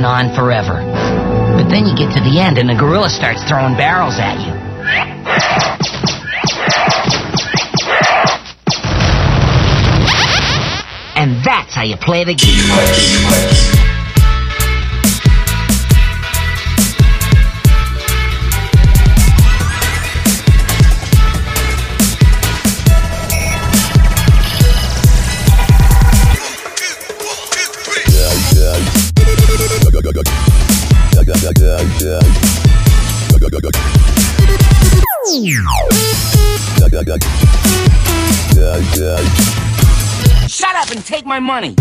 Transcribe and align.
going 0.00 0.28
on 0.28 0.34
forever. 0.34 0.80
But 1.56 1.68
then 1.68 1.86
you 1.86 1.94
get 1.94 2.12
to 2.14 2.20
the 2.20 2.40
end 2.40 2.58
and 2.58 2.68
the 2.68 2.74
gorilla 2.74 3.10
starts 3.10 3.42
throwing 3.44 3.76
barrels 3.76 4.18
at 4.18 4.38
you. 4.40 4.52
And 11.16 11.44
that's 11.44 11.74
how 11.74 11.82
you 11.82 11.96
play 11.96 12.24
the 12.24 12.34
game. 12.34 13.89
My 41.30 41.38
money. 41.38 41.76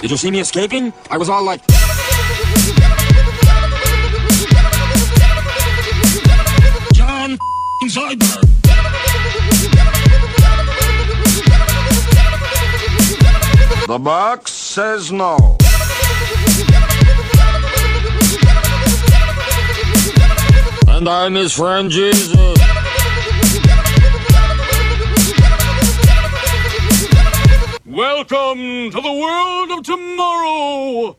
Did 0.00 0.10
you 0.12 0.16
see 0.16 0.30
me 0.30 0.38
escaping? 0.38 0.92
I 1.10 1.18
was 1.18 1.28
all 1.28 1.42
like, 1.42 1.66
John 6.92 7.36
Zoidberg. 7.88 8.54
The 13.88 13.98
box 13.98 14.53
says 14.74 15.12
no. 15.12 15.56
And 20.88 21.08
I'm 21.08 21.34
his 21.34 21.52
friend 21.52 21.88
Jesus. 21.88 22.34
Welcome 27.86 28.90
to 28.90 29.00
the 29.00 29.12
world 29.22 29.78
of 29.78 29.84
tomorrow. 29.84 31.16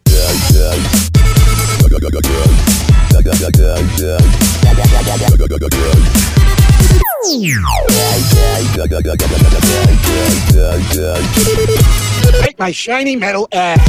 Take 12.43 12.59
my 12.59 12.71
shiny 12.71 13.15
metal 13.15 13.47
ass. 13.51 13.79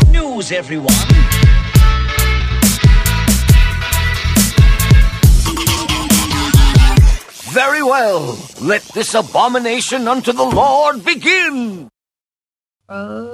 Good 0.00 0.08
news, 0.10 0.50
everyone. 0.52 1.21
Very 7.52 7.82
well. 7.82 8.38
Let 8.62 8.80
this 8.94 9.12
abomination 9.12 10.08
unto 10.08 10.32
the 10.32 10.42
Lord 10.42 11.04
begin. 11.04 11.90
Welcome 12.88 13.28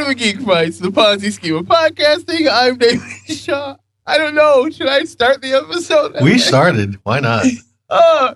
to 0.00 0.08
the 0.08 0.14
Geek 0.16 0.40
Fights, 0.40 0.80
the 0.80 0.88
Ponzi 0.88 1.30
scheme 1.30 1.54
of 1.54 1.66
podcasting. 1.66 2.48
I'm 2.50 2.76
Damon 2.76 3.08
Shaw. 3.26 3.76
I 4.04 4.18
don't 4.18 4.34
know. 4.34 4.68
Should 4.68 4.88
I 4.88 5.04
start 5.04 5.42
the 5.42 5.52
episode? 5.52 6.16
We 6.20 6.38
started. 6.38 6.98
Why 7.04 7.20
not? 7.20 7.46
Uh, 7.90 8.34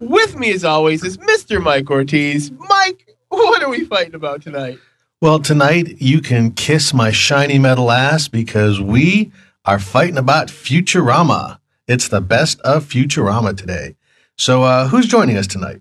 with 0.00 0.38
me, 0.38 0.50
as 0.54 0.64
always, 0.64 1.04
is 1.04 1.18
Mr. 1.18 1.62
Mike 1.62 1.90
Ortiz. 1.90 2.50
Mike, 2.52 3.13
what 3.34 3.62
are 3.62 3.68
we 3.68 3.84
fighting 3.84 4.14
about 4.14 4.42
tonight? 4.42 4.78
Well, 5.20 5.38
tonight 5.38 6.00
you 6.00 6.20
can 6.20 6.50
kiss 6.50 6.92
my 6.92 7.10
shiny 7.10 7.58
metal 7.58 7.90
ass 7.90 8.28
because 8.28 8.80
we 8.80 9.32
are 9.64 9.78
fighting 9.78 10.18
about 10.18 10.48
Futurama. 10.48 11.58
It's 11.86 12.08
the 12.08 12.20
best 12.20 12.60
of 12.60 12.84
Futurama 12.84 13.56
today. 13.56 13.96
So, 14.36 14.62
uh, 14.62 14.88
who's 14.88 15.06
joining 15.06 15.36
us 15.36 15.46
tonight? 15.46 15.80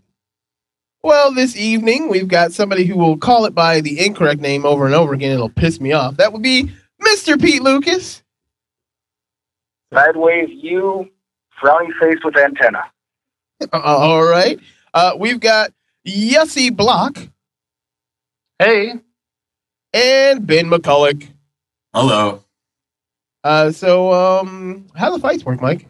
Well, 1.02 1.34
this 1.34 1.58
evening 1.58 2.08
we've 2.08 2.30
got 2.30 2.53
somebody 2.53 2.86
who 2.86 2.97
will 2.97 3.18
call 3.18 3.46
it 3.46 3.53
by 3.53 3.81
the 3.81 4.06
incorrect 4.06 4.40
name 4.40 4.66
over 4.66 4.85
and 4.85 4.96
over 4.96 5.14
again. 5.14 5.31
It'll 5.31 5.50
piss 5.50 5.81
me 5.81 5.91
off. 5.91 6.16
That 6.18 6.31
would 6.31 6.41
be 6.41 6.72
Mr. 7.02 7.40
Pete 7.41 7.62
Lucas. 7.62 8.24
Sideways 9.94 10.50
you, 10.50 11.09
frowny 11.62 11.90
face 12.00 12.20
with 12.24 12.38
antenna. 12.38 12.84
Uh, 13.62 13.80
all 13.81 14.24
right. 14.24 14.59
Uh, 14.94 15.14
we've 15.20 15.40
got 15.40 15.74
Yossi 16.08 16.74
Block. 16.74 17.18
Hey. 18.59 18.94
And 19.94 20.47
Ben 20.47 20.66
McCulloch. 20.68 21.28
Hello. 21.94 22.44
Uh, 23.44 23.72
so, 23.72 24.14
um, 24.14 24.88
how 24.96 25.12
the 25.12 25.19
fights 25.19 25.44
work, 25.44 25.62
Mike? 25.62 25.88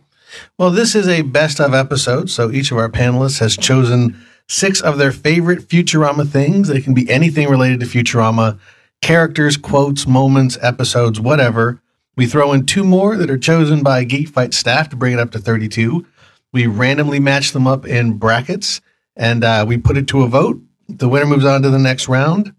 Well, 0.58 0.72
this 0.72 0.96
is 0.96 1.08
a 1.08 1.22
best 1.22 1.60
of 1.60 1.74
episode. 1.74 2.30
So, 2.30 2.52
each 2.52 2.72
of 2.72 2.78
our 2.78 2.90
panelists 2.90 3.40
has 3.40 3.56
chosen 3.56 4.20
six 4.48 4.82
of 4.82 4.98
their 4.98 5.12
favorite 5.12 5.68
Futurama 5.68 6.28
things. 6.28 6.68
They 6.68 6.82
can 6.82 6.94
be 6.94 7.10
anything 7.10 7.48
related 7.50 7.80
to 7.82 7.86
Futurama 7.86 8.60
characters, 9.02 9.58
quotes, 9.58 10.08
moments, 10.08 10.58
episodes, 10.62 11.20
whatever. 11.20 11.82
We 12.16 12.26
throw 12.26 12.54
in 12.54 12.66
two 12.66 12.84
more 12.84 13.18
that 13.18 13.30
are 13.30 13.38
chosen 13.38 13.84
by 13.84 14.04
Geek 14.04 14.30
Fight 14.30 14.54
staff 14.54 14.90
to 14.90 14.96
bring 14.96 15.14
it 15.14 15.20
up 15.20 15.32
to 15.32 15.40
32. 15.40 16.06
We 16.52 16.68
randomly 16.68 17.20
match 17.20 17.52
them 17.52 17.68
up 17.68 17.86
in 17.86 18.18
brackets 18.18 18.82
and 19.16 19.44
uh, 19.44 19.66
we 19.68 19.78
put 19.78 19.98
it 19.98 20.08
to 20.10 20.22
a 20.22 20.28
vote. 20.28 20.62
The 20.90 21.10
winner 21.10 21.26
moves 21.26 21.46
on 21.46 21.62
to 21.62 21.70
the 21.70 21.80
next 21.80 22.08
round. 22.08 22.54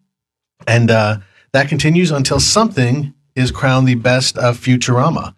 And 0.67 0.91
uh, 0.91 1.19
that 1.53 1.69
continues 1.69 2.11
until 2.11 2.41
something 2.41 3.15
is 3.35 3.51
crowned 3.51 3.89
the 3.89 3.97
best 3.97 4.39
of 4.39 4.59
Futurama. 4.59 5.35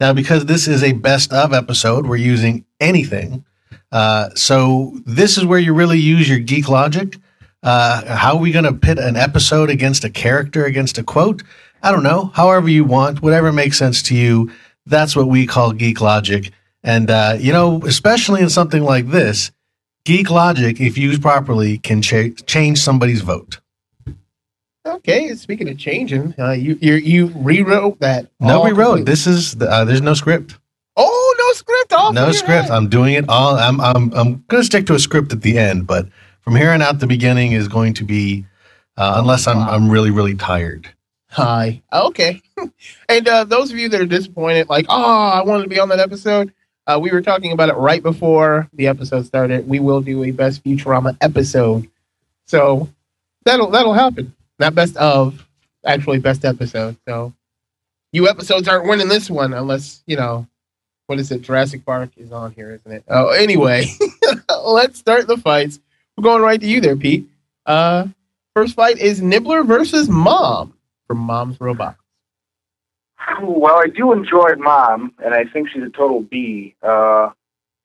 Now, 0.00 0.12
because 0.12 0.46
this 0.46 0.68
is 0.68 0.82
a 0.82 0.92
best 0.92 1.32
of 1.32 1.52
episode, 1.52 2.06
we're 2.06 2.16
using 2.16 2.64
anything. 2.78 3.44
Uh, 3.90 4.30
so 4.34 4.92
this 5.06 5.38
is 5.38 5.44
where 5.44 5.58
you 5.58 5.72
really 5.72 5.98
use 5.98 6.28
your 6.28 6.38
geek 6.38 6.68
logic. 6.68 7.16
Uh, 7.62 8.14
how 8.14 8.34
are 8.34 8.40
we 8.40 8.52
going 8.52 8.64
to 8.64 8.72
pit 8.72 8.98
an 8.98 9.16
episode 9.16 9.70
against 9.70 10.04
a 10.04 10.10
character, 10.10 10.64
against 10.64 10.98
a 10.98 11.02
quote? 11.02 11.42
I 11.82 11.90
don't 11.90 12.02
know. 12.02 12.26
However 12.34 12.68
you 12.68 12.84
want, 12.84 13.22
whatever 13.22 13.52
makes 13.52 13.78
sense 13.78 14.02
to 14.04 14.14
you. 14.14 14.52
That's 14.86 15.16
what 15.16 15.28
we 15.28 15.46
call 15.46 15.72
geek 15.72 16.00
logic. 16.00 16.52
And, 16.82 17.10
uh, 17.10 17.36
you 17.38 17.52
know, 17.52 17.82
especially 17.84 18.40
in 18.40 18.50
something 18.50 18.82
like 18.82 19.08
this, 19.08 19.50
geek 20.04 20.30
logic, 20.30 20.80
if 20.80 20.98
used 20.98 21.22
properly, 21.22 21.78
can 21.78 22.02
cha- 22.02 22.34
change 22.46 22.78
somebody's 22.80 23.20
vote. 23.20 23.60
Okay, 24.86 25.34
speaking 25.34 25.68
of 25.68 25.78
changing, 25.78 26.34
uh, 26.38 26.52
you 26.52 26.78
you 26.80 26.94
you 26.94 27.26
rewrote 27.36 28.00
that. 28.00 28.28
No, 28.40 28.62
we 28.62 28.70
wrote. 28.70 28.96
completely. 28.96 29.12
This 29.12 29.26
is, 29.26 29.54
the, 29.56 29.70
uh, 29.70 29.84
there's 29.84 30.00
no 30.00 30.14
script. 30.14 30.58
Oh, 30.96 31.34
no 31.38 31.52
script. 31.52 32.14
No 32.14 32.32
script. 32.32 32.70
I'm 32.70 32.88
doing 32.88 33.14
it 33.14 33.28
all. 33.28 33.56
I'm 33.56 33.80
I'm 33.80 34.12
I'm 34.14 34.44
going 34.48 34.62
to 34.62 34.64
stick 34.64 34.86
to 34.86 34.94
a 34.94 34.98
script 34.98 35.32
at 35.32 35.42
the 35.42 35.58
end, 35.58 35.86
but 35.86 36.08
from 36.40 36.56
here 36.56 36.70
on 36.70 36.80
out, 36.80 36.98
the 37.00 37.06
beginning 37.06 37.52
is 37.52 37.68
going 37.68 37.94
to 37.94 38.04
be 38.04 38.46
uh, 38.96 39.14
unless 39.16 39.46
I'm 39.46 39.58
I'm 39.58 39.90
really 39.90 40.10
really 40.10 40.34
tired. 40.34 40.88
Hi. 41.30 41.82
Okay. 41.92 42.40
and 43.08 43.28
uh, 43.28 43.44
those 43.44 43.70
of 43.70 43.78
you 43.78 43.88
that 43.90 44.00
are 44.00 44.06
disappointed, 44.06 44.68
like, 44.68 44.86
oh, 44.88 45.28
I 45.28 45.42
wanted 45.42 45.64
to 45.64 45.68
be 45.68 45.78
on 45.78 45.90
that 45.90 46.00
episode. 46.00 46.52
Uh, 46.88 46.98
we 46.98 47.10
were 47.10 47.20
talking 47.20 47.52
about 47.52 47.68
it 47.68 47.76
right 47.76 48.02
before 48.02 48.66
the 48.72 48.86
episode 48.86 49.26
started. 49.26 49.68
We 49.68 49.78
will 49.78 50.00
do 50.00 50.24
a 50.24 50.30
best 50.30 50.64
Futurama 50.64 51.18
episode, 51.20 51.86
so 52.46 52.88
that'll 53.44 53.70
that'll 53.70 53.92
happen. 53.92 54.34
Not 54.58 54.74
best 54.74 54.96
of, 54.96 55.46
actually 55.84 56.18
best 56.18 56.46
episode. 56.46 56.96
So 57.06 57.34
you 58.12 58.26
episodes 58.26 58.68
aren't 58.68 58.88
winning 58.88 59.08
this 59.08 59.28
one 59.28 59.52
unless 59.52 60.02
you 60.06 60.16
know 60.16 60.48
what 61.08 61.18
is 61.18 61.30
it? 61.30 61.42
Jurassic 61.42 61.84
Bark 61.84 62.10
is 62.16 62.32
on 62.32 62.52
here, 62.52 62.72
isn't 62.72 62.90
it? 62.90 63.04
Oh, 63.06 63.28
anyway, 63.28 63.84
let's 64.64 64.98
start 64.98 65.26
the 65.26 65.36
fights. 65.36 65.80
We're 66.16 66.22
going 66.22 66.42
right 66.42 66.60
to 66.60 66.66
you 66.66 66.80
there, 66.80 66.96
Pete. 66.96 67.28
Uh, 67.66 68.06
first 68.54 68.74
fight 68.74 68.98
is 68.98 69.20
Nibbler 69.20 69.62
versus 69.62 70.08
Mom 70.08 70.72
from 71.06 71.18
Mom's 71.18 71.60
Robots. 71.60 71.97
while 73.40 73.76
I 73.76 73.86
do 73.86 74.12
enjoy 74.12 74.54
Mom, 74.56 75.12
and 75.24 75.34
I 75.34 75.44
think 75.44 75.68
she's 75.70 75.82
a 75.82 75.90
total 75.90 76.22
B, 76.22 76.74
uh, 76.82 77.30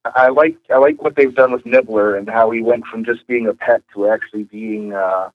I 0.06 0.30
like 0.30 0.57
I 0.69 0.78
like 0.78 1.01
what 1.01 1.16
they've 1.16 1.34
done 1.34 1.51
with 1.51 1.66
Nibbler 1.66 2.16
and 2.16 2.30
how 2.30 2.51
he 2.51 2.62
went 2.62 2.86
from 2.86 3.06
just 3.06 3.25
being 3.25 3.48
a 3.48 3.54
pet 3.54 3.81
to 3.94 4.10
actually 4.10 4.44
being 4.44 4.94
uh, 4.94 5.30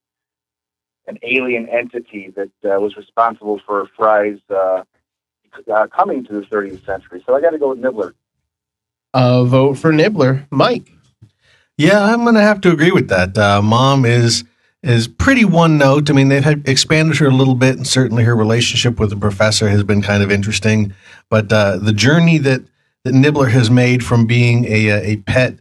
an 1.06 1.18
alien 1.22 1.68
entity 1.68 2.32
that 2.36 2.50
uh, 2.64 2.78
was 2.78 2.96
responsible 2.96 3.60
for 3.66 3.88
Fry's 3.96 4.38
uh, 4.50 4.82
uh, 5.72 5.86
coming 5.86 6.24
to 6.26 6.34
the 6.34 6.42
30th 6.42 6.84
century. 6.84 7.22
So 7.26 7.34
I 7.34 7.40
got 7.40 7.50
to 7.50 7.58
go 7.58 7.70
with 7.70 7.78
Nibbler. 7.78 8.14
Uh, 9.14 9.44
vote 9.44 9.78
for 9.78 9.90
Nibbler, 9.90 10.46
Mike. 10.50 10.92
Yeah, 11.78 12.04
I'm 12.04 12.24
going 12.24 12.34
to 12.34 12.42
have 12.42 12.60
to 12.62 12.70
agree 12.70 12.90
with 12.90 13.08
that. 13.08 13.38
Uh, 13.38 13.62
Mom 13.62 14.04
is 14.04 14.44
is 14.82 15.08
pretty 15.08 15.44
one 15.44 15.78
note. 15.78 16.08
I 16.10 16.12
mean, 16.12 16.28
they've 16.28 16.44
had 16.44 16.68
expanded 16.68 17.16
her 17.18 17.26
a 17.26 17.34
little 17.34 17.54
bit, 17.54 17.76
and 17.76 17.86
certainly 17.86 18.24
her 18.24 18.36
relationship 18.36 18.98
with 19.00 19.10
the 19.10 19.16
professor 19.16 19.68
has 19.68 19.82
been 19.82 20.02
kind 20.02 20.22
of 20.22 20.30
interesting. 20.30 20.94
But 21.28 21.52
uh, 21.52 21.78
the 21.78 21.92
journey 21.92 22.38
that 22.38 22.62
that 23.04 23.14
Nibbler 23.14 23.48
has 23.48 23.70
made 23.70 24.04
from 24.04 24.26
being 24.26 24.64
a 24.66 24.90
a 25.12 25.16
pet 25.18 25.54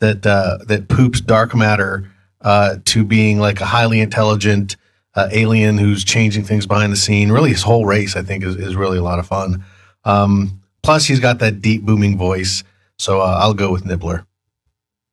that 0.00 0.26
uh, 0.26 0.58
that 0.66 0.88
poops 0.88 1.20
dark 1.20 1.54
matter 1.54 2.10
uh, 2.40 2.76
to 2.86 3.04
being 3.04 3.38
like 3.38 3.60
a 3.60 3.66
highly 3.66 4.00
intelligent 4.00 4.76
uh, 5.14 5.28
alien 5.32 5.78
who's 5.78 6.04
changing 6.04 6.44
things 6.44 6.66
behind 6.66 6.92
the 6.92 6.96
scene. 6.96 7.32
Really, 7.32 7.50
his 7.50 7.62
whole 7.62 7.84
race, 7.84 8.16
I 8.16 8.22
think, 8.22 8.44
is, 8.44 8.56
is 8.56 8.76
really 8.76 8.98
a 8.98 9.02
lot 9.02 9.18
of 9.18 9.26
fun. 9.26 9.64
Um, 10.04 10.62
plus, 10.82 11.06
he's 11.06 11.20
got 11.20 11.40
that 11.40 11.60
deep, 11.60 11.82
booming 11.82 12.16
voice. 12.16 12.62
So 12.98 13.20
uh, 13.20 13.38
I'll 13.40 13.54
go 13.54 13.72
with 13.72 13.84
Nibbler. 13.84 14.27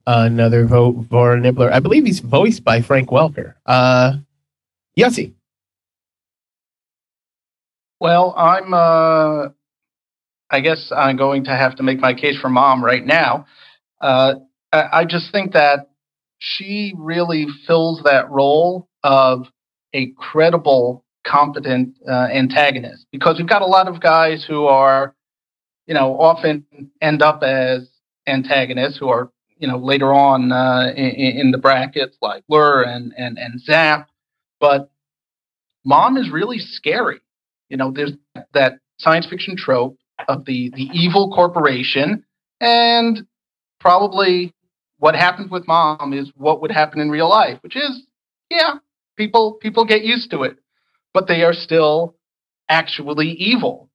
Another 0.05 0.65
vote 0.65 1.05
for 1.09 1.37
Nibbler. 1.37 1.71
I 1.71 1.79
believe 1.79 2.05
he's 2.05 2.19
voiced 2.19 2.63
by 2.63 2.81
Frank 2.81 3.09
Welker. 3.09 3.55
Uh, 3.65 4.13
Yossi. 4.97 5.33
Well, 7.99 8.33
I'm. 8.37 8.73
Uh, 8.73 9.49
I 10.49 10.59
guess 10.61 10.91
I'm 10.95 11.17
going 11.17 11.45
to 11.45 11.51
have 11.51 11.75
to 11.77 11.83
make 11.83 11.99
my 11.99 12.13
case 12.13 12.39
for 12.39 12.49
mom 12.49 12.83
right 12.83 13.05
now. 13.05 13.47
Uh, 13.99 14.35
I, 14.71 14.89
I 14.91 15.05
just 15.05 15.31
think 15.31 15.53
that 15.53 15.89
she 16.37 16.93
really 16.97 17.47
fills 17.65 18.03
that 18.03 18.29
role 18.29 18.87
of 19.03 19.47
a 19.93 20.11
credible, 20.17 21.03
competent 21.25 21.95
uh, 22.07 22.27
antagonist 22.31 23.07
because 23.11 23.37
we've 23.37 23.49
got 23.49 23.61
a 23.61 23.67
lot 23.67 23.87
of 23.87 23.99
guys 23.99 24.45
who 24.47 24.65
are, 24.65 25.15
you 25.87 25.93
know, 25.93 26.19
often 26.19 26.65
end 27.01 27.21
up 27.21 27.41
as 27.41 27.89
antagonists 28.27 28.97
who 28.97 29.09
are, 29.09 29.31
you 29.57 29.67
know, 29.67 29.77
later 29.77 30.13
on 30.13 30.51
uh, 30.51 30.91
in, 30.95 31.39
in, 31.39 31.51
the 31.51 31.57
brackets 31.57 32.17
like 32.21 32.43
Lrrr 32.51 32.87
and, 32.87 33.13
and, 33.17 33.37
and 33.37 33.59
Zapp. 33.61 34.09
But 34.59 34.89
Mom 35.85 36.17
is 36.17 36.29
really 36.29 36.59
scary. 36.59 37.21
You 37.69 37.77
know, 37.77 37.91
there's 37.91 38.13
that 38.53 38.79
science 38.97 39.27
fiction 39.27 39.55
trope 39.57 39.97
of 40.27 40.45
the, 40.45 40.71
the 40.75 40.89
evil 40.93 41.31
corporation 41.33 42.23
and 42.59 43.25
probably 43.79 44.53
what 44.97 45.15
happens 45.15 45.51
with 45.51 45.67
mom 45.67 46.13
is 46.13 46.31
what 46.35 46.61
would 46.61 46.71
happen 46.71 46.99
in 46.99 47.09
real 47.09 47.29
life, 47.29 47.59
which 47.61 47.75
is, 47.75 48.03
yeah, 48.49 48.75
people 49.17 49.53
people 49.53 49.85
get 49.85 50.03
used 50.03 50.31
to 50.31 50.43
it, 50.43 50.57
but 51.13 51.27
they 51.27 51.43
are 51.43 51.53
still 51.53 52.15
actually 52.69 53.29
evil. 53.31 53.89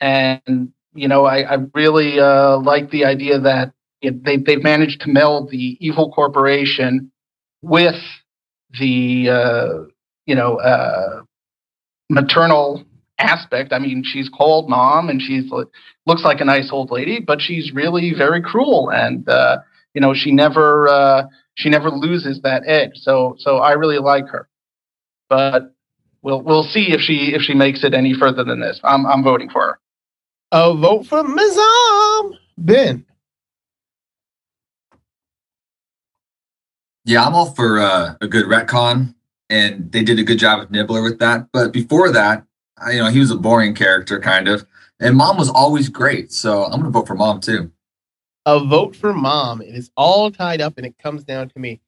And 0.00 0.72
you 0.94 1.08
know, 1.08 1.24
I, 1.24 1.54
I 1.54 1.56
really 1.74 2.18
uh, 2.18 2.58
like 2.58 2.90
the 2.90 3.04
idea 3.04 3.40
that 3.40 3.72
it, 4.04 4.24
they 4.24 4.36
they've 4.36 4.62
managed 4.62 5.02
to 5.02 5.08
meld 5.08 5.50
the 5.50 5.76
evil 5.80 6.12
corporation 6.12 7.10
with 7.62 8.00
the 8.78 9.28
uh, 9.30 9.84
you 10.26 10.34
know 10.34 10.56
uh, 10.56 11.22
maternal 12.10 12.84
aspect. 13.18 13.72
I 13.72 13.78
mean, 13.78 14.02
she's 14.04 14.28
called 14.28 14.68
mom, 14.68 15.08
and 15.08 15.20
she's 15.20 15.50
looks 16.06 16.24
like 16.24 16.40
a 16.40 16.44
nice 16.44 16.70
old 16.72 16.90
lady, 16.90 17.20
but 17.20 17.40
she's 17.40 17.72
really 17.72 18.12
very 18.16 18.42
cruel, 18.42 18.90
and 18.90 19.28
uh, 19.28 19.58
you 19.94 20.00
know, 20.00 20.14
she 20.14 20.32
never 20.32 20.88
uh, 20.88 21.22
she 21.54 21.70
never 21.70 21.90
loses 21.90 22.40
that 22.42 22.62
edge. 22.66 22.92
So 22.94 23.36
so 23.38 23.58
I 23.58 23.72
really 23.72 23.98
like 23.98 24.28
her 24.28 24.48
but 25.28 25.74
we'll 26.22 26.42
we'll 26.42 26.62
see 26.62 26.92
if 26.92 27.00
she 27.00 27.32
if 27.34 27.42
she 27.42 27.54
makes 27.54 27.84
it 27.84 27.94
any 27.94 28.14
further 28.14 28.44
than 28.44 28.60
this. 28.60 28.80
I'm 28.84 29.06
I'm 29.06 29.22
voting 29.22 29.50
for 29.50 29.62
her. 29.62 29.78
A 30.52 30.74
vote 30.74 31.06
for 31.06 31.22
Mizam. 31.22 32.38
Ben. 32.58 33.04
Yeah, 37.04 37.26
I'm 37.26 37.34
all 37.34 37.50
for 37.50 37.80
uh, 37.80 38.14
a 38.20 38.26
good 38.26 38.46
retcon, 38.46 39.14
and 39.50 39.92
they 39.92 40.02
did 40.02 40.18
a 40.18 40.24
good 40.24 40.38
job 40.38 40.60
with 40.60 40.70
Nibbler 40.70 41.02
with 41.02 41.18
that. 41.18 41.48
But 41.52 41.72
before 41.72 42.10
that, 42.12 42.44
I, 42.78 42.92
you 42.92 42.98
know, 43.00 43.10
he 43.10 43.20
was 43.20 43.30
a 43.30 43.36
boring 43.36 43.74
character, 43.74 44.18
kind 44.18 44.48
of, 44.48 44.66
and 45.00 45.16
Mom 45.16 45.36
was 45.36 45.50
always 45.50 45.88
great. 45.88 46.32
So 46.32 46.64
I'm 46.64 46.80
going 46.80 46.84
to 46.84 46.90
vote 46.90 47.06
for 47.06 47.14
Mom 47.14 47.40
too. 47.40 47.70
A 48.46 48.58
vote 48.58 48.96
for 48.96 49.12
Mom. 49.12 49.60
It 49.60 49.74
is 49.74 49.90
all 49.96 50.30
tied 50.30 50.60
up, 50.60 50.78
and 50.78 50.86
it 50.86 50.98
comes 50.98 51.24
down 51.24 51.50
to 51.50 51.58
me. 51.58 51.80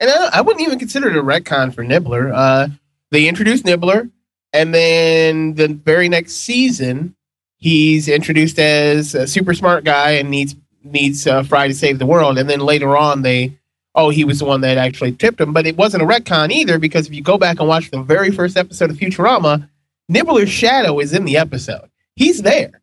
And 0.00 0.10
I, 0.10 0.38
I 0.38 0.40
wouldn't 0.40 0.64
even 0.66 0.78
consider 0.78 1.08
it 1.10 1.16
a 1.16 1.22
retcon 1.22 1.74
for 1.74 1.84
Nibbler. 1.84 2.32
Uh, 2.32 2.68
they 3.10 3.28
introduced 3.28 3.66
Nibbler, 3.66 4.08
and 4.54 4.74
then 4.74 5.54
the 5.54 5.68
very 5.68 6.08
next 6.08 6.32
season, 6.32 7.14
he's 7.56 8.08
introduced 8.08 8.58
as 8.58 9.14
a 9.14 9.26
super 9.26 9.52
smart 9.52 9.84
guy 9.84 10.12
and 10.12 10.30
needs 10.30 10.56
needs 10.82 11.26
uh, 11.26 11.42
Fry 11.42 11.68
to 11.68 11.74
save 11.74 11.98
the 11.98 12.06
world. 12.06 12.38
And 12.38 12.48
then 12.48 12.60
later 12.60 12.96
on, 12.96 13.22
they 13.22 13.58
oh 13.94 14.10
he 14.10 14.24
was 14.24 14.38
the 14.38 14.44
one 14.44 14.60
that 14.62 14.78
actually 14.78 15.12
tipped 15.12 15.40
him, 15.40 15.52
but 15.52 15.66
it 15.66 15.76
wasn't 15.76 16.02
a 16.02 16.06
retcon 16.06 16.50
either 16.50 16.78
because 16.78 17.06
if 17.06 17.14
you 17.14 17.22
go 17.22 17.38
back 17.38 17.58
and 17.58 17.68
watch 17.68 17.90
the 17.90 18.02
very 18.02 18.30
first 18.30 18.56
episode 18.56 18.90
of 18.90 18.96
Futurama, 18.96 19.68
Nibbler's 20.08 20.50
shadow 20.50 20.98
is 20.98 21.12
in 21.12 21.24
the 21.24 21.36
episode. 21.36 21.88
He's 22.16 22.42
there, 22.42 22.80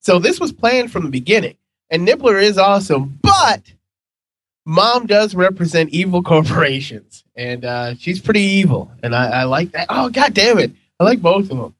so 0.00 0.18
this 0.18 0.40
was 0.40 0.52
planned 0.52 0.90
from 0.90 1.04
the 1.04 1.10
beginning. 1.10 1.56
And 1.90 2.04
Nibbler 2.04 2.38
is 2.38 2.56
awesome, 2.56 3.18
but 3.22 3.62
mom 4.64 5.06
does 5.06 5.34
represent 5.34 5.90
evil 5.90 6.22
corporations, 6.32 7.24
and 7.36 7.64
uh, 7.64 7.94
she's 7.96 8.20
pretty 8.20 8.40
evil, 8.40 8.90
and 9.02 9.14
I, 9.14 9.42
I, 9.42 9.44
like 9.44 9.72
that. 9.72 9.86
Oh, 9.88 10.08
god 10.08 10.34
damn 10.34 10.58
it! 10.58 10.72
I 10.98 11.04
like 11.04 11.20
both 11.20 11.50
of 11.50 11.58
them. 11.58 11.74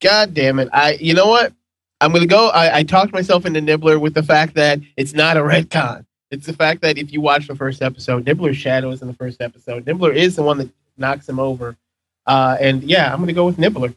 God 0.00 0.34
damn 0.34 0.58
it! 0.58 0.68
I, 0.72 0.92
you 1.00 1.14
know 1.14 1.26
what? 1.26 1.52
I'm 2.00 2.12
gonna 2.12 2.26
go. 2.26 2.48
I, 2.48 2.78
I 2.78 2.82
talked 2.84 3.12
myself 3.12 3.44
into 3.44 3.60
Nibbler 3.60 3.98
with 3.98 4.14
the 4.14 4.22
fact 4.22 4.54
that 4.54 4.80
it's 4.96 5.12
not 5.12 5.36
a 5.36 5.40
retcon. 5.40 6.04
It's 6.30 6.46
the 6.46 6.52
fact 6.52 6.82
that 6.82 6.98
if 6.98 7.12
you 7.12 7.20
watch 7.20 7.46
the 7.46 7.56
first 7.56 7.82
episode, 7.82 8.26
Nibbler's 8.26 8.56
shadow 8.56 8.90
is 8.90 9.00
in 9.00 9.08
the 9.08 9.14
first 9.14 9.40
episode. 9.40 9.86
Nibbler 9.86 10.12
is 10.12 10.36
the 10.36 10.42
one 10.42 10.58
that 10.58 10.68
knocks 10.96 11.28
him 11.28 11.38
over, 11.38 11.76
uh, 12.26 12.56
and 12.60 12.82
yeah, 12.82 13.12
I'm 13.12 13.20
gonna 13.20 13.32
go 13.32 13.46
with 13.46 13.58
Nibbler. 13.58 13.94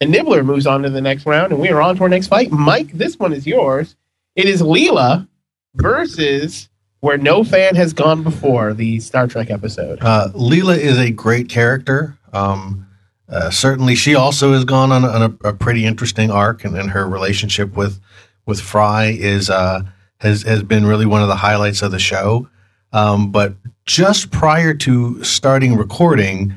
And 0.00 0.10
Nibbler 0.10 0.44
moves 0.44 0.66
on 0.66 0.82
to 0.82 0.90
the 0.90 1.00
next 1.00 1.24
round, 1.26 1.52
and 1.52 1.60
we 1.60 1.70
are 1.70 1.80
on 1.80 1.96
to 1.96 2.02
our 2.02 2.08
next 2.08 2.26
fight. 2.28 2.50
Mike, 2.50 2.92
this 2.92 3.18
one 3.18 3.32
is 3.32 3.46
yours. 3.46 3.96
It 4.36 4.46
is 4.46 4.60
Leela 4.60 5.28
versus 5.74 6.68
where 7.00 7.18
no 7.18 7.44
fan 7.44 7.74
has 7.76 7.92
gone 7.92 8.22
before 8.22 8.72
the 8.72 8.98
Star 9.00 9.26
Trek 9.26 9.50
episode. 9.50 9.98
Uh, 10.00 10.28
Leela 10.34 10.76
is 10.76 10.98
a 10.98 11.10
great 11.10 11.48
character. 11.48 12.16
Um, 12.32 12.86
uh, 13.28 13.50
certainly, 13.50 13.94
she 13.94 14.14
also 14.14 14.52
has 14.52 14.64
gone 14.64 14.90
on, 14.90 15.04
a, 15.04 15.08
on 15.08 15.22
a, 15.22 15.48
a, 15.48 15.52
pretty 15.52 15.84
interesting 15.84 16.30
arc, 16.30 16.64
and, 16.64 16.76
and, 16.76 16.90
her 16.90 17.06
relationship 17.08 17.76
with 17.76 18.00
with 18.46 18.60
Fry 18.60 19.06
is 19.06 19.48
uh, 19.48 19.82
has 20.20 20.42
has 20.42 20.62
been 20.62 20.86
really 20.86 21.06
one 21.06 21.22
of 21.22 21.28
the 21.28 21.36
highlights 21.36 21.82
of 21.82 21.90
the 21.90 21.98
show. 21.98 22.48
Um, 22.92 23.32
but 23.32 23.54
just 23.86 24.30
prior 24.30 24.72
to 24.74 25.22
starting 25.24 25.76
recording, 25.76 26.54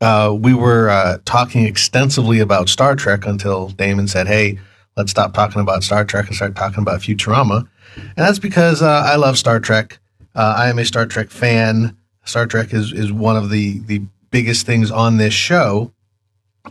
uh, 0.00 0.34
we 0.38 0.54
were 0.54 0.88
uh, 0.88 1.18
talking 1.24 1.64
extensively 1.66 2.40
about 2.40 2.68
Star 2.68 2.96
Trek 2.96 3.26
until 3.26 3.68
Damon 3.68 4.08
said, 4.08 4.26
"Hey, 4.26 4.58
let's 4.96 5.10
stop 5.10 5.34
talking 5.34 5.60
about 5.60 5.84
Star 5.84 6.04
Trek 6.04 6.26
and 6.26 6.36
start 6.36 6.56
talking 6.56 6.80
about 6.80 7.00
Futurama." 7.00 7.68
and 7.96 8.12
that's 8.16 8.38
because 8.38 8.82
uh, 8.82 9.02
I 9.06 9.16
love 9.16 9.38
Star 9.38 9.60
Trek. 9.60 9.98
Uh, 10.34 10.54
I 10.56 10.68
am 10.68 10.78
a 10.78 10.84
Star 10.84 11.06
Trek 11.06 11.30
fan. 11.30 11.96
Star 12.24 12.46
Trek 12.46 12.72
is 12.72 12.92
is 12.92 13.12
one 13.12 13.36
of 13.36 13.50
the 13.50 13.80
the 13.80 14.02
biggest 14.30 14.66
things 14.66 14.90
on 14.90 15.16
this 15.16 15.34
show, 15.34 15.92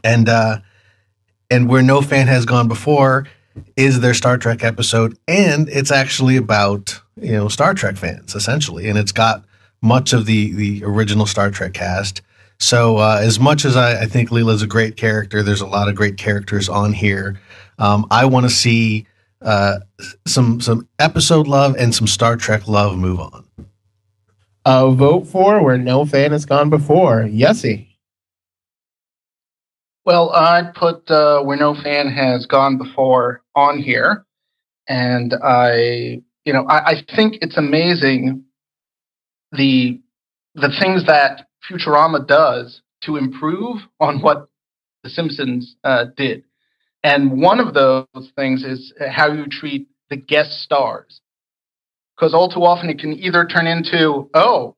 and 0.03 0.27
uh, 0.27 0.59
and 1.49 1.69
where 1.69 1.81
no 1.81 2.01
fan 2.01 2.27
has 2.27 2.45
gone 2.45 2.67
before 2.67 3.27
is 3.75 3.99
their 3.99 4.13
Star 4.13 4.37
Trek 4.37 4.63
episode, 4.63 5.17
and 5.27 5.69
it's 5.69 5.91
actually 5.91 6.37
about 6.37 6.99
you 7.15 7.33
know 7.33 7.47
Star 7.47 7.73
Trek 7.73 7.97
fans 7.97 8.35
essentially, 8.35 8.89
and 8.89 8.97
it's 8.97 9.11
got 9.11 9.43
much 9.81 10.13
of 10.13 10.25
the 10.25 10.53
the 10.53 10.83
original 10.83 11.25
Star 11.25 11.51
Trek 11.51 11.73
cast. 11.73 12.21
So 12.59 12.97
uh, 12.97 13.19
as 13.21 13.39
much 13.39 13.65
as 13.65 13.75
I, 13.75 14.03
I 14.03 14.05
think 14.05 14.29
Leela's 14.29 14.61
a 14.61 14.67
great 14.67 14.95
character, 14.95 15.43
there's 15.43 15.61
a 15.61 15.67
lot 15.67 15.89
of 15.89 15.95
great 15.95 16.17
characters 16.17 16.69
on 16.69 16.93
here. 16.93 17.39
Um, 17.77 18.05
I 18.09 18.25
want 18.25 18.45
to 18.45 18.49
see 18.49 19.05
uh, 19.41 19.79
some 20.25 20.61
some 20.61 20.87
episode 20.99 21.47
love 21.47 21.75
and 21.77 21.93
some 21.93 22.07
Star 22.07 22.35
Trek 22.37 22.67
love 22.67 22.97
move 22.97 23.19
on. 23.19 23.45
A 24.65 24.89
vote 24.91 25.27
for 25.27 25.61
where 25.61 25.77
no 25.77 26.05
fan 26.05 26.31
has 26.31 26.45
gone 26.45 26.69
before. 26.69 27.23
Yossi. 27.23 27.87
Well, 30.05 30.31
I'd 30.31 30.73
put 30.73 31.09
uh, 31.11 31.41
where 31.41 31.57
no 31.57 31.75
fan 31.75 32.09
has 32.09 32.45
gone 32.45 32.77
before 32.77 33.42
on 33.55 33.79
here, 33.79 34.25
and 34.87 35.33
I, 35.43 36.21
you 36.45 36.53
know, 36.53 36.65
I, 36.67 36.91
I 36.91 36.93
think 37.15 37.35
it's 37.41 37.57
amazing 37.57 38.45
the 39.51 40.01
the 40.55 40.69
things 40.79 41.05
that 41.07 41.47
Futurama 41.69 42.27
does 42.27 42.81
to 43.03 43.17
improve 43.17 43.77
on 43.99 44.21
what 44.21 44.47
The 45.03 45.09
Simpsons 45.09 45.75
uh, 45.83 46.05
did. 46.15 46.43
And 47.03 47.41
one 47.41 47.59
of 47.59 47.73
those 47.73 48.31
things 48.35 48.63
is 48.63 48.93
how 49.09 49.31
you 49.31 49.45
treat 49.47 49.87
the 50.09 50.15
guest 50.15 50.61
stars. 50.61 51.21
Because 52.15 52.33
all 52.33 52.49
too 52.49 52.61
often 52.61 52.89
it 52.89 52.99
can 52.99 53.13
either 53.13 53.45
turn 53.45 53.67
into, 53.67 54.29
oh, 54.33 54.75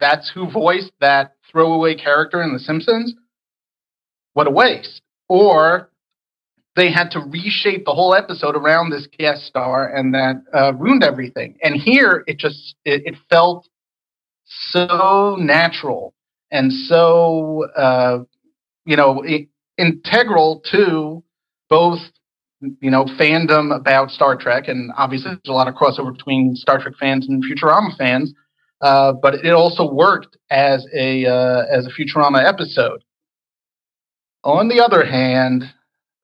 that's 0.00 0.30
who 0.34 0.50
voiced 0.50 0.92
that 1.00 1.36
throwaway 1.50 1.94
character 1.94 2.42
in 2.42 2.52
The 2.52 2.58
Simpsons. 2.58 3.14
What 4.34 4.48
a 4.48 4.50
waste. 4.50 5.00
Or 5.28 5.90
they 6.76 6.90
had 6.90 7.10
to 7.10 7.20
reshape 7.20 7.84
the 7.84 7.94
whole 7.94 8.14
episode 8.14 8.56
around 8.56 8.90
this 8.90 9.06
guest 9.18 9.44
star 9.46 9.88
and 9.88 10.14
that 10.14 10.36
uh, 10.54 10.72
ruined 10.74 11.04
everything. 11.04 11.56
And 11.62 11.76
here 11.76 12.24
it 12.26 12.38
just, 12.38 12.76
it, 12.84 13.02
it 13.04 13.14
felt 13.28 13.68
so 14.44 15.36
natural 15.38 16.14
and 16.50 16.72
so, 16.72 17.66
uh, 17.76 18.18
you 18.84 18.96
know, 18.96 19.22
it, 19.22 19.48
integral 19.78 20.62
to 20.70 21.24
both 21.68 21.98
you 22.80 22.90
know 22.90 23.04
fandom 23.04 23.74
about 23.74 24.10
Star 24.10 24.36
Trek, 24.36 24.68
and 24.68 24.92
obviously 24.96 25.30
there's 25.30 25.48
a 25.48 25.52
lot 25.52 25.68
of 25.68 25.74
crossover 25.74 26.12
between 26.12 26.54
Star 26.54 26.80
Trek 26.80 26.94
fans 27.00 27.26
and 27.28 27.42
Futurama 27.44 27.96
fans. 27.96 28.32
Uh, 28.80 29.12
but 29.12 29.34
it 29.34 29.52
also 29.52 29.90
worked 29.90 30.36
as 30.50 30.86
a 30.94 31.26
uh, 31.26 31.64
as 31.70 31.86
a 31.86 31.90
Futurama 31.90 32.44
episode. 32.44 33.02
On 34.44 34.68
the 34.68 34.80
other 34.80 35.04
hand, 35.04 35.64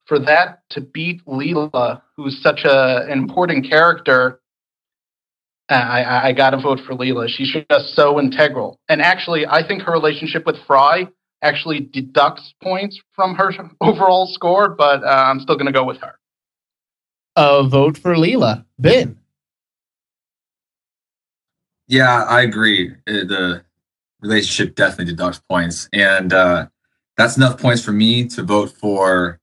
for 0.09 0.19
that 0.19 0.63
to 0.71 0.81
beat 0.81 1.25
Leela, 1.27 2.01
who's 2.17 2.43
such 2.43 2.65
a, 2.65 3.05
an 3.07 3.19
important 3.19 3.69
character, 3.69 4.41
I, 5.69 6.29
I 6.29 6.33
got 6.33 6.51
to 6.51 6.57
vote 6.57 6.81
for 6.87 6.95
Leela. 6.95 7.29
She's 7.29 7.55
just 7.71 7.95
so 7.95 8.19
integral. 8.19 8.81
And 8.89 9.03
actually, 9.03 9.47
I 9.47 9.67
think 9.67 9.83
her 9.83 9.93
relationship 9.93 10.47
with 10.47 10.57
Fry 10.67 11.09
actually 11.43 11.81
deducts 11.81 12.55
points 12.63 12.99
from 13.13 13.35
her 13.35 13.53
overall 13.83 14.27
score, 14.27 14.71
but 14.71 15.05
uh, 15.05 15.07
I'm 15.07 15.41
still 15.41 15.57
going 15.57 15.67
to 15.67 15.73
go 15.73 15.85
with 15.85 15.99
her. 15.99 16.19
A 17.37 17.69
vote 17.69 17.99
for 17.99 18.15
Leela. 18.15 18.65
Ben. 18.79 19.19
Yeah, 21.87 22.25
I 22.25 22.43
agree. 22.43 22.93
Uh, 23.07 23.25
The 23.25 23.65
relationship 24.21 24.75
definitely 24.75 25.13
deducts 25.13 25.41
points, 25.49 25.89
and 25.93 26.33
uh, 26.33 26.67
that's 27.17 27.37
enough 27.37 27.61
points 27.61 27.85
for 27.85 27.93
me 27.93 28.27
to 28.29 28.43
vote 28.43 28.71
for 28.71 29.38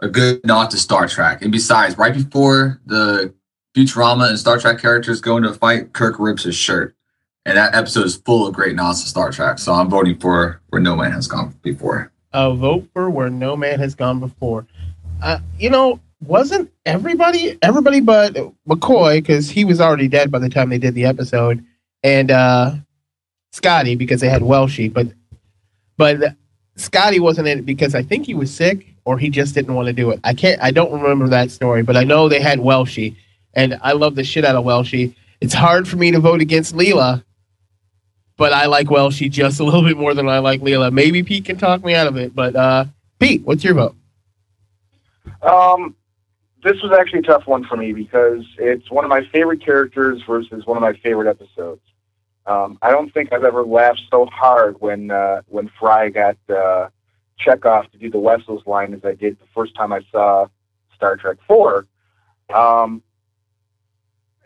a 0.00 0.08
good 0.08 0.44
nod 0.44 0.70
to 0.70 0.76
Star 0.76 1.08
Trek. 1.08 1.42
And 1.42 1.52
besides, 1.52 1.98
right 1.98 2.14
before 2.14 2.80
the 2.86 3.34
Futurama 3.76 4.28
and 4.28 4.38
Star 4.38 4.58
Trek 4.58 4.80
characters 4.80 5.20
go 5.20 5.36
into 5.36 5.50
a 5.50 5.54
fight, 5.54 5.92
Kirk 5.92 6.16
rips 6.18 6.44
his 6.44 6.54
shirt, 6.54 6.94
and 7.44 7.56
that 7.56 7.74
episode 7.74 8.06
is 8.06 8.16
full 8.16 8.46
of 8.46 8.54
great 8.54 8.76
nods 8.76 9.02
to 9.02 9.08
Star 9.08 9.30
Trek. 9.30 9.58
So 9.58 9.72
I'm 9.72 9.88
voting 9.88 10.18
for 10.18 10.60
where 10.68 10.80
no 10.80 10.96
man 10.96 11.12
has 11.12 11.26
gone 11.26 11.54
before. 11.62 12.12
A 12.32 12.52
vote 12.54 12.88
for 12.92 13.10
where 13.10 13.30
no 13.30 13.56
man 13.56 13.78
has 13.78 13.94
gone 13.94 14.20
before. 14.20 14.66
Uh, 15.22 15.38
you 15.58 15.70
know, 15.70 16.00
wasn't 16.20 16.70
everybody 16.84 17.56
everybody 17.62 18.00
but 18.00 18.34
McCoy 18.68 19.16
because 19.16 19.48
he 19.48 19.64
was 19.64 19.80
already 19.80 20.08
dead 20.08 20.30
by 20.30 20.38
the 20.38 20.48
time 20.48 20.68
they 20.68 20.78
did 20.78 20.94
the 20.94 21.04
episode, 21.04 21.64
and 22.02 22.30
uh, 22.30 22.74
Scotty 23.52 23.94
because 23.94 24.20
they 24.20 24.28
had 24.28 24.42
Welshie, 24.42 24.92
but 24.92 25.08
but 25.96 26.34
Scotty 26.76 27.20
wasn't 27.20 27.48
in 27.48 27.58
it 27.60 27.66
because 27.66 27.94
I 27.94 28.02
think 28.02 28.26
he 28.26 28.34
was 28.34 28.54
sick 28.54 28.94
or 29.08 29.16
he 29.16 29.30
just 29.30 29.54
didn't 29.54 29.74
want 29.74 29.86
to 29.86 29.94
do 29.94 30.10
it. 30.10 30.20
I 30.22 30.34
can't. 30.34 30.60
I 30.60 30.70
don't 30.70 30.92
remember 30.92 31.28
that 31.28 31.50
story, 31.50 31.82
but 31.82 31.96
I 31.96 32.04
know 32.04 32.28
they 32.28 32.42
had 32.42 32.58
Welshie, 32.58 33.16
and 33.54 33.78
I 33.80 33.92
love 33.92 34.16
the 34.16 34.22
shit 34.22 34.44
out 34.44 34.54
of 34.54 34.66
Welshie. 34.66 35.14
It's 35.40 35.54
hard 35.54 35.88
for 35.88 35.96
me 35.96 36.10
to 36.10 36.20
vote 36.20 36.42
against 36.42 36.74
Leela, 36.74 37.24
but 38.36 38.52
I 38.52 38.66
like 38.66 38.88
Welshie 38.88 39.30
just 39.30 39.60
a 39.60 39.64
little 39.64 39.82
bit 39.82 39.96
more 39.96 40.12
than 40.12 40.28
I 40.28 40.40
like 40.40 40.60
Leela. 40.60 40.92
Maybe 40.92 41.22
Pete 41.22 41.46
can 41.46 41.56
talk 41.56 41.82
me 41.82 41.94
out 41.94 42.06
of 42.06 42.18
it, 42.18 42.34
but 42.34 42.54
uh, 42.54 42.84
Pete, 43.18 43.46
what's 43.46 43.64
your 43.64 43.72
vote? 43.72 43.96
Um, 45.40 45.96
this 46.62 46.76
was 46.82 46.92
actually 46.92 47.20
a 47.20 47.22
tough 47.22 47.46
one 47.46 47.64
for 47.64 47.78
me 47.78 47.94
because 47.94 48.44
it's 48.58 48.90
one 48.90 49.06
of 49.06 49.08
my 49.08 49.26
favorite 49.32 49.64
characters 49.64 50.22
versus 50.26 50.66
one 50.66 50.76
of 50.76 50.82
my 50.82 50.92
favorite 51.02 51.30
episodes. 51.30 51.80
Um, 52.44 52.76
I 52.82 52.90
don't 52.90 53.10
think 53.14 53.32
I've 53.32 53.44
ever 53.44 53.64
laughed 53.64 54.02
so 54.10 54.26
hard 54.26 54.78
when 54.82 55.10
uh, 55.10 55.40
when 55.46 55.70
Fry 55.80 56.10
got 56.10 56.36
uh, 56.50 56.90
Chekhov 57.38 57.90
to 57.92 57.98
do 57.98 58.10
the 58.10 58.18
Wessels 58.18 58.62
line 58.66 58.94
as 58.94 59.04
I 59.04 59.14
did 59.14 59.38
the 59.38 59.46
first 59.54 59.74
time 59.74 59.92
I 59.92 60.00
saw 60.10 60.46
Star 60.94 61.16
Trek 61.16 61.38
Four. 61.46 61.86
Um, 62.52 63.02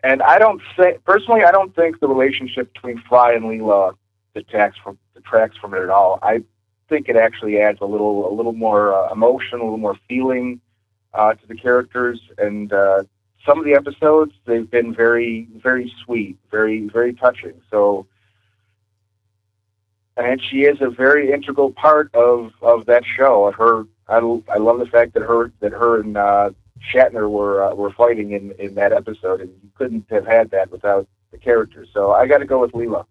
and 0.05 0.23
I 0.23 0.39
don't 0.39 0.61
think 0.77 1.05
personally, 1.05 1.45
I 1.45 1.53
don't 1.53 1.75
think 1.75 2.01
the 2.01 2.09
relationship 2.09 2.73
between 2.75 3.03
Fry 3.09 3.35
and 3.35 3.45
Leela 3.45 3.95
detracts 4.35 4.79
from 4.83 4.99
detracts 5.15 5.57
from 5.59 5.75
it 5.75 5.83
at 5.83 5.91
all. 5.91 6.19
I 6.23 6.43
think 6.89 7.09
it 7.09 7.17
actually 7.17 7.59
adds 7.61 7.79
a 7.81 7.87
little 7.87 8.31
a 8.31 8.33
little 8.35 8.53
more 8.53 8.95
uh, 8.95 9.13
emotion, 9.13 9.61
a 9.61 9.63
little 9.63 9.79
more 9.79 9.97
feeling 10.09 10.61
uh, 11.15 11.35
to 11.35 11.47
the 11.47 11.55
characters, 11.55 12.21
and 12.39 12.73
uh, 12.73 13.05
some 13.47 13.59
of 13.59 13.65
the 13.65 13.75
episodes 13.75 14.33
they've 14.45 14.71
been 14.71 14.95
very 14.95 15.49
very 15.63 15.93
sweet, 16.05 16.37
very 16.51 16.89
very 16.89 17.13
touching. 17.15 17.55
So, 17.71 18.07
and 20.17 20.41
she 20.43 20.63
is 20.65 20.79
a 20.81 20.91
very 20.91 21.33
integral 21.33 21.73
part 21.73 22.15
of 22.15 22.53
of 22.63 22.87
that 22.87 23.05
show. 23.17 23.51
Her, 23.53 23.85
I, 24.09 24.19
I 24.53 24.59
love 24.59 24.79
the 24.79 24.87
fact 24.87 25.15
that 25.15 25.23
her 25.23 25.53
that 25.61 25.73
her 25.73 26.01
and 26.01 26.17
uh, 26.17 26.51
Shatner 26.93 27.31
were 27.31 27.63
uh, 27.65 27.75
were 27.75 27.93
fighting 27.93 28.33
in 28.33 28.53
in 28.59 28.75
that 28.75 28.93
episode, 28.93 29.41
and 29.41 29.51
you 29.63 29.71
couldn't 29.77 30.05
have 30.11 30.27
had 30.27 30.51
that 30.51 30.71
without 30.71 31.07
the 31.31 31.39
characters. 31.39 31.89
So 31.93 32.13
I 32.13 32.27
got 32.27 32.39
to 32.39 32.45
go 32.45 32.61
with 32.61 32.73
Leela. 32.73 33.07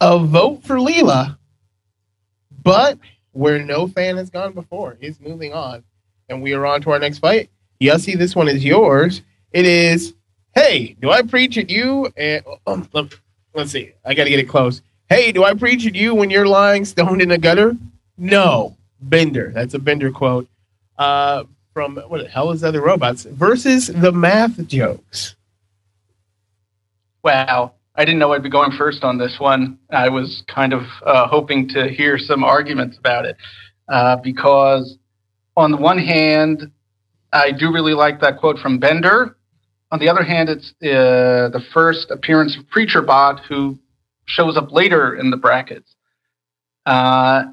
A 0.00 0.18
vote 0.18 0.64
for 0.64 0.76
Leela, 0.76 1.38
but 2.62 2.98
where 3.30 3.64
no 3.64 3.86
fan 3.86 4.16
has 4.16 4.30
gone 4.30 4.52
before 4.52 4.98
is 5.00 5.20
moving 5.20 5.52
on, 5.52 5.84
and 6.28 6.42
we 6.42 6.52
are 6.54 6.66
on 6.66 6.80
to 6.82 6.90
our 6.90 6.98
next 6.98 7.18
fight. 7.20 7.50
Yossi, 7.80 8.18
this 8.18 8.34
one 8.36 8.48
is 8.48 8.64
yours. 8.64 9.22
It 9.52 9.64
is, 9.66 10.14
hey, 10.54 10.96
do 11.00 11.10
I 11.10 11.22
preach 11.22 11.56
at 11.56 11.70
you? 11.70 12.10
And 12.16 12.44
um, 12.66 12.88
let- 12.92 13.14
let's 13.54 13.70
see, 13.70 13.92
I 14.04 14.14
got 14.14 14.24
to 14.24 14.30
get 14.30 14.38
it 14.40 14.48
close. 14.48 14.82
Hey, 15.12 15.30
do 15.30 15.44
I 15.44 15.52
preach 15.52 15.86
at 15.86 15.94
you 15.94 16.14
when 16.14 16.30
you're 16.30 16.46
lying 16.46 16.86
stoned 16.86 17.20
in 17.20 17.30
a 17.32 17.36
gutter? 17.36 17.76
No, 18.16 18.78
Bender. 18.98 19.50
That's 19.54 19.74
a 19.74 19.78
Bender 19.78 20.10
quote. 20.10 20.48
Uh, 20.96 21.44
from 21.74 21.96
what 21.96 22.22
the 22.22 22.28
hell 22.30 22.50
is 22.50 22.64
other 22.64 22.80
robots 22.80 23.24
versus 23.24 23.88
the 23.88 24.10
math 24.10 24.66
jokes. 24.66 25.36
Wow. 27.22 27.74
I 27.94 28.06
didn't 28.06 28.20
know 28.20 28.32
I'd 28.32 28.42
be 28.42 28.48
going 28.48 28.72
first 28.72 29.04
on 29.04 29.18
this 29.18 29.38
one. 29.38 29.78
I 29.90 30.08
was 30.08 30.44
kind 30.48 30.72
of 30.72 30.84
uh, 31.04 31.28
hoping 31.28 31.68
to 31.68 31.88
hear 31.88 32.16
some 32.16 32.42
arguments 32.42 32.96
about 32.96 33.26
it 33.26 33.36
uh, 33.90 34.16
because, 34.16 34.96
on 35.58 35.72
the 35.72 35.76
one 35.76 35.98
hand, 35.98 36.72
I 37.34 37.52
do 37.52 37.70
really 37.70 37.92
like 37.92 38.22
that 38.22 38.38
quote 38.38 38.58
from 38.60 38.78
Bender. 38.78 39.36
On 39.90 39.98
the 39.98 40.08
other 40.08 40.22
hand, 40.22 40.48
it's 40.48 40.70
uh, 40.82 41.52
the 41.52 41.62
first 41.74 42.10
appearance 42.10 42.56
of 42.56 42.66
Preacher 42.70 43.02
Bot, 43.02 43.40
who 43.40 43.78
shows 44.26 44.56
up 44.56 44.72
later 44.72 45.14
in 45.14 45.30
the 45.30 45.36
brackets. 45.36 45.94
Uh, 46.86 47.44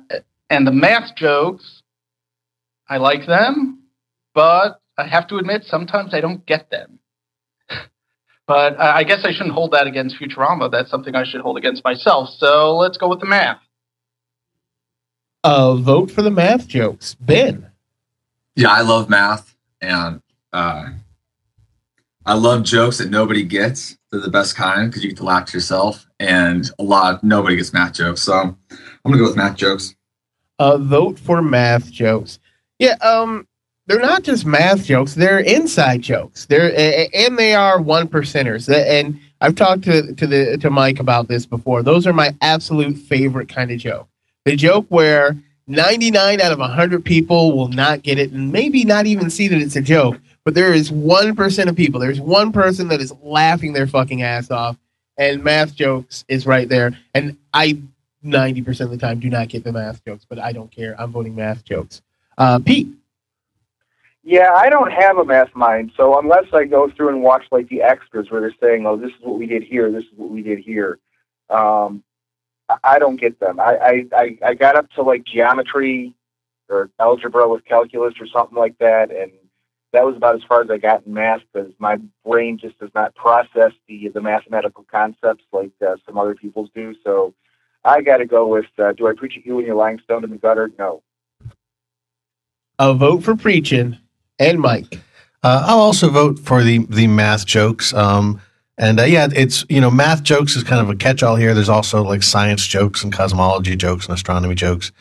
and 0.49 0.65
the 0.65 0.71
math 0.71 1.15
jokes, 1.15 1.83
I 2.88 2.97
like 2.97 3.27
them, 3.27 3.83
but 4.33 4.81
I 4.97 5.07
have 5.07 5.27
to 5.27 5.38
admit, 5.38 5.63
sometimes 5.65 6.13
I 6.13 6.21
don't 6.21 6.45
get 6.45 6.69
them. 6.69 6.99
But 8.47 8.79
I 8.79 9.01
I 9.01 9.03
guess 9.03 9.25
I 9.25 9.31
shouldn't 9.31 9.53
hold 9.53 9.73
that 9.73 9.85
against 9.85 10.15
Futurama. 10.19 10.71
That's 10.71 10.89
something 10.89 11.13
I 11.13 11.23
should 11.23 11.41
hold 11.41 11.55
against 11.55 11.83
myself. 11.83 12.29
So 12.35 12.77
let's 12.77 12.97
go 12.97 13.07
with 13.07 13.19
the 13.19 13.27
math. 13.27 13.59
A 15.43 15.77
vote 15.77 16.09
for 16.09 16.23
the 16.23 16.31
math 16.31 16.67
jokes. 16.67 17.13
Ben. 17.13 17.69
Yeah, 18.55 18.71
I 18.71 18.81
love 18.81 19.07
math, 19.07 19.55
and 19.79 20.23
uh, 20.51 20.88
I 22.25 22.33
love 22.33 22.63
jokes 22.63 22.97
that 22.97 23.11
nobody 23.11 23.43
gets. 23.43 23.97
They're 24.11 24.19
the 24.19 24.31
best 24.31 24.55
kind 24.55 24.89
because 24.89 25.03
you 25.03 25.11
get 25.11 25.17
to 25.19 25.25
laugh 25.25 25.45
to 25.45 25.57
yourself, 25.57 26.08
and 26.19 26.69
a 26.79 26.83
lot 26.83 27.23
nobody 27.23 27.55
gets 27.55 27.73
math 27.73 27.93
jokes. 27.93 28.21
So 28.21 28.33
I'm 28.33 28.57
gonna 29.05 29.17
go 29.17 29.23
with 29.23 29.38
math 29.38 29.55
jokes. 29.55 29.95
a 30.59 30.77
vote 30.77 31.17
for 31.17 31.41
math 31.41 31.91
jokes. 31.91 32.39
Yeah, 32.77 32.95
um, 33.01 33.47
they're 33.88 33.99
not 33.99 34.23
just 34.23 34.45
math 34.45 34.85
jokes; 34.85 35.15
they're 35.15 35.39
inside 35.39 36.01
jokes. 36.01 36.45
They're 36.45 36.71
and 37.13 37.38
they 37.38 37.55
are 37.55 37.81
one 37.81 38.07
percenters. 38.07 38.69
And 38.73 39.19
I've 39.41 39.55
talked 39.55 39.83
to 39.83 40.13
to 40.13 40.27
the 40.27 40.57
to 40.57 40.69
Mike 40.69 40.99
about 40.99 41.27
this 41.27 41.45
before. 41.45 41.83
Those 41.83 42.05
are 42.05 42.13
my 42.13 42.35
absolute 42.41 42.97
favorite 42.97 43.49
kind 43.49 43.71
of 43.71 43.79
joke. 43.79 44.07
The 44.45 44.55
joke 44.55 44.85
where 44.89 45.38
99 45.67 46.41
out 46.41 46.51
of 46.51 46.59
100 46.59 47.05
people 47.05 47.55
will 47.55 47.67
not 47.67 48.01
get 48.01 48.17
it 48.17 48.31
and 48.31 48.51
maybe 48.51 48.83
not 48.83 49.05
even 49.05 49.29
see 49.29 49.47
that 49.47 49.61
it's 49.61 49.75
a 49.75 49.81
joke, 49.81 50.19
but 50.43 50.55
there 50.55 50.73
is 50.73 50.89
1% 50.89 51.69
of 51.69 51.75
people. 51.75 51.99
There's 51.99 52.19
one 52.19 52.51
person 52.51 52.88
that 52.88 52.99
is 52.99 53.13
laughing 53.21 53.73
their 53.73 53.85
fucking 53.85 54.23
ass 54.23 54.49
off, 54.49 54.77
and 55.19 55.43
math 55.43 55.75
jokes 55.75 56.25
is 56.27 56.47
right 56.47 56.67
there. 56.67 56.97
And 57.13 57.38
I 57.53 57.79
90% 58.25 58.81
of 58.81 58.89
the 58.89 58.97
time 58.97 59.19
do 59.19 59.29
not 59.29 59.49
get 59.49 59.63
the 59.63 59.71
math 59.71 60.03
jokes, 60.03 60.25
but 60.27 60.39
I 60.39 60.51
don't 60.51 60.71
care. 60.71 60.99
I'm 60.99 61.11
voting 61.11 61.35
math 61.35 61.63
jokes. 61.63 62.01
Uh, 62.38 62.59
Pete, 62.59 62.88
Yeah, 64.23 64.51
I 64.53 64.69
don't 64.69 64.91
have 64.91 65.17
a 65.17 65.25
math 65.25 65.53
mind, 65.55 65.91
so 65.95 66.17
unless 66.19 66.45
I 66.53 66.65
go 66.65 66.89
through 66.89 67.09
and 67.09 67.21
watch 67.21 67.43
like 67.51 67.67
the 67.69 67.81
extras 67.81 68.31
where 68.31 68.41
they're 68.41 68.55
saying, 68.61 68.85
"Oh, 68.85 68.95
this 68.95 69.11
is 69.11 69.21
what 69.21 69.38
we 69.38 69.45
did 69.45 69.63
here, 69.63 69.91
this 69.91 70.03
is 70.05 70.13
what 70.15 70.29
we 70.29 70.41
did 70.41 70.59
here," 70.59 70.99
um, 71.49 72.03
I- 72.83 72.99
don't 72.99 73.15
get 73.17 73.39
them. 73.39 73.59
I 73.59 74.05
I 74.13 74.38
I 74.43 74.53
got 74.53 74.75
up 74.75 74.89
to 74.91 75.01
like 75.01 75.23
geometry 75.25 76.13
or 76.69 76.89
algebra 76.99 77.49
with 77.49 77.65
calculus 77.65 78.13
or 78.21 78.27
something 78.27 78.57
like 78.57 78.77
that, 78.77 79.11
and 79.11 79.31
that 79.91 80.05
was 80.05 80.15
about 80.15 80.36
as 80.36 80.43
far 80.43 80.62
as 80.62 80.69
I 80.69 80.77
got 80.77 81.05
in 81.05 81.13
math 81.13 81.41
because 81.51 81.72
my 81.79 81.98
brain 82.25 82.58
just 82.58 82.77
does 82.79 82.91
not 82.93 83.15
process 83.15 83.72
the 83.88 84.10
the 84.10 84.22
mathematical 84.22 84.86
concepts 84.89 85.43
like 85.51 85.72
uh, 85.86 85.96
some 86.05 86.17
other 86.17 86.36
people's 86.36 86.69
do. 86.75 86.96
So 87.03 87.34
I 87.84 88.01
got 88.01 88.17
to 88.17 88.25
go 88.25 88.48
with 88.48 88.65
uh, 88.77 88.93
Do 88.93 89.08
I 89.08 89.13
preach 89.13 89.38
at 89.38 89.46
you 89.46 89.55
when 89.55 89.65
you're 89.65 89.75
lying 89.75 90.00
stoned 90.03 90.25
in 90.25 90.31
the 90.31 90.38
gutter? 90.38 90.72
No. 90.77 91.01
A 92.77 92.93
vote 92.93 93.24
for 93.24 93.36
preaching 93.36 93.98
and 94.38 94.60
Mike. 94.60 95.00
Uh, 95.43 95.63
I'll 95.65 95.79
also 95.79 96.10
vote 96.10 96.39
for 96.39 96.63
the 96.63 96.86
the 96.86 97.08
math 97.08 97.46
jokes. 97.46 97.93
Um, 97.93 98.41
and 98.77 99.00
uh, 99.00 99.03
yeah, 99.03 99.27
it's 99.36 99.65
you 99.69 99.81
know 99.81 99.91
math 99.91 100.24
jokes 100.24 100.55
is 100.55 100.63
kind 100.63 100.81
of 100.81 100.89
a 100.89 100.96
catch 100.96 101.24
all 101.24 101.36
here. 101.36 101.53
There's 101.53 101.69
also 101.69 102.03
like 102.03 102.24
science 102.24 102.65
jokes 102.65 103.03
and 103.03 103.12
cosmology 103.12 103.75
jokes 103.75 104.05
and 104.05 104.15
astronomy 104.15 104.55
jokes, 104.55 104.91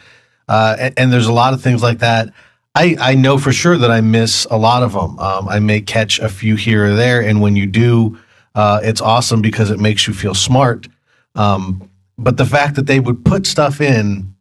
uh, 0.49 0.76
and, 0.78 0.95
and, 0.97 1.12
there's 1.12 1.26
a 1.26 1.33
lot 1.33 1.54
of 1.54 1.62
things 1.62 1.83
like 1.83 1.99
that. 1.99 2.33
I 2.75 2.96
I 3.00 3.14
know 3.14 3.38
for 3.38 3.52
sure 3.52 3.76
that 3.76 3.90
I 3.90 4.00
miss 4.00 4.46
a 4.50 4.56
lot 4.56 4.82
of 4.82 4.92
them. 4.92 5.18
Um, 5.18 5.48
I 5.48 5.58
may 5.58 5.80
catch 5.80 6.18
a 6.18 6.28
few 6.28 6.56
here 6.56 6.87
or 6.87 6.94
there, 6.94 7.20
and 7.20 7.40
when 7.40 7.56
you 7.56 7.66
do, 7.66 8.18
uh, 8.54 8.80
it's 8.82 9.00
awesome 9.00 9.42
because 9.42 9.70
it 9.70 9.80
makes 9.80 10.06
you 10.06 10.14
feel 10.14 10.34
smart. 10.34 10.88
Um, 11.34 11.90
but 12.16 12.37
the 12.37 12.46
fact 12.46 12.75
that 12.76 12.87
they 12.87 13.00
would 13.00 13.25
put 13.25 13.46
stuff 13.46 13.80
in 13.80 14.34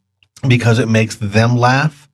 because 0.46 0.78
it 0.78 0.88
makes 0.88 1.16
them 1.16 1.56
laugh 1.56 2.08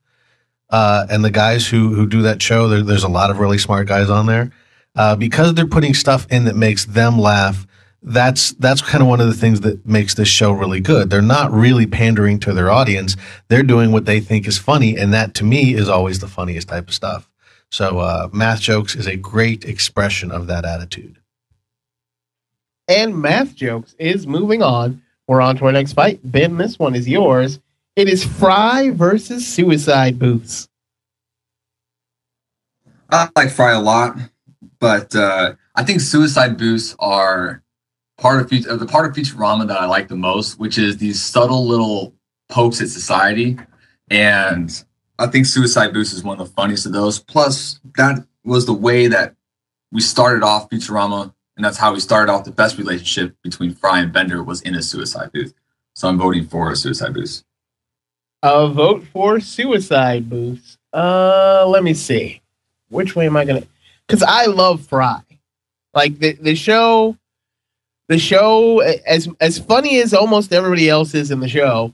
uh, 0.69 1.05
and 1.09 1.23
the 1.23 1.31
guys 1.31 1.67
who 1.67 1.93
who 1.93 2.07
do 2.07 2.21
that 2.23 2.41
show, 2.41 2.67
there, 2.67 2.81
there's 2.81 3.03
a 3.03 3.09
lot 3.09 3.29
of 3.29 3.39
really 3.39 3.57
smart 3.57 3.87
guys 3.87 4.09
on 4.09 4.25
there. 4.25 4.51
Uh, 4.95 5.15
because 5.15 5.53
they're 5.53 5.67
putting 5.67 5.93
stuff 5.93 6.25
in 6.31 6.45
that 6.45 6.55
makes 6.55 6.85
them 6.85 7.19
laugh. 7.19 7.67
That's 8.07 8.51
that's 8.53 8.81
kind 8.81 9.01
of 9.01 9.07
one 9.07 9.19
of 9.19 9.25
the 9.25 9.33
things 9.33 9.61
that 9.61 9.83
makes 9.83 10.13
this 10.13 10.27
show 10.27 10.51
really 10.51 10.79
good. 10.79 11.09
They're 11.09 11.23
not 11.23 11.51
really 11.51 11.87
pandering 11.87 12.39
to 12.41 12.53
their 12.53 12.69
audience. 12.69 13.17
They're 13.47 13.63
doing 13.63 13.91
what 13.91 14.05
they 14.05 14.19
think 14.19 14.47
is 14.47 14.59
funny, 14.59 14.95
and 14.95 15.11
that 15.11 15.33
to 15.35 15.43
me 15.43 15.73
is 15.73 15.89
always 15.89 16.19
the 16.19 16.27
funniest 16.27 16.67
type 16.67 16.87
of 16.87 16.93
stuff. 16.93 17.27
So, 17.71 17.97
uh, 17.97 18.29
math 18.31 18.61
jokes 18.61 18.95
is 18.95 19.07
a 19.07 19.17
great 19.17 19.65
expression 19.65 20.31
of 20.31 20.45
that 20.45 20.65
attitude. 20.65 21.17
And 22.87 23.19
math 23.19 23.55
jokes 23.55 23.95
is 23.97 24.27
moving 24.27 24.61
on. 24.61 25.01
We're 25.27 25.41
on 25.41 25.57
to 25.57 25.65
our 25.65 25.71
next 25.71 25.93
fight. 25.93 26.19
Ben, 26.23 26.57
this 26.57 26.77
one 26.77 26.93
is 26.93 27.09
yours. 27.09 27.59
It 27.95 28.07
is 28.07 28.23
Fry 28.23 28.91
versus 28.91 29.47
Suicide 29.47 30.19
Booths. 30.19 30.69
I 33.09 33.29
like 33.35 33.49
Fry 33.49 33.71
a 33.71 33.81
lot, 33.81 34.15
but 34.79 35.15
uh, 35.15 35.53
I 35.73 35.83
think 35.83 36.01
Suicide 36.01 36.59
Booths 36.59 36.95
are 36.99 37.63
part 38.17 38.41
of 38.41 38.67
uh, 38.67 38.75
the 38.75 38.85
part 38.85 39.05
of 39.05 39.15
Futurama 39.15 39.67
that 39.67 39.77
I 39.77 39.85
like 39.85 40.07
the 40.07 40.15
most, 40.15 40.59
which 40.59 40.77
is 40.77 40.97
these 40.97 41.21
subtle 41.21 41.65
little 41.65 42.13
pokes 42.49 42.81
at 42.81 42.89
society, 42.89 43.57
and 44.09 44.83
I 45.19 45.27
think 45.27 45.45
Suicide 45.45 45.93
Booths 45.93 46.13
is 46.13 46.23
one 46.23 46.39
of 46.39 46.47
the 46.47 46.53
funniest 46.53 46.85
of 46.85 46.93
those. 46.93 47.19
Plus, 47.19 47.79
that 47.97 48.25
was 48.43 48.65
the 48.65 48.73
way 48.73 49.07
that 49.07 49.35
we 49.91 50.01
started 50.01 50.43
off 50.43 50.69
Futurama, 50.69 51.33
and 51.55 51.65
that's 51.65 51.77
how 51.77 51.93
we 51.93 51.99
started 51.99 52.31
off 52.31 52.43
the 52.43 52.51
best 52.51 52.77
relationship 52.77 53.35
between 53.41 53.73
Fry 53.73 53.99
and 53.99 54.11
Bender 54.11 54.43
was 54.43 54.61
in 54.61 54.75
a 54.75 54.81
suicide 54.81 55.31
booth. 55.33 55.53
So 55.93 56.07
I'm 56.09 56.17
voting 56.17 56.45
for 56.45 56.71
a 56.71 56.75
suicide 56.75 57.13
booth. 57.13 57.43
A 58.43 58.67
vote 58.67 59.05
for 59.11 59.39
suicide 59.39 60.29
booths. 60.29 60.77
Uh, 60.93 61.65
let 61.67 61.83
me 61.83 61.93
see. 61.93 62.41
Which 62.89 63.15
way 63.15 63.25
am 63.25 63.37
I 63.37 63.45
gonna? 63.45 63.63
Because 64.05 64.21
I 64.21 64.45
love 64.45 64.85
Fry. 64.85 65.21
Like 65.93 66.19
the 66.19 66.33
the 66.33 66.55
show, 66.55 67.17
the 68.07 68.19
show 68.19 68.79
as 68.79 69.27
as 69.39 69.59
funny 69.59 70.01
as 70.01 70.13
almost 70.13 70.53
everybody 70.53 70.89
else 70.89 71.13
is 71.13 71.31
in 71.31 71.39
the 71.39 71.47
show. 71.47 71.93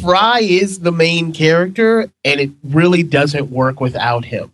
Fry 0.00 0.40
is 0.40 0.80
the 0.80 0.92
main 0.92 1.32
character, 1.32 2.10
and 2.24 2.40
it 2.40 2.50
really 2.62 3.02
doesn't 3.02 3.50
work 3.50 3.80
without 3.80 4.24
him. 4.24 4.52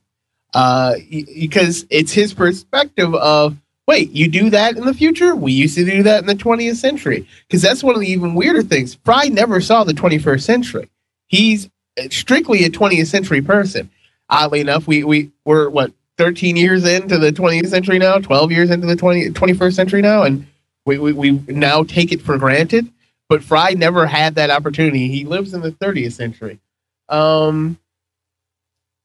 Uh, 0.53 0.95
because 1.11 1.85
it's 1.91 2.13
his 2.13 2.33
perspective 2.33 3.15
of 3.15 3.57
wait, 3.87 4.11
you 4.13 4.29
do 4.29 4.51
that 4.51 4.77
in 4.77 4.85
the 4.85 4.95
future? 4.95 5.35
We 5.35 5.53
used 5.53 5.75
to 5.75 5.85
do 5.85 6.03
that 6.05 6.21
in 6.21 6.27
the 6.27 6.35
20th 6.35 6.77
century. 6.77 7.29
Because 7.47 7.61
that's 7.61 7.83
one 7.83 7.95
of 7.95 8.01
the 8.01 8.11
even 8.11 8.35
weirder 8.35 8.63
things. 8.63 8.95
Fry 9.05 9.29
never 9.29 9.61
saw 9.61 9.85
the 9.85 9.93
21st 9.93 10.43
century. 10.43 10.89
He's 11.27 11.69
strictly 12.11 12.65
a 12.65 12.71
20th 12.71 13.09
century 13.09 13.43
person. 13.43 13.91
Oddly 14.31 14.61
enough, 14.61 14.87
we 14.87 15.05
we 15.05 15.31
we're 15.45 15.69
what 15.69 15.93
13 16.17 16.57
years 16.57 16.85
into 16.85 17.19
the 17.19 17.31
20th 17.33 17.69
century 17.69 17.99
now, 17.99 18.19
12 18.19 18.53
years 18.53 18.71
into 18.71 18.87
the 18.87 18.97
20, 18.97 19.31
21st 19.31 19.75
century 19.75 20.01
now, 20.01 20.23
and 20.23 20.47
we, 20.87 20.99
we, 20.99 21.13
we 21.13 21.31
now 21.49 21.83
take 21.83 22.13
it 22.13 22.21
for 22.21 22.39
granted. 22.39 22.91
But 23.29 23.43
Fry 23.43 23.71
never 23.71 24.07
had 24.07 24.35
that 24.35 24.51
opportunity. 24.51 25.09
He 25.09 25.25
lives 25.25 25.55
in 25.55 25.63
the 25.63 25.73
30th 25.73 26.13
century. 26.13 26.61
Um, 27.09 27.79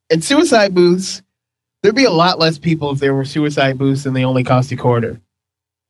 and 0.09 0.23
suicide 0.23 0.75
booths, 0.75 1.21
there'd 1.81 1.95
be 1.95 2.05
a 2.05 2.11
lot 2.11 2.39
less 2.39 2.57
people 2.57 2.91
if 2.91 2.99
there 2.99 3.13
were 3.13 3.25
suicide 3.25 3.77
booths 3.77 4.05
and 4.05 4.15
they 4.15 4.25
only 4.25 4.43
cost 4.43 4.71
a 4.71 4.75
quarter. 4.75 5.21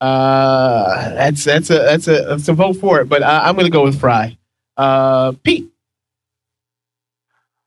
Uh, 0.02 1.10
that's 1.16 1.44
that's 1.44 1.70
a 1.70 1.80
that's 1.80 2.08
a 2.08 2.24
that's 2.24 2.48
a 2.48 2.54
vote 2.54 2.78
for 2.78 3.02
it. 3.02 3.10
But 3.10 3.22
I, 3.22 3.50
am 3.50 3.56
going 3.56 3.66
to 3.66 3.72
go 3.72 3.84
with 3.84 4.00
Fry. 4.00 4.38
Uh, 4.78 5.34
Pete. 5.44 5.70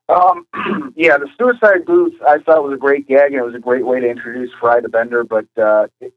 Um, 0.09 0.47
yeah, 0.97 1.19
the 1.19 1.29
suicide 1.39 1.85
booth 1.85 2.15
I 2.27 2.39
thought 2.39 2.65
was 2.65 2.73
a 2.73 2.79
great 2.79 3.07
gag, 3.07 3.33
and 3.33 3.41
it 3.41 3.45
was 3.45 3.55
a 3.55 3.59
great 3.59 3.85
way 3.85 4.01
to 4.01 4.09
introduce 4.09 4.51
Fry 4.59 4.81
to 4.81 4.89
Bender. 4.89 5.25
But 5.25 5.47
uh, 5.59 5.89
it, 6.01 6.15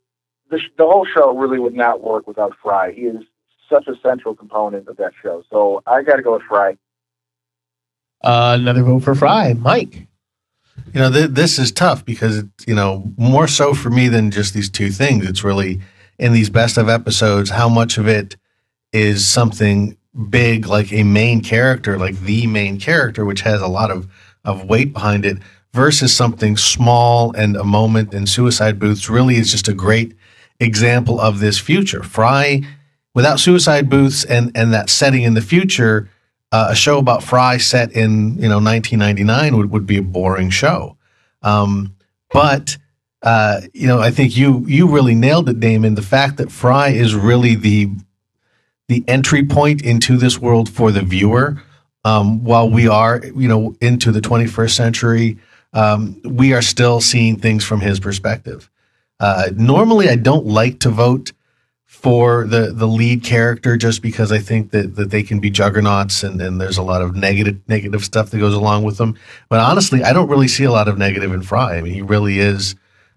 the, 0.49 0.59
the 0.77 0.85
whole 0.85 1.05
show 1.05 1.35
really 1.35 1.59
would 1.59 1.73
not 1.73 2.03
work 2.03 2.27
without 2.27 2.53
Fry. 2.61 2.91
He 2.91 3.01
is 3.01 3.23
such 3.69 3.87
a 3.87 3.95
central 4.01 4.35
component 4.35 4.87
of 4.87 4.97
that 4.97 5.13
show. 5.21 5.43
So 5.49 5.81
I 5.87 6.03
got 6.03 6.17
to 6.17 6.21
go 6.21 6.33
with 6.33 6.43
Fry. 6.43 6.77
Uh, 8.23 8.57
another 8.59 8.83
vote 8.83 9.03
for 9.03 9.15
Fry, 9.15 9.53
Mike. 9.53 10.07
You 10.93 11.01
know, 11.01 11.11
th- 11.11 11.31
this 11.31 11.59
is 11.59 11.71
tough 11.71 12.05
because 12.05 12.43
you 12.67 12.75
know 12.75 13.11
more 13.17 13.47
so 13.47 13.73
for 13.73 13.89
me 13.89 14.07
than 14.07 14.31
just 14.31 14.53
these 14.53 14.69
two 14.69 14.89
things. 14.89 15.27
It's 15.27 15.43
really 15.43 15.81
in 16.17 16.33
these 16.33 16.49
best 16.49 16.77
of 16.77 16.89
episodes 16.89 17.49
how 17.49 17.69
much 17.69 17.97
of 17.97 18.07
it 18.07 18.37
is 18.93 19.27
something 19.27 19.97
big 20.29 20.67
like 20.67 20.93
a 20.93 21.03
main 21.03 21.41
character, 21.41 21.97
like 21.97 22.17
the 22.21 22.47
main 22.47 22.79
character, 22.79 23.25
which 23.25 23.41
has 23.41 23.61
a 23.61 23.67
lot 23.67 23.91
of, 23.91 24.07
of 24.45 24.65
weight 24.65 24.93
behind 24.93 25.25
it, 25.25 25.37
versus 25.73 26.15
something 26.15 26.55
small 26.55 27.33
and 27.33 27.57
a 27.57 27.63
moment 27.63 28.13
in 28.13 28.25
suicide 28.25 28.79
booths 28.79 29.09
really 29.09 29.35
is 29.35 29.51
just 29.51 29.67
a 29.67 29.73
great 29.73 30.15
example 30.59 31.19
of 31.19 31.39
this 31.39 31.59
future. 31.59 32.03
Fry, 32.03 32.61
without 33.13 33.39
suicide 33.39 33.89
booths 33.89 34.23
and, 34.23 34.51
and 34.55 34.73
that 34.73 34.89
setting 34.89 35.23
in 35.23 35.33
the 35.33 35.41
future, 35.41 36.09
uh, 36.51 36.67
a 36.71 36.75
show 36.75 36.97
about 36.99 37.23
Fry 37.23 37.57
set 37.57 37.91
in 37.91 38.37
you 38.37 38.47
know 38.47 38.59
1999 38.59 39.57
would, 39.57 39.71
would 39.71 39.85
be 39.85 39.97
a 39.97 40.01
boring 40.01 40.49
show. 40.49 40.97
Um, 41.41 41.95
but 42.31 42.77
uh, 43.21 43.61
you 43.73 43.87
know, 43.87 43.99
I 43.99 44.11
think 44.11 44.37
you 44.37 44.63
you 44.67 44.87
really 44.87 45.15
nailed 45.15 45.49
it, 45.49 45.59
Damon. 45.59 45.95
The 45.95 46.01
fact 46.01 46.37
that 46.37 46.51
Fry 46.51 46.89
is 46.89 47.15
really 47.15 47.55
the 47.55 47.89
the 48.87 49.03
entry 49.07 49.43
point 49.43 49.83
into 49.83 50.15
this 50.17 50.39
world 50.39 50.69
for 50.69 50.91
the 50.91 51.01
viewer. 51.01 51.61
Um, 52.03 52.43
while 52.43 52.69
we 52.69 52.87
are, 52.87 53.23
you 53.35 53.47
know, 53.47 53.75
into 53.81 54.11
the 54.11 54.21
21st 54.21 54.69
century, 54.69 55.39
um, 55.73 56.21
we 56.23 56.53
are 56.53 56.61
still 56.61 57.01
seeing 57.01 57.39
things 57.39 57.65
from 57.65 57.81
his 57.81 57.99
perspective. 57.99 58.69
Uh, 59.19 59.49
normally, 59.55 60.09
I 60.09 60.15
don't 60.15 60.45
like 60.45 60.79
to 60.81 60.89
vote 60.89 61.31
for 61.85 62.45
the 62.45 62.71
the 62.73 62.87
lead 62.87 63.23
character 63.23 63.77
just 63.77 64.01
because 64.01 64.31
I 64.31 64.39
think 64.39 64.71
that 64.71 64.95
that 64.95 65.11
they 65.11 65.23
can 65.23 65.39
be 65.39 65.49
juggernauts 65.49 66.23
and, 66.23 66.41
and 66.41 66.59
there's 66.59 66.77
a 66.77 66.83
lot 66.83 67.01
of 67.01 67.15
negative 67.15 67.59
negative 67.67 68.03
stuff 68.03 68.29
that 68.29 68.39
goes 68.39 68.53
along 68.53 68.83
with 68.83 68.97
them. 68.97 69.17
But 69.49 69.59
honestly, 69.59 70.03
I 70.03 70.13
don't 70.13 70.29
really 70.29 70.47
see 70.47 70.65
a 70.65 70.71
lot 70.71 70.87
of 70.87 70.97
negative 70.97 71.31
in 71.33 71.41
Fry. 71.41 71.77
I 71.77 71.81
mean, 71.81 71.93
he 71.93 72.01
really 72.01 72.39
is 72.39 72.75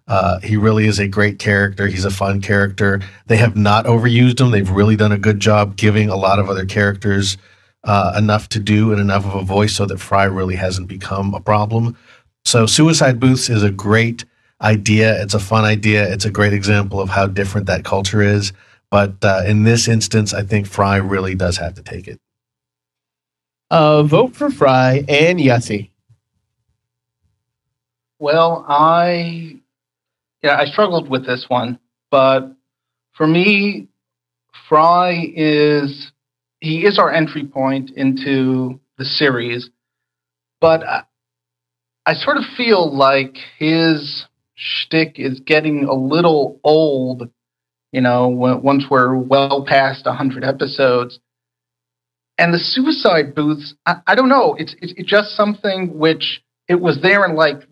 uh, 0.08 0.40
he 0.40 0.56
really 0.56 0.86
is 0.86 0.98
a 0.98 1.06
great 1.06 1.38
character. 1.38 1.86
He's 1.86 2.06
a 2.06 2.10
fun 2.10 2.40
character. 2.40 3.00
They 3.26 3.36
have 3.36 3.56
not 3.56 3.84
overused 3.84 4.40
him. 4.40 4.50
They've 4.50 4.70
really 4.70 4.96
done 4.96 5.12
a 5.12 5.18
good 5.18 5.38
job 5.38 5.76
giving 5.76 6.08
a 6.08 6.16
lot 6.16 6.38
of 6.38 6.48
other 6.48 6.64
characters 6.64 7.36
uh, 7.84 8.14
enough 8.16 8.48
to 8.50 8.58
do 8.58 8.90
and 8.90 9.00
enough 9.00 9.26
of 9.26 9.34
a 9.34 9.42
voice 9.42 9.74
so 9.74 9.84
that 9.86 10.00
Fry 10.00 10.24
really 10.24 10.56
hasn't 10.56 10.88
become 10.88 11.34
a 11.34 11.40
problem. 11.40 11.96
So, 12.44 12.64
Suicide 12.64 13.20
Booths 13.20 13.50
is 13.50 13.62
a 13.62 13.70
great 13.70 14.24
idea. 14.60 15.20
It's 15.22 15.34
a 15.34 15.38
fun 15.38 15.64
idea. 15.64 16.10
It's 16.12 16.24
a 16.24 16.30
great 16.30 16.52
example 16.52 17.00
of 17.00 17.08
how 17.08 17.26
different 17.26 17.66
that 17.66 17.84
culture 17.84 18.22
is. 18.22 18.52
But 18.90 19.22
uh, 19.22 19.42
in 19.46 19.64
this 19.64 19.88
instance, 19.88 20.32
I 20.32 20.42
think 20.42 20.66
Fry 20.66 20.96
really 20.96 21.34
does 21.34 21.58
have 21.58 21.74
to 21.74 21.82
take 21.82 22.08
it. 22.08 22.20
Uh, 23.70 24.02
vote 24.02 24.34
for 24.34 24.50
Fry 24.50 25.04
and 25.08 25.38
Yossi. 25.38 25.90
Well, 28.18 28.64
I 28.66 29.60
yeah, 30.42 30.56
I 30.58 30.64
struggled 30.66 31.08
with 31.08 31.26
this 31.26 31.46
one, 31.48 31.78
but 32.10 32.54
for 33.12 33.26
me, 33.26 33.88
Fry 34.68 35.32
is 35.36 36.12
he 36.60 36.86
is 36.86 36.98
our 36.98 37.12
entry 37.12 37.44
point 37.44 37.90
into 37.90 38.80
the 38.96 39.04
series, 39.04 39.70
but 40.60 40.82
I, 40.82 41.02
I 42.06 42.14
sort 42.14 42.38
of 42.38 42.44
feel 42.56 42.92
like 42.92 43.36
his 43.58 44.26
shtick 44.58 45.14
is 45.18 45.40
getting 45.40 45.84
a 45.84 45.94
little 45.94 46.60
old. 46.64 47.30
You 47.92 48.02
know, 48.02 48.28
once 48.28 48.84
we're 48.90 49.16
well 49.16 49.64
past 49.66 50.06
hundred 50.06 50.44
episodes, 50.44 51.18
And 52.38 52.52
the 52.54 52.58
suicide 52.58 53.34
booths, 53.34 53.74
I, 53.86 53.96
I 54.06 54.14
don't 54.16 54.28
know. 54.28 54.56
It's, 54.58 54.74
it's 54.82 54.92
it's 54.96 55.10
just 55.10 55.36
something 55.36 55.98
which 55.98 56.42
it 56.68 56.80
was 56.80 57.00
there 57.02 57.24
in 57.24 57.36
like 57.36 57.62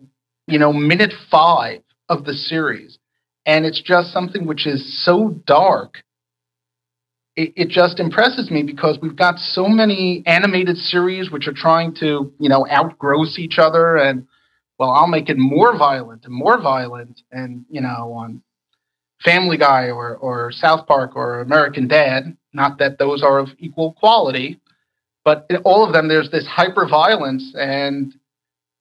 you 0.47 0.59
know 0.59 0.73
minute 0.73 1.13
five 1.29 1.81
of 2.09 2.25
the 2.25 2.33
series, 2.33 2.99
and 3.45 3.65
it's 3.65 3.81
just 3.81 4.13
something 4.13 4.47
which 4.47 4.67
is 4.67 5.05
so 5.05 5.29
dark. 5.45 6.03
It, 7.35 7.53
it 7.55 7.69
just 7.69 7.99
impresses 7.99 8.51
me 8.51 8.63
because 8.63 8.99
we've 9.01 9.15
got 9.15 9.39
so 9.39 9.67
many 9.67 10.23
animated 10.25 10.77
series 10.77 11.31
which 11.31 11.47
are 11.47 11.53
trying 11.53 11.95
to 11.95 12.33
you 12.39 12.49
know 12.49 12.65
outgross 12.71 13.37
each 13.39 13.59
other 13.59 13.97
and 13.97 14.27
well 14.79 14.91
i'll 14.91 15.07
make 15.07 15.29
it 15.29 15.37
more 15.37 15.77
violent 15.77 16.25
and 16.25 16.33
more 16.33 16.59
violent 16.61 17.21
and 17.31 17.65
you 17.69 17.81
know 17.81 18.13
on 18.13 18.41
family 19.23 19.57
guy 19.57 19.89
or, 19.89 20.15
or 20.17 20.51
south 20.51 20.85
park 20.87 21.15
or 21.15 21.41
american 21.41 21.87
dad. 21.87 22.37
Not 22.53 22.79
that 22.79 22.97
those 22.97 23.23
are 23.23 23.39
of 23.39 23.49
equal 23.59 23.93
quality 23.93 24.59
but 25.23 25.45
in 25.49 25.57
all 25.57 25.85
of 25.85 25.93
them 25.93 26.07
there's 26.07 26.31
this 26.31 26.47
hyper 26.47 26.87
violence 26.87 27.53
and 27.55 28.13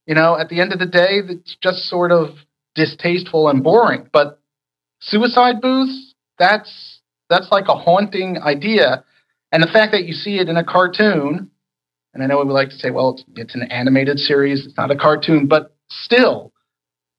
you 0.06 0.14
know 0.14 0.38
at 0.38 0.48
the 0.48 0.60
end 0.60 0.72
of 0.72 0.78
the 0.78 0.86
day 0.86 1.20
it's 1.28 1.56
just 1.62 1.88
sort 1.88 2.12
of 2.12 2.36
distasteful 2.74 3.48
and 3.48 3.64
boring. 3.64 4.08
But 4.12 4.38
suicide 5.00 5.60
booths 5.60 6.14
that's 6.38 7.00
that's 7.28 7.50
like 7.50 7.68
a 7.68 7.74
haunting 7.74 8.38
idea. 8.38 9.04
And 9.52 9.62
the 9.62 9.66
fact 9.66 9.92
that 9.92 10.04
you 10.04 10.12
see 10.12 10.38
it 10.38 10.48
in 10.48 10.56
a 10.56 10.64
cartoon 10.64 11.50
and 12.14 12.22
i 12.22 12.26
know 12.26 12.42
we 12.42 12.50
like 12.52 12.70
to 12.70 12.76
say 12.76 12.90
well 12.90 13.10
it's, 13.10 13.24
it's 13.34 13.54
an 13.54 13.62
animated 13.70 14.18
series 14.18 14.64
it's 14.64 14.76
not 14.76 14.90
a 14.90 14.96
cartoon 14.96 15.46
but 15.46 15.75
still, 15.90 16.52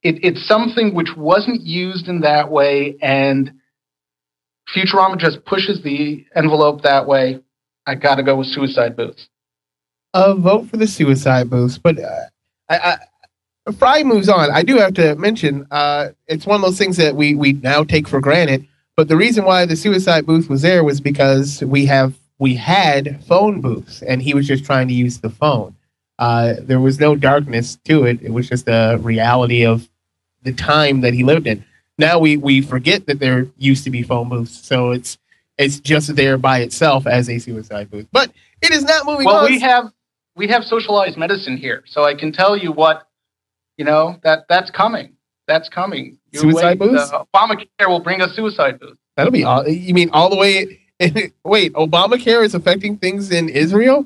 it, 0.04 0.24
it's 0.24 0.48
something 0.48 0.94
which 0.94 1.16
wasn't 1.16 1.62
used 1.62 2.08
in 2.08 2.22
that 2.22 2.52
way, 2.52 2.98
and 3.02 3.52
Futurama 4.76 5.18
just 5.18 5.46
pushes 5.46 5.82
the 5.84 6.26
envelope 6.36 6.82
that 6.84 7.08
way. 7.08 7.40
I 7.86 7.96
got 7.96 8.16
to 8.16 8.24
go 8.24 8.36
with 8.36 8.48
Suicide 8.48 8.96
Booths. 8.96 9.30
Uh, 10.14 10.36
vote 10.36 10.70
for 10.70 10.78
the 10.78 10.88
Suicide 10.88 11.50
Booths, 11.50 11.78
but 11.78 12.00
uh, 12.00 12.26
I, 12.70 12.78
I, 12.78 12.98
Fry 13.74 14.04
moves 14.04 14.30
on. 14.30 14.50
I 14.52 14.64
do 14.64 14.78
have 14.78 14.94
to 14.96 15.16
mention 15.16 15.68
uh, 15.72 16.10
it's 16.28 16.46
one 16.46 16.56
of 16.56 16.62
those 16.62 16.78
things 16.78 16.98
that 16.98 17.16
we 17.16 17.36
we 17.36 17.54
now 17.54 17.84
take 17.84 18.08
for 18.08 18.20
granted. 18.22 18.68
But 18.96 19.10
the 19.10 19.18
reason 19.18 19.46
why 19.46 19.66
the 19.66 19.76
Suicide 19.76 20.26
Booth 20.26 20.50
was 20.50 20.64
there 20.64 20.84
was 20.84 21.02
because 21.02 21.62
we 21.64 21.86
have 21.86 22.16
we 22.40 22.56
had 22.56 23.24
phone 23.26 23.62
booths, 23.62 24.02
and 24.02 24.22
he 24.22 24.34
was 24.34 24.48
just 24.48 24.66
trying 24.66 24.88
to 24.88 24.94
use 24.94 25.20
the 25.20 25.30
phone. 25.30 25.76
Uh, 26.20 26.56
there 26.62 26.80
was 26.80 27.00
no 27.00 27.16
darkness 27.16 27.78
to 27.86 28.06
it. 28.06 28.22
It 28.22 28.32
was 28.32 28.50
just 28.50 28.68
a 28.68 28.98
reality 29.02 29.66
of 29.66 29.88
the 30.44 30.54
time 30.54 31.02
that 31.02 31.14
he 31.14 31.24
lived 31.24 31.48
in. 31.48 31.64
Now 31.98 32.20
we 32.20 32.38
we 32.38 32.62
forget 32.62 33.08
that 33.08 33.20
there 33.20 33.48
used 33.58 33.84
to 33.86 33.90
be 33.90 34.04
phone 34.04 34.30
booths, 34.30 34.66
so 34.66 34.92
it's 34.92 35.18
it's 35.58 35.80
just 35.80 36.16
there 36.16 36.38
by 36.38 36.60
itself 36.60 37.08
as 37.08 37.30
a 37.30 37.40
suicide 37.40 37.90
booth. 37.90 38.08
But 38.12 38.32
it 38.62 38.72
is 38.72 38.84
not 38.84 39.06
moving 39.06 39.26
well, 39.26 39.46
on. 39.46 39.52
we 39.52 39.60
have 39.60 39.92
we 40.36 40.48
have 40.48 40.64
socialized 40.64 41.18
medicine 41.18 41.58
here, 41.58 41.84
so 41.88 42.04
I 42.04 42.14
can 42.14 42.32
tell 42.32 42.56
you 42.56 42.72
what 42.72 43.08
you 43.78 43.86
know 43.86 44.20
that 44.24 44.46
that's 44.48 44.70
coming. 44.70 45.14
That's 45.48 45.70
coming. 45.70 46.18
You 46.32 46.42
Suicide 46.42 46.80
wait, 46.80 46.92
booths? 46.92 47.12
Uh, 47.12 47.24
Obamacare 47.34 47.88
will 47.88 48.02
bring 48.02 48.22
a 48.22 48.28
suicide 48.28 48.80
booth. 48.80 48.98
That'll 49.16 49.32
be 49.32 49.46
all. 49.46 49.68
You 49.68 49.94
mean 49.94 50.10
all 50.12 50.30
the 50.30 50.36
way? 50.36 50.82
wait, 51.44 51.74
Obamacare 51.74 52.44
is 52.44 52.54
affecting 52.54 52.98
things 52.98 53.32
in 53.32 53.50
Israel? 53.50 54.06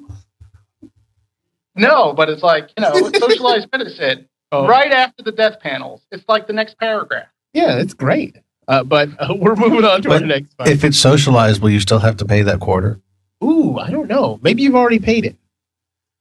No, 1.75 2.13
but 2.13 2.29
it's 2.29 2.43
like 2.43 2.69
you 2.77 2.83
know, 2.83 2.93
socialized 3.19 3.67
medicine. 3.71 4.27
Oh. 4.51 4.67
Right 4.67 4.91
after 4.91 5.23
the 5.23 5.31
death 5.31 5.59
panels, 5.61 6.01
it's 6.11 6.25
like 6.27 6.47
the 6.47 6.53
next 6.53 6.77
paragraph. 6.77 7.27
Yeah, 7.53 7.77
it's 7.77 7.93
great. 7.93 8.37
Uh, 8.67 8.83
but 8.83 9.09
uh, 9.19 9.33
we're 9.35 9.55
moving 9.55 9.85
on 9.85 10.01
to 10.01 10.09
But 10.09 10.21
our 10.21 10.27
next 10.27 10.53
one. 10.57 10.69
If 10.69 10.83
it's 10.83 10.97
socialized, 10.97 11.61
will 11.61 11.69
you 11.69 11.79
still 11.79 11.99
have 11.99 12.17
to 12.17 12.25
pay 12.25 12.41
that 12.41 12.59
quarter? 12.59 12.99
Ooh, 13.43 13.77
I 13.77 13.89
don't 13.89 14.07
know. 14.07 14.39
Maybe 14.41 14.63
you've 14.63 14.75
already 14.75 14.99
paid 14.99 15.25
it. 15.25 15.35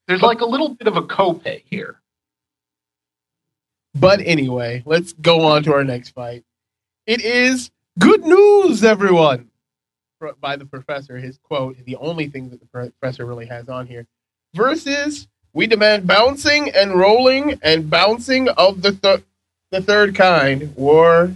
There's 0.08 0.22
like 0.22 0.40
a 0.40 0.46
little 0.46 0.70
bit 0.70 0.88
of 0.88 0.96
a 0.96 1.02
copay 1.02 1.62
here. 1.66 2.00
But 3.94 4.20
anyway, 4.20 4.82
let's 4.86 5.12
go 5.12 5.46
on 5.46 5.62
to 5.64 5.72
our 5.74 5.84
next 5.84 6.10
fight. 6.10 6.44
It 7.06 7.20
is 7.22 7.70
good 7.98 8.24
news, 8.24 8.84
everyone. 8.84 9.50
By 10.40 10.56
the 10.56 10.66
professor, 10.66 11.16
his 11.16 11.38
quote, 11.38 11.78
is 11.78 11.84
the 11.84 11.96
only 11.96 12.28
thing 12.28 12.50
that 12.50 12.60
the 12.60 12.66
professor 12.66 13.24
really 13.24 13.46
has 13.46 13.68
on 13.68 13.86
here. 13.86 14.06
Versus, 14.54 15.28
we 15.52 15.66
demand 15.66 16.06
bouncing 16.06 16.70
and 16.70 16.94
rolling 16.94 17.58
and 17.62 17.90
bouncing 17.90 18.48
of 18.48 18.82
the 18.82 18.92
th- 18.92 19.22
the 19.70 19.80
third 19.80 20.14
kind. 20.14 20.74
War 20.76 21.34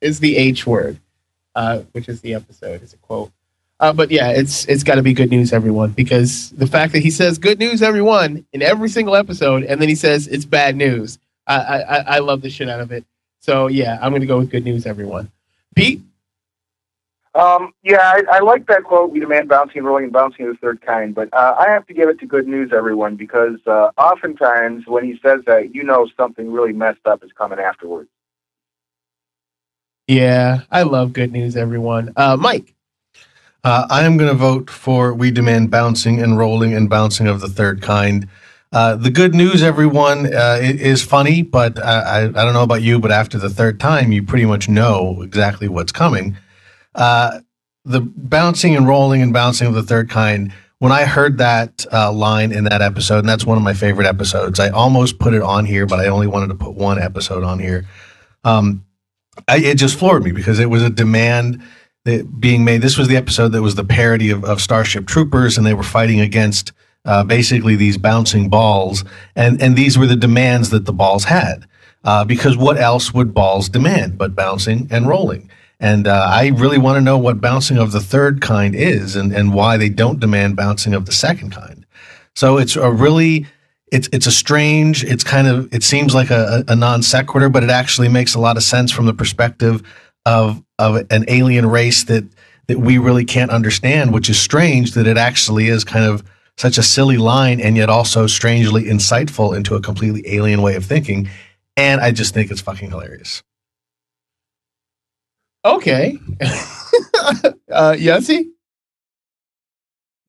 is 0.00 0.20
the 0.20 0.36
H 0.36 0.66
word, 0.66 0.98
uh, 1.54 1.80
which 1.92 2.08
is 2.08 2.20
the 2.20 2.34
episode. 2.34 2.82
Is 2.82 2.92
a 2.92 2.96
quote. 2.98 3.32
Uh, 3.80 3.92
but 3.92 4.10
yeah, 4.10 4.30
it's 4.30 4.66
it's 4.66 4.84
got 4.84 4.94
to 4.96 5.02
be 5.02 5.12
good 5.12 5.30
news, 5.30 5.52
everyone, 5.52 5.90
because 5.90 6.50
the 6.50 6.66
fact 6.66 6.92
that 6.92 7.00
he 7.00 7.10
says 7.10 7.38
"good 7.38 7.58
news, 7.58 7.82
everyone" 7.82 8.46
in 8.52 8.62
every 8.62 8.88
single 8.88 9.16
episode, 9.16 9.64
and 9.64 9.80
then 9.80 9.88
he 9.88 9.94
says 9.94 10.26
it's 10.28 10.44
bad 10.44 10.76
news. 10.76 11.18
I 11.46 11.56
I, 11.56 11.96
I 11.98 12.18
love 12.20 12.40
the 12.42 12.50
shit 12.50 12.68
out 12.68 12.80
of 12.80 12.92
it. 12.92 13.04
So 13.40 13.66
yeah, 13.66 13.98
I'm 14.00 14.12
gonna 14.12 14.26
go 14.26 14.38
with 14.38 14.50
good 14.50 14.64
news, 14.64 14.86
everyone. 14.86 15.30
Pete, 15.74 16.00
Um, 17.34 17.72
yeah, 17.82 17.98
I, 18.00 18.22
I 18.36 18.38
like 18.40 18.66
that 18.68 18.84
quote. 18.84 19.10
We 19.10 19.18
demand 19.18 19.48
bouncing 19.48 19.78
and 19.78 19.86
rolling 19.86 20.04
and 20.04 20.12
bouncing 20.12 20.46
of 20.46 20.52
the 20.54 20.58
third 20.60 20.80
kind, 20.82 21.14
but 21.14 21.28
uh, 21.34 21.56
I 21.58 21.68
have 21.70 21.84
to 21.88 21.94
give 21.94 22.08
it 22.08 22.20
to 22.20 22.26
good 22.26 22.46
news, 22.46 22.70
everyone, 22.72 23.16
because 23.16 23.58
uh, 23.66 23.90
oftentimes 23.98 24.86
when 24.86 25.04
he 25.04 25.18
says 25.20 25.40
that, 25.46 25.74
you 25.74 25.82
know 25.82 26.08
something 26.16 26.52
really 26.52 26.72
messed 26.72 27.04
up 27.06 27.24
is 27.24 27.32
coming 27.36 27.58
afterwards. 27.58 28.08
yeah, 30.06 30.60
I 30.70 30.82
love 30.82 31.12
good 31.12 31.32
news, 31.32 31.56
everyone. 31.56 32.12
Uh, 32.16 32.36
Mike, 32.38 32.74
Uh, 33.64 33.86
I 33.88 34.04
am 34.04 34.18
going 34.18 34.28
to 34.30 34.36
vote 34.36 34.68
for 34.68 35.14
We 35.14 35.30
Demand 35.30 35.70
Bouncing 35.70 36.20
and 36.22 36.36
Rolling 36.36 36.74
and 36.74 36.88
Bouncing 36.90 37.26
of 37.26 37.40
the 37.40 37.48
Third 37.48 37.80
Kind. 37.80 38.28
Uh, 38.70 38.94
the 38.96 39.10
good 39.10 39.34
news, 39.34 39.62
everyone, 39.62 40.26
uh, 40.34 40.58
is 40.60 41.02
funny, 41.02 41.42
but 41.42 41.82
I, 41.82 42.00
I, 42.00 42.18
I 42.24 42.44
don't 42.44 42.52
know 42.52 42.62
about 42.62 42.82
you, 42.82 42.98
but 42.98 43.10
after 43.10 43.38
the 43.38 43.48
third 43.48 43.80
time, 43.80 44.12
you 44.12 44.22
pretty 44.22 44.44
much 44.44 44.68
know 44.68 45.22
exactly 45.22 45.66
what's 45.68 45.92
coming. 45.92 46.36
Uh, 46.94 47.40
the 47.84 48.00
bouncing 48.00 48.76
and 48.76 48.88
rolling 48.88 49.20
and 49.22 49.32
bouncing 49.32 49.66
of 49.66 49.74
the 49.74 49.82
third 49.82 50.08
kind, 50.08 50.52
when 50.78 50.92
I 50.92 51.04
heard 51.04 51.38
that 51.38 51.86
uh, 51.92 52.12
line 52.12 52.52
in 52.52 52.64
that 52.64 52.82
episode, 52.82 53.20
and 53.20 53.28
that's 53.28 53.44
one 53.44 53.56
of 53.56 53.64
my 53.64 53.74
favorite 53.74 54.06
episodes, 54.06 54.58
I 54.60 54.70
almost 54.70 55.18
put 55.18 55.34
it 55.34 55.42
on 55.42 55.66
here, 55.66 55.86
but 55.86 56.00
I 56.00 56.06
only 56.08 56.26
wanted 56.26 56.48
to 56.48 56.54
put 56.54 56.74
one 56.74 57.00
episode 57.00 57.42
on 57.42 57.58
here. 57.58 57.86
Um, 58.44 58.84
I, 59.48 59.58
it 59.58 59.76
just 59.76 59.98
floored 59.98 60.24
me 60.24 60.32
because 60.32 60.58
it 60.58 60.70
was 60.70 60.82
a 60.82 60.90
demand 60.90 61.62
being 62.38 62.64
made. 62.64 62.82
This 62.82 62.98
was 62.98 63.08
the 63.08 63.16
episode 63.16 63.48
that 63.52 63.62
was 63.62 63.74
the 63.74 63.84
parody 63.84 64.30
of, 64.30 64.44
of 64.44 64.60
Starship 64.60 65.06
Troopers, 65.06 65.56
and 65.56 65.66
they 65.66 65.74
were 65.74 65.82
fighting 65.82 66.20
against 66.20 66.72
uh, 67.04 67.24
basically 67.24 67.76
these 67.76 67.98
bouncing 67.98 68.48
balls, 68.48 69.04
and 69.36 69.60
and 69.60 69.76
these 69.76 69.98
were 69.98 70.06
the 70.06 70.16
demands 70.16 70.70
that 70.70 70.84
the 70.84 70.92
balls 70.92 71.24
had. 71.24 71.66
Uh, 72.04 72.22
because 72.24 72.56
what 72.56 72.76
else 72.76 73.14
would 73.14 73.32
balls 73.32 73.70
demand 73.70 74.18
but 74.18 74.34
bouncing 74.34 74.86
and 74.90 75.08
rolling? 75.08 75.48
And 75.84 76.06
uh, 76.06 76.26
I 76.30 76.46
really 76.46 76.78
want 76.78 76.96
to 76.96 77.02
know 77.02 77.18
what 77.18 77.42
bouncing 77.42 77.76
of 77.76 77.92
the 77.92 78.00
third 78.00 78.40
kind 78.40 78.74
is, 78.74 79.16
and 79.16 79.34
and 79.34 79.52
why 79.52 79.76
they 79.76 79.90
don't 79.90 80.18
demand 80.18 80.56
bouncing 80.56 80.94
of 80.94 81.04
the 81.04 81.12
second 81.12 81.50
kind. 81.52 81.84
So 82.34 82.56
it's 82.56 82.74
a 82.74 82.90
really 82.90 83.46
it's 83.92 84.08
it's 84.10 84.26
a 84.26 84.32
strange. 84.32 85.04
It's 85.04 85.22
kind 85.22 85.46
of 85.46 85.68
it 85.74 85.82
seems 85.82 86.14
like 86.14 86.30
a, 86.30 86.64
a 86.68 86.74
non 86.74 87.02
sequitur, 87.02 87.50
but 87.50 87.62
it 87.62 87.68
actually 87.68 88.08
makes 88.08 88.34
a 88.34 88.40
lot 88.40 88.56
of 88.56 88.62
sense 88.62 88.92
from 88.92 89.04
the 89.04 89.12
perspective 89.12 89.82
of 90.24 90.64
of 90.78 91.04
an 91.10 91.26
alien 91.28 91.66
race 91.66 92.04
that 92.04 92.24
that 92.68 92.78
we 92.78 92.96
really 92.96 93.26
can't 93.26 93.50
understand, 93.50 94.14
which 94.14 94.30
is 94.30 94.40
strange 94.40 94.92
that 94.92 95.06
it 95.06 95.18
actually 95.18 95.68
is 95.68 95.84
kind 95.84 96.06
of 96.06 96.24
such 96.56 96.78
a 96.78 96.82
silly 96.82 97.18
line 97.18 97.60
and 97.60 97.76
yet 97.76 97.90
also 97.90 98.26
strangely 98.26 98.84
insightful 98.84 99.54
into 99.54 99.74
a 99.74 99.82
completely 99.82 100.24
alien 100.34 100.62
way 100.62 100.76
of 100.76 100.84
thinking. 100.86 101.28
And 101.76 102.00
I 102.00 102.10
just 102.10 102.32
think 102.32 102.50
it's 102.50 102.62
fucking 102.62 102.88
hilarious. 102.88 103.42
Okay. 105.64 106.18
uh, 107.72 107.94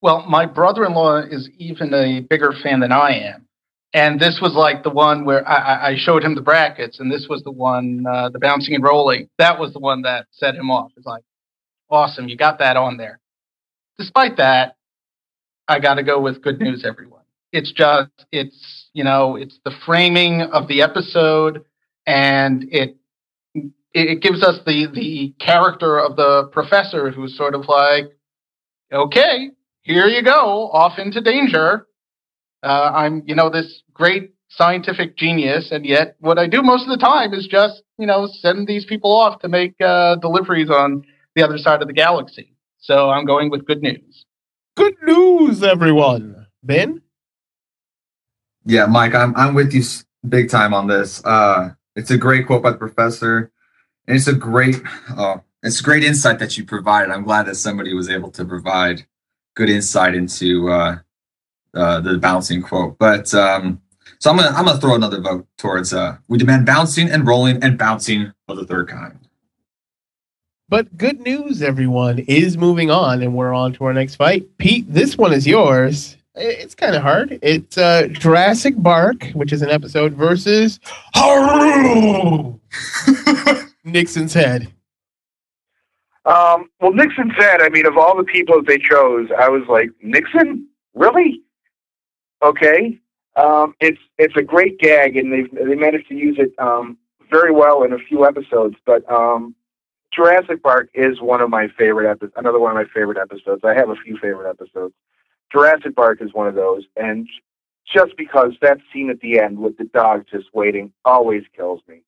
Well, 0.02 0.24
my 0.28 0.46
brother-in-law 0.46 1.22
is 1.30 1.48
even 1.58 1.92
a 1.94 2.20
bigger 2.20 2.52
fan 2.62 2.80
than 2.80 2.92
I 2.92 3.12
am, 3.12 3.46
and 3.94 4.20
this 4.20 4.40
was 4.40 4.52
like 4.54 4.82
the 4.82 4.90
one 4.90 5.24
where 5.24 5.46
I, 5.48 5.54
I- 5.56 5.86
I 5.90 5.96
showed 5.96 6.22
him 6.22 6.34
the 6.34 6.42
brackets, 6.42 7.00
and 7.00 7.10
this 7.10 7.26
was 7.28 7.42
the 7.42 7.50
one, 7.50 8.04
uh, 8.08 8.28
the 8.28 8.38
bouncing 8.38 8.74
and 8.74 8.84
rolling. 8.84 9.28
That 9.38 9.58
was 9.58 9.72
the 9.72 9.78
one 9.80 10.02
that 10.02 10.26
set 10.30 10.54
him 10.54 10.70
off. 10.70 10.92
It's 10.96 11.06
like, 11.06 11.24
awesome, 11.90 12.28
you 12.28 12.36
got 12.36 12.58
that 12.58 12.76
on 12.76 12.96
there. 12.98 13.20
Despite 13.98 14.36
that, 14.36 14.76
I 15.68 15.80
got 15.80 15.94
to 15.94 16.02
go 16.02 16.20
with 16.20 16.42
good 16.42 16.60
news, 16.60 16.84
everyone. 16.84 17.22
It's 17.52 17.72
just, 17.72 18.10
it's 18.32 18.88
you 18.92 19.02
know, 19.04 19.36
it's 19.36 19.58
the 19.64 19.72
framing 19.86 20.42
of 20.42 20.68
the 20.68 20.82
episode, 20.82 21.64
and 22.06 22.66
it 22.70 22.96
it 23.96 24.08
it 24.10 24.20
gives 24.20 24.42
us 24.42 24.58
the 24.66 24.86
the 24.92 25.34
character 25.40 25.98
of 25.98 26.16
the 26.16 26.48
professor 26.52 27.10
who's 27.10 27.36
sort 27.36 27.54
of 27.54 27.66
like, 27.66 28.06
okay, 28.92 29.50
here 29.82 30.06
you 30.06 30.22
go, 30.22 30.70
off 30.70 30.98
into 30.98 31.20
danger. 31.20 31.86
Uh, 32.62 32.90
I'm, 32.94 33.22
you 33.26 33.34
know, 33.34 33.48
this 33.48 33.82
great 33.94 34.32
scientific 34.48 35.16
genius, 35.16 35.70
and 35.70 35.86
yet 35.86 36.16
what 36.20 36.38
I 36.38 36.46
do 36.46 36.62
most 36.62 36.82
of 36.82 36.88
the 36.88 37.04
time 37.04 37.32
is 37.32 37.46
just, 37.46 37.82
you 37.98 38.06
know, 38.06 38.28
send 38.40 38.66
these 38.66 38.84
people 38.84 39.12
off 39.12 39.40
to 39.40 39.48
make 39.48 39.74
uh, 39.80 40.16
deliveries 40.16 40.70
on 40.70 41.04
the 41.34 41.42
other 41.42 41.58
side 41.58 41.82
of 41.82 41.88
the 41.88 41.94
galaxy. 41.94 42.54
So 42.78 43.10
I'm 43.10 43.24
going 43.24 43.50
with 43.50 43.66
good 43.66 43.82
news. 43.82 44.24
Good 44.76 44.94
news, 45.02 45.62
everyone. 45.62 46.46
Ben? 46.62 47.02
Yeah, 48.64 48.86
Mike, 48.86 49.14
I'm 49.14 49.34
I'm 49.36 49.54
with 49.54 49.72
you 49.72 49.82
big 50.28 50.50
time 50.50 50.74
on 50.74 50.88
this. 50.88 51.24
Uh, 51.24 51.70
it's 51.94 52.10
a 52.10 52.18
great 52.18 52.46
quote 52.46 52.62
by 52.62 52.72
the 52.72 52.76
professor, 52.76 53.52
and 54.06 54.16
it's 54.16 54.26
a 54.26 54.34
great 54.34 54.76
uh, 55.16 55.38
it's 55.62 55.80
a 55.80 55.82
great 55.82 56.04
insight 56.04 56.38
that 56.38 56.56
you 56.56 56.64
provided. 56.64 57.10
I'm 57.12 57.24
glad 57.24 57.46
that 57.46 57.56
somebody 57.56 57.94
was 57.94 58.08
able 58.08 58.30
to 58.32 58.44
provide 58.44 59.06
good 59.54 59.68
insight 59.68 60.14
into 60.14 60.70
uh, 60.70 60.98
uh, 61.74 62.00
the 62.00 62.18
bouncing 62.18 62.62
quote. 62.62 62.98
But 62.98 63.34
um, 63.34 63.80
so 64.18 64.30
I'm 64.30 64.36
gonna 64.36 64.56
I'm 64.56 64.64
gonna 64.64 64.80
throw 64.80 64.94
another 64.94 65.20
vote 65.20 65.46
towards 65.58 65.92
uh, 65.92 66.18
we 66.28 66.38
demand 66.38 66.66
bouncing 66.66 67.10
and 67.10 67.26
rolling 67.26 67.62
and 67.62 67.76
bouncing 67.76 68.32
of 68.48 68.56
the 68.56 68.64
third 68.64 68.88
kind. 68.88 69.18
But 70.68 70.96
good 70.96 71.20
news, 71.20 71.62
everyone, 71.62 72.18
is 72.20 72.58
moving 72.58 72.90
on, 72.90 73.22
and 73.22 73.34
we're 73.34 73.54
on 73.54 73.72
to 73.74 73.84
our 73.84 73.92
next 73.92 74.16
fight. 74.16 74.58
Pete, 74.58 74.92
this 74.92 75.16
one 75.16 75.32
is 75.32 75.46
yours. 75.46 76.16
It's 76.34 76.74
kind 76.74 76.96
of 76.96 77.02
hard. 77.02 77.38
It's 77.40 77.78
uh, 77.78 78.08
Jurassic 78.10 78.74
Bark, 78.76 79.26
which 79.30 79.52
is 79.52 79.62
an 79.62 79.70
episode, 79.70 80.12
versus 80.14 80.80
Nixon's 83.86 84.34
head. 84.34 84.72
Um, 86.24 86.68
well, 86.80 86.92
Nixon's 86.92 87.34
head, 87.36 87.62
I 87.62 87.68
mean, 87.68 87.86
of 87.86 87.96
all 87.96 88.16
the 88.16 88.24
people 88.24 88.56
that 88.56 88.66
they 88.66 88.78
chose, 88.78 89.28
I 89.38 89.48
was 89.48 89.62
like, 89.68 89.90
Nixon? 90.02 90.68
Really? 90.94 91.40
Okay. 92.42 92.98
Um, 93.36 93.74
it's 93.80 94.00
it's 94.18 94.34
a 94.36 94.42
great 94.42 94.78
gag, 94.78 95.16
and 95.16 95.32
they 95.32 95.42
they 95.64 95.74
managed 95.74 96.08
to 96.08 96.14
use 96.14 96.36
it 96.38 96.52
um, 96.58 96.98
very 97.30 97.52
well 97.52 97.82
in 97.84 97.92
a 97.92 97.98
few 97.98 98.26
episodes. 98.26 98.76
But 98.84 99.08
um, 99.10 99.54
Jurassic 100.12 100.62
Bark 100.62 100.88
is 100.94 101.20
one 101.20 101.40
of 101.40 101.50
my 101.50 101.68
favorite 101.78 102.10
episodes. 102.10 102.32
Another 102.36 102.58
one 102.58 102.70
of 102.70 102.76
my 102.76 102.90
favorite 102.92 103.18
episodes. 103.18 103.62
I 103.62 103.74
have 103.74 103.90
a 103.90 103.96
few 103.96 104.16
favorite 104.16 104.48
episodes. 104.48 104.94
Jurassic 105.52 105.94
Bark 105.94 106.20
is 106.22 106.32
one 106.32 106.48
of 106.48 106.54
those, 106.54 106.84
and 106.96 107.28
just 107.94 108.16
because 108.16 108.52
that 108.62 108.78
scene 108.92 109.10
at 109.10 109.20
the 109.20 109.38
end 109.38 109.58
with 109.58 109.76
the 109.76 109.84
dog 109.84 110.24
just 110.30 110.46
waiting 110.54 110.92
always 111.04 111.44
kills 111.54 111.80
me. 111.86 112.02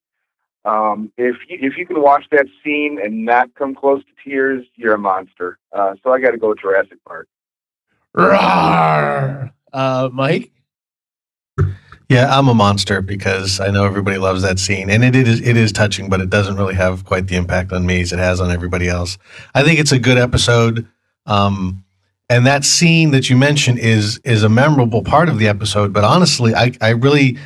Um, 0.68 1.10
if 1.16 1.36
you, 1.48 1.58
if 1.60 1.78
you 1.78 1.86
can 1.86 2.02
watch 2.02 2.24
that 2.30 2.46
scene 2.62 2.98
and 3.02 3.24
not 3.24 3.54
come 3.54 3.74
close 3.74 4.02
to 4.02 4.10
tears, 4.22 4.66
you're 4.76 4.94
a 4.94 4.98
monster. 4.98 5.58
Uh, 5.72 5.94
so 6.02 6.12
I 6.12 6.20
got 6.20 6.32
to 6.32 6.38
go 6.38 6.50
with 6.50 6.60
Jurassic 6.60 6.98
Bark. 7.06 7.26
Rawr. 8.14 9.50
Uh, 9.72 10.10
Mike? 10.12 10.50
Yeah, 12.10 12.36
I'm 12.36 12.48
a 12.48 12.54
monster 12.54 13.00
because 13.00 13.60
I 13.60 13.70
know 13.70 13.84
everybody 13.84 14.18
loves 14.18 14.42
that 14.42 14.58
scene, 14.58 14.88
and 14.88 15.04
it 15.04 15.14
is 15.14 15.46
it 15.46 15.58
is 15.58 15.72
touching, 15.72 16.08
but 16.08 16.22
it 16.22 16.30
doesn't 16.30 16.56
really 16.56 16.74
have 16.74 17.04
quite 17.04 17.26
the 17.26 17.36
impact 17.36 17.70
on 17.70 17.84
me 17.84 18.00
as 18.00 18.12
it 18.12 18.18
has 18.18 18.40
on 18.40 18.50
everybody 18.50 18.88
else. 18.88 19.18
I 19.54 19.62
think 19.62 19.78
it's 19.78 19.92
a 19.92 19.98
good 19.98 20.16
episode, 20.16 20.88
um, 21.26 21.84
and 22.30 22.46
that 22.46 22.64
scene 22.64 23.10
that 23.10 23.28
you 23.28 23.36
mentioned 23.36 23.78
is 23.78 24.18
is 24.24 24.42
a 24.42 24.48
memorable 24.48 25.02
part 25.02 25.28
of 25.28 25.38
the 25.38 25.48
episode. 25.48 25.92
But 25.92 26.04
honestly, 26.04 26.54
I 26.54 26.72
I 26.80 26.90
really 26.90 27.36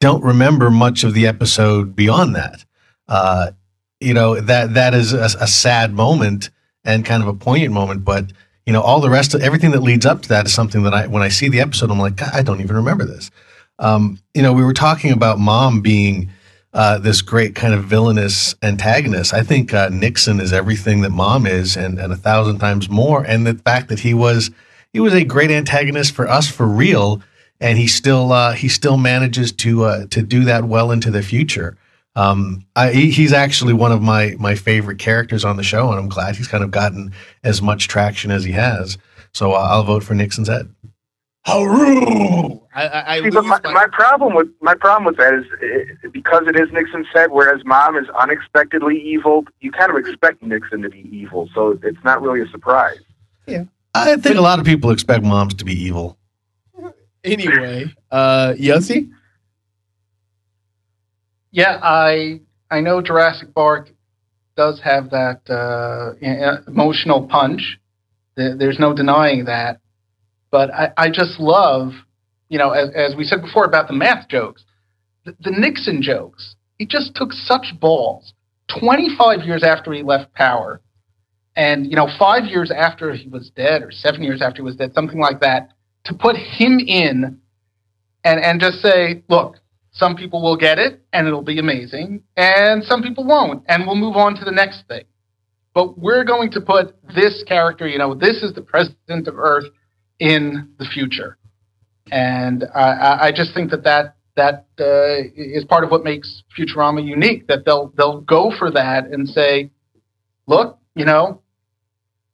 don't 0.00 0.22
remember 0.22 0.70
much 0.70 1.04
of 1.04 1.14
the 1.14 1.26
episode 1.26 1.96
beyond 1.96 2.34
that. 2.36 2.64
Uh, 3.08 3.52
you 4.00 4.14
know 4.14 4.40
that 4.40 4.74
that 4.74 4.94
is 4.94 5.12
a, 5.12 5.24
a 5.40 5.46
sad 5.46 5.92
moment 5.92 6.50
and 6.84 7.04
kind 7.04 7.22
of 7.22 7.28
a 7.28 7.34
poignant 7.34 7.72
moment, 7.72 8.04
but 8.04 8.32
you 8.66 8.72
know 8.72 8.82
all 8.82 9.00
the 9.00 9.10
rest 9.10 9.34
of 9.34 9.42
everything 9.42 9.70
that 9.70 9.82
leads 9.82 10.04
up 10.04 10.22
to 10.22 10.28
that 10.28 10.46
is 10.46 10.54
something 10.54 10.82
that 10.82 10.94
I 10.94 11.06
when 11.06 11.22
I 11.22 11.28
see 11.28 11.48
the 11.48 11.60
episode, 11.60 11.90
I'm 11.90 11.98
like, 11.98 12.22
I 12.22 12.42
don't 12.42 12.60
even 12.60 12.76
remember 12.76 13.04
this. 13.04 13.30
Um, 13.78 14.20
you 14.34 14.42
know, 14.42 14.52
we 14.52 14.64
were 14.64 14.74
talking 14.74 15.12
about 15.12 15.38
mom 15.38 15.80
being 15.80 16.30
uh, 16.74 16.98
this 16.98 17.22
great 17.22 17.54
kind 17.54 17.72
of 17.72 17.84
villainous 17.84 18.54
antagonist. 18.62 19.32
I 19.32 19.42
think 19.42 19.72
uh, 19.72 19.88
Nixon 19.90 20.40
is 20.40 20.52
everything 20.52 21.00
that 21.02 21.10
mom 21.10 21.46
is, 21.46 21.76
and, 21.76 21.98
and 21.98 22.12
a 22.12 22.16
thousand 22.16 22.58
times 22.58 22.90
more. 22.90 23.22
And 23.22 23.46
the 23.46 23.54
fact 23.54 23.88
that 23.88 24.00
he 24.00 24.12
was 24.12 24.50
he 24.92 25.00
was 25.00 25.14
a 25.14 25.24
great 25.24 25.50
antagonist 25.50 26.12
for 26.12 26.28
us 26.28 26.48
for 26.48 26.66
real, 26.66 27.22
and 27.60 27.78
he 27.78 27.86
still 27.86 28.32
uh, 28.32 28.52
he 28.52 28.68
still 28.68 28.96
manages 28.96 29.52
to 29.52 29.84
uh, 29.84 30.06
to 30.10 30.22
do 30.22 30.44
that 30.44 30.64
well 30.64 30.90
into 30.90 31.10
the 31.10 31.22
future. 31.22 31.76
Um, 32.16 32.64
I, 32.76 32.92
he's 32.92 33.32
actually 33.32 33.72
one 33.72 33.90
of 33.92 34.00
my 34.02 34.36
my 34.38 34.54
favorite 34.54 34.98
characters 34.98 35.44
on 35.44 35.56
the 35.56 35.62
show, 35.64 35.90
and 35.90 35.98
I'm 35.98 36.08
glad 36.08 36.36
he's 36.36 36.48
kind 36.48 36.62
of 36.62 36.70
gotten 36.70 37.12
as 37.42 37.60
much 37.60 37.88
traction 37.88 38.30
as 38.30 38.44
he 38.44 38.52
has. 38.52 38.98
So 39.32 39.52
uh, 39.52 39.56
I'll 39.56 39.82
vote 39.84 40.04
for 40.04 40.14
Nixon's 40.14 40.48
head. 40.48 40.72
I, 41.46 42.86
I, 42.86 43.14
I 43.16 43.22
See, 43.22 43.30
but 43.30 43.42
lose 43.42 43.50
my, 43.50 43.60
my- 43.64 43.72
my 43.72 43.86
problem 43.92 44.34
with 44.34 44.48
my 44.60 44.74
problem 44.74 45.04
with 45.04 45.16
that 45.18 45.34
is 45.34 45.44
uh, 46.04 46.08
because 46.10 46.44
it 46.46 46.56
is 46.58 46.70
Nixon's 46.72 47.06
head, 47.12 47.30
whereas 47.30 47.62
Mom 47.64 47.96
is 47.96 48.08
unexpectedly 48.18 49.00
evil. 49.00 49.44
You 49.60 49.70
kind 49.72 49.90
of 49.90 49.96
expect 49.96 50.42
Nixon 50.42 50.82
to 50.82 50.88
be 50.88 51.08
evil, 51.14 51.48
so 51.54 51.78
it's 51.82 52.02
not 52.04 52.22
really 52.22 52.40
a 52.40 52.48
surprise. 52.48 52.98
Yeah, 53.46 53.64
I 53.94 54.16
think 54.16 54.36
a 54.36 54.40
lot 54.40 54.58
of 54.58 54.64
people 54.64 54.90
expect 54.90 55.22
moms 55.24 55.54
to 55.54 55.64
be 55.64 55.74
evil. 55.74 56.16
Anyway, 57.24 57.86
uh, 58.10 58.52
Yossi? 58.58 59.10
Yeah, 61.50 61.78
I 61.82 62.40
I 62.70 62.80
know 62.80 63.00
Jurassic 63.00 63.54
Bark 63.54 63.90
does 64.56 64.80
have 64.80 65.10
that 65.10 65.40
uh, 65.48 66.14
emotional 66.68 67.26
punch. 67.26 67.78
There's 68.36 68.78
no 68.78 68.94
denying 68.94 69.46
that. 69.46 69.80
But 70.50 70.72
I, 70.72 70.92
I 70.96 71.10
just 71.10 71.40
love, 71.40 71.92
you 72.48 72.58
know, 72.58 72.70
as, 72.70 72.90
as 72.94 73.16
we 73.16 73.24
said 73.24 73.40
before 73.40 73.64
about 73.64 73.88
the 73.88 73.94
math 73.94 74.28
jokes, 74.28 74.64
the, 75.24 75.36
the 75.40 75.50
Nixon 75.50 76.02
jokes. 76.02 76.54
He 76.78 76.86
just 76.86 77.14
took 77.14 77.32
such 77.32 77.74
balls. 77.80 78.34
25 78.80 79.40
years 79.40 79.62
after 79.62 79.92
he 79.92 80.02
left 80.02 80.32
power, 80.34 80.80
and 81.56 81.86
you 81.86 81.96
know, 81.96 82.08
five 82.18 82.44
years 82.44 82.70
after 82.70 83.12
he 83.12 83.28
was 83.28 83.50
dead, 83.50 83.82
or 83.82 83.90
seven 83.90 84.22
years 84.22 84.42
after 84.42 84.56
he 84.56 84.62
was 84.62 84.76
dead, 84.76 84.92
something 84.94 85.20
like 85.20 85.40
that, 85.40 85.70
to 86.04 86.14
put 86.14 86.36
him 86.36 86.78
in 86.78 87.40
and 88.24 88.40
and 88.40 88.60
just 88.60 88.80
say, 88.80 89.22
look, 89.28 89.56
some 89.92 90.16
people 90.16 90.42
will 90.42 90.56
get 90.56 90.78
it 90.78 91.00
and 91.12 91.26
it'll 91.26 91.42
be 91.42 91.58
amazing, 91.58 92.22
and 92.36 92.82
some 92.84 93.02
people 93.02 93.24
won't, 93.24 93.62
and 93.68 93.86
we'll 93.86 93.96
move 93.96 94.16
on 94.16 94.34
to 94.36 94.44
the 94.44 94.50
next 94.50 94.84
thing. 94.88 95.04
But 95.74 95.98
we're 95.98 96.24
going 96.24 96.50
to 96.52 96.60
put 96.60 96.94
this 97.14 97.44
character, 97.46 97.86
you 97.88 97.98
know, 97.98 98.14
this 98.14 98.42
is 98.42 98.54
the 98.54 98.62
president 98.62 99.28
of 99.28 99.38
Earth 99.38 99.64
in 100.18 100.70
the 100.78 100.84
future, 100.84 101.36
and 102.10 102.64
I, 102.74 103.26
I 103.26 103.32
just 103.32 103.54
think 103.54 103.70
that 103.70 103.84
that 103.84 104.16
that 104.36 104.66
uh, 104.80 105.30
is 105.36 105.64
part 105.64 105.84
of 105.84 105.90
what 105.90 106.02
makes 106.02 106.42
Futurama 106.58 107.04
unique. 107.04 107.46
That 107.46 107.64
they'll 107.64 107.92
they'll 107.96 108.20
go 108.20 108.52
for 108.58 108.70
that 108.70 109.06
and 109.06 109.28
say, 109.28 109.70
look, 110.46 110.78
you 110.94 111.04
know, 111.04 111.40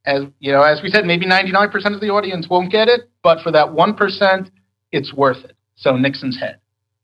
as 0.04 0.22
you 0.38 0.52
know, 0.52 0.62
as 0.62 0.80
we 0.82 0.88
said, 0.88 1.04
maybe 1.04 1.26
ninety 1.26 1.52
nine 1.52 1.70
percent 1.70 1.94
of 1.94 2.00
the 2.00 2.08
audience 2.08 2.48
won't 2.48 2.70
get 2.72 2.88
it, 2.88 3.09
but 3.22 3.42
for 3.42 3.50
that 3.50 3.72
one 3.72 3.94
percent, 3.94 4.50
it's 4.92 5.12
worth 5.12 5.44
it. 5.44 5.56
So 5.76 5.96
Nixon's 5.96 6.38
head. 6.38 6.58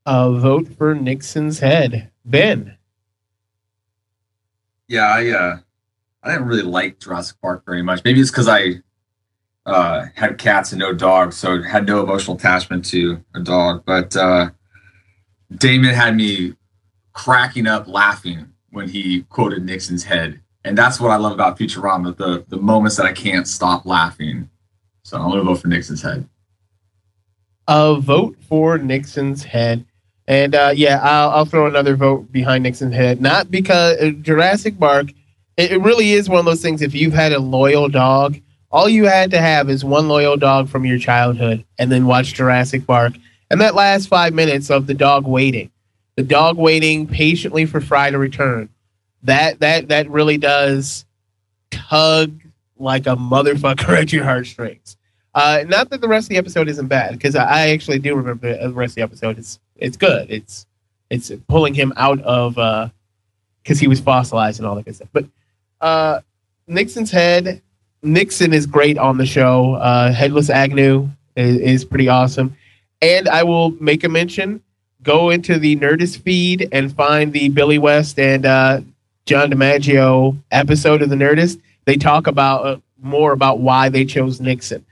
Uh, 0.05 0.33
vote 0.33 0.69
for 0.69 0.95
Nixon's 0.95 1.59
head. 1.59 2.11
Ben? 2.25 2.77
Yeah, 4.89 5.07
I 5.07 5.29
uh, 5.31 5.57
I 6.23 6.33
didn't 6.33 6.47
really 6.47 6.63
like 6.63 7.01
Jurassic 7.01 7.37
Bark 7.41 7.65
very 7.65 7.83
much. 7.83 8.03
Maybe 8.05 8.21
it's 8.21 8.31
because 8.31 8.49
I 8.49 8.83
uh, 9.65 10.07
had 10.15 10.39
cats 10.39 10.73
and 10.73 10.79
no 10.79 10.93
dogs, 10.93 11.37
so 11.37 11.63
had 11.63 11.87
no 11.87 12.03
emotional 12.03 12.37
attachment 12.37 12.85
to 12.87 13.23
a 13.35 13.41
dog. 13.41 13.85
But 13.85 14.17
uh, 14.17 14.51
Damon 15.57 15.95
had 15.95 16.17
me 16.17 16.55
cracking 17.13 17.67
up 17.67 17.89
laughing 17.89 18.53
when 18.71 18.89
he 18.89 19.23
quoted 19.23 19.65
Nixon's 19.65 20.05
head, 20.05 20.41
and 20.65 20.79
that's 20.79 21.01
what 21.01 21.11
I 21.11 21.17
love 21.17 21.33
about 21.33 21.59
Futurama 21.59 22.17
the 22.17 22.45
the 22.49 22.59
moments 22.59 22.97
that 22.97 23.07
I 23.07 23.13
can't 23.13 23.49
stop 23.49 23.87
laughing. 23.87 24.51
So 25.07 25.17
I'm 25.17 25.31
gonna 25.31 25.45
vote 25.45 25.61
for 25.61 25.69
Nixon's 25.69 26.03
head. 26.03 26.29
A 27.69 27.95
vote 27.95 28.37
for 28.49 28.77
Nixon's 28.77 29.45
head. 29.45 29.87
And 30.27 30.53
uh, 30.53 30.73
yeah, 30.75 30.99
I'll, 31.01 31.31
I'll 31.31 31.45
throw 31.45 31.69
another 31.69 31.95
vote 31.95 32.33
behind 32.33 32.65
Nixon's 32.65 32.97
head. 32.97 33.21
Not 33.21 33.49
because 33.49 34.01
uh, 34.01 34.11
Jurassic 34.21 34.81
Bark, 34.81 35.11
it, 35.57 35.71
it 35.71 35.79
really 35.79 36.11
is 36.11 36.29
one 36.29 36.41
of 36.41 36.45
those 36.45 36.61
things. 36.61 36.83
If 36.83 36.93
you've 36.93 37.13
had 37.13 37.31
a 37.31 37.39
loyal 37.39 37.89
dog, 37.89 38.41
all 38.73 38.89
you 38.89 39.05
had 39.05 39.31
to 39.31 39.41
have 39.41 39.71
is 39.71 39.85
one 39.85 40.09
loyal 40.09 40.37
dog 40.37 40.69
from 40.69 40.85
your 40.85 40.99
childhood 40.99 41.65
and 41.79 41.93
then 41.93 42.09
watch 42.09 42.35
Jurassic 42.35 42.85
Bark. 42.85 43.13
And 43.49 43.61
that 43.61 43.77
last 43.77 44.09
five 44.09 44.35
minutes 44.35 44.71
of 44.71 44.89
the 44.89 44.95
dog 44.95 45.25
waiting, 45.25 45.71
the 46.17 46.25
dog 46.25 46.57
waiting 46.57 47.07
patiently 47.07 47.65
for 47.65 47.81
Fry 47.81 48.11
to 48.11 48.19
return, 48.19 48.71
that 49.23 49.61
that 49.61 49.87
that 49.87 50.11
really 50.11 50.37
does 50.37 51.05
tug 51.71 52.43
like 52.79 53.07
a 53.07 53.17
motherfucker 53.17 53.97
at 54.01 54.13
your 54.13 54.25
heartstrings. 54.25 54.96
Uh, 55.37 55.65
not 55.69 55.91
that 55.91 56.01
the 56.01 56.09
rest 56.09 56.25
of 56.25 56.29
the 56.31 56.39
episode 56.39 56.67
isn't 56.67 56.87
bad, 56.87 57.13
because 57.13 57.37
I, 57.37 57.69
actually 57.69 57.99
do 57.99 58.15
remember 58.15 58.57
the 58.57 58.73
rest 58.73 58.93
of 58.93 58.95
the 58.97 59.03
episode. 59.03 59.39
It's 59.39 59.61
it's 59.77 59.99
good. 59.99 60.31
It's 60.31 60.67
it's 61.11 61.31
pulling 61.47 61.75
him 61.75 61.93
out 61.99 62.23
of 62.23 62.55
because 63.63 63.79
he 63.79 63.87
was 63.87 64.01
fossilized 64.01 64.61
and 64.61 64.67
all 64.67 64.75
that 64.77 64.87
good 64.87 64.97
stuff. 64.97 65.09
But 65.13 65.27
uh, 65.83 66.21
Nixon's 66.67 67.11
head, 67.11 67.61
Nixon 68.03 68.55
is 68.55 68.65
great 68.65 68.97
on 68.97 69.19
the 69.19 69.27
show. 69.27 69.75
Uh, 69.75 70.11
Headless 70.11 70.49
Agnew 70.49 71.11
is, 71.37 71.59
is 71.59 71.85
pretty 71.85 72.09
awesome, 72.09 72.57
and 73.03 73.29
I 73.29 73.43
will 73.43 73.73
make 73.73 74.05
a 74.05 74.09
mention. 74.09 74.63
Go 75.03 75.29
into 75.29 75.59
the 75.59 75.77
Nerdist 75.77 76.23
feed 76.23 76.67
and 76.73 76.91
find 76.97 77.35
the 77.35 77.51
Billy 77.51 77.77
West 77.77 78.19
and 78.19 78.47
uh, 78.47 78.81
John 79.27 79.51
DiMaggio 79.51 80.39
episode 80.51 81.03
of 81.03 81.11
the 81.11 81.17
Nerdist. 81.17 81.61
They 81.85 81.97
talk 81.97 82.27
about 82.27 82.67
uh, 82.67 82.77
more 83.03 83.33
about 83.33 83.59
why 83.59 83.91
they 83.91 84.07
chose 84.07 84.41
Nixon. 84.41 84.83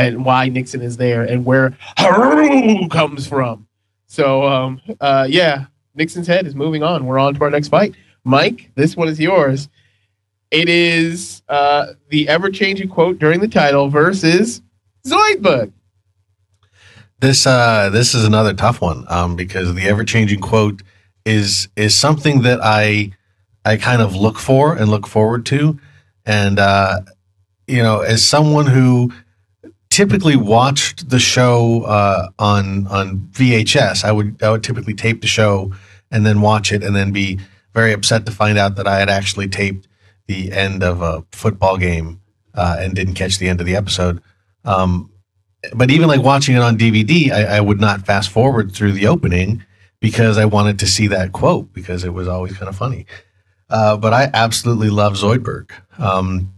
And 0.00 0.24
why 0.24 0.48
Nixon 0.48 0.80
is 0.80 0.96
there 0.96 1.22
and 1.22 1.44
where 1.44 1.76
Haru 1.98 2.88
comes 2.88 3.26
from. 3.26 3.66
So, 4.06 4.44
um, 4.46 4.80
uh, 5.00 5.26
yeah, 5.28 5.66
Nixon's 5.94 6.26
head 6.26 6.46
is 6.46 6.54
moving 6.54 6.82
on. 6.82 7.06
We're 7.06 7.18
on 7.18 7.34
to 7.34 7.44
our 7.44 7.50
next 7.50 7.68
fight. 7.68 7.94
Mike, 8.24 8.70
this 8.74 8.96
one 8.96 9.08
is 9.08 9.20
yours. 9.20 9.68
It 10.50 10.68
is 10.68 11.42
uh, 11.48 11.92
the 12.08 12.28
ever 12.28 12.50
changing 12.50 12.88
quote 12.88 13.18
during 13.18 13.40
the 13.40 13.48
title 13.48 13.88
versus 13.88 14.62
Zoidberg. 15.06 15.72
This 17.20 17.46
uh, 17.46 17.90
this 17.90 18.14
is 18.14 18.24
another 18.24 18.54
tough 18.54 18.80
one 18.80 19.04
um, 19.08 19.36
because 19.36 19.74
the 19.74 19.82
ever 19.82 20.04
changing 20.04 20.40
quote 20.40 20.82
is 21.26 21.68
is 21.76 21.94
something 21.94 22.42
that 22.42 22.60
I 22.62 23.12
I 23.64 23.76
kind 23.76 24.00
of 24.00 24.16
look 24.16 24.38
for 24.38 24.74
and 24.74 24.90
look 24.90 25.06
forward 25.06 25.44
to, 25.46 25.78
and 26.24 26.58
uh, 26.58 27.00
you 27.66 27.82
know, 27.82 28.00
as 28.00 28.24
someone 28.24 28.66
who 28.66 29.12
typically 29.90 30.36
watched 30.36 31.10
the 31.10 31.18
show 31.18 31.82
uh, 31.82 32.28
on 32.38 32.86
on 32.86 33.28
VHS, 33.32 34.04
I 34.04 34.12
would 34.12 34.42
I 34.42 34.50
would 34.50 34.64
typically 34.64 34.94
tape 34.94 35.20
the 35.20 35.26
show 35.26 35.72
and 36.10 36.24
then 36.24 36.40
watch 36.40 36.72
it 36.72 36.82
and 36.82 36.96
then 36.96 37.12
be 37.12 37.38
very 37.74 37.92
upset 37.92 38.26
to 38.26 38.32
find 38.32 38.58
out 38.58 38.76
that 38.76 38.86
I 38.86 38.98
had 38.98 39.08
actually 39.10 39.48
taped 39.48 39.86
the 40.26 40.52
end 40.52 40.82
of 40.82 41.02
a 41.02 41.24
football 41.32 41.76
game 41.76 42.20
uh, 42.54 42.76
and 42.78 42.94
didn't 42.94 43.14
catch 43.14 43.38
the 43.38 43.48
end 43.48 43.60
of 43.60 43.66
the 43.66 43.76
episode. 43.76 44.22
Um, 44.64 45.10
but 45.74 45.90
even 45.90 46.08
like 46.08 46.22
watching 46.22 46.56
it 46.56 46.62
on 46.62 46.78
DVD, 46.78 47.30
I, 47.30 47.56
I, 47.56 47.60
would 47.60 47.80
not 47.80 48.06
fast 48.06 48.30
forward 48.30 48.72
through 48.72 48.92
the 48.92 49.06
opening 49.06 49.64
because 50.00 50.38
I 50.38 50.44
wanted 50.46 50.78
to 50.80 50.86
see 50.86 51.06
that 51.08 51.32
quote 51.32 51.72
because 51.72 52.04
it 52.04 52.14
was 52.14 52.28
always 52.28 52.56
kind 52.56 52.68
of 52.68 52.76
funny. 52.76 53.06
Uh, 53.68 53.96
but 53.96 54.12
I 54.12 54.30
absolutely 54.32 54.90
love 54.90 55.14
Zoidberg. 55.14 55.70
Um, 55.98 56.52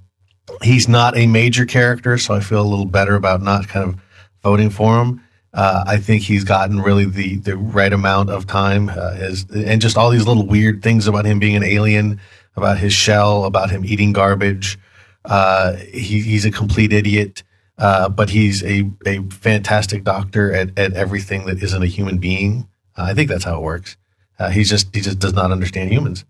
he's 0.62 0.88
not 0.88 1.16
a 1.16 1.26
major 1.26 1.64
character, 1.64 2.18
so 2.18 2.34
I 2.34 2.40
feel 2.40 2.62
a 2.62 2.66
little 2.66 2.86
better 2.86 3.14
about 3.14 3.42
not 3.42 3.68
kind 3.68 3.88
of 3.88 4.00
voting 4.42 4.70
for 4.70 5.00
him. 5.00 5.22
Uh, 5.54 5.84
I 5.86 5.98
think 5.98 6.22
he's 6.22 6.44
gotten 6.44 6.80
really 6.80 7.04
the 7.04 7.36
the 7.36 7.56
right 7.56 7.92
amount 7.92 8.30
of 8.30 8.46
time, 8.46 8.88
uh, 8.88 9.16
and 9.54 9.80
just 9.80 9.98
all 9.98 10.10
these 10.10 10.26
little 10.26 10.46
weird 10.46 10.82
things 10.82 11.06
about 11.06 11.26
him 11.26 11.38
being 11.38 11.56
an 11.56 11.64
alien, 11.64 12.20
about 12.56 12.78
his 12.78 12.92
shell, 12.92 13.44
about 13.44 13.70
him 13.70 13.84
eating 13.84 14.12
garbage. 14.12 14.78
Uh, 15.24 15.74
he, 15.74 16.20
he's 16.20 16.44
a 16.44 16.50
complete 16.50 16.92
idiot. 16.92 17.42
Uh, 17.78 18.08
but 18.08 18.30
he's 18.30 18.62
a, 18.62 18.88
a 19.06 19.22
fantastic 19.30 20.04
doctor 20.04 20.52
at, 20.52 20.78
at 20.78 20.92
everything 20.92 21.46
that 21.46 21.60
isn't 21.62 21.82
a 21.82 21.86
human 21.86 22.18
being. 22.18 22.68
I 22.96 23.14
think 23.14 23.28
that's 23.28 23.44
how 23.44 23.56
it 23.56 23.62
works. 23.62 23.96
Uh, 24.38 24.50
he's 24.50 24.68
just 24.68 24.94
he 24.94 25.00
just 25.00 25.18
does 25.18 25.32
not 25.32 25.50
understand 25.50 25.90
humans. 25.90 26.24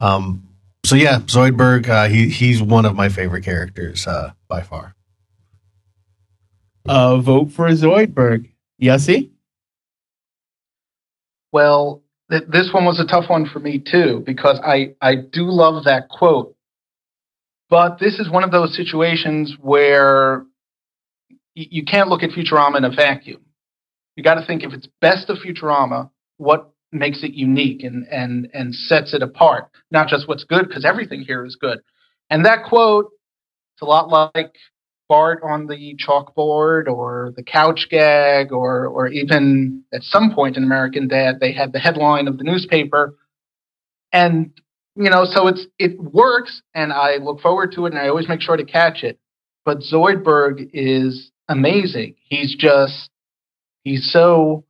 Um, 0.00 0.46
so 0.84 0.96
yeah, 0.96 1.20
Zoidberg. 1.20 1.88
Uh, 1.88 2.08
he 2.08 2.28
he's 2.28 2.62
one 2.62 2.84
of 2.84 2.94
my 2.94 3.08
favorite 3.08 3.44
characters 3.44 4.06
uh, 4.06 4.32
by 4.48 4.62
far. 4.62 4.94
Uh, 6.86 7.18
vote 7.18 7.50
for 7.50 7.68
Zoidberg. 7.70 8.50
Yossi? 8.80 9.30
Well, 11.52 12.02
th- 12.30 12.44
this 12.48 12.70
one 12.72 12.84
was 12.84 13.00
a 13.00 13.06
tough 13.06 13.30
one 13.30 13.46
for 13.46 13.60
me 13.60 13.78
too 13.78 14.22
because 14.26 14.60
I 14.64 14.94
I 15.00 15.14
do 15.14 15.44
love 15.44 15.84
that 15.84 16.08
quote, 16.08 16.54
but 17.70 17.98
this 17.98 18.18
is 18.18 18.28
one 18.28 18.44
of 18.44 18.50
those 18.50 18.76
situations 18.76 19.56
where 19.60 20.44
you 21.54 21.84
can't 21.84 22.08
look 22.08 22.22
at 22.22 22.30
Futurama 22.30 22.76
in 22.78 22.84
a 22.84 22.90
vacuum. 22.90 23.40
You 24.16 24.22
got 24.22 24.34
to 24.34 24.46
think 24.46 24.62
if 24.62 24.72
it's 24.72 24.88
best 25.00 25.30
of 25.30 25.38
Futurama, 25.38 26.10
what 26.36 26.73
makes 26.94 27.22
it 27.22 27.32
unique 27.34 27.82
and 27.82 28.06
and 28.10 28.48
and 28.54 28.74
sets 28.74 29.12
it 29.14 29.22
apart, 29.22 29.68
not 29.90 30.08
just 30.08 30.28
what's 30.28 30.44
good, 30.44 30.68
because 30.68 30.84
everything 30.84 31.22
here 31.22 31.44
is 31.44 31.56
good. 31.56 31.80
And 32.30 32.44
that 32.46 32.64
quote, 32.64 33.10
it's 33.74 33.82
a 33.82 33.86
lot 33.86 34.08
like 34.08 34.54
Bart 35.08 35.40
on 35.42 35.66
the 35.66 35.96
chalkboard 35.96 36.88
or 36.88 37.32
the 37.36 37.42
couch 37.42 37.88
gag 37.90 38.52
or 38.52 38.86
or 38.86 39.08
even 39.08 39.82
at 39.92 40.02
some 40.02 40.34
point 40.34 40.56
in 40.56 40.64
American 40.64 41.08
Dad 41.08 41.40
they 41.40 41.52
had 41.52 41.72
the 41.72 41.78
headline 41.78 42.28
of 42.28 42.38
the 42.38 42.44
newspaper. 42.44 43.16
And 44.12 44.52
you 44.96 45.10
know, 45.10 45.24
so 45.24 45.48
it's 45.48 45.66
it 45.78 46.00
works 46.00 46.62
and 46.74 46.92
I 46.92 47.16
look 47.16 47.40
forward 47.40 47.72
to 47.72 47.86
it 47.86 47.92
and 47.92 47.98
I 47.98 48.08
always 48.08 48.28
make 48.28 48.40
sure 48.40 48.56
to 48.56 48.64
catch 48.64 49.02
it. 49.02 49.18
But 49.64 49.80
Zoidberg 49.80 50.70
is 50.72 51.30
amazing. 51.48 52.14
He's 52.28 52.54
just 52.54 53.10
he's 53.82 54.10
so 54.10 54.64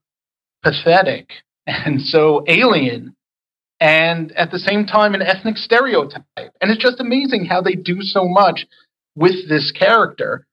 pathetic 0.63 1.31
and 1.67 2.01
so 2.03 2.45
alien 2.47 3.15
and 3.81 4.33
at 4.33 4.51
the 4.51 4.59
same 4.59 4.87
time 4.87 5.15
an 5.15 5.23
ethnic 5.23 5.57
stereotype. 5.57 6.25
And 6.37 6.71
it's 6.71 6.83
just 6.83 7.01
amazing 7.01 7.47
how 7.47 7.61
they 7.61 7.75
do 7.75 8.03
so 8.03 8.27
much 8.27 8.67
with 9.15 9.49
this 9.49 9.73
character. 9.73 10.47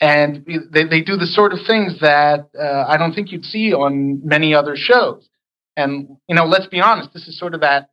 And 0.00 0.44
they, 0.70 0.84
they 0.84 1.00
do 1.00 1.16
the 1.16 1.26
sort 1.26 1.52
of 1.52 1.60
things 1.66 2.00
that 2.00 2.48
uh, 2.58 2.84
I 2.86 2.96
don't 2.96 3.14
think 3.14 3.32
you'd 3.32 3.44
see 3.44 3.72
on 3.72 4.20
many 4.26 4.54
other 4.54 4.76
shows. 4.76 5.28
And, 5.76 6.16
you 6.28 6.34
know, 6.34 6.44
let's 6.44 6.66
be 6.66 6.80
honest, 6.80 7.12
this 7.14 7.26
is 7.26 7.38
sort 7.38 7.54
of 7.54 7.60
that 7.60 7.90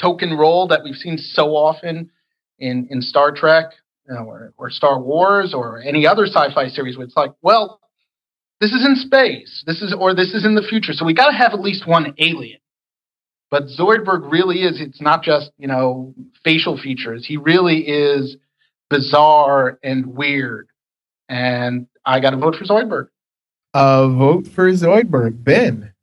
token 0.00 0.32
role 0.32 0.68
that 0.68 0.82
we've 0.82 0.96
seen 0.96 1.18
so 1.18 1.54
often 1.54 2.10
in, 2.58 2.88
in 2.90 3.02
Star 3.02 3.32
Trek 3.32 3.72
you 4.08 4.14
know, 4.14 4.22
or, 4.22 4.52
or 4.56 4.70
Star 4.70 5.00
Wars 5.00 5.54
or 5.54 5.80
any 5.80 6.06
other 6.06 6.26
sci-fi 6.26 6.68
series 6.68 6.96
where 6.96 7.06
it's 7.06 7.16
like, 7.16 7.32
well, 7.42 7.80
this 8.60 8.72
is 8.72 8.84
in 8.84 8.96
space, 8.96 9.64
this 9.66 9.82
is 9.82 9.94
or 9.94 10.14
this 10.14 10.34
is 10.34 10.44
in 10.44 10.54
the 10.54 10.62
future, 10.62 10.92
so 10.92 11.04
we 11.04 11.14
got 11.14 11.30
to 11.30 11.36
have 11.36 11.52
at 11.54 11.60
least 11.60 11.86
one 11.86 12.14
alien. 12.18 12.58
But 13.50 13.64
Zoidberg 13.64 14.30
really 14.30 14.62
is. 14.62 14.80
It's 14.80 15.00
not 15.00 15.22
just 15.22 15.50
you 15.58 15.66
know 15.66 16.14
facial 16.44 16.76
features. 16.76 17.26
He 17.26 17.36
really 17.36 17.78
is 17.78 18.36
bizarre 18.90 19.78
and 19.82 20.06
weird. 20.06 20.68
And 21.28 21.86
I 22.04 22.20
got 22.20 22.30
to 22.30 22.36
vote 22.36 22.56
for 22.56 22.64
Zoidberg. 22.64 23.08
Uh, 23.72 24.08
vote 24.08 24.48
for 24.48 24.70
Zoidberg, 24.70 25.42
Ben. 25.42 25.94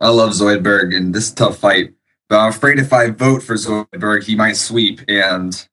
I 0.00 0.08
love 0.08 0.30
Zoidberg 0.30 0.94
in 0.94 1.12
this 1.12 1.30
tough 1.30 1.58
fight, 1.58 1.94
but 2.28 2.38
I'm 2.38 2.50
afraid 2.50 2.78
if 2.78 2.92
I 2.92 3.10
vote 3.10 3.42
for 3.42 3.54
Zoidberg, 3.54 4.24
he 4.24 4.34
might 4.34 4.56
sweep, 4.56 5.00
and 5.06 5.66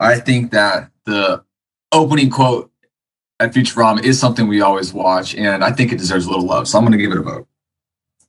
I 0.00 0.18
think 0.20 0.52
that 0.52 0.90
the 1.04 1.44
opening 1.92 2.30
quote 2.30 2.70
at 3.40 3.52
Futurama 3.52 4.02
is 4.02 4.18
something 4.18 4.46
we 4.46 4.60
always 4.60 4.92
watch, 4.92 5.34
and 5.34 5.64
I 5.64 5.72
think 5.72 5.92
it 5.92 5.98
deserves 5.98 6.26
a 6.26 6.30
little 6.30 6.46
love. 6.46 6.68
So 6.68 6.78
I'm 6.78 6.84
going 6.84 6.92
to 6.92 6.98
give 6.98 7.12
it 7.12 7.18
a 7.18 7.22
vote. 7.22 7.48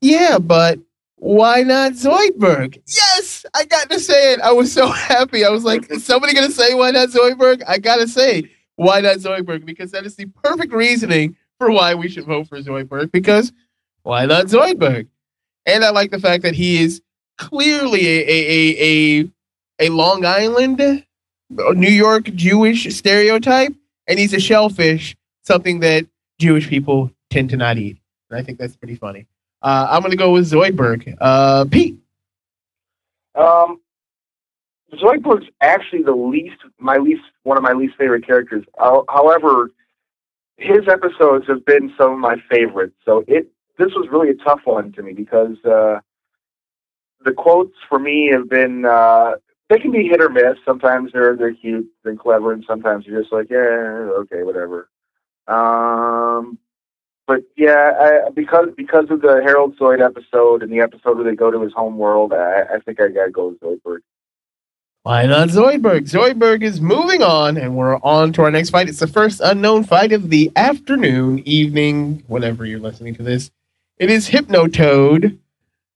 Yeah, 0.01 0.39
but 0.39 0.79
why 1.17 1.63
not 1.63 1.93
Zoidberg? 1.93 2.81
Yes, 2.87 3.45
I 3.53 3.65
got 3.65 3.89
to 3.89 3.99
say 3.99 4.33
it. 4.33 4.41
I 4.41 4.51
was 4.51 4.71
so 4.71 4.87
happy. 4.91 5.45
I 5.45 5.49
was 5.49 5.63
like, 5.63 5.89
is 5.91 6.05
somebody 6.05 6.33
going 6.33 6.47
to 6.47 6.53
say 6.53 6.73
why 6.73 6.91
not 6.91 7.09
Zoidberg? 7.09 7.63
I 7.67 7.77
got 7.77 7.97
to 7.97 8.07
say 8.07 8.49
why 8.75 9.01
not 9.01 9.17
Zoidberg 9.17 9.65
because 9.65 9.91
that 9.91 10.05
is 10.05 10.15
the 10.15 10.25
perfect 10.43 10.73
reasoning 10.73 11.35
for 11.59 11.71
why 11.71 11.95
we 11.95 12.09
should 12.09 12.25
vote 12.25 12.47
for 12.47 12.59
Zoidberg 12.59 13.11
because 13.11 13.53
why 14.03 14.25
not 14.25 14.45
Zoidberg? 14.45 15.07
And 15.65 15.83
I 15.83 15.89
like 15.89 16.11
the 16.11 16.19
fact 16.19 16.43
that 16.43 16.53
he 16.53 16.81
is 16.83 17.01
clearly 17.37 18.05
a 18.05 18.19
a 18.21 18.39
a, 18.49 19.21
a, 19.79 19.87
a 19.87 19.89
Long 19.89 20.25
Island 20.25 21.05
New 21.49 21.89
York 21.89 22.25
Jewish 22.35 22.93
stereotype, 22.95 23.73
and 24.07 24.19
he's 24.19 24.33
a 24.33 24.39
shellfish, 24.39 25.15
something 25.43 25.79
that 25.79 26.05
Jewish 26.39 26.67
people 26.67 27.11
tend 27.29 27.49
to 27.49 27.57
not 27.57 27.77
eat. 27.77 27.97
And 28.29 28.39
I 28.39 28.43
think 28.43 28.59
that's 28.59 28.75
pretty 28.75 28.95
funny. 28.95 29.27
Uh, 29.61 29.87
I'm 29.89 30.01
going 30.01 30.11
to 30.11 30.17
go 30.17 30.31
with 30.31 30.49
Zoidberg. 30.49 31.15
Uh, 31.19 31.65
Pete. 31.65 31.97
Um, 33.35 33.79
Zoidberg's 34.93 35.47
actually 35.61 36.03
the 36.03 36.15
least, 36.15 36.57
my 36.79 36.97
least, 36.97 37.23
one 37.43 37.57
of 37.57 37.63
my 37.63 37.73
least 37.73 37.95
favorite 37.97 38.25
characters. 38.25 38.63
Uh, 38.77 39.01
however, 39.09 39.71
his 40.57 40.87
episodes 40.87 41.45
have 41.47 41.65
been 41.65 41.93
some 41.97 42.13
of 42.13 42.19
my 42.19 42.35
favorites. 42.49 42.95
So 43.03 43.23
it, 43.27 43.51
this 43.77 43.91
was 43.93 44.07
really 44.09 44.29
a 44.29 44.35
tough 44.35 44.61
one 44.63 44.91
to 44.93 45.03
me 45.03 45.13
because 45.13 45.57
uh, 45.65 45.99
the 47.23 47.33
quotes 47.33 47.75
for 47.89 47.99
me 47.99 48.29
have 48.31 48.49
been 48.49 48.85
uh, 48.85 49.33
they 49.69 49.79
can 49.79 49.91
be 49.91 50.07
hit 50.07 50.21
or 50.21 50.29
miss. 50.29 50.57
Sometimes 50.63 51.11
they're 51.11 51.35
they're 51.35 51.53
cute 51.53 51.87
and 52.03 52.19
clever, 52.19 52.53
and 52.53 52.63
sometimes 52.67 53.05
you're 53.05 53.21
just 53.21 53.33
like, 53.33 53.49
yeah, 53.49 53.57
okay, 53.57 54.43
whatever. 54.43 54.89
Um, 55.47 56.57
but 57.27 57.41
yeah, 57.57 57.91
I, 57.99 58.29
because 58.29 58.69
because 58.77 59.05
of 59.09 59.21
the 59.21 59.41
Harold 59.43 59.77
Zoid 59.77 60.03
episode 60.03 60.61
and 60.61 60.71
the 60.71 60.81
episode 60.81 61.17
where 61.17 61.23
they 61.23 61.35
go 61.35 61.49
to 61.49 61.61
his 61.61 61.73
home 61.73 61.97
world, 61.97 62.33
I, 62.33 62.63
I 62.75 62.79
think 62.79 63.01
I 63.01 63.07
gotta 63.07 63.31
go 63.31 63.47
with 63.49 63.59
Zoidberg. 63.59 63.99
Why 65.01 65.25
not 65.25 65.49
Zoidberg? 65.49 66.09
Zoidberg 66.09 66.63
is 66.63 66.81
moving 66.81 67.21
on, 67.21 67.57
and 67.57 67.75
we're 67.75 67.97
on 67.97 68.33
to 68.33 68.43
our 68.43 68.51
next 68.51 68.71
fight. 68.71 68.89
It's 68.89 68.99
the 68.99 69.07
first 69.07 69.39
unknown 69.39 69.83
fight 69.83 70.11
of 70.11 70.29
the 70.29 70.51
afternoon, 70.55 71.43
evening, 71.47 72.23
whenever 72.27 72.65
you're 72.65 72.79
listening 72.79 73.13
to 73.15 73.23
this. 73.23 73.51
It 73.97 74.09
is 74.09 74.29
Hypnotoad 74.29 75.37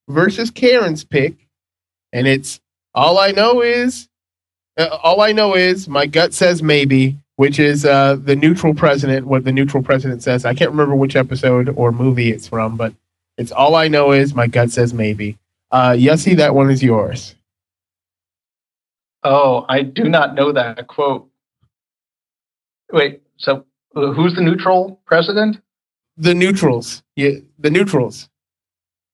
versus 0.08 0.52
Karen's 0.52 1.04
pick, 1.04 1.48
and 2.14 2.28
it's 2.28 2.60
all 2.94 3.18
I 3.20 3.32
know 3.32 3.62
is, 3.62 4.08
uh, 4.78 4.98
all 5.04 5.22
I 5.22 5.32
know 5.32 5.56
is 5.56 5.88
my 5.88 6.06
gut 6.06 6.34
says 6.34 6.64
maybe, 6.64 7.18
which 7.36 7.60
is 7.60 7.86
uh, 7.86 8.16
the 8.16 8.36
neutral 8.36 8.74
president. 8.74 9.28
What 9.28 9.44
the 9.44 9.52
neutral 9.52 9.84
president 9.84 10.24
says. 10.24 10.46
I 10.46 10.54
can't 10.54 10.72
remember 10.72 10.96
which 10.96 11.16
episode 11.16 11.70
or 11.76 11.92
movie 11.92 12.32
it's 12.32 12.48
from, 12.48 12.78
but 12.78 12.94
it's 13.38 13.52
all 13.52 13.76
I 13.76 13.88
know 13.88 14.12
is 14.12 14.34
my 14.34 14.48
gut 14.48 14.72
says 14.72 14.94
maybe. 14.94 15.38
Uh, 15.72 15.96
that 15.96 16.56
one 16.56 16.72
is 16.72 16.82
yours. 16.82 17.36
Oh, 19.24 19.66
I 19.70 19.84
do 19.84 20.06
not 20.10 20.34
know 20.34 20.52
that 20.52 20.88
quote. 20.88 21.30
Wait, 22.92 23.22
so 23.38 23.66
uh, 23.96 24.12
who's 24.12 24.36
the 24.36 24.42
neutral 24.42 25.00
president? 25.06 25.62
The 26.18 26.34
neutrals. 26.34 27.04
Yeah, 27.16 27.32
the 27.60 27.70
neutrals. 27.70 28.30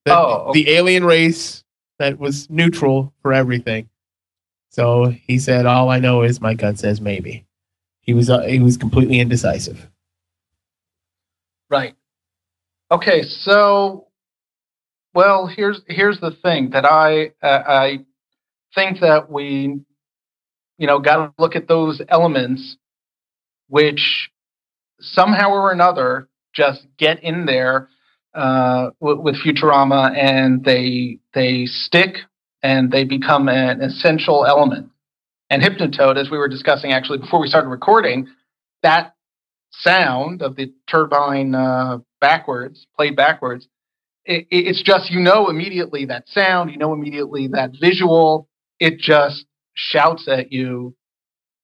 The, 0.06 0.16
Oh, 0.16 0.52
the 0.54 0.70
alien 0.70 1.04
race 1.04 1.65
that 2.00 2.20
was 2.20 2.50
neutral 2.50 3.14
for 3.22 3.34
everything. 3.34 3.90
So 4.70 5.14
he 5.28 5.40
said, 5.40 5.66
"All 5.66 5.90
I 5.90 6.00
know 6.00 6.22
is 6.24 6.42
my 6.42 6.54
gut 6.54 6.80
says 6.80 7.00
maybe." 7.00 7.46
He 8.02 8.14
was 8.14 8.30
uh, 8.30 8.42
he 8.42 8.60
was 8.60 8.78
completely 8.78 9.20
indecisive. 9.20 9.90
Right. 11.70 11.96
Okay, 12.92 13.24
so 13.24 14.08
well, 15.14 15.48
here's 15.48 15.82
here's 15.88 16.20
the 16.20 16.32
thing 16.32 16.72
that 16.72 16.86
I 16.86 17.32
uh, 17.42 17.64
I 17.66 18.06
think 18.76 19.00
that 19.00 19.32
we 19.32 19.80
you 20.78 20.88
know 20.88 21.00
got 21.00 21.16
to 21.18 21.34
look 21.38 21.56
at 21.56 21.68
those 21.68 22.02
elements 22.10 22.78
which 23.68 24.30
somehow 25.00 25.50
or 25.50 25.72
another 25.72 26.28
just 26.54 26.86
get 26.98 27.24
in 27.24 27.46
there 27.46 27.90
uh, 28.36 28.92
with, 29.00 29.20
with 29.20 29.36
Futurama 29.44 30.16
and 30.18 30.64
they 30.66 31.20
they 31.34 31.66
stick 31.68 32.18
and 32.64 32.92
they 32.92 33.04
become 33.06 33.50
an 33.50 33.82
essential 33.82 34.46
element. 34.46 34.90
And 35.50 35.62
Hypnotoad, 35.62 36.18
as 36.18 36.30
we 36.32 36.38
were 36.38 36.48
discussing 36.50 36.92
actually 36.94 37.20
before 37.20 37.40
we 37.42 37.48
started 37.48 37.70
recording, 37.70 38.28
that 38.84 39.16
sound 39.72 40.42
of 40.42 40.56
the 40.56 40.74
turbine 40.90 41.56
uh, 41.56 42.00
backwards, 42.22 42.88
played 42.98 43.16
backwards, 43.16 43.68
it- 44.26 44.48
it's 44.52 44.82
just 44.84 45.12
you 45.12 45.20
know 45.22 45.50
immediately 45.50 46.06
that 46.06 46.28
sound, 46.30 46.72
you 46.72 46.78
know 46.78 46.94
immediately 46.94 47.48
that 47.50 47.72
visual. 47.80 48.50
It 48.80 49.00
just 49.00 49.46
shouts 49.76 50.28
at 50.28 50.52
you, 50.52 50.96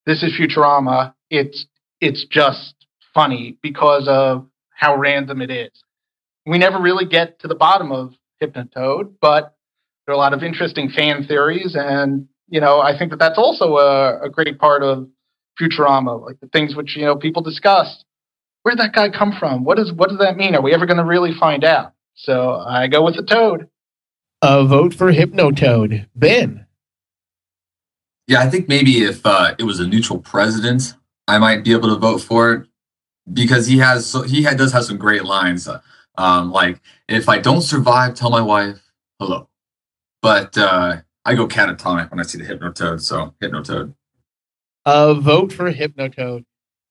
"This 0.05 0.23
is 0.23 0.33
Futurama." 0.33 1.13
It's 1.29 1.65
it's 2.01 2.25
just 2.25 2.75
funny 3.13 3.57
because 3.61 4.07
of 4.07 4.47
how 4.71 4.97
random 4.97 5.41
it 5.41 5.51
is. 5.51 5.71
We 6.45 6.57
never 6.57 6.79
really 6.79 7.05
get 7.05 7.39
to 7.39 7.47
the 7.47 7.55
bottom 7.55 7.91
of 7.91 8.13
Hypnotoad, 8.41 9.13
but 9.21 9.55
there 10.05 10.13
are 10.13 10.15
a 10.15 10.19
lot 10.19 10.33
of 10.33 10.43
interesting 10.43 10.89
fan 10.89 11.25
theories, 11.25 11.75
and 11.75 12.27
you 12.49 12.59
know 12.59 12.81
I 12.81 12.97
think 12.97 13.11
that 13.11 13.19
that's 13.19 13.37
also 13.37 13.77
a, 13.77 14.23
a 14.23 14.29
great 14.29 14.57
part 14.59 14.83
of 14.83 15.07
Futurama, 15.59 16.19
like 16.25 16.39
the 16.39 16.47
things 16.47 16.75
which 16.75 16.95
you 16.95 17.05
know 17.05 17.15
people 17.15 17.41
discuss. 17.41 18.03
Where 18.63 18.75
did 18.75 18.79
that 18.79 18.93
guy 18.93 19.09
come 19.09 19.33
from? 19.37 19.63
What 19.63 19.77
does 19.77 19.91
what 19.91 20.09
does 20.09 20.19
that 20.19 20.37
mean? 20.37 20.55
Are 20.55 20.61
we 20.61 20.73
ever 20.73 20.85
going 20.85 20.97
to 20.97 21.05
really 21.05 21.33
find 21.33 21.63
out? 21.63 21.93
So 22.15 22.55
I 22.55 22.87
go 22.87 23.03
with 23.03 23.15
the 23.15 23.23
toad. 23.23 23.67
A 24.41 24.65
vote 24.65 24.93
for 24.93 25.11
Hypnotoad. 25.11 26.07
Ben. 26.15 26.65
Yeah, 28.27 28.41
I 28.41 28.49
think 28.49 28.67
maybe 28.67 29.03
if 29.03 29.25
uh, 29.25 29.55
it 29.57 29.63
was 29.63 29.79
a 29.79 29.87
neutral 29.87 30.19
president, 30.19 30.95
I 31.27 31.37
might 31.37 31.63
be 31.63 31.73
able 31.73 31.89
to 31.89 31.99
vote 31.99 32.21
for 32.21 32.53
it 32.53 32.67
because 33.31 33.67
he 33.67 33.77
has 33.79 34.05
so 34.05 34.23
he 34.23 34.43
had, 34.43 34.57
does 34.57 34.73
have 34.73 34.85
some 34.85 34.97
great 34.97 35.25
lines. 35.25 35.67
uh, 35.67 35.81
Um, 36.17 36.51
like 36.51 36.79
if 37.07 37.29
I 37.29 37.39
don't 37.39 37.61
survive, 37.61 38.15
tell 38.15 38.29
my 38.29 38.41
wife 38.41 38.81
hello. 39.19 39.47
But 40.21 40.57
uh, 40.57 40.97
I 41.25 41.35
go 41.35 41.47
catatonic 41.47 42.11
when 42.11 42.19
I 42.19 42.23
see 42.23 42.37
the 42.37 42.45
Hypnotoad. 42.45 43.01
So 43.01 43.33
Hypnotoad. 43.41 43.93
A 44.85 45.13
vote 45.13 45.53
for 45.53 45.71
Hypnotoad. 45.71 46.45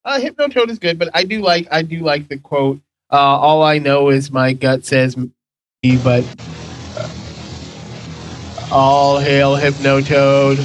Uh, 0.04 0.18
Hypnotoad 0.18 0.70
is 0.70 0.78
good, 0.78 0.98
but 0.98 1.10
I 1.14 1.24
do 1.24 1.40
like 1.40 1.68
I 1.70 1.82
do 1.82 2.00
like 2.00 2.28
the 2.28 2.38
quote. 2.38 2.80
Uh, 3.12 3.16
All 3.16 3.62
I 3.62 3.78
know 3.78 4.08
is 4.08 4.30
my 4.30 4.52
gut 4.52 4.84
says 4.84 5.16
me, 5.16 5.30
but 6.02 6.24
uh, 6.96 7.08
all 8.72 9.18
hail 9.18 9.56
Hypnotoad. 9.56 10.58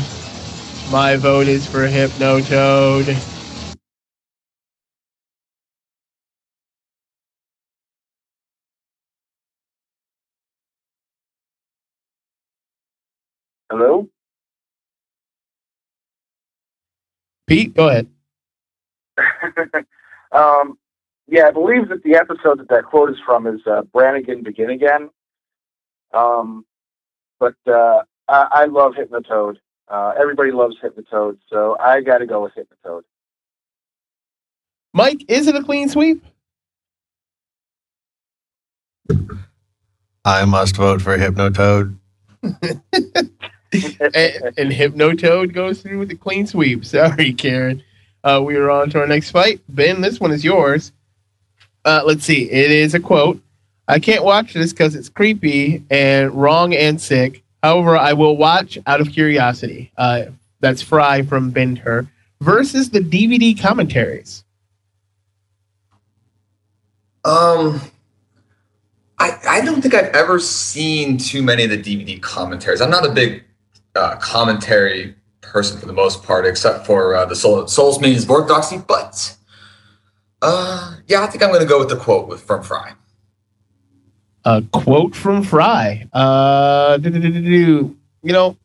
My 0.91 1.17
vote 1.17 1.47
is 1.47 1.67
for 1.67 1.87
Hypnotoad. 1.87 3.34
Hello? 13.69 14.07
Pete, 17.47 17.73
go 17.73 17.89
ahead. 17.89 18.07
um, 20.31 20.77
yeah, 21.27 21.47
I 21.47 21.51
believe 21.51 21.89
that 21.89 22.03
the 22.03 22.15
episode 22.15 22.59
that 22.59 22.69
that 22.69 22.85
quote 22.85 23.09
is 23.09 23.17
from 23.25 23.47
is 23.47 23.61
uh, 23.65 23.81
Brannigan 23.93 24.43
Begin 24.43 24.69
Again. 24.69 25.09
Um, 26.13 26.65
but 27.39 27.55
uh, 27.67 28.03
I, 28.27 28.47
I 28.51 28.65
love 28.65 28.93
Hypnotoad. 28.93 29.57
Uh, 29.87 30.13
everybody 30.19 30.51
loves 30.51 30.75
Hypnotoad, 30.83 31.37
so 31.49 31.77
I 31.79 32.01
got 32.01 32.19
to 32.19 32.25
go 32.25 32.43
with 32.43 32.53
Hypnotoad. 32.55 33.01
Mike, 34.93 35.25
is 35.27 35.47
it 35.47 35.55
a 35.55 35.63
clean 35.63 35.89
sweep? 35.89 36.23
I 40.23 40.45
must 40.45 40.75
vote 40.77 41.01
for 41.01 41.17
Hypnotoad. 41.17 41.97
and, 43.99 44.53
and 44.57 44.71
Hypnotoad 44.71 45.53
goes 45.53 45.81
through 45.81 45.99
with 45.99 46.11
a 46.11 46.15
clean 46.15 46.47
sweep. 46.47 46.85
Sorry, 46.85 47.33
Karen. 47.33 47.83
Uh, 48.23 48.41
we 48.43 48.55
are 48.55 48.69
on 48.71 48.89
to 48.89 48.99
our 48.99 49.07
next 49.07 49.31
fight. 49.31 49.61
Ben, 49.69 50.01
this 50.01 50.19
one 50.19 50.31
is 50.31 50.43
yours. 50.43 50.91
Uh, 51.83 52.01
let's 52.03 52.25
see. 52.25 52.49
It 52.49 52.71
is 52.71 52.95
a 52.95 52.99
quote. 52.99 53.39
I 53.87 53.99
can't 53.99 54.23
watch 54.23 54.53
this 54.53 54.73
because 54.73 54.95
it's 54.95 55.09
creepy 55.09 55.83
and 55.91 56.31
wrong 56.31 56.73
and 56.73 56.99
sick. 56.99 57.43
However, 57.61 57.95
I 57.95 58.13
will 58.13 58.35
watch 58.35 58.77
out 58.87 58.99
of 58.99 59.11
curiosity. 59.11 59.91
Uh, 59.97 60.25
that's 60.59 60.81
Fry 60.81 61.21
from 61.21 61.51
Bend 61.51 61.77
Her 61.79 62.07
versus 62.41 62.89
the 62.89 62.99
DVD 62.99 63.59
commentaries. 63.59 64.43
Um, 67.23 67.81
I 69.17 69.37
I 69.47 69.61
don't 69.61 69.81
think 69.81 69.93
I've 69.93 70.13
ever 70.13 70.39
seen 70.39 71.17
too 71.17 71.41
many 71.41 71.63
of 71.63 71.69
the 71.71 71.77
DVD 71.77 72.21
commentaries. 72.21 72.81
I'm 72.81 72.91
not 72.91 73.05
a 73.05 73.11
big 73.11 73.43
uh, 73.95 74.15
commentary 74.17 75.15
person 75.41 75.79
for 75.79 75.85
the 75.85 75.93
most 75.93 76.23
part, 76.23 76.45
except 76.45 76.85
for 76.85 77.15
uh, 77.15 77.25
the 77.25 77.35
Soul, 77.35 77.67
Souls 77.67 77.99
Means 78.01 78.27
Orthodoxy. 78.27 78.81
But 78.85 79.35
uh, 80.41 80.95
yeah, 81.07 81.23
I 81.23 81.27
think 81.27 81.43
I'm 81.43 81.49
going 81.49 81.61
to 81.61 81.67
go 81.67 81.79
with 81.79 81.89
the 81.89 81.97
quote 81.97 82.27
with 82.27 82.41
from 82.41 82.63
Fry. 82.63 82.93
a 84.43 84.63
quote 84.71 85.15
from 85.15 85.43
Fry. 85.43 86.07
Uh, 86.13 86.99
you 87.01 87.95
know, 88.23 88.57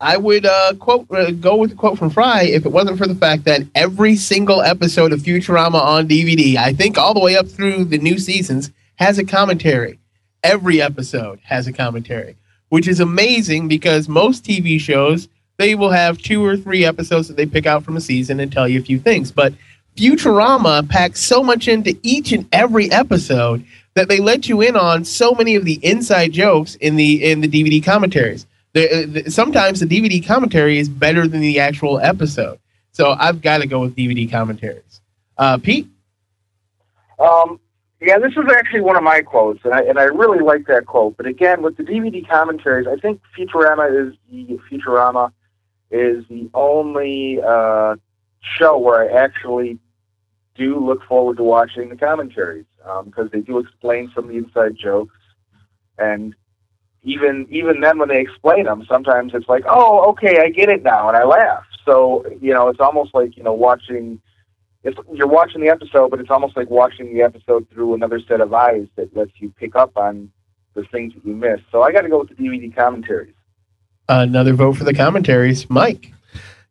I 0.00 0.16
would 0.18 0.44
uh, 0.44 0.74
quote 0.78 1.10
uh, 1.10 1.30
go 1.30 1.56
with 1.56 1.70
the 1.70 1.76
quote 1.76 1.98
from 1.98 2.10
Fry 2.10 2.42
if 2.44 2.66
it 2.66 2.72
wasn't 2.72 2.98
for 2.98 3.06
the 3.06 3.14
fact 3.14 3.44
that 3.44 3.62
every 3.74 4.16
single 4.16 4.60
episode 4.62 5.12
of 5.12 5.20
Futurama 5.20 5.80
on 5.80 6.06
DVD, 6.06 6.56
I 6.56 6.72
think 6.74 6.98
all 6.98 7.14
the 7.14 7.20
way 7.20 7.36
up 7.36 7.48
through 7.48 7.86
the 7.86 7.98
new 7.98 8.18
seasons, 8.18 8.70
has 8.96 9.18
a 9.18 9.24
commentary. 9.24 9.98
Every 10.42 10.80
episode 10.80 11.40
has 11.44 11.66
a 11.66 11.72
commentary, 11.72 12.36
which 12.68 12.88
is 12.88 13.00
amazing 13.00 13.68
because 13.68 14.08
most 14.08 14.44
TV 14.44 14.80
shows 14.80 15.28
they 15.58 15.74
will 15.74 15.90
have 15.90 16.18
two 16.18 16.44
or 16.44 16.56
three 16.56 16.84
episodes 16.84 17.28
that 17.28 17.36
they 17.36 17.46
pick 17.46 17.66
out 17.66 17.82
from 17.82 17.96
a 17.96 18.00
season 18.00 18.40
and 18.40 18.52
tell 18.52 18.68
you 18.68 18.78
a 18.78 18.82
few 18.82 18.98
things, 18.98 19.32
but 19.32 19.54
Futurama 19.96 20.86
packs 20.88 21.20
so 21.20 21.42
much 21.42 21.68
into 21.68 21.96
each 22.02 22.32
and 22.32 22.46
every 22.52 22.90
episode 22.90 23.64
that 23.94 24.08
they 24.08 24.20
let 24.20 24.48
you 24.48 24.60
in 24.60 24.76
on 24.76 25.04
so 25.04 25.32
many 25.32 25.54
of 25.54 25.64
the 25.64 25.80
inside 25.82 26.32
jokes 26.32 26.74
in 26.76 26.96
the 26.96 27.24
in 27.24 27.40
the 27.40 27.48
DVD 27.48 27.82
commentaries. 27.82 28.46
The, 28.74 29.06
the, 29.06 29.30
sometimes 29.30 29.80
the 29.80 29.86
DVD 29.86 30.24
commentary 30.24 30.78
is 30.78 30.90
better 30.90 31.26
than 31.26 31.40
the 31.40 31.60
actual 31.60 31.98
episode. 31.98 32.58
So 32.92 33.16
I've 33.18 33.40
got 33.40 33.58
to 33.58 33.66
go 33.66 33.80
with 33.80 33.96
DVD 33.96 34.30
commentaries. 34.30 35.00
Uh, 35.38 35.56
Pete, 35.56 35.88
Um, 37.18 37.58
yeah, 38.00 38.18
this 38.18 38.32
is 38.32 38.44
actually 38.50 38.82
one 38.82 38.96
of 38.96 39.02
my 39.02 39.22
quotes, 39.22 39.60
and 39.64 39.72
I 39.72 39.80
and 39.80 39.98
I 39.98 40.04
really 40.04 40.40
like 40.40 40.66
that 40.66 40.86
quote. 40.86 41.16
But 41.16 41.26
again, 41.26 41.62
with 41.62 41.76
the 41.76 41.82
DVD 41.82 42.26
commentaries, 42.28 42.86
I 42.86 42.96
think 42.96 43.20
Futurama 43.36 44.08
is 44.08 44.14
the 44.30 44.58
Futurama 44.70 45.32
is 45.90 46.24
the 46.28 46.50
only 46.52 47.40
uh, 47.42 47.96
show 48.40 48.76
where 48.76 49.02
I 49.02 49.24
actually 49.24 49.78
do 50.56 50.78
look 50.84 51.02
forward 51.04 51.38
to 51.38 51.42
watching 51.42 51.88
the 51.88 51.96
commentaries 51.96 52.66
because 53.04 53.30
they 53.30 53.40
do 53.40 53.58
explain 53.58 54.10
some 54.14 54.24
of 54.24 54.30
the 54.30 54.36
inside 54.36 54.76
jokes, 54.76 55.16
and 55.98 56.34
even 57.02 57.46
even 57.48 57.80
then 57.80 57.98
when 57.98 58.10
they 58.10 58.20
explain 58.20 58.64
them, 58.64 58.84
sometimes 58.86 59.32
it's 59.34 59.48
like, 59.48 59.64
oh, 59.66 60.10
okay, 60.10 60.40
I 60.40 60.50
get 60.50 60.68
it 60.68 60.82
now, 60.82 61.08
and 61.08 61.16
I 61.16 61.24
laugh. 61.24 61.64
So 61.86 62.26
you 62.42 62.52
know, 62.52 62.68
it's 62.68 62.80
almost 62.80 63.14
like 63.14 63.38
you 63.38 63.42
know 63.42 63.54
watching 63.54 64.20
it's 64.86 64.98
you're 65.12 65.26
watching 65.26 65.60
the 65.60 65.68
episode, 65.68 66.10
but 66.10 66.20
it's 66.20 66.30
almost 66.30 66.56
like 66.56 66.70
watching 66.70 67.12
the 67.12 67.22
episode 67.22 67.68
through 67.70 67.94
another 67.94 68.20
set 68.20 68.40
of 68.40 68.54
eyes 68.54 68.86
that 68.94 69.14
lets 69.16 69.32
you 69.36 69.52
pick 69.58 69.74
up 69.74 69.96
on 69.96 70.30
the 70.74 70.84
things 70.84 71.12
that 71.14 71.26
you 71.26 71.34
missed. 71.34 71.64
So 71.72 71.82
I 71.82 71.90
got 71.90 72.02
to 72.02 72.08
go 72.08 72.20
with 72.20 72.28
the 72.28 72.34
DVD 72.36 72.74
commentaries. 72.74 73.34
another 74.08 74.52
vote 74.52 74.74
for 74.76 74.84
the 74.84 74.94
commentaries. 74.94 75.68
Mike, 75.68 76.12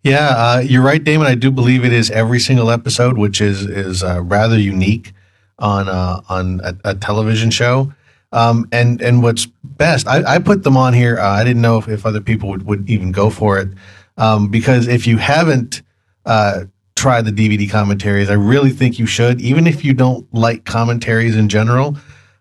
Yeah, 0.02 0.30
uh, 0.30 0.60
you're 0.60 0.82
right, 0.82 1.04
Damon. 1.04 1.28
I 1.28 1.36
do 1.36 1.52
believe 1.52 1.84
it 1.84 1.92
is 1.92 2.10
every 2.10 2.40
single 2.40 2.72
episode, 2.72 3.18
which 3.18 3.42
is 3.42 3.66
is 3.66 4.02
uh, 4.02 4.22
rather 4.24 4.58
unique 4.58 5.12
on 5.60 5.90
uh, 5.90 6.22
on 6.30 6.62
a, 6.64 6.76
a 6.86 6.96
television 6.96 7.52
show. 7.52 7.94
Um, 8.32 8.68
and 8.72 9.02
and 9.02 9.24
what's 9.24 9.46
best, 9.64 10.08
I, 10.08 10.36
I 10.36 10.40
put 10.40 10.64
them 10.64 10.78
on 10.78 10.94
here. 10.94 11.20
Uh, 11.20 11.30
I 11.30 11.44
didn't 11.44 11.62
know 11.62 11.78
if, 11.78 11.88
if 11.90 12.06
other 12.06 12.22
people 12.22 12.50
would, 12.50 12.66
would 12.66 12.90
even 12.90 13.12
go 13.12 13.30
for 13.30 13.60
it 13.60 13.70
um, 14.18 14.50
because 14.50 14.88
if 14.88 15.06
you 15.06 15.18
haven't 15.18 15.82
uh, 16.26 16.66
try 17.06 17.22
the 17.22 17.30
DVD 17.30 17.70
commentaries. 17.70 18.32
I 18.32 18.34
really 18.34 18.72
think 18.72 18.98
you 18.98 19.06
should, 19.06 19.40
even 19.40 19.68
if 19.68 19.86
you 19.86 19.94
don't 19.94 20.26
like 20.34 20.66
commentaries 20.66 21.36
in 21.36 21.50
general. 21.50 21.96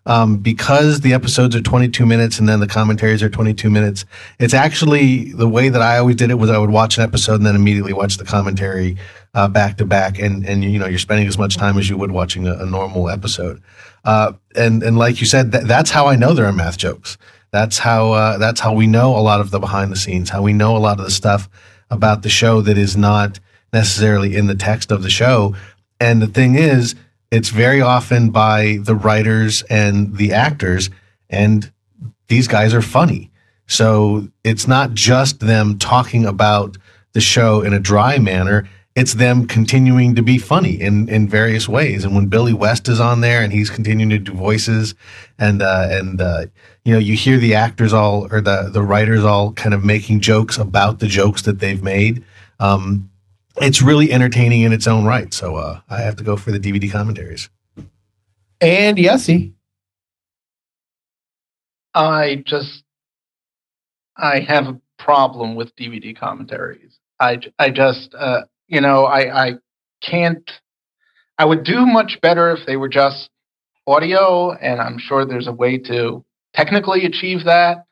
Um, 0.07 0.37
because 0.37 1.01
the 1.01 1.13
episodes 1.13 1.55
are 1.55 1.61
22 1.61 2.03
minutes 2.03 2.39
and 2.39 2.49
then 2.49 2.59
the 2.59 2.67
commentaries 2.67 3.21
are 3.21 3.29
22 3.29 3.69
minutes. 3.69 4.05
It's 4.39 4.55
actually 4.55 5.33
the 5.33 5.47
way 5.47 5.69
that 5.69 5.83
I 5.83 5.99
always 5.99 6.15
did 6.15 6.31
it 6.31 6.35
was 6.35 6.49
I 6.49 6.57
would 6.57 6.71
watch 6.71 6.97
an 6.97 7.03
episode 7.03 7.35
and 7.35 7.45
then 7.45 7.55
immediately 7.55 7.93
watch 7.93 8.17
the 8.17 8.23
commentary 8.23 8.97
uh, 9.35 9.47
back 9.47 9.77
to 9.77 9.85
back, 9.85 10.17
and 10.17 10.43
and 10.45 10.63
you 10.63 10.79
know 10.79 10.87
you're 10.87 10.99
spending 10.99 11.27
as 11.27 11.37
much 11.37 11.57
time 11.57 11.77
as 11.77 11.89
you 11.89 11.97
would 11.97 12.11
watching 12.11 12.47
a, 12.47 12.53
a 12.53 12.65
normal 12.65 13.09
episode. 13.09 13.61
Uh, 14.03 14.33
and 14.55 14.83
and 14.83 14.97
like 14.97 15.21
you 15.21 15.27
said, 15.27 15.51
th- 15.51 15.65
that's 15.65 15.89
how 15.89 16.05
I 16.07 16.15
know 16.15 16.33
there 16.33 16.45
are 16.45 16.53
math 16.53 16.77
jokes. 16.77 17.17
That's 17.51 17.79
how 17.79 18.11
uh, 18.13 18.37
that's 18.37 18.59
how 18.59 18.73
we 18.73 18.85
know 18.85 19.15
a 19.15 19.21
lot 19.21 19.41
of 19.41 19.49
the 19.49 19.59
behind 19.59 19.91
the 19.91 19.95
scenes. 19.95 20.29
How 20.29 20.41
we 20.43 20.53
know 20.53 20.77
a 20.77 20.83
lot 20.87 20.99
of 20.99 21.05
the 21.05 21.11
stuff 21.11 21.49
about 21.89 22.21
the 22.21 22.29
show 22.29 22.61
that 22.61 22.77
is 22.77 22.95
not 22.95 23.39
necessarily 23.75 24.35
in 24.35 24.47
the 24.47 24.55
text 24.55 24.91
of 24.91 25.03
the 25.03 25.09
show. 25.11 25.55
And 25.99 26.21
the 26.21 26.27
thing 26.27 26.55
is, 26.55 26.95
it's 27.29 27.49
very 27.49 27.81
often 27.81 28.31
by 28.31 28.79
the 28.81 28.95
writers 28.95 29.61
and 29.69 30.15
the 30.15 30.31
actors, 30.31 30.89
and 31.29 31.71
these 32.27 32.47
guys 32.47 32.73
are 32.73 32.81
funny. 32.81 33.29
So 33.67 34.29
it's 34.43 34.67
not 34.67 34.93
just 34.93 35.41
them 35.41 35.77
talking 35.77 36.25
about 36.25 36.77
the 37.13 37.21
show 37.21 37.61
in 37.61 37.73
a 37.73 37.79
dry 37.79 38.17
manner. 38.17 38.69
It's 38.95 39.15
them 39.15 39.47
continuing 39.47 40.15
to 40.15 40.21
be 40.21 40.37
funny 40.37 40.79
in, 40.79 41.09
in 41.09 41.27
various 41.27 41.67
ways. 41.67 42.05
And 42.05 42.15
when 42.15 42.27
Billy 42.27 42.53
West 42.53 42.87
is 42.87 43.01
on 43.01 43.21
there 43.21 43.41
and 43.41 43.51
he's 43.51 43.69
continuing 43.69 44.11
to 44.11 44.19
do 44.19 44.31
voices 44.31 44.95
and, 45.37 45.61
uh, 45.61 45.87
and, 45.89 46.21
uh, 46.21 46.45
you 46.85 46.93
know, 46.93 46.99
you 46.99 47.15
hear 47.15 47.37
the 47.37 47.55
actors 47.55 47.91
all 47.91 48.31
or 48.31 48.39
the, 48.39 48.69
the 48.71 48.83
writers 48.83 49.25
all 49.25 49.51
kind 49.51 49.73
of 49.73 49.83
making 49.83 50.21
jokes 50.21 50.57
about 50.57 50.99
the 50.99 51.07
jokes 51.07 51.41
that 51.41 51.59
they've 51.59 51.83
made. 51.83 52.23
Um, 52.59 53.09
it's 53.57 53.81
really 53.81 54.11
entertaining 54.11 54.61
in 54.61 54.73
its 54.73 54.87
own 54.87 55.05
right. 55.05 55.33
So, 55.33 55.55
uh, 55.55 55.81
I 55.89 56.01
have 56.01 56.15
to 56.17 56.23
go 56.23 56.37
for 56.37 56.51
the 56.51 56.59
DVD 56.59 56.91
commentaries. 56.91 57.49
And 58.61 58.97
Yossi. 58.97 59.53
I 61.93 62.43
just 62.45 62.83
I 64.17 64.39
have 64.41 64.67
a 64.67 64.79
problem 64.97 65.55
with 65.55 65.75
DVD 65.75 66.15
commentaries. 66.15 66.99
I 67.19 67.39
I 67.57 67.69
just 67.69 68.13
uh, 68.13 68.41
you 68.67 68.81
know 68.81 69.05
I 69.05 69.47
I 69.47 69.51
can't. 70.01 70.49
I 71.37 71.45
would 71.45 71.63
do 71.63 71.85
much 71.85 72.19
better 72.21 72.51
if 72.51 72.65
they 72.65 72.77
were 72.77 72.89
just 72.89 73.29
audio, 73.87 74.51
and 74.53 74.81
I'm 74.81 74.97
sure 74.99 75.25
there's 75.25 75.47
a 75.47 75.53
way 75.53 75.77
to 75.79 76.23
technically 76.53 77.05
achieve 77.05 77.45
that. 77.45 77.85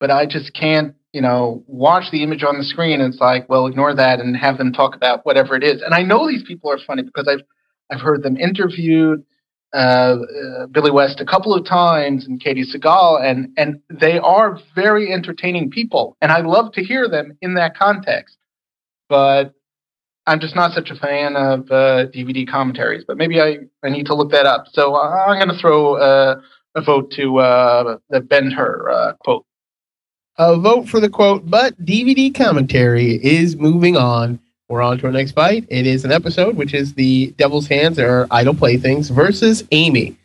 But 0.00 0.10
I 0.10 0.26
just 0.26 0.52
can't 0.52 0.94
you 1.16 1.22
know 1.22 1.64
watch 1.66 2.10
the 2.12 2.22
image 2.22 2.44
on 2.44 2.58
the 2.58 2.64
screen. 2.64 3.00
It's 3.00 3.20
like 3.20 3.48
well 3.48 3.66
ignore 3.66 3.94
that 3.94 4.20
and 4.20 4.36
have 4.36 4.58
them 4.58 4.70
talk 4.70 4.94
about 4.94 5.24
whatever 5.24 5.56
it 5.56 5.64
is. 5.64 5.80
And 5.80 5.94
I 5.94 6.02
know 6.02 6.28
these 6.28 6.44
people 6.46 6.70
are 6.70 6.78
funny 6.86 7.02
because 7.02 7.26
I've 7.26 7.40
I've 7.90 8.02
heard 8.02 8.22
them 8.22 8.36
interviewed 8.36 9.24
uh, 9.72 9.78
uh, 9.78 10.66
Billy 10.66 10.90
West 10.90 11.20
a 11.20 11.24
couple 11.24 11.54
of 11.54 11.64
times 11.64 12.26
and 12.26 12.38
Katey 12.38 12.64
Sagal, 12.70 13.24
and 13.24 13.48
and 13.56 13.80
they 13.88 14.18
are 14.18 14.60
very 14.74 15.10
entertaining 15.10 15.70
people, 15.70 16.18
and 16.20 16.30
I 16.30 16.40
love 16.42 16.72
to 16.72 16.84
hear 16.84 17.08
them 17.08 17.38
in 17.40 17.54
that 17.54 17.78
context. 17.78 18.36
But 19.08 19.54
I'm 20.26 20.40
just 20.40 20.54
not 20.54 20.72
such 20.72 20.90
a 20.90 20.96
fan 20.96 21.34
of 21.34 21.60
uh, 21.70 22.08
DVD 22.14 22.46
commentaries. 22.46 23.04
But 23.06 23.16
maybe 23.16 23.40
I, 23.40 23.58
I 23.82 23.88
need 23.88 24.06
to 24.06 24.14
look 24.14 24.32
that 24.32 24.44
up. 24.44 24.64
So 24.72 24.96
I'm 25.00 25.38
going 25.38 25.54
to 25.54 25.60
throw 25.62 25.94
uh, 25.94 26.40
a 26.74 26.82
vote 26.82 27.12
to 27.12 27.38
uh, 27.38 27.98
the 28.10 28.20
Bend 28.20 28.52
Her 28.52 28.90
uh, 28.90 29.12
quote. 29.24 29.46
A 30.38 30.56
vote 30.56 30.88
for 30.88 31.00
the 31.00 31.08
quote, 31.08 31.48
but 31.48 31.82
DVD 31.82 32.34
commentary 32.34 33.14
is 33.24 33.56
moving 33.56 33.96
on. 33.96 34.38
We're 34.68 34.82
on 34.82 34.98
to 34.98 35.06
our 35.06 35.12
next 35.12 35.32
fight. 35.32 35.64
It 35.70 35.86
is 35.86 36.04
an 36.04 36.12
episode, 36.12 36.56
which 36.56 36.74
is 36.74 36.92
the 36.94 37.28
Devil's 37.38 37.68
Hands 37.68 37.98
are 37.98 38.26
Idle 38.30 38.54
Playthings 38.54 39.08
versus 39.08 39.64
Amy. 39.70 40.16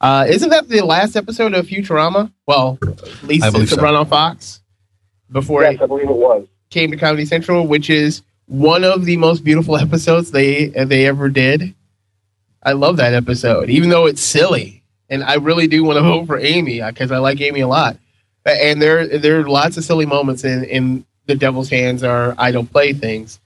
Uh, 0.00 0.26
isn't 0.28 0.50
that 0.50 0.68
the 0.68 0.82
last 0.82 1.16
episode 1.16 1.54
of 1.54 1.66
Futurama? 1.66 2.30
Well, 2.46 2.78
at 2.82 3.22
least 3.24 3.44
I 3.44 3.50
believe 3.50 3.68
since 3.68 3.72
it 3.72 3.76
so. 3.76 3.82
run 3.82 3.94
on 3.96 4.06
Fox 4.06 4.60
before 5.30 5.62
Yes, 5.62 5.74
it 5.74 5.82
I 5.82 5.86
believe 5.86 6.08
it 6.08 6.16
was. 6.16 6.46
came 6.70 6.90
to 6.92 6.96
Comedy 6.96 7.24
Central, 7.24 7.66
which 7.66 7.88
is 7.90 8.22
one 8.46 8.84
of 8.84 9.04
the 9.06 9.16
most 9.16 9.42
beautiful 9.42 9.76
episodes 9.78 10.30
they 10.30 10.66
they 10.68 11.06
ever 11.06 11.28
did. 11.28 11.74
I 12.62 12.72
love 12.72 12.96
that 12.98 13.14
episode, 13.14 13.70
even 13.70 13.88
though 13.88 14.06
it's 14.06 14.20
silly, 14.22 14.84
and 15.08 15.24
I 15.24 15.34
really 15.34 15.66
do 15.66 15.82
want 15.82 15.96
to 15.96 16.02
vote 16.02 16.26
for 16.26 16.38
Amy 16.38 16.80
because 16.80 17.10
I 17.10 17.18
like 17.18 17.40
Amy 17.40 17.60
a 17.60 17.68
lot. 17.68 17.96
And 18.44 18.82
there 18.82 19.06
there 19.18 19.40
are 19.40 19.48
lots 19.48 19.76
of 19.76 19.84
silly 19.84 20.06
moments 20.06 20.44
in 20.44 20.64
in 20.64 21.04
the 21.26 21.34
Devil's 21.34 21.70
Hands 21.70 22.02
are 22.02 22.34
Idle 22.38 22.64
Playthings, 22.64 23.40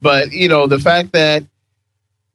but 0.00 0.32
you 0.32 0.48
know 0.48 0.66
the 0.66 0.78
fact 0.78 1.12
that 1.12 1.44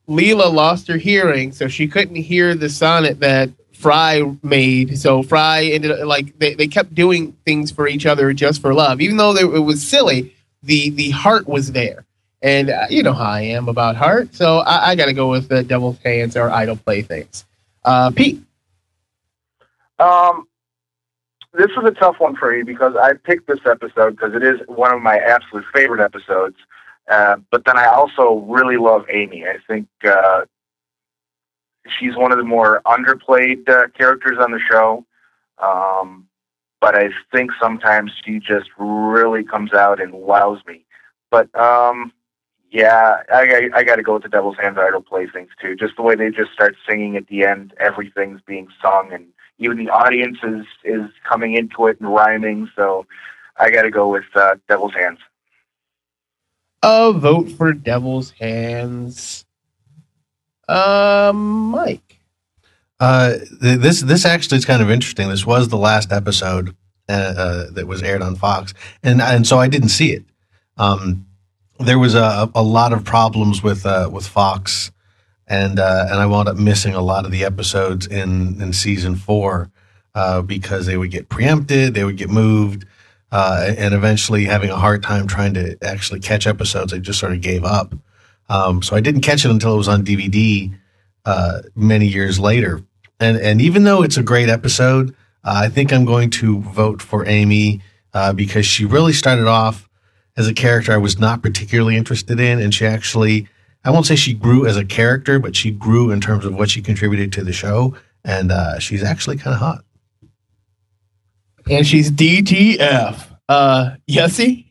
Leela 0.08 0.52
lost 0.52 0.88
her 0.88 0.96
hearing, 0.96 1.52
so 1.52 1.68
she 1.68 1.86
couldn't 1.86 2.16
hear 2.16 2.54
the 2.54 2.68
sonnet 2.68 3.20
that 3.20 3.50
Fry 3.72 4.22
made. 4.42 4.98
So 4.98 5.22
Fry 5.22 5.64
ended 5.64 5.92
up 5.92 6.06
like 6.06 6.36
they, 6.38 6.54
they 6.54 6.66
kept 6.66 6.94
doing 6.94 7.36
things 7.44 7.70
for 7.70 7.86
each 7.86 8.06
other 8.06 8.32
just 8.32 8.60
for 8.60 8.74
love, 8.74 9.00
even 9.00 9.16
though 9.18 9.32
they, 9.32 9.42
it 9.42 9.64
was 9.64 9.86
silly. 9.86 10.34
The 10.64 10.90
the 10.90 11.10
heart 11.10 11.46
was 11.46 11.70
there, 11.70 12.04
and 12.42 12.70
uh, 12.70 12.86
you 12.90 13.04
know 13.04 13.12
how 13.12 13.30
I 13.30 13.42
am 13.42 13.68
about 13.68 13.94
heart. 13.94 14.34
So 14.34 14.58
I, 14.58 14.88
I 14.88 14.94
got 14.96 15.06
to 15.06 15.12
go 15.12 15.30
with 15.30 15.48
the 15.48 15.62
Devil's 15.62 15.98
Hands 16.04 16.34
are 16.36 16.50
Idle 16.50 16.76
Playthings. 16.76 17.44
Uh, 17.84 18.10
Pete, 18.10 18.42
Um, 20.00 20.48
this 21.58 21.76
was 21.76 21.84
a 21.86 21.94
tough 21.94 22.16
one 22.18 22.36
for 22.36 22.56
me 22.56 22.62
because 22.62 22.94
I 22.96 23.14
picked 23.14 23.48
this 23.48 23.58
episode 23.66 24.16
because 24.16 24.34
it 24.34 24.44
is 24.44 24.60
one 24.66 24.94
of 24.94 25.02
my 25.02 25.18
absolute 25.18 25.64
favorite 25.74 26.00
episodes. 26.00 26.56
Uh, 27.10 27.36
but 27.50 27.64
then 27.66 27.76
I 27.76 27.86
also 27.86 28.44
really 28.46 28.76
love 28.76 29.04
Amy. 29.12 29.44
I 29.44 29.56
think 29.66 29.88
uh, 30.06 30.42
she's 31.98 32.16
one 32.16 32.30
of 32.30 32.38
the 32.38 32.44
more 32.44 32.80
underplayed 32.86 33.68
uh, 33.68 33.88
characters 33.88 34.38
on 34.40 34.52
the 34.52 34.60
show. 34.70 35.04
Um, 35.58 36.28
but 36.80 36.94
I 36.94 37.08
think 37.32 37.50
sometimes 37.60 38.12
she 38.24 38.38
just 38.38 38.70
really 38.78 39.42
comes 39.42 39.72
out 39.72 40.00
and 40.00 40.12
wows 40.12 40.60
me. 40.64 40.84
But 41.30 41.52
um, 41.58 42.12
yeah, 42.70 43.22
I, 43.32 43.70
I, 43.74 43.78
I 43.78 43.84
got 43.84 43.96
to 43.96 44.02
go 44.02 44.14
with 44.14 44.22
the 44.22 44.28
Devil's 44.28 44.56
Hands 44.60 44.78
Idle 44.78 45.02
Playthings 45.02 45.50
too. 45.60 45.74
Just 45.74 45.96
the 45.96 46.02
way 46.02 46.14
they 46.14 46.30
just 46.30 46.52
start 46.52 46.76
singing 46.88 47.16
at 47.16 47.26
the 47.26 47.44
end, 47.44 47.74
everything's 47.80 48.40
being 48.46 48.68
sung, 48.80 49.10
and 49.12 49.26
even 49.58 49.84
the 49.84 49.90
audience 49.90 50.38
is 50.42 50.66
is 50.84 51.10
coming 51.28 51.54
into 51.54 51.86
it 51.86 52.00
and 52.00 52.12
rhyming. 52.12 52.70
So 52.76 53.06
I 53.56 53.70
got 53.70 53.82
to 53.82 53.90
go 53.90 54.08
with 54.08 54.24
uh, 54.34 54.56
Devil's 54.68 54.94
Hands. 54.94 55.18
a 56.82 57.12
vote 57.12 57.50
for 57.50 57.72
Devil's 57.72 58.30
Hands. 58.32 59.44
Um, 60.68 61.70
Mike. 61.70 62.20
Uh, 63.00 63.34
th- 63.60 63.78
this 63.78 64.02
this 64.02 64.24
actually 64.24 64.58
is 64.58 64.64
kind 64.64 64.82
of 64.82 64.90
interesting. 64.90 65.28
This 65.28 65.46
was 65.46 65.68
the 65.68 65.78
last 65.78 66.12
episode 66.12 66.74
uh, 67.08 67.12
uh, 67.12 67.70
that 67.72 67.86
was 67.86 68.02
aired 68.02 68.22
on 68.22 68.36
Fox, 68.36 68.74
and 69.02 69.22
and 69.22 69.46
so 69.46 69.58
I 69.58 69.68
didn't 69.68 69.90
see 69.90 70.12
it. 70.12 70.24
Um, 70.76 71.26
there 71.80 71.98
was 71.98 72.14
a, 72.14 72.50
a 72.54 72.62
lot 72.62 72.92
of 72.92 73.04
problems 73.04 73.62
with 73.62 73.86
uh, 73.86 74.10
with 74.12 74.26
Fox, 74.26 74.90
and 75.48 75.78
uh, 75.78 76.06
and 76.08 76.20
I 76.20 76.26
wound 76.26 76.48
up 76.48 76.56
missing 76.56 76.94
a 76.94 77.00
lot 77.00 77.24
of 77.24 77.32
the 77.32 77.44
episodes 77.44 78.06
in 78.06 78.60
in 78.60 78.72
season 78.72 79.16
four 79.16 79.70
uh, 80.14 80.42
because 80.42 80.86
they 80.86 80.96
would 80.96 81.10
get 81.10 81.28
preempted, 81.28 81.94
they 81.94 82.04
would 82.04 82.16
get 82.16 82.30
moved, 82.30 82.84
uh, 83.32 83.72
and 83.76 83.94
eventually 83.94 84.44
having 84.44 84.70
a 84.70 84.76
hard 84.76 85.02
time 85.02 85.26
trying 85.26 85.54
to 85.54 85.76
actually 85.82 86.20
catch 86.20 86.46
episodes, 86.46 86.92
I 86.92 86.98
just 86.98 87.18
sort 87.18 87.32
of 87.32 87.40
gave 87.40 87.64
up. 87.64 87.94
Um, 88.50 88.82
so 88.82 88.96
I 88.96 89.00
didn't 89.00 89.22
catch 89.22 89.44
it 89.44 89.50
until 89.50 89.74
it 89.74 89.78
was 89.78 89.88
on 89.88 90.04
DVD 90.04 90.74
uh, 91.24 91.62
many 91.74 92.06
years 92.06 92.38
later. 92.38 92.82
And 93.18 93.36
and 93.38 93.60
even 93.60 93.84
though 93.84 94.02
it's 94.02 94.16
a 94.16 94.22
great 94.22 94.48
episode, 94.48 95.10
uh, 95.44 95.62
I 95.64 95.68
think 95.68 95.92
I'm 95.92 96.04
going 96.04 96.30
to 96.30 96.60
vote 96.60 97.00
for 97.00 97.26
Amy 97.26 97.82
uh, 98.12 98.32
because 98.32 98.66
she 98.66 98.84
really 98.84 99.12
started 99.12 99.46
off 99.46 99.88
as 100.36 100.46
a 100.46 100.54
character 100.54 100.92
I 100.92 100.98
was 100.98 101.18
not 101.18 101.42
particularly 101.42 101.96
interested 101.96 102.38
in, 102.38 102.60
and 102.60 102.72
she 102.72 102.86
actually 102.86 103.48
I 103.84 103.90
won't 103.90 104.06
say 104.06 104.16
she 104.16 104.34
grew 104.34 104.66
as 104.66 104.76
a 104.76 104.84
character, 104.84 105.38
but 105.38 105.56
she 105.56 105.70
grew 105.70 106.10
in 106.10 106.20
terms 106.20 106.44
of 106.44 106.54
what 106.54 106.70
she 106.70 106.82
contributed 106.82 107.32
to 107.34 107.44
the 107.44 107.52
show, 107.52 107.96
and 108.24 108.50
uh, 108.52 108.78
she's 108.78 109.02
actually 109.02 109.36
kind 109.36 109.54
of 109.54 109.60
hot. 109.60 109.84
And 111.70 111.86
she's 111.86 112.10
DTF. 112.10 113.24
Uh, 113.48 113.90
Yossi? 114.08 114.66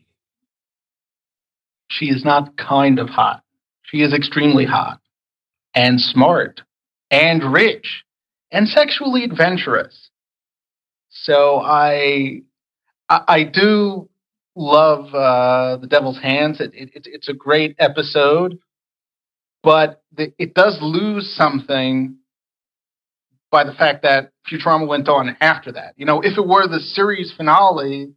She 1.90 2.06
is 2.06 2.24
not 2.24 2.56
kind 2.56 2.98
of 2.98 3.08
hot. 3.08 3.42
She 3.82 4.02
is 4.02 4.12
extremely 4.12 4.66
hot 4.66 5.00
and 5.74 6.00
smart 6.00 6.60
and 7.10 7.52
rich 7.52 8.04
and 8.50 8.68
sexually 8.68 9.24
adventurous. 9.24 10.10
So 11.08 11.60
I, 11.60 12.42
I, 13.08 13.20
I 13.28 13.44
do 13.44 14.08
love 14.54 15.14
uh, 15.14 15.76
the 15.76 15.86
Devil's 15.86 16.18
Hands. 16.18 16.60
It, 16.60 16.72
it, 16.74 16.90
it's 17.06 17.28
a 17.28 17.34
great 17.34 17.76
episode, 17.78 18.58
but 19.68 20.02
the, 20.16 20.32
it 20.38 20.54
does 20.54 20.78
lose 20.80 21.30
something 21.36 22.16
by 23.50 23.64
the 23.64 23.74
fact 23.74 24.02
that 24.02 24.32
Futurama 24.50 24.88
went 24.88 25.10
on 25.10 25.36
after 25.42 25.72
that. 25.72 25.92
You 25.98 26.06
know, 26.06 26.22
if 26.22 26.38
it 26.38 26.46
were 26.46 26.66
the 26.66 26.80
series 26.80 27.34
finale, 27.36 28.14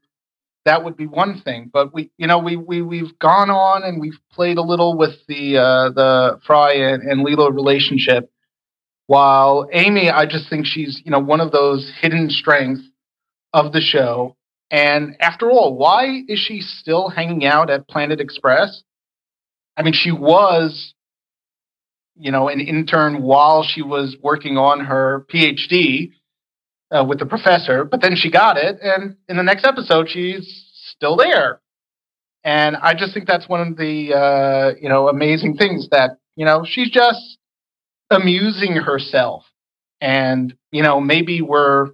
that 0.64 0.86
would 0.86 0.96
be 0.96 1.08
one 1.08 1.42
thing. 1.42 1.70
But 1.74 1.94
we, 1.94 2.10
you 2.18 2.26
know, 2.26 2.40
we 2.40 2.56
we 2.56 2.82
we've 2.82 3.20
gone 3.20 3.50
on 3.50 3.84
and 3.84 4.00
we've 4.00 4.18
played 4.32 4.60
a 4.60 4.62
little 4.62 4.98
with 4.98 5.16
the 5.28 5.58
uh, 5.58 5.90
the 5.90 6.40
Fry 6.48 6.76
and, 6.76 7.04
and 7.04 7.26
Leela 7.28 7.54
relationship. 7.54 8.32
While 9.08 9.68
Amy, 9.74 10.10
I 10.10 10.28
just 10.28 10.50
think 10.50 10.66
she's 10.66 11.02
you 11.04 11.12
know 11.12 11.20
one 11.20 11.42
of 11.42 11.52
those 11.52 11.92
hidden 12.00 12.30
strengths 12.30 12.84
of 13.52 13.74
the 13.74 13.82
show. 13.82 14.38
And 14.70 15.18
after 15.20 15.52
all, 15.52 15.76
why 15.76 16.24
is 16.30 16.40
she 16.40 16.62
still 16.62 17.10
hanging 17.10 17.46
out 17.46 17.70
at 17.70 17.90
Planet 17.90 18.22
Express? 18.22 18.84
I 19.76 19.84
mean, 19.84 19.94
she 19.94 20.14
was, 20.14 20.94
you 22.16 22.32
know, 22.32 22.50
an 22.50 22.60
intern 22.60 23.22
while 23.22 23.64
she 23.64 23.82
was 23.82 24.16
working 24.22 24.58
on 24.58 24.82
her 24.82 25.26
PhD 25.34 26.12
uh, 26.92 27.04
with 27.08 27.20
the 27.20 27.26
professor, 27.26 27.84
but 27.86 28.02
then 28.02 28.16
she 28.16 28.30
got 28.30 28.58
it, 28.58 28.78
and 28.82 29.16
in 29.30 29.38
the 29.38 29.44
next 29.44 29.66
episode, 29.66 30.10
she's 30.10 30.66
still 30.96 31.16
there. 31.16 31.62
And 32.44 32.76
I 32.76 32.94
just 32.94 33.14
think 33.14 33.28
that's 33.28 33.48
one 33.48 33.62
of 33.62 33.78
the 33.78 34.14
uh, 34.14 34.80
you 34.82 34.90
know 34.90 35.08
amazing 35.08 35.58
things 35.58 35.88
that 35.92 36.18
you 36.36 36.46
know 36.46 36.66
she's 36.68 36.90
just 36.90 37.38
amusing 38.10 38.76
herself, 38.76 39.46
and 40.02 40.54
you 40.72 40.84
know 40.84 41.00
maybe 41.00 41.42
we're 41.42 41.90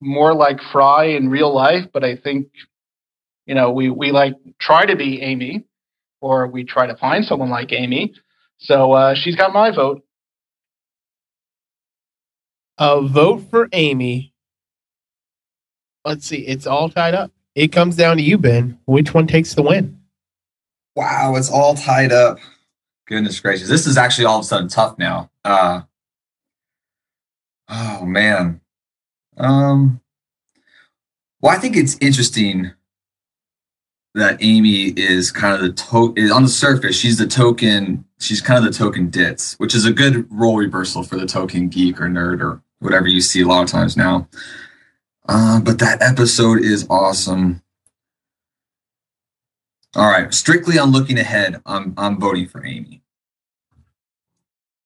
more 0.00 0.34
like 0.34 0.58
Fry 0.72 1.06
in 1.06 1.28
real 1.28 1.54
life, 1.54 1.86
but 1.92 2.04
I 2.04 2.16
think 2.16 2.48
you 3.46 3.54
know 3.54 3.70
we 3.70 3.88
we 3.88 4.10
like 4.10 4.34
try 4.60 4.84
to 4.84 4.96
be 4.96 5.22
Amy, 5.22 5.64
or 6.20 6.48
we 6.48 6.64
try 6.64 6.86
to 6.86 6.96
find 6.96 7.24
someone 7.24 7.50
like 7.50 7.72
Amy. 7.72 8.14
So 8.62 8.92
uh, 8.92 9.14
she's 9.14 9.34
got 9.34 9.52
my 9.52 9.72
vote. 9.72 10.04
A 12.78 13.02
vote 13.02 13.42
for 13.50 13.68
Amy. 13.72 14.32
Let's 16.04 16.26
see. 16.26 16.46
It's 16.46 16.66
all 16.66 16.88
tied 16.88 17.14
up. 17.14 17.32
It 17.54 17.68
comes 17.68 17.96
down 17.96 18.16
to 18.16 18.22
you, 18.22 18.38
Ben. 18.38 18.78
Which 18.86 19.12
one 19.12 19.26
takes 19.26 19.54
the 19.54 19.62
win? 19.62 20.00
Wow, 20.94 21.34
it's 21.36 21.50
all 21.50 21.74
tied 21.74 22.12
up. 22.12 22.38
Goodness 23.08 23.40
gracious. 23.40 23.68
This 23.68 23.86
is 23.86 23.98
actually 23.98 24.26
all 24.26 24.38
of 24.38 24.44
a 24.44 24.48
sudden 24.48 24.68
tough 24.68 24.96
now. 24.96 25.30
Uh 25.44 25.82
oh 27.68 28.04
man. 28.04 28.60
Um 29.38 30.00
well, 31.40 31.54
I 31.54 31.58
think 31.58 31.76
it's 31.76 31.98
interesting 32.00 32.72
that 34.14 34.42
Amy 34.42 34.88
is 34.88 35.30
kind 35.30 35.54
of 35.54 35.60
the 35.62 35.72
to 35.72 36.30
on 36.32 36.42
the 36.42 36.48
surface, 36.48 36.96
she's 36.96 37.18
the 37.18 37.26
token, 37.26 38.04
she's 38.20 38.40
kind 38.40 38.64
of 38.64 38.70
the 38.70 38.76
token 38.76 39.08
ditz, 39.08 39.54
which 39.54 39.74
is 39.74 39.84
a 39.86 39.92
good 39.92 40.26
role 40.30 40.56
reversal 40.56 41.02
for 41.02 41.16
the 41.16 41.26
token 41.26 41.68
geek 41.68 42.00
or 42.00 42.06
nerd 42.06 42.40
or 42.40 42.62
whatever 42.80 43.06
you 43.06 43.20
see 43.20 43.40
a 43.40 43.46
lot 43.46 43.62
of 43.62 43.70
times 43.70 43.96
now. 43.96 44.28
Uh, 45.28 45.60
but 45.60 45.78
that 45.78 46.02
episode 46.02 46.60
is 46.60 46.86
awesome. 46.90 47.62
All 49.94 50.10
right, 50.10 50.32
strictly 50.32 50.78
on 50.78 50.90
looking 50.90 51.18
ahead, 51.18 51.60
I'm 51.64 51.94
I'm 51.96 52.18
voting 52.18 52.48
for 52.48 52.64
Amy. 52.64 53.02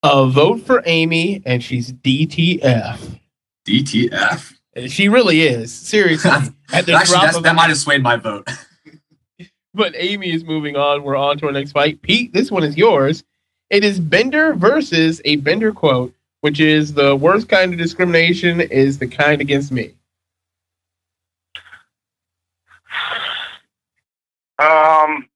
A 0.03 0.27
vote 0.27 0.61
for 0.65 0.83
Amy, 0.87 1.43
and 1.45 1.63
she's 1.65 1.93
DTF. 1.93 3.19
DTF. 3.67 4.53
She 4.89 5.09
really 5.09 5.43
is. 5.43 5.73
Seriously. 5.73 6.31
At 6.73 6.87
the 6.87 6.93
Actually, 6.93 7.21
drop 7.21 7.35
of 7.37 7.43
that 7.45 7.55
might 7.55 7.69
have 7.69 7.79
swayed 7.79 8.03
my 8.03 8.17
vote. 8.17 8.49
but 9.77 9.95
Amy 9.97 10.33
is 10.33 10.45
moving 10.45 10.77
on. 10.77 11.03
We're 11.05 11.17
on 11.17 11.39
to 11.39 11.47
our 11.47 11.53
next 11.53 11.73
fight. 11.73 12.03
Pete, 12.03 12.33
this 12.33 12.51
one 12.51 12.65
is 12.65 12.77
yours. 12.77 13.23
It 13.71 13.85
is 13.85 14.01
Bender 14.01 14.55
versus 14.55 15.21
a 15.25 15.37
Bender 15.37 15.73
quote, 15.73 16.15
which 16.41 16.61
is 16.61 16.95
the 16.95 17.15
worst 17.15 17.49
kind 17.49 17.73
of 17.73 17.79
discrimination 17.79 18.61
is 18.61 18.99
the 18.99 19.07
kind 19.07 19.41
against 19.41 19.71
me. 19.71 19.93
Um. 24.59 25.29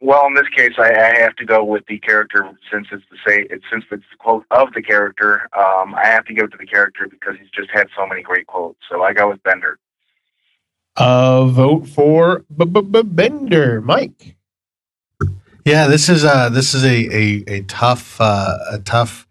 Well, 0.00 0.26
in 0.26 0.34
this 0.34 0.48
case, 0.54 0.74
I, 0.76 0.90
I 0.92 1.20
have 1.20 1.34
to 1.36 1.46
go 1.46 1.64
with 1.64 1.86
the 1.86 1.98
character 1.98 2.50
since 2.70 2.86
it's 2.92 3.04
the 3.10 3.16
say 3.26 3.46
it's 3.48 3.64
since 3.72 3.84
it's 3.90 4.04
the 4.10 4.18
quote 4.18 4.44
of 4.50 4.70
the 4.74 4.82
character. 4.82 5.48
Um, 5.56 5.94
I 5.94 6.04
have 6.04 6.26
to 6.26 6.34
give 6.34 6.44
it 6.44 6.50
to 6.52 6.58
the 6.58 6.66
character 6.66 7.08
because 7.08 7.36
he's 7.40 7.48
just 7.50 7.70
had 7.70 7.86
so 7.96 8.06
many 8.06 8.20
great 8.22 8.46
quotes. 8.46 8.78
So 8.90 9.02
I 9.02 9.14
go 9.14 9.30
with 9.30 9.42
Bender. 9.44 9.78
A 10.96 11.46
vote 11.48 11.88
for 11.88 12.44
Bender. 12.48 13.80
Mike. 13.80 14.36
Yeah, 15.64 15.86
this 15.86 16.08
is 16.08 16.24
uh 16.24 16.50
this 16.50 16.74
is 16.74 16.84
a 16.84 17.08
a, 17.12 17.44
a 17.58 17.62
tough 17.62 18.20
uh, 18.20 18.56
a 18.70 18.78
tough 18.78 19.26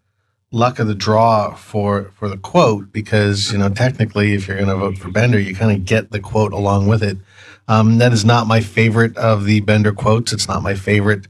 luck 0.52 0.80
of 0.80 0.88
the 0.88 0.96
draw 0.96 1.54
for 1.56 2.12
for 2.16 2.28
the 2.28 2.38
quote 2.38 2.92
because 2.92 3.52
you 3.52 3.58
know 3.58 3.70
technically 3.70 4.34
if 4.34 4.48
you're 4.48 4.58
going 4.58 4.70
to 4.70 4.76
vote 4.76 4.98
for 4.98 5.10
Bender, 5.10 5.40
you 5.40 5.56
kind 5.56 5.72
of 5.72 5.86
get 5.86 6.12
the 6.12 6.20
quote 6.20 6.54
along 6.54 6.88
with 6.88 7.02
it. 7.02 7.18
Um, 7.68 7.98
that 8.00 8.12
is 8.12 8.26
not 8.26 8.46
my 8.46 8.60
favorite 8.60 9.16
of 9.18 9.46
the 9.46 9.62
Bender 9.62 9.94
quotes. 9.94 10.34
It's 10.34 10.48
not 10.48 10.64
my 10.64 10.76
favorite 10.76 11.28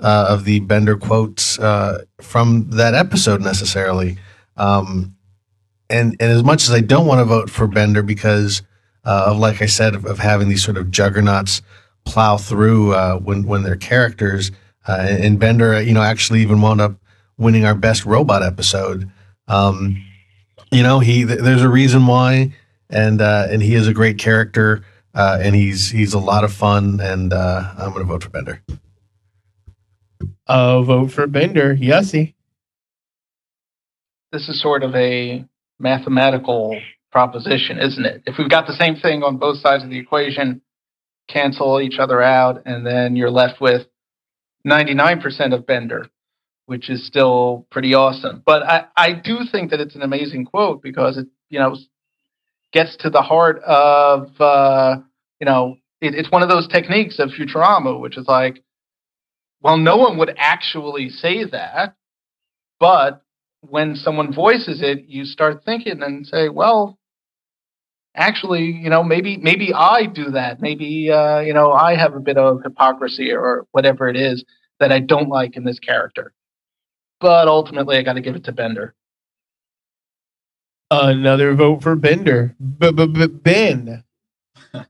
uh, 0.00 0.26
of 0.28 0.44
the 0.44 0.60
Bender 0.60 0.96
quotes 0.96 1.58
uh, 1.58 2.04
from 2.20 2.70
that 2.70 2.94
episode 2.94 3.40
necessarily. 3.40 4.18
Um, 4.56 5.16
and 5.88 6.16
and 6.18 6.32
as 6.32 6.42
much 6.42 6.64
as 6.64 6.70
I 6.70 6.80
don't 6.80 7.06
want 7.06 7.20
to 7.20 7.24
vote 7.24 7.50
for 7.50 7.66
Bender 7.66 8.02
because 8.02 8.62
uh, 9.06 9.24
of 9.28 9.38
like 9.38 9.62
I 9.62 9.66
said 9.66 9.94
of, 9.94 10.04
of 10.04 10.18
having 10.18 10.48
these 10.48 10.64
sort 10.64 10.76
of 10.76 10.90
juggernauts 10.90 11.62
plow 12.04 12.36
through 12.36 12.94
uh, 12.94 13.18
when 13.18 13.46
when 13.46 13.62
they're 13.62 13.76
characters. 13.76 14.50
Uh, 14.86 15.06
and 15.08 15.40
Bender, 15.40 15.74
uh, 15.74 15.80
you 15.80 15.94
know, 15.94 16.02
actually 16.02 16.42
even 16.42 16.60
wound 16.60 16.80
up 16.80 16.96
winning 17.38 17.64
our 17.64 17.74
best 17.74 18.04
robot 18.04 18.42
episode. 18.42 19.10
Um, 19.48 20.04
you 20.70 20.82
know, 20.82 21.00
he 21.00 21.24
th- 21.24 21.40
there's 21.40 21.62
a 21.62 21.68
reason 21.68 22.06
why, 22.06 22.52
and 22.90 23.20
uh, 23.20 23.46
and 23.50 23.62
he 23.62 23.74
is 23.74 23.88
a 23.88 23.94
great 23.94 24.18
character, 24.18 24.84
uh, 25.14 25.38
and 25.40 25.54
he's 25.54 25.90
he's 25.90 26.12
a 26.12 26.18
lot 26.18 26.44
of 26.44 26.52
fun, 26.52 27.00
and 27.00 27.32
uh, 27.32 27.72
I'm 27.78 27.92
going 27.92 28.04
to 28.04 28.12
vote 28.12 28.22
for 28.22 28.30
Bender. 28.30 28.62
A 30.48 30.82
vote 30.82 31.12
for 31.12 31.26
Bender. 31.26 31.76
Yossi. 31.76 32.34
This 34.32 34.48
is 34.48 34.60
sort 34.60 34.82
of 34.82 34.94
a 34.94 35.44
mathematical 35.78 36.80
proposition, 37.16 37.78
isn't 37.78 38.04
it? 38.04 38.22
If 38.26 38.36
we've 38.36 38.50
got 38.50 38.66
the 38.66 38.74
same 38.74 38.94
thing 38.94 39.22
on 39.22 39.38
both 39.38 39.56
sides 39.56 39.82
of 39.82 39.88
the 39.88 39.98
equation, 39.98 40.60
cancel 41.30 41.80
each 41.80 41.98
other 41.98 42.20
out, 42.20 42.60
and 42.66 42.86
then 42.86 43.16
you're 43.16 43.30
left 43.30 43.58
with 43.58 43.86
99% 44.66 45.54
of 45.54 45.66
Bender, 45.66 46.10
which 46.66 46.90
is 46.90 47.06
still 47.06 47.66
pretty 47.70 47.94
awesome. 47.94 48.42
But 48.44 48.64
I, 48.64 48.84
I 48.94 49.12
do 49.14 49.38
think 49.50 49.70
that 49.70 49.80
it's 49.80 49.94
an 49.94 50.02
amazing 50.02 50.44
quote 50.44 50.82
because 50.82 51.16
it, 51.16 51.26
you 51.48 51.58
know, 51.58 51.78
gets 52.74 52.94
to 52.98 53.08
the 53.08 53.22
heart 53.22 53.62
of, 53.62 54.38
uh, 54.38 54.96
you 55.40 55.46
know, 55.46 55.76
it, 56.02 56.14
it's 56.14 56.30
one 56.30 56.42
of 56.42 56.50
those 56.50 56.68
techniques 56.68 57.18
of 57.18 57.30
Futurama, 57.30 57.98
which 57.98 58.18
is 58.18 58.28
like, 58.28 58.62
well, 59.62 59.78
no 59.78 59.96
one 59.96 60.18
would 60.18 60.34
actually 60.36 61.08
say 61.08 61.46
that, 61.46 61.96
but 62.78 63.22
when 63.62 63.96
someone 63.96 64.34
voices 64.34 64.82
it, 64.82 65.06
you 65.08 65.24
start 65.24 65.64
thinking 65.64 66.02
and 66.02 66.26
say, 66.26 66.50
well, 66.50 66.98
actually, 68.16 68.64
you 68.64 68.90
know, 68.90 69.02
maybe 69.04 69.36
maybe 69.36 69.72
I 69.72 70.06
do 70.06 70.30
that. 70.30 70.60
Maybe 70.60 71.10
uh, 71.10 71.40
you 71.40 71.52
know, 71.52 71.72
I 71.72 71.94
have 71.94 72.14
a 72.14 72.20
bit 72.20 72.38
of 72.38 72.62
hypocrisy 72.62 73.32
or 73.32 73.66
whatever 73.72 74.08
it 74.08 74.16
is 74.16 74.44
that 74.80 74.92
I 74.92 75.00
don't 75.00 75.28
like 75.28 75.56
in 75.56 75.64
this 75.64 75.78
character. 75.78 76.32
But 77.20 77.48
ultimately, 77.48 77.96
I 77.96 78.02
got 78.02 78.14
to 78.14 78.20
give 78.20 78.36
it 78.36 78.44
to 78.44 78.52
Bender. 78.52 78.94
Another 80.90 81.54
vote 81.54 81.82
for 81.82 81.96
Bender. 81.96 82.54
B- 82.78 82.92
b- 82.92 83.06
b- 83.06 83.26
Ben. 83.26 84.04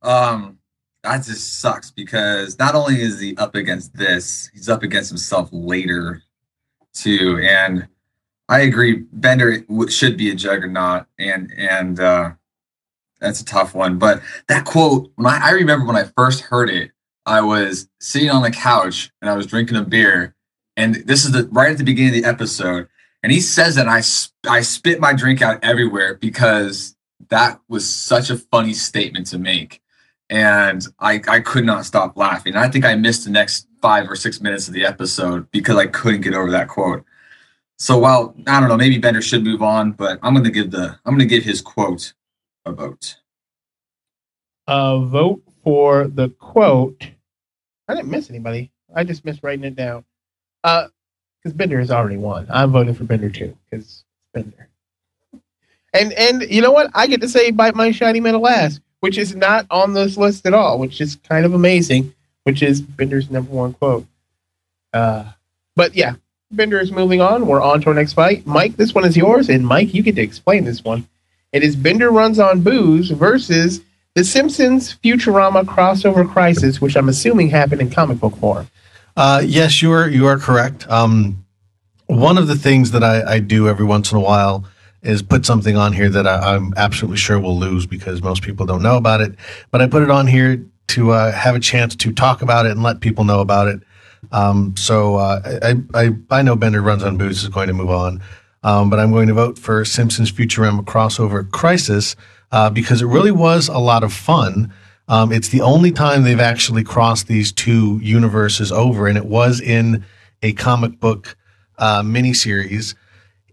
Um, 0.00 0.58
that 1.02 1.24
just 1.24 1.58
sucks 1.60 1.90
because 1.90 2.56
not 2.56 2.76
only 2.76 3.02
is 3.02 3.18
he 3.18 3.36
up 3.36 3.56
against 3.56 3.96
this, 3.96 4.48
he's 4.54 4.68
up 4.68 4.84
against 4.84 5.10
himself 5.10 5.48
later 5.50 6.22
too. 6.92 7.40
And 7.42 7.88
I 8.48 8.60
agree, 8.60 9.04
Bender 9.12 9.64
should 9.88 10.16
be 10.16 10.30
a 10.30 10.34
juggernaut, 10.34 11.06
and 11.18 11.52
and 11.56 12.00
uh, 12.00 12.32
that's 13.20 13.40
a 13.40 13.44
tough 13.44 13.74
one. 13.74 13.98
But 13.98 14.22
that 14.48 14.64
quote, 14.64 15.12
when 15.16 15.26
I, 15.26 15.48
I 15.48 15.50
remember 15.50 15.86
when 15.86 15.96
I 15.96 16.04
first 16.16 16.42
heard 16.42 16.70
it, 16.70 16.92
I 17.26 17.42
was 17.42 17.88
sitting 18.00 18.30
on 18.30 18.42
the 18.42 18.50
couch 18.50 19.10
and 19.20 19.30
I 19.30 19.36
was 19.36 19.46
drinking 19.46 19.76
a 19.76 19.84
beer, 19.84 20.34
and 20.76 20.94
this 20.94 21.24
is 21.24 21.32
the 21.32 21.48
right 21.52 21.72
at 21.72 21.78
the 21.78 21.84
beginning 21.84 22.14
of 22.16 22.22
the 22.22 22.28
episode, 22.28 22.88
and 23.22 23.32
he 23.32 23.40
says 23.40 23.74
that 23.74 23.88
I 23.88 24.02
I 24.50 24.62
spit 24.62 25.00
my 25.00 25.12
drink 25.12 25.42
out 25.42 25.62
everywhere 25.62 26.14
because 26.14 26.96
that 27.28 27.60
was 27.68 27.88
such 27.88 28.30
a 28.30 28.38
funny 28.38 28.72
statement 28.72 29.26
to 29.28 29.38
make 29.38 29.82
and 30.30 30.86
I, 30.98 31.22
I 31.26 31.40
could 31.40 31.64
not 31.64 31.86
stop 31.86 32.16
laughing. 32.16 32.56
I 32.56 32.68
think 32.68 32.84
I 32.84 32.94
missed 32.94 33.24
the 33.24 33.30
next 33.30 33.66
five 33.80 34.10
or 34.10 34.16
six 34.16 34.40
minutes 34.40 34.68
of 34.68 34.74
the 34.74 34.84
episode 34.84 35.50
because 35.50 35.76
I 35.76 35.86
couldn't 35.86 36.20
get 36.20 36.34
over 36.34 36.50
that 36.50 36.68
quote. 36.68 37.04
So 37.78 37.98
while 37.98 38.34
I 38.46 38.60
don't 38.60 38.68
know, 38.68 38.76
maybe 38.76 38.98
Bender 38.98 39.22
should 39.22 39.44
move 39.44 39.62
on, 39.62 39.92
but 39.92 40.18
I'm 40.22 40.34
gonna 40.34 40.50
give 40.50 40.70
the 40.70 40.98
I'm 41.04 41.14
gonna 41.14 41.26
give 41.26 41.44
his 41.44 41.60
quote 41.60 42.12
a 42.64 42.72
vote. 42.72 43.16
A 44.66 44.98
vote 44.98 45.42
for 45.62 46.08
the 46.08 46.28
quote. 46.30 47.06
I 47.88 47.94
didn't 47.94 48.10
miss 48.10 48.30
anybody. 48.30 48.70
I 48.94 49.04
just 49.04 49.24
missed 49.24 49.40
writing 49.42 49.64
it 49.64 49.76
down. 49.76 50.04
Uh, 50.64 50.88
because 51.42 51.56
Bender 51.56 51.78
has 51.78 51.90
already 51.90 52.16
won. 52.16 52.46
I'm 52.50 52.72
voting 52.72 52.94
for 52.94 53.04
Bender 53.04 53.30
too, 53.30 53.56
because 53.70 54.04
Bender. 54.34 54.68
And 55.94 56.12
and 56.14 56.42
you 56.42 56.60
know 56.60 56.72
what? 56.72 56.90
I 56.94 57.06
get 57.06 57.20
to 57.20 57.28
say 57.28 57.50
bite 57.50 57.74
my 57.74 57.92
shiny 57.92 58.20
metal 58.20 58.46
ass, 58.46 58.80
which 59.00 59.16
is 59.18 59.34
not 59.34 59.66
on 59.70 59.94
this 59.94 60.16
list 60.16 60.46
at 60.46 60.52
all, 60.52 60.78
which 60.78 61.00
is 61.00 61.16
kind 61.16 61.46
of 61.46 61.54
amazing. 61.54 62.12
Which 62.42 62.62
is 62.62 62.80
Bender's 62.80 63.30
number 63.30 63.50
one 63.50 63.74
quote. 63.74 64.06
Uh, 64.92 65.32
but 65.76 65.94
yeah, 65.94 66.16
Bender 66.50 66.80
is 66.80 66.90
moving 66.90 67.20
on. 67.20 67.46
We're 67.46 67.62
on 67.62 67.82
to 67.82 67.88
our 67.88 67.94
next 67.94 68.14
fight. 68.14 68.46
Mike, 68.46 68.76
this 68.76 68.94
one 68.94 69.04
is 69.04 69.18
yours, 69.18 69.50
and 69.50 69.66
Mike, 69.66 69.92
you 69.92 70.02
get 70.02 70.16
to 70.16 70.22
explain 70.22 70.64
this 70.64 70.82
one. 70.82 71.06
It 71.52 71.62
is 71.62 71.76
Bender 71.76 72.10
runs 72.10 72.38
on 72.38 72.62
booze 72.62 73.10
versus 73.10 73.82
the 74.14 74.24
Simpsons 74.24 74.96
Futurama 75.04 75.64
crossover 75.64 76.26
crisis, 76.26 76.80
which 76.80 76.96
I'm 76.96 77.10
assuming 77.10 77.50
happened 77.50 77.82
in 77.82 77.90
comic 77.90 78.18
book 78.18 78.34
form. 78.36 78.68
Uh, 79.14 79.42
yes, 79.44 79.82
you 79.82 79.92
are 79.92 80.08
you 80.08 80.26
are 80.26 80.38
correct. 80.38 80.88
Um, 80.88 81.44
one 82.06 82.38
of 82.38 82.46
the 82.46 82.56
things 82.56 82.92
that 82.92 83.04
I, 83.04 83.34
I 83.34 83.38
do 83.40 83.68
every 83.68 83.84
once 83.84 84.10
in 84.10 84.16
a 84.16 84.20
while 84.22 84.64
is 85.02 85.20
put 85.22 85.44
something 85.44 85.76
on 85.76 85.92
here 85.92 86.08
that 86.08 86.26
I, 86.26 86.54
I'm 86.54 86.72
absolutely 86.78 87.18
sure 87.18 87.38
will 87.38 87.58
lose 87.58 87.84
because 87.86 88.22
most 88.22 88.42
people 88.42 88.64
don't 88.64 88.82
know 88.82 88.96
about 88.96 89.20
it. 89.20 89.34
But 89.70 89.82
I 89.82 89.86
put 89.86 90.02
it 90.02 90.10
on 90.10 90.26
here 90.26 90.64
to 90.88 91.10
uh, 91.10 91.30
have 91.32 91.54
a 91.54 91.60
chance 91.60 91.94
to 91.96 92.12
talk 92.12 92.40
about 92.40 92.64
it 92.64 92.72
and 92.72 92.82
let 92.82 93.00
people 93.00 93.24
know 93.24 93.40
about 93.40 93.68
it. 93.68 93.82
Um, 94.32 94.74
so 94.76 95.16
uh, 95.16 95.58
I, 95.62 95.76
I 95.94 96.10
I 96.30 96.42
know 96.42 96.56
Bender 96.56 96.82
runs 96.82 97.02
on 97.02 97.16
booze 97.16 97.42
is 97.42 97.48
going 97.48 97.68
to 97.68 97.74
move 97.74 97.90
on, 97.90 98.22
um, 98.62 98.90
but 98.90 98.98
I'm 98.98 99.10
going 99.10 99.28
to 99.28 99.34
vote 99.34 99.58
for 99.58 99.84
Simpsons 99.84 100.30
Futurama 100.32 100.84
crossover 100.84 101.48
Crisis 101.50 102.16
uh, 102.52 102.70
because 102.70 103.02
it 103.02 103.06
really 103.06 103.30
was 103.30 103.68
a 103.68 103.78
lot 103.78 104.04
of 104.04 104.12
fun. 104.12 104.72
Um, 105.08 105.32
it's 105.32 105.48
the 105.48 105.62
only 105.62 105.90
time 105.90 106.22
they've 106.22 106.38
actually 106.38 106.84
crossed 106.84 107.28
these 107.28 107.50
two 107.52 107.98
universes 108.02 108.70
over, 108.70 109.06
and 109.06 109.16
it 109.16 109.24
was 109.24 109.60
in 109.60 110.04
a 110.42 110.52
comic 110.52 111.00
book 111.00 111.36
uh, 111.78 112.02
miniseries. 112.02 112.94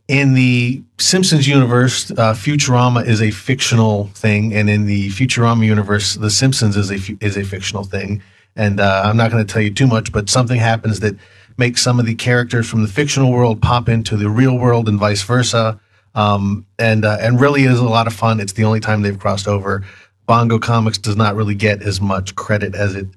In 0.08 0.34
the 0.34 0.84
Simpsons 1.00 1.48
universe, 1.48 2.12
uh, 2.12 2.34
Futurama 2.34 3.08
is 3.08 3.22
a 3.22 3.32
fictional 3.32 4.08
thing, 4.14 4.54
and 4.54 4.70
in 4.70 4.86
the 4.86 5.10
Futurama 5.10 5.66
universe, 5.66 6.16
The 6.16 6.30
Simpsons 6.30 6.78
is 6.78 6.92
a 6.92 7.00
is 7.22 7.38
a 7.38 7.44
fictional 7.44 7.84
thing. 7.84 8.22
And 8.56 8.80
uh, 8.80 9.04
I'm 9.06 9.18
not 9.18 9.32
going 9.32 9.46
to 9.46 9.54
tell 9.54 9.62
you 9.62 9.74
too 9.74 9.88
much, 9.88 10.12
but 10.12 10.30
something 10.30 10.60
happens 10.60 11.02
that 11.02 11.16
makes 11.58 11.82
some 11.82 12.00
of 12.00 12.06
the 12.06 12.16
characters 12.16 12.70
from 12.70 12.82
the 12.82 12.88
fictional 12.88 13.32
world 13.32 13.62
pop 13.62 13.90
into 13.90 14.16
the 14.18 14.30
real 14.30 14.58
world, 14.58 14.88
and 14.88 15.00
vice 15.00 15.24
versa. 15.24 15.80
Um, 16.14 16.66
and 16.80 17.04
uh, 17.04 17.18
and 17.20 17.42
really 17.42 17.64
is 17.64 17.80
a 17.80 17.84
lot 17.84 18.08
of 18.08 18.14
fun. 18.14 18.40
It's 18.40 18.54
the 18.54 18.64
only 18.64 18.80
time 18.80 19.02
they've 19.02 19.20
crossed 19.20 19.48
over. 19.48 19.84
Bongo 20.26 20.58
Comics 20.60 20.98
does 20.98 21.18
not 21.18 21.36
really 21.36 21.56
get 21.56 21.84
as 21.84 22.00
much 22.00 22.36
credit 22.36 22.74
as 22.74 22.96
it 22.96 23.08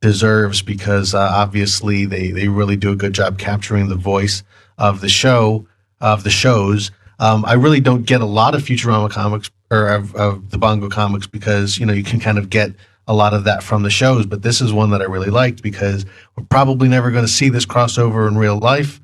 deserves 0.00 0.62
because 0.62 1.14
uh, 1.14 1.30
obviously 1.32 2.04
they 2.04 2.30
they 2.30 2.48
really 2.48 2.76
do 2.76 2.90
a 2.90 2.96
good 2.96 3.12
job 3.12 3.38
capturing 3.38 3.88
the 3.88 3.96
voice 3.96 4.42
of 4.76 5.00
the 5.00 5.08
show 5.08 5.66
of 6.00 6.24
the 6.24 6.30
shows. 6.30 6.90
Um, 7.20 7.44
I 7.44 7.54
really 7.54 7.80
don't 7.80 8.06
get 8.06 8.20
a 8.20 8.26
lot 8.26 8.54
of 8.54 8.62
Futurama 8.62 9.10
comics 9.10 9.50
or 9.70 9.88
of, 9.88 10.14
of 10.14 10.50
the 10.50 10.58
Bongo 10.58 10.88
comics 10.88 11.26
because 11.26 11.78
you 11.78 11.86
know 11.86 11.92
you 11.92 12.04
can 12.04 12.20
kind 12.20 12.38
of 12.38 12.50
get 12.50 12.72
a 13.08 13.14
lot 13.14 13.34
of 13.34 13.44
that 13.44 13.62
from 13.62 13.82
the 13.82 13.90
shows, 13.90 14.26
but 14.26 14.42
this 14.42 14.60
is 14.60 14.72
one 14.72 14.90
that 14.90 15.00
I 15.00 15.06
really 15.06 15.30
liked 15.30 15.62
because 15.62 16.06
we're 16.36 16.44
probably 16.44 16.88
never 16.88 17.10
going 17.10 17.24
to 17.24 17.32
see 17.32 17.48
this 17.48 17.66
crossover 17.66 18.28
in 18.28 18.36
real 18.36 18.58
life. 18.58 19.00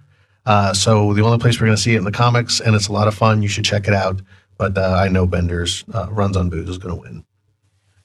Uh, 0.46 0.74
so 0.74 1.14
the 1.14 1.22
only 1.22 1.38
place 1.38 1.59
we're 1.59 1.66
going 1.66 1.76
to 1.76 1.82
see 1.82 1.94
it 1.94 1.98
in 1.98 2.05
the 2.05 2.12
comics, 2.12 2.61
and 2.61 2.76
it's 2.76 2.88
a 2.88 2.92
lot 2.92 3.09
of 3.09 3.14
fun. 3.14 3.42
You 3.42 3.48
should 3.48 3.64
check 3.64 3.88
it 3.88 3.94
out. 3.94 4.20
But 4.57 4.78
uh, 4.78 4.96
I 5.00 5.09
know 5.09 5.26
Bender's 5.26 5.84
uh, 5.92 6.07
runs 6.11 6.36
on 6.36 6.48
booze 6.48 6.68
is 6.68 6.78
going 6.78 6.94
to 6.94 7.00
win. 7.00 7.24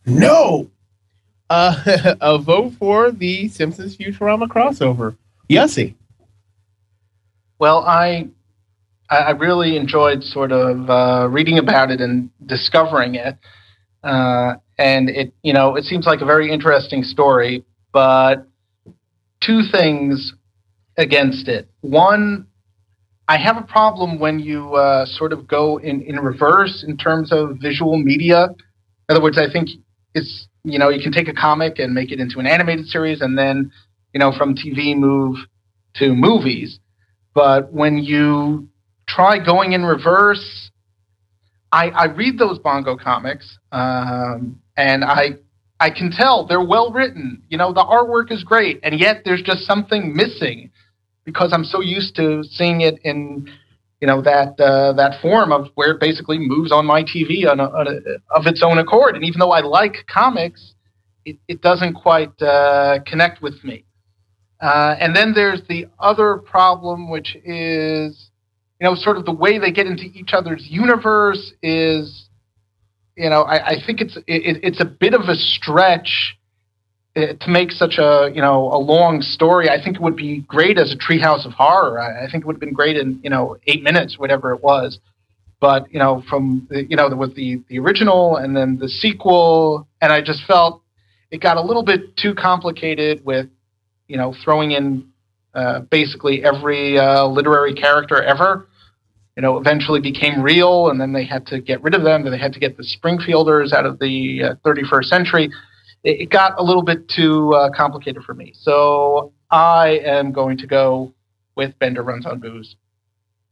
No. 0.06 0.72
Uh, 1.50 2.16
a 2.22 2.38
vote 2.38 2.74
for 2.80 3.12
the 3.12 3.50
Simpsons 3.50 3.98
Futurama 3.98 4.48
crossover. 4.48 5.16
Yossi. 5.50 5.96
Well, 7.60 7.84
I 7.86 8.30
I 9.10 9.18
I 9.18 9.30
really 9.32 9.76
enjoyed 9.76 10.24
sort 10.24 10.52
of 10.52 10.90
uh, 10.90 11.28
reading 11.30 11.58
about 11.58 11.92
it 11.92 12.00
and 12.02 12.30
discovering 12.46 13.16
it, 13.16 13.38
uh, 14.04 14.56
and 14.80 15.10
it 15.10 15.34
you 15.44 15.54
know 15.54 15.76
it 15.76 15.84
seems 15.84 16.08
like 16.08 16.22
a 16.22 16.26
very 16.26 16.52
interesting 16.52 17.04
story. 17.04 17.64
But 17.92 18.48
two 19.42 19.62
things 19.72 20.34
against 20.98 21.48
it. 21.48 21.70
One, 21.82 22.48
I 23.28 23.38
have 23.38 23.58
a 23.58 23.62
problem 23.62 24.20
when 24.20 24.40
you 24.40 24.76
uh, 24.76 25.06
sort 25.06 25.34
of 25.34 25.48
go 25.48 25.78
in 25.78 26.02
in 26.02 26.16
reverse 26.16 26.84
in 26.88 26.98
terms 26.98 27.32
of 27.32 27.58
visual 27.62 27.98
media. 27.98 28.46
In 28.46 29.16
other 29.16 29.22
words, 29.22 29.38
I 29.38 29.52
think 29.52 29.70
it's 30.16 30.48
you 30.64 30.80
know 30.80 30.90
you 30.90 31.04
can 31.04 31.12
take 31.12 31.28
a 31.28 31.34
comic 31.34 31.78
and 31.78 31.94
make 31.94 32.12
it 32.12 32.20
into 32.20 32.40
an 32.40 32.48
animated 32.48 32.88
series, 32.88 33.22
and 33.22 33.38
then 33.38 33.72
you 34.14 34.20
know 34.20 34.32
from 34.32 34.56
TV 34.56 34.96
move 34.96 35.36
to 35.96 36.14
movies. 36.14 36.80
But 37.34 37.72
when 37.72 37.98
you 37.98 38.70
try 39.08 39.44
going 39.44 39.74
in 39.74 39.84
reverse, 39.84 40.70
I, 41.72 41.90
I 41.90 42.06
read 42.06 42.38
those 42.38 42.58
Bongo 42.60 42.98
comics, 42.98 43.58
um, 43.72 44.60
and 44.80 45.04
I 45.04 45.32
I 45.82 45.90
can 45.90 46.10
tell 46.12 46.48
they're 46.48 46.64
well 46.64 46.92
written. 46.92 47.44
You 47.50 47.58
know, 47.58 47.74
the 47.74 47.84
artwork 47.84 48.32
is 48.32 48.44
great, 48.44 48.80
and 48.84 49.00
yet 49.00 49.24
there's 49.26 49.42
just 49.42 49.66
something 49.66 50.16
missing 50.16 50.72
because 51.26 51.52
I'm 51.54 51.66
so 51.66 51.82
used 51.82 52.16
to 52.16 52.44
seeing 52.44 52.82
it 52.82 53.00
in 53.04 53.50
you 54.00 54.08
know 54.08 54.22
that 54.22 54.60
uh, 54.60 54.94
that 54.94 55.22
form 55.22 55.52
of 55.52 55.68
where 55.76 55.92
it 55.92 56.00
basically 56.00 56.40
moves 56.40 56.72
on 56.72 56.86
my 56.86 57.04
TV 57.04 57.46
on, 57.50 57.60
a, 57.60 57.66
on 57.66 57.88
a, 57.88 58.38
of 58.38 58.48
its 58.48 58.64
own 58.64 58.78
accord. 58.78 59.16
And 59.16 59.26
even 59.26 59.40
though 59.40 59.52
I 59.52 59.60
like 59.60 60.06
comics, 60.08 60.74
it, 61.26 61.38
it 61.50 61.62
doesn't 61.62 61.96
quite 61.96 62.42
uh, 62.42 63.00
connect 63.06 63.42
with 63.42 63.62
me. 63.64 63.84
Uh, 64.62 64.96
and 65.00 65.16
then 65.16 65.34
there's 65.34 65.62
the 65.70 65.88
other 66.00 66.38
problem, 66.38 67.10
which 67.10 67.36
is, 67.44 68.30
you 68.80 68.86
know, 68.86 68.96
sort 68.96 69.18
of 69.18 69.26
the 69.26 69.32
way 69.32 69.58
they 69.58 69.72
get 69.72 69.88
into 69.88 70.04
each 70.04 70.32
other's 70.34 70.66
universe 70.70 71.54
is, 71.62 72.29
you 73.20 73.30
know, 73.30 73.44
I, 73.44 73.68
I 73.68 73.76
think 73.86 74.02
it's 74.02 74.16
it, 74.16 74.60
it's 74.64 74.82
a 74.82 74.86
bit 74.86 75.14
of 75.14 75.22
a 75.30 75.36
stretch 75.36 76.38
uh, 77.16 77.34
to 77.40 77.50
make 77.50 77.72
such 77.72 77.98
a 77.98 78.32
you 78.34 78.42
know 78.42 78.72
a 78.72 78.80
long 78.80 79.22
story. 79.22 79.70
I 79.70 79.84
think 79.84 79.98
it 79.98 80.02
would 80.02 80.16
be 80.16 80.40
great 80.48 80.78
as 80.78 80.94
a 80.94 80.98
Treehouse 80.98 81.46
of 81.46 81.54
Horror. 81.54 82.00
I, 82.00 82.26
I 82.26 82.32
think 82.32 82.44
it 82.44 82.48
would 82.48 82.56
have 82.56 82.62
been 82.62 82.74
great 82.74 82.98
in 82.98 83.20
you 83.24 83.30
know 83.30 83.58
eight 83.68 83.84
minutes, 83.84 84.18
whatever 84.18 84.54
it 84.54 84.64
was. 84.64 85.00
But 85.60 85.92
you 85.92 86.00
know, 86.00 86.24
from 86.30 86.68
the, 86.70 86.86
you 86.90 86.96
know, 86.96 87.10
there 87.10 87.18
was 87.18 87.34
the 87.36 87.62
the 87.68 87.80
original 87.80 88.38
and 88.38 88.56
then 88.56 88.78
the 88.80 88.88
sequel, 88.88 89.88
and 90.02 90.12
I 90.12 90.22
just 90.22 90.44
felt 90.46 90.82
it 91.30 91.42
got 91.42 91.58
a 91.58 91.62
little 91.62 91.84
bit 91.84 92.16
too 92.18 92.34
complicated 92.34 93.24
with 93.26 93.50
you 94.10 94.18
know, 94.18 94.34
throwing 94.44 94.72
in 94.72 95.08
uh, 95.54 95.82
basically 95.82 96.44
every 96.44 96.98
uh, 96.98 97.26
literary 97.26 97.74
character 97.74 98.22
ever. 98.22 98.68
You 99.40 99.42
know, 99.42 99.58
eventually 99.58 100.02
became 100.02 100.42
real, 100.42 100.90
and 100.90 101.00
then 101.00 101.14
they 101.14 101.24
had 101.24 101.48
to 101.48 101.62
get 101.62 101.82
rid 101.82 101.96
of 101.96 102.04
them. 102.04 102.24
Then 102.24 102.34
they 102.34 102.38
had 102.38 102.52
to 102.52 102.60
get 102.60 102.76
the 102.76 102.84
Springfielders 102.84 103.72
out 103.72 103.86
of 103.86 103.98
the 103.98 104.44
uh, 104.44 104.56
31st 104.66 105.06
century. 105.06 105.50
It, 106.04 106.20
it, 106.20 106.30
got 106.30 106.60
a 106.60 106.62
little 106.62 106.82
bit 106.84 107.08
too 107.08 107.54
uh, 107.54 107.70
complicated 107.70 108.24
for 108.24 108.34
me. 108.34 108.52
So 108.54 109.32
I 109.50 110.02
am 110.04 110.34
going 110.34 110.58
to 110.58 110.68
go 110.68 111.14
with 111.56 111.80
Bender 111.80 112.04
Runs 112.04 112.26
on 112.26 112.40
Booze. 112.40 112.76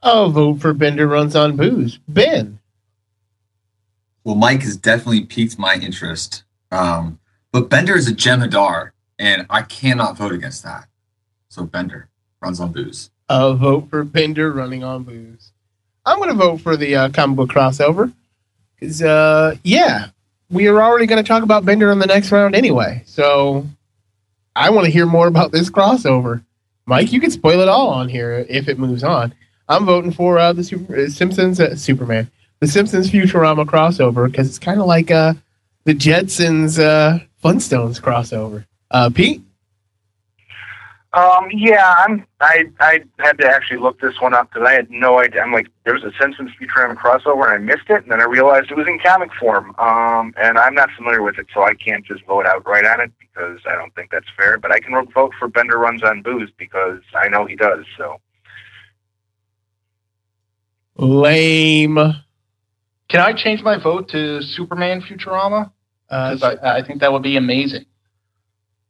I'll 0.03 0.29
vote 0.29 0.59
for 0.59 0.73
Bender 0.73 1.07
Runs 1.07 1.37
on 1.37 1.55
Booze. 1.55 1.99
Ben. 2.05 2.59
Well, 4.25 4.35
Mike 4.35 4.63
has 4.63 4.75
definitely 4.75 5.23
piqued 5.23 5.57
my 5.57 5.75
interest. 5.75 6.43
Um, 6.69 7.17
but 7.53 7.69
Bender 7.69 7.95
is 7.95 8.09
a 8.09 8.13
Jem'Hadar 8.13 8.89
and 9.17 9.45
I 9.49 9.61
cannot 9.61 10.17
vote 10.17 10.33
against 10.33 10.65
that. 10.65 10.89
So 11.47 11.63
Bender 11.63 12.09
runs 12.41 12.59
on 12.59 12.73
booze. 12.73 13.09
A 13.29 13.53
vote 13.53 13.89
for 13.89 14.03
Bender 14.03 14.51
running 14.51 14.83
on 14.83 15.03
booze. 15.03 15.53
I'm 16.07 16.19
going 16.19 16.29
to 16.29 16.35
vote 16.35 16.61
for 16.61 16.77
the 16.77 16.95
uh, 16.95 17.09
comic 17.09 17.35
book 17.35 17.49
crossover 17.49 18.13
because, 18.79 19.01
uh, 19.03 19.55
yeah, 19.63 20.07
we 20.49 20.67
are 20.67 20.81
already 20.81 21.05
going 21.05 21.21
to 21.21 21.27
talk 21.27 21.43
about 21.43 21.65
Bender 21.65 21.91
in 21.91 21.99
the 21.99 22.05
next 22.07 22.31
round 22.31 22.55
anyway. 22.55 23.03
So 23.05 23.67
I 24.55 24.69
want 24.69 24.85
to 24.85 24.91
hear 24.91 25.05
more 25.05 25.27
about 25.27 25.51
this 25.51 25.69
crossover. 25.69 26.45
Mike, 26.85 27.11
you 27.11 27.19
can 27.19 27.29
spoil 27.29 27.59
it 27.59 27.67
all 27.67 27.89
on 27.89 28.07
here 28.07 28.45
if 28.47 28.69
it 28.69 28.79
moves 28.79 29.03
on. 29.03 29.33
I'm 29.67 29.85
voting 29.85 30.13
for 30.13 30.39
uh, 30.39 30.53
the 30.53 30.63
Super, 30.63 30.95
uh, 30.95 31.09
Simpsons 31.09 31.59
uh, 31.59 31.75
Superman, 31.75 32.31
the 32.61 32.67
Simpsons 32.67 33.11
Futurama 33.11 33.65
crossover 33.65 34.31
because 34.31 34.47
it's 34.47 34.59
kind 34.59 34.79
of 34.79 34.87
like 34.87 35.11
uh, 35.11 35.33
the 35.83 35.93
Jetsons 35.93 36.81
uh, 36.81 37.19
Flintstones 37.43 37.99
crossover. 37.99 38.65
Uh, 38.89 39.09
Pete? 39.09 39.41
Um, 41.13 41.47
yeah, 41.51 41.95
I'm. 41.99 42.27
I 42.41 42.65
I 42.79 42.99
had 43.19 43.37
to 43.39 43.47
actually 43.47 43.79
look 43.79 43.99
this 44.01 44.19
one 44.19 44.33
up 44.33 44.51
because 44.51 44.67
I 44.67 44.73
had 44.73 44.91
no 44.91 45.19
idea. 45.19 45.41
I'm 45.41 45.53
like, 45.53 45.67
there 45.85 45.93
was 45.93 46.03
a 46.03 46.11
Simpsons 46.19 46.51
Futurama 46.61 46.95
crossover 46.95 47.43
and 47.43 47.53
I 47.53 47.57
missed 47.57 47.89
it, 47.89 48.03
and 48.03 48.11
then 48.11 48.21
I 48.21 48.25
realized 48.25 48.69
it 48.69 48.77
was 48.77 48.87
in 48.87 48.99
comic 48.99 49.33
form. 49.39 49.73
Um, 49.79 50.33
and 50.37 50.57
I'm 50.57 50.75
not 50.75 50.89
familiar 50.97 51.23
with 51.23 51.39
it, 51.39 51.47
so 51.53 51.63
I 51.63 51.73
can't 51.75 52.05
just 52.05 52.25
vote 52.25 52.45
outright 52.45 52.85
on 52.85 52.99
it 52.99 53.11
because 53.19 53.59
I 53.65 53.75
don't 53.75 53.95
think 53.95 54.11
that's 54.11 54.27
fair. 54.35 54.57
But 54.57 54.71
I 54.71 54.79
can 54.79 54.93
vote 55.13 55.31
for 55.39 55.47
Bender 55.47 55.77
runs 55.77 56.03
on 56.03 56.21
booze 56.21 56.49
because 56.57 56.99
I 57.15 57.29
know 57.29 57.45
he 57.45 57.55
does. 57.55 57.85
So 57.97 58.19
lame. 60.97 61.95
Can 63.07 63.21
I 63.21 63.31
change 63.31 63.63
my 63.63 63.81
vote 63.81 64.09
to 64.09 64.41
Superman 64.41 65.01
Futurama? 65.01 65.71
Because 66.09 66.43
uh, 66.43 66.57
I, 66.61 66.79
I 66.79 66.83
think 66.85 66.99
that 66.99 67.13
would 67.13 67.23
be 67.23 67.37
amazing. 67.37 67.85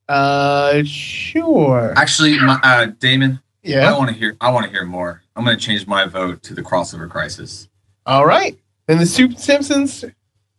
Uh, 0.08 0.84
sure. 0.86 1.94
Actually, 1.98 2.40
my, 2.40 2.60
uh, 2.64 2.86
Damon. 3.00 3.42
Yeah. 3.64 3.94
I 3.94 3.98
want 3.98 4.10
to 4.10 4.16
hear. 4.16 4.38
I 4.40 4.50
want 4.52 4.66
to 4.66 4.72
hear 4.72 4.86
more. 4.86 5.22
I'm 5.36 5.44
going 5.44 5.58
to 5.58 5.64
change 5.64 5.86
my 5.86 6.06
vote 6.06 6.42
to 6.44 6.54
the 6.54 6.62
crossover 6.62 7.10
crisis. 7.10 7.68
All 8.06 8.26
right. 8.26 8.58
Then 8.88 9.00
the 9.00 9.06
Sup- 9.06 9.38
Simpsons, 9.38 10.06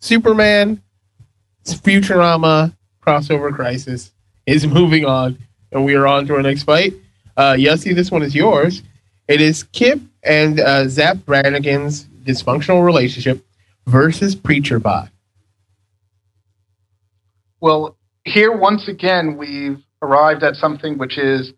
Superman, 0.00 0.82
Futurama 1.64 2.76
crossover 3.04 3.54
crisis 3.54 4.12
is 4.46 4.66
moving 4.78 5.04
on, 5.06 5.38
and 5.72 5.84
we 5.84 5.94
are 5.94 6.06
on 6.06 6.26
to 6.26 6.34
our 6.34 6.42
next 6.42 6.64
fight. 6.64 6.92
Uh, 7.36 7.52
Yossi, 7.52 7.94
this 7.94 8.10
one 8.10 8.22
is 8.22 8.34
yours. 8.34 8.82
It 9.28 9.40
is 9.40 9.64
Kif 9.72 10.00
and 10.22 10.60
uh, 10.60 10.88
Zapp 10.88 11.18
Brannigan's 11.18 12.04
dysfunctional 12.24 12.84
relationship 12.84 13.44
versus 13.86 14.34
Preacher 14.34 14.78
Bot. 14.78 15.08
Well, 17.60 17.96
here 18.28 18.56
once 18.56 18.88
again 18.88 19.36
we've 19.36 19.78
arrived 20.02 20.42
at 20.42 20.54
something 20.54 20.98
which 20.98 21.18
is 21.18 21.52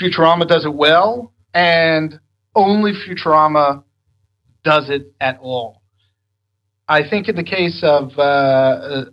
Futurama 0.00 0.46
does 0.46 0.64
it 0.64 0.74
well, 0.74 1.32
and 1.54 2.20
only 2.54 2.92
Futurama 2.92 3.82
does 4.64 4.90
it 4.90 5.12
at 5.20 5.38
all. 5.40 5.82
I 6.88 7.08
think 7.08 7.28
in 7.28 7.36
the 7.36 7.44
case 7.44 7.80
of 7.82 8.12
uh, 8.16 8.22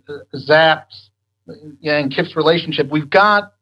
uh, 0.08 0.80
and 1.82 2.14
Kif's 2.14 2.36
relationship, 2.36 2.88
we've 2.90 3.10
got 3.10 3.52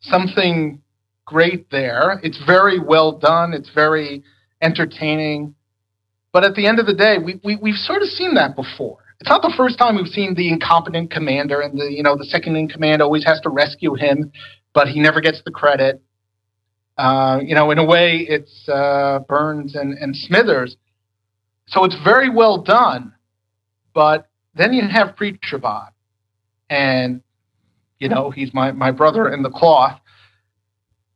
something 0.00 0.82
great 1.24 1.70
there. 1.70 2.20
It's 2.22 2.40
very 2.44 2.78
well 2.78 3.12
done. 3.12 3.54
It's 3.54 3.70
very 3.74 4.22
entertaining. 4.60 5.54
But 6.32 6.44
at 6.44 6.54
the 6.54 6.66
end 6.66 6.78
of 6.78 6.86
the 6.86 6.94
day, 6.94 7.16
we, 7.22 7.40
we, 7.44 7.56
we've 7.56 7.76
sort 7.76 8.02
of 8.02 8.08
seen 8.08 8.34
that 8.34 8.56
before. 8.56 9.01
It's 9.22 9.28
not 9.28 9.40
the 9.40 9.54
first 9.56 9.78
time 9.78 9.94
we've 9.94 10.08
seen 10.08 10.34
the 10.34 10.48
incompetent 10.48 11.12
commander 11.12 11.60
and 11.60 11.78
the, 11.78 11.84
you 11.84 12.02
know, 12.02 12.16
the 12.16 12.24
second 12.24 12.56
in 12.56 12.66
command 12.66 13.00
always 13.00 13.24
has 13.24 13.40
to 13.42 13.50
rescue 13.50 13.94
him, 13.94 14.32
but 14.74 14.88
he 14.88 14.98
never 14.98 15.20
gets 15.20 15.40
the 15.44 15.52
credit. 15.52 16.02
Uh, 16.98 17.38
you 17.40 17.54
know, 17.54 17.70
in 17.70 17.78
a 17.78 17.84
way, 17.84 18.26
it's 18.28 18.68
uh, 18.68 19.20
Burns 19.28 19.76
and, 19.76 19.96
and 19.96 20.16
Smithers. 20.16 20.76
So 21.68 21.84
it's 21.84 21.94
very 22.02 22.30
well 22.30 22.62
done. 22.62 23.14
But 23.94 24.28
then 24.56 24.72
you 24.72 24.88
have 24.88 25.14
Preacher 25.14 25.58
Bot, 25.58 25.92
and 26.68 27.22
you 28.00 28.08
know 28.08 28.32
he's 28.32 28.52
my, 28.52 28.72
my 28.72 28.90
brother 28.90 29.32
in 29.32 29.44
the 29.44 29.50
cloth, 29.50 30.00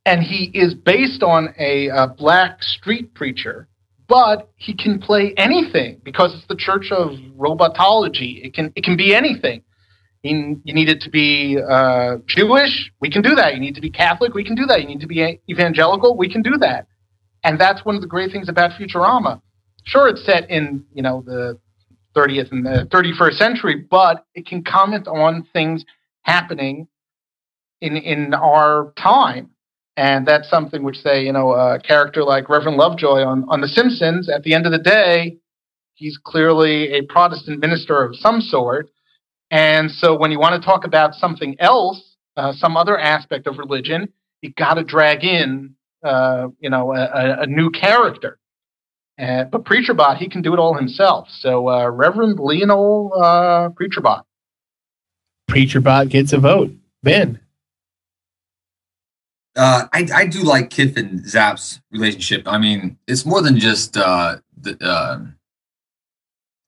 and 0.05 0.23
he 0.23 0.53
is 0.55 0.75
based 0.75 1.25
on 1.25 1.53
a, 1.59 1.89
a 1.89 2.07
black 2.07 2.63
street 2.63 3.15
preacher, 3.15 3.67
but 4.09 4.51
he 4.57 4.75
can 4.75 5.01
play 5.01 5.35
anything 5.37 6.01
because 6.05 6.35
it's 6.35 6.47
the 6.47 6.57
Church 6.57 6.91
of 6.91 7.11
Robotology. 7.37 8.45
It 8.45 8.55
can 8.55 8.73
it 8.77 8.85
can 8.85 8.97
be 8.97 9.15
anything. 9.15 9.63
You, 10.23 10.61
you 10.65 10.75
need 10.75 10.89
it 10.89 11.01
to 11.03 11.11
be 11.11 11.59
uh, 11.59 12.17
Jewish, 12.27 12.91
we 13.01 13.11
can 13.11 13.23
do 13.23 13.35
that. 13.37 13.55
You 13.55 13.61
need 13.61 13.77
to 13.77 13.81
be 13.81 13.91
Catholic, 13.91 14.35
we 14.35 14.45
can 14.45 14.57
do 14.57 14.67
that. 14.67 14.81
You 14.81 14.89
need 14.89 15.01
to 15.01 15.07
be 15.07 15.41
evangelical, 15.49 16.17
we 16.17 16.31
can 16.31 16.43
do 16.43 16.57
that. 16.59 16.87
And 17.45 17.61
that's 17.61 17.85
one 17.85 17.95
of 17.95 18.01
the 18.01 18.09
great 18.09 18.33
things 18.33 18.49
about 18.49 18.73
Futurama. 18.73 19.41
Sure, 19.85 20.09
it's 20.09 20.25
set 20.25 20.51
in 20.51 20.85
you 20.93 21.03
know 21.03 21.23
the 21.25 21.59
30th 22.17 22.51
and 22.51 22.65
the 22.65 22.89
31st 22.91 23.35
century, 23.35 23.87
but 23.89 24.25
it 24.35 24.47
can 24.47 24.65
comment 24.65 25.07
on 25.07 25.47
things 25.53 25.85
happening 26.23 26.89
in 27.81 27.97
in 27.97 28.35
our 28.35 28.93
time. 28.97 29.51
And 29.97 30.27
that's 30.27 30.51
something 30.51 30.83
which, 30.83 30.99
say, 30.99 31.25
you 31.25 31.33
know, 31.33 31.53
a 31.53 31.81
character 31.81 32.23
like 32.23 32.51
Reverend 32.51 32.77
Lovejoy 32.77 33.23
on, 33.23 33.47
on 33.49 33.63
The 33.63 33.69
Simpsons, 33.69 34.29
at 34.29 34.43
the 34.43 34.53
end 34.53 34.67
of 34.67 34.73
the 34.73 34.79
day, 34.79 35.39
he's 35.95 36.19
clearly 36.23 36.93
a 36.93 37.03
Protestant 37.03 37.61
minister 37.61 38.03
of 38.03 38.15
some 38.17 38.43
sort. 38.43 38.91
And 39.51 39.91
so 39.91 40.17
when 40.17 40.31
you 40.31 40.39
want 40.39 40.61
to 40.61 40.67
talk 40.67 40.85
about 40.85 41.15
something 41.15 41.57
else, 41.61 42.17
uh, 42.37 42.53
some 42.53 42.77
other 42.77 42.99
aspect 42.99 43.47
of 43.47 43.57
religion, 43.59 44.13
you 44.43 44.53
got 44.53 44.75
to 44.75 44.85
drag 44.85 45.25
in, 45.25 45.75
uh, 46.05 46.49
you 46.61 46.69
know, 46.69 46.95
a, 46.95 47.43
a 47.43 47.47
new 47.47 47.71
character. 47.71 48.39
Uh, 49.19 49.45
but 49.45 49.65
Preacherbot, 49.65 50.19
he 50.19 50.29
can 50.29 50.43
do 50.43 50.53
it 50.53 50.59
all 50.59 50.75
himself. 50.75 51.29
So 51.31 51.71
uh, 51.71 51.89
Reverend 51.89 52.39
Lionel 52.39 53.13
uh, 53.17 53.71
Preacherbot. 53.71 54.25
Preacherbot 55.49 56.11
gets 56.11 56.35
a 56.35 56.39
vote. 56.39 56.73
Ben. 57.03 57.41
Uh, 59.57 59.87
I 59.93 60.07
I 60.15 60.27
do 60.27 60.43
like 60.43 60.71
Kif 60.71 60.97
and 60.97 61.25
Zapp's 61.27 61.81
relationship. 61.91 62.43
I 62.47 62.59
mean, 62.59 62.99
it's 63.07 63.25
more 63.25 63.43
than 63.43 63.59
just 63.59 63.97
uh, 63.97 64.37
the. 64.57 64.77
Uh, 64.81 65.21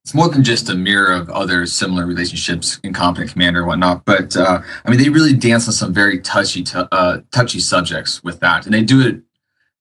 it's 0.05 0.15
more 0.15 0.31
than 0.31 0.43
just 0.43 0.71
a 0.71 0.75
mirror 0.75 1.13
of 1.13 1.29
other 1.29 1.67
similar 1.67 2.07
relationships, 2.07 2.81
incompetent 2.83 3.33
commander 3.33 3.61
and 3.61 3.69
whatnot. 3.69 4.07
But 4.07 4.35
uh, 4.39 4.63
I 4.87 4.91
mean, 4.91 4.99
they 4.99 5.11
really 5.11 5.35
dance 5.35 5.69
on 5.69 5.75
some 5.75 5.93
very 5.93 6.19
touchy, 6.21 6.63
t- 6.65 6.81
uh, 6.91 7.19
touchy 7.31 7.61
subjects 7.61 8.25
with 8.25 8.41
that, 8.41 8.65
and 8.65 8.73
they 8.73 8.83
do 8.83 9.07
it. 9.07 9.21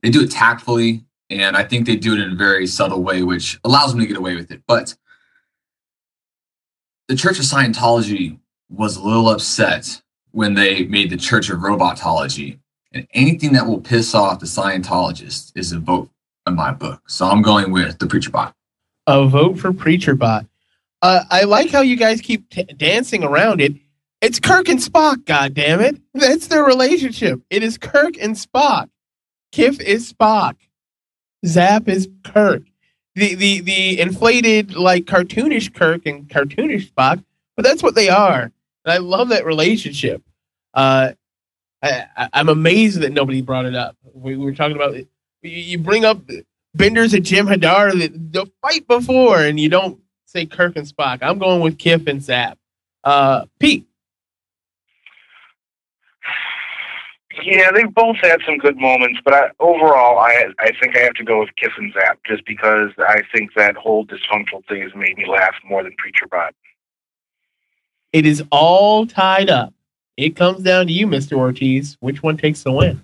They 0.04 0.10
do 0.10 0.24
it 0.24 0.32
tactfully, 0.32 1.06
and 1.30 1.56
I 1.56 1.64
think 1.64 1.86
they 1.86 1.96
do 1.96 2.14
it 2.14 2.20
in 2.20 2.34
a 2.34 2.36
very 2.36 2.68
subtle 2.68 3.02
way, 3.04 3.24
which 3.24 3.58
allows 3.64 3.92
them 3.92 4.02
to 4.02 4.06
get 4.06 4.18
away 4.18 4.36
with 4.36 4.52
it. 4.52 4.64
But 4.68 4.96
the 7.08 7.16
Church 7.16 7.40
of 7.40 7.46
Scientology 7.46 8.38
was 8.70 8.98
a 8.98 9.04
little 9.04 9.30
upset 9.30 10.02
when 10.32 10.56
they 10.56 10.84
made 10.84 11.10
the 11.10 11.18
Church 11.18 11.50
of 11.50 11.60
Robotology, 11.60 12.60
and 12.94 13.08
anything 13.14 13.54
that 13.54 13.68
will 13.68 13.82
piss 13.82 14.16
off 14.16 14.40
the 14.40 14.46
Scientologists 14.46 15.52
is 15.56 15.72
a 15.72 15.80
vote 15.80 16.10
in 16.46 16.56
my 16.56 16.72
book. 16.72 17.10
So 17.10 17.26
I'm 17.28 17.42
going 17.42 17.72
with 17.72 18.00
the 18.00 18.08
Preacher 18.08 18.32
Bot. 18.32 18.54
A 19.06 19.26
vote 19.28 19.60
for 19.60 19.74
Preacher 19.74 20.16
Bot. 20.16 20.46
Uh, 21.02 21.24
I 21.30 21.44
like 21.44 21.70
how 21.70 21.82
you 21.82 21.96
guys 21.96 22.22
keep 22.22 22.50
t- 22.50 22.64
dancing 22.64 23.24
around 23.24 23.62
it. 23.62 23.74
It's 24.20 24.40
Kirk 24.40 24.68
and 24.68 24.80
Spock, 24.80 25.26
God 25.26 25.54
damn 25.54 25.80
it! 25.80 26.02
That's 26.16 26.48
their 26.48 26.64
relationship. 26.64 27.40
It 27.52 27.62
is 27.62 27.78
Kirk 27.78 28.16
and 28.20 28.36
Spock. 28.36 28.90
Kif 29.52 29.80
is 29.80 30.12
Spock. 30.12 30.56
Zapp 31.46 31.88
is 31.88 32.10
Kirk. 32.24 32.64
The 33.14 33.36
the 33.36 33.62
the 33.62 34.00
inflated 34.00 34.76
like 34.76 35.06
cartoonish 35.06 35.74
Kirk 35.74 36.08
and 36.08 36.28
cartoonish 36.28 36.92
Spock, 36.92 37.24
but 37.56 37.64
that's 37.64 37.84
what 37.84 37.94
they 37.94 38.10
are. 38.10 38.52
And 38.86 38.92
I 38.94 38.98
love 38.98 39.30
that 39.30 39.46
relationship. 39.46 40.24
Uh, 40.74 41.14
I, 41.84 42.30
I'm 42.34 42.50
amazed 42.50 43.02
that 43.02 43.12
nobody 43.12 43.42
brought 43.42 43.66
it 43.66 43.76
up. 43.76 43.96
We, 44.14 44.36
we 44.36 44.46
were 44.46 44.54
talking 44.54 44.76
about 44.76 44.96
it. 44.96 45.08
You, 45.42 45.78
bring 45.78 46.04
up 46.04 46.20
Benders 46.74 47.14
and 47.14 47.24
Jem'Hadar 47.24 47.94
the, 47.94 48.08
the 48.08 48.52
fight 48.62 48.88
before, 48.88 49.40
and 49.40 49.60
you 49.60 49.70
don't 49.70 50.00
say 50.26 50.46
Kirk 50.46 50.76
and 50.76 50.88
Spock. 50.88 51.20
I'm 51.22 51.38
going 51.38 51.62
with 51.62 51.78
Kif 51.78 52.08
and 52.08 52.22
Zapp. 52.22 52.58
Uh, 53.04 53.46
Pete. 53.60 53.88
Yeah, 57.44 57.72
they've 57.72 57.94
both 57.94 58.18
had 58.18 58.42
some 58.46 58.58
good 58.58 58.78
moments, 58.78 59.20
but 59.24 59.34
I, 59.34 59.50
overall, 59.60 60.18
I 60.18 60.48
I 60.60 60.72
think 60.82 60.98
I 60.98 61.02
have 61.02 61.14
to 61.14 61.24
go 61.24 61.40
with 61.40 61.50
Kif 61.62 61.72
and 61.78 61.94
Zapp 61.94 62.20
just 62.26 62.44
because 62.46 62.90
I 62.98 63.22
think 63.32 63.54
that 63.56 63.76
whole 63.76 64.06
dysfunctional 64.06 64.66
thing 64.68 64.82
has 64.82 64.96
made 64.96 65.18
me 65.18 65.28
laugh 65.28 65.54
more 65.64 65.84
than 65.84 65.94
Preacher 65.98 66.26
Bot. 66.30 66.56
It 68.12 68.26
is 68.26 68.44
all 68.52 69.06
tied 69.06 69.50
up. 69.50 69.74
It 70.18 70.36
comes 70.36 70.64
down 70.64 70.88
to 70.88 70.94
you, 70.94 71.08
Mr. 71.08 71.38
Ortiz. 71.38 71.96
Which 72.00 72.24
one 72.24 72.38
takes 72.38 72.64
the 72.64 72.72
win? 72.72 73.02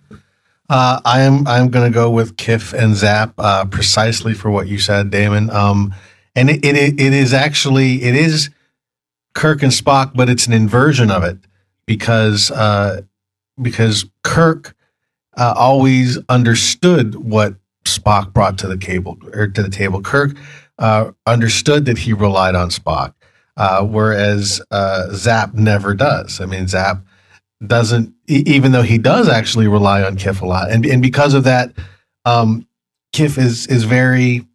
Uh, 0.69 0.99
I 1.05 1.21
am 1.21 1.47
I'm 1.47 1.69
going 1.69 1.91
to 1.91 1.93
go 1.93 2.09
with 2.09 2.35
Kif 2.35 2.73
and 2.73 2.95
Zapp 2.95 3.33
uh, 3.37 3.65
precisely 3.65 4.33
for 4.33 4.49
what 4.49 4.67
you 4.67 4.79
said, 4.79 5.11
Damon. 5.11 5.49
Um, 5.51 5.93
and 6.35 6.49
it, 6.49 6.65
it 6.65 6.99
it 6.99 7.13
is 7.13 7.33
actually 7.33 8.01
it 8.03 8.15
is 8.15 8.49
Kirk 9.33 9.61
and 9.61 9.71
Spock, 9.71 10.13
but 10.15 10.29
it's 10.29 10.47
an 10.47 10.53
inversion 10.53 11.11
of 11.11 11.23
it 11.23 11.37
because 11.85 12.49
uh, 12.49 13.01
because 13.61 14.05
Kirk 14.23 14.75
uh, 15.37 15.53
always 15.55 16.17
understood 16.29 17.15
what 17.15 17.55
Spock 17.85 18.33
brought 18.33 18.57
to 18.59 18.67
the 18.67 18.77
table 18.77 19.17
or 19.33 19.47
to 19.47 19.61
the 19.61 19.69
table. 19.69 20.01
Kirk 20.01 20.35
uh, 20.79 21.11
understood 21.25 21.85
that 21.85 21.99
he 21.99 22.13
relied 22.13 22.55
on 22.55 22.69
Spock, 22.69 23.13
uh, 23.57 23.85
whereas 23.85 24.61
uh, 24.71 25.11
Zapp 25.13 25.53
never 25.53 25.93
does. 25.93 26.41
I 26.41 26.45
mean, 26.45 26.67
Zapp 26.67 27.03
doesn't, 27.65 28.13
even 28.27 28.71
though 28.71 28.81
he 28.81 28.97
does 28.97 29.29
actually 29.29 29.67
rely 29.67 30.03
on 30.03 30.17
Kif 30.17 30.41
a 30.41 30.45
lot, 30.45 30.71
and 30.71 30.85
and 30.85 31.01
because 31.01 31.33
of 31.33 31.43
that, 31.45 31.71
um, 32.25 32.67
Kif 33.13 33.37
is 33.37 33.67
is 33.67 33.83
very 33.83 34.45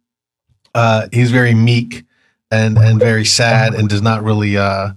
uh, 0.75 1.07
he's 1.11 1.31
very 1.31 1.53
meek 1.53 2.03
and 2.51 2.77
and 2.77 2.99
very 2.99 3.25
sad 3.25 3.73
and 3.73 3.89
does 3.89 4.01
not 4.01 4.23
really 4.23 4.57
uh, 4.57 4.91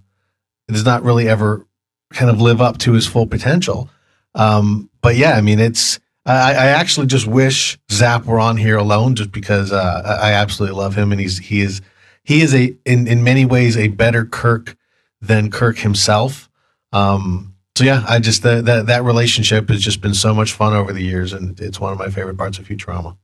does 0.69 0.85
not 0.85 1.03
really 1.03 1.29
ever 1.29 1.67
kind 2.13 2.31
of 2.31 2.41
live 2.41 2.61
up 2.61 2.79
to 2.79 2.93
his 2.93 3.07
full 3.07 3.27
potential. 3.27 3.89
Um, 4.35 4.91
but 5.01 5.17
yeah, 5.17 5.33
I 5.33 5.41
mean, 5.41 5.59
it's 5.59 5.99
I, 6.27 6.53
I 6.53 6.67
actually 6.69 7.07
just 7.07 7.27
wish 7.27 7.79
Zapp 7.91 8.27
were 8.27 8.41
on 8.41 8.57
here 8.57 8.77
alone, 8.77 9.15
just 9.15 9.33
because 9.33 9.73
uh, 9.73 10.03
I 10.05 10.31
I 10.31 10.33
absolutely 10.33 10.77
love 10.77 10.95
him 10.95 11.13
and 11.13 11.21
he's 11.21 11.39
he 11.39 11.61
is 11.61 11.81
he 12.25 12.41
is 12.41 12.55
a 12.55 12.75
in 12.85 13.07
in 13.07 13.25
many 13.25 13.45
ways 13.45 13.77
a 13.77 13.89
better 13.89 14.25
Kirk 14.25 14.77
than 15.21 15.51
Kirk 15.51 15.79
himself. 15.79 16.49
Um, 16.93 17.55
so 17.77 17.85
yeah, 17.85 18.05
I 18.07 18.19
just 18.19 18.43
that 18.43 18.65
that 18.67 18.87
that 18.87 19.05
relationship 19.05 19.69
has 19.69 19.81
just 19.81 20.01
been 20.01 20.15
so 20.15 20.35
much 20.35 20.53
fun 20.53 20.75
over 20.75 20.93
the 20.93 21.03
years, 21.03 21.33
and 21.33 21.59
it's 21.61 21.81
one 21.81 21.93
of 21.93 21.99
my 21.99 22.09
favorite 22.09 22.37
parts 22.37 22.59
of 22.59 22.67
Futurama. 22.67 23.17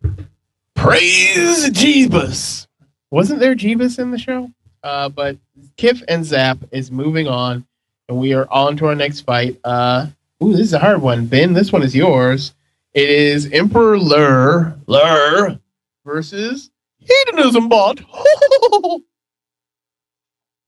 Praise 0.75 1.69
Jeebus. 1.71 2.67
Wasn't 3.11 3.41
there 3.41 3.55
Jeebus 3.55 3.99
in 3.99 4.11
the 4.11 4.19
show? 4.19 4.51
Uh, 4.83 5.09
but 5.09 5.37
Kif 5.77 6.03
and 6.09 6.25
Zapp 6.25 6.59
is 6.71 6.91
moving 6.91 7.27
on, 7.27 7.67
and 8.09 8.19
we 8.19 8.33
are 8.33 8.47
on 8.51 8.77
to 8.79 8.87
our 8.87 8.95
next 8.95 9.23
fight. 9.23 9.59
Uh, 9.65 10.07
ooh, 10.43 10.53
this 10.53 10.61
is 10.61 10.73
a 10.73 10.79
hard 10.79 11.03
one. 11.03 11.27
Ben, 11.27 11.53
this 11.53 11.73
one 11.73 11.83
is 11.83 11.95
yours. 11.95 12.55
It 12.95 13.11
is 13.11 13.51
Emperor 13.53 13.99
Lrrr, 13.99 14.79
Lrrr 14.87 15.61
versus 16.05 16.71
Hedonism 17.09 17.69
Bot. 17.69 18.01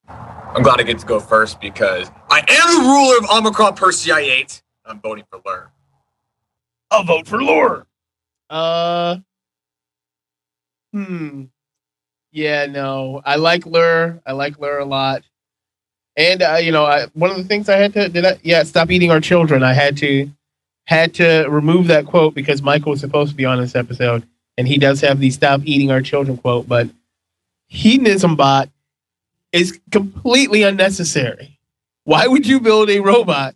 I'm 0.08 0.62
glad 0.62 0.80
I 0.80 0.82
get 0.82 0.98
to 0.98 1.06
go 1.06 1.20
first 1.20 1.60
because 1.60 2.10
I 2.28 2.40
am 2.40 2.82
the 2.82 2.88
ruler 2.88 3.18
of 3.18 3.30
Omicron 3.30 3.76
Persei 3.76 4.28
8. 4.40 4.62
I'm 4.86 5.00
voting 5.00 5.24
for 5.30 5.38
Lrrr. 5.40 5.68
I'll 6.90 7.04
vote 7.04 7.28
for 7.28 7.38
Lrrr. 7.38 7.84
Uh, 8.48 9.18
hmm. 10.92 11.44
Yeah, 12.32 12.66
no, 12.66 13.22
I 13.24 13.36
like 13.36 13.62
Lrrr. 13.62 14.20
I 14.26 14.32
like 14.32 14.56
Lrrr 14.56 14.80
a 14.80 14.84
lot. 14.84 15.22
And 16.16 16.42
uh, 16.42 16.56
you 16.56 16.72
know, 16.72 16.84
I, 16.84 17.06
one 17.14 17.30
of 17.30 17.36
the 17.36 17.44
things 17.44 17.68
I 17.68 17.76
had 17.76 17.92
to 17.94 18.08
did 18.08 18.26
I 18.26 18.38
yeah 18.42 18.64
stop 18.64 18.90
eating 18.90 19.10
our 19.10 19.20
children. 19.20 19.62
I 19.62 19.72
had 19.72 19.96
to 19.98 20.30
had 20.84 21.14
to 21.14 21.46
remove 21.48 21.86
that 21.86 22.06
quote 22.06 22.34
because 22.34 22.62
Michael 22.62 22.90
was 22.90 23.00
supposed 23.00 23.30
to 23.30 23.36
be 23.36 23.44
on 23.44 23.60
this 23.60 23.76
episode, 23.76 24.26
and 24.56 24.68
he 24.68 24.78
does 24.78 25.00
have 25.00 25.20
the 25.20 25.30
"stop 25.30 25.60
eating 25.64 25.90
our 25.90 26.02
children" 26.02 26.36
quote. 26.36 26.68
But 26.68 26.90
hedonism 27.68 28.36
bot 28.36 28.68
is 29.52 29.80
completely 29.90 30.62
unnecessary. 30.62 31.58
Why 32.04 32.26
would 32.26 32.46
you 32.46 32.60
build 32.60 32.90
a 32.90 33.00
robot 33.00 33.54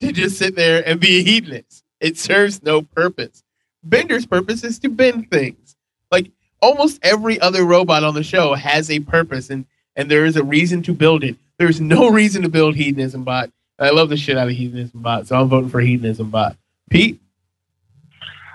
to 0.00 0.12
just 0.12 0.38
sit 0.38 0.56
there 0.56 0.86
and 0.86 1.00
be 1.00 1.18
a 1.18 1.22
hedonist? 1.22 1.84
It 2.00 2.18
serves 2.18 2.62
no 2.62 2.82
purpose. 2.82 3.42
Bender's 3.82 4.26
purpose 4.26 4.64
is 4.64 4.78
to 4.80 4.88
bend 4.88 5.30
things. 5.30 5.76
Like 6.10 6.30
almost 6.60 6.98
every 7.02 7.40
other 7.40 7.64
robot 7.64 8.04
on 8.04 8.14
the 8.14 8.22
show 8.22 8.54
has 8.54 8.90
a 8.90 9.00
purpose 9.00 9.50
and 9.50 9.66
and 9.96 10.08
there 10.10 10.24
is 10.24 10.36
a 10.36 10.44
reason 10.44 10.82
to 10.82 10.94
build 10.94 11.24
it. 11.24 11.36
There's 11.58 11.80
no 11.80 12.08
reason 12.08 12.42
to 12.42 12.48
build 12.48 12.76
hedonism 12.76 13.24
bot. 13.24 13.50
I 13.80 13.90
love 13.90 14.08
the 14.08 14.16
shit 14.16 14.36
out 14.36 14.48
of 14.48 14.54
hedonism 14.54 15.02
bot, 15.02 15.26
so 15.26 15.40
I'm 15.40 15.48
voting 15.48 15.70
for 15.70 15.80
hedonism 15.80 16.30
bot. 16.30 16.56
Pete, 16.90 17.20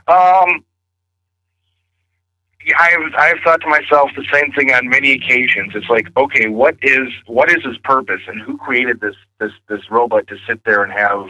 Um, 0.07 0.63
I've 2.79 3.13
I've 3.17 3.39
thought 3.43 3.61
to 3.61 3.67
myself 3.67 4.11
the 4.15 4.25
same 4.31 4.51
thing 4.53 4.71
on 4.71 4.87
many 4.87 5.11
occasions. 5.11 5.73
It's 5.75 5.89
like, 5.89 6.07
okay, 6.15 6.47
what 6.47 6.77
is 6.81 7.09
what 7.25 7.49
is 7.49 7.63
his 7.63 7.77
purpose, 7.79 8.21
and 8.27 8.41
who 8.41 8.57
created 8.57 9.01
this 9.01 9.15
this 9.39 9.51
this 9.67 9.89
robot 9.91 10.27
to 10.27 10.37
sit 10.47 10.63
there 10.63 10.83
and 10.83 10.91
have 10.93 11.27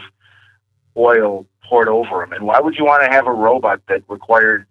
oil 0.96 1.46
poured 1.64 1.88
over 1.88 2.22
him? 2.22 2.32
And 2.32 2.44
why 2.44 2.60
would 2.60 2.76
you 2.76 2.84
want 2.84 3.02
to 3.04 3.10
have 3.10 3.26
a 3.26 3.32
robot 3.32 3.80
that 3.88 4.02
required 4.08 4.66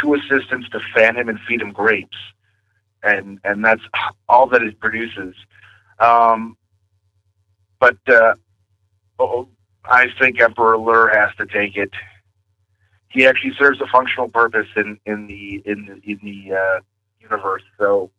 two 0.00 0.14
assistants 0.14 0.68
to 0.70 0.80
fan 0.94 1.16
him 1.16 1.28
and 1.28 1.38
feed 1.46 1.60
him 1.60 1.72
grapes, 1.72 2.16
and 3.02 3.38
and 3.44 3.64
that's 3.64 3.82
all 4.28 4.46
that 4.48 4.62
it 4.62 4.78
produces. 4.80 5.34
Um, 5.98 6.56
but 7.80 7.98
uh, 8.08 8.34
oh, 9.18 9.48
I 9.84 10.06
think 10.18 10.40
Emperor 10.40 10.76
Lrrr 10.76 11.14
has 11.14 11.34
to 11.36 11.46
take 11.46 11.76
it 11.76 11.90
he 13.10 13.26
actually 13.26 13.54
serves 13.58 13.80
a 13.80 13.86
functional 13.86 14.28
purpose 14.28 14.68
in 14.76 14.98
in 15.06 15.26
the 15.26 15.62
in 15.64 15.86
the 15.86 16.10
in 16.10 16.18
the 16.22 16.54
uh, 16.54 16.80
universe. 17.20 17.62
So, 17.78 18.10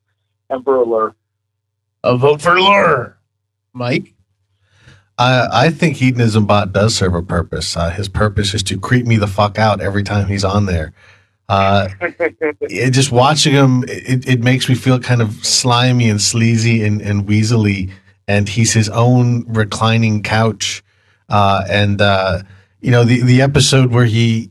Emperor 0.50 0.86
Lrrr. 0.86 1.14
a 2.04 2.18
vote 2.18 2.42
for 2.42 2.56
Lrrr, 2.56 3.14
Mike, 3.74 4.14
I, 5.20 5.66
I 5.66 5.70
think 5.70 5.98
hedonism 5.98 6.46
bot 6.46 6.72
does 6.72 6.96
serve 6.96 7.14
a 7.14 7.22
purpose. 7.22 7.76
Uh, 7.76 7.90
his 7.90 8.08
purpose 8.08 8.54
is 8.54 8.64
to 8.64 8.80
creep 8.80 9.06
me 9.06 9.18
the 9.18 9.28
fuck 9.28 9.60
out 9.60 9.82
every 9.82 10.04
time 10.04 10.28
he's 10.28 10.46
on 10.46 10.66
there. 10.66 10.94
Uh, 11.50 11.90
it, 12.62 12.92
just 12.92 13.12
watching 13.12 13.54
him, 13.54 13.84
it, 13.88 14.28
it 14.28 14.40
makes 14.40 14.70
me 14.70 14.76
feel 14.76 15.00
kind 15.00 15.22
of 15.22 15.46
slimy 15.46 16.10
and 16.10 16.22
sleazy 16.22 16.84
and, 16.84 17.02
and 17.02 17.28
weaselly. 17.28 17.92
And 18.28 18.48
he's 18.48 18.74
his 18.74 18.88
own 18.90 19.44
reclining 19.48 20.24
couch. 20.24 20.84
Uh, 21.28 21.64
and 21.70 22.02
uh, 22.02 22.42
you 22.82 22.92
know 22.92 23.04
the 23.04 23.22
the 23.22 23.42
episode 23.42 23.92
where 23.92 24.06
he 24.06 24.50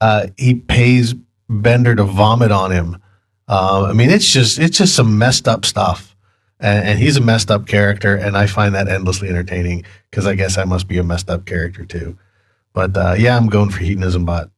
uh, 0.00 0.28
he 0.36 0.54
pays 0.54 1.14
Bender 1.48 1.94
to 1.94 2.04
vomit 2.04 2.50
on 2.50 2.70
him. 2.72 3.00
Uh, 3.48 3.86
I 3.88 3.92
mean, 3.92 4.10
it's 4.10 4.30
just 4.30 4.58
it's 4.58 4.78
just 4.78 4.94
some 4.94 5.18
messed 5.18 5.46
up 5.46 5.64
stuff. 5.64 6.14
And, 6.58 6.88
and 6.88 6.98
he's 6.98 7.16
a 7.16 7.20
messed 7.20 7.50
up 7.50 7.66
character, 7.66 8.16
and 8.16 8.36
I 8.36 8.46
find 8.46 8.74
that 8.74 8.88
endlessly 8.88 9.28
entertaining 9.28 9.84
because 10.10 10.26
I 10.26 10.34
guess 10.34 10.56
I 10.56 10.64
must 10.64 10.88
be 10.88 10.96
a 10.98 11.04
messed 11.04 11.28
up 11.28 11.44
character 11.44 11.84
too. 11.84 12.18
But 12.72 12.96
uh, 12.96 13.14
yeah, 13.18 13.36
I'm 13.36 13.48
going 13.48 13.70
for 13.70 13.78
hedonism 13.78 14.24
bot. 14.24 14.50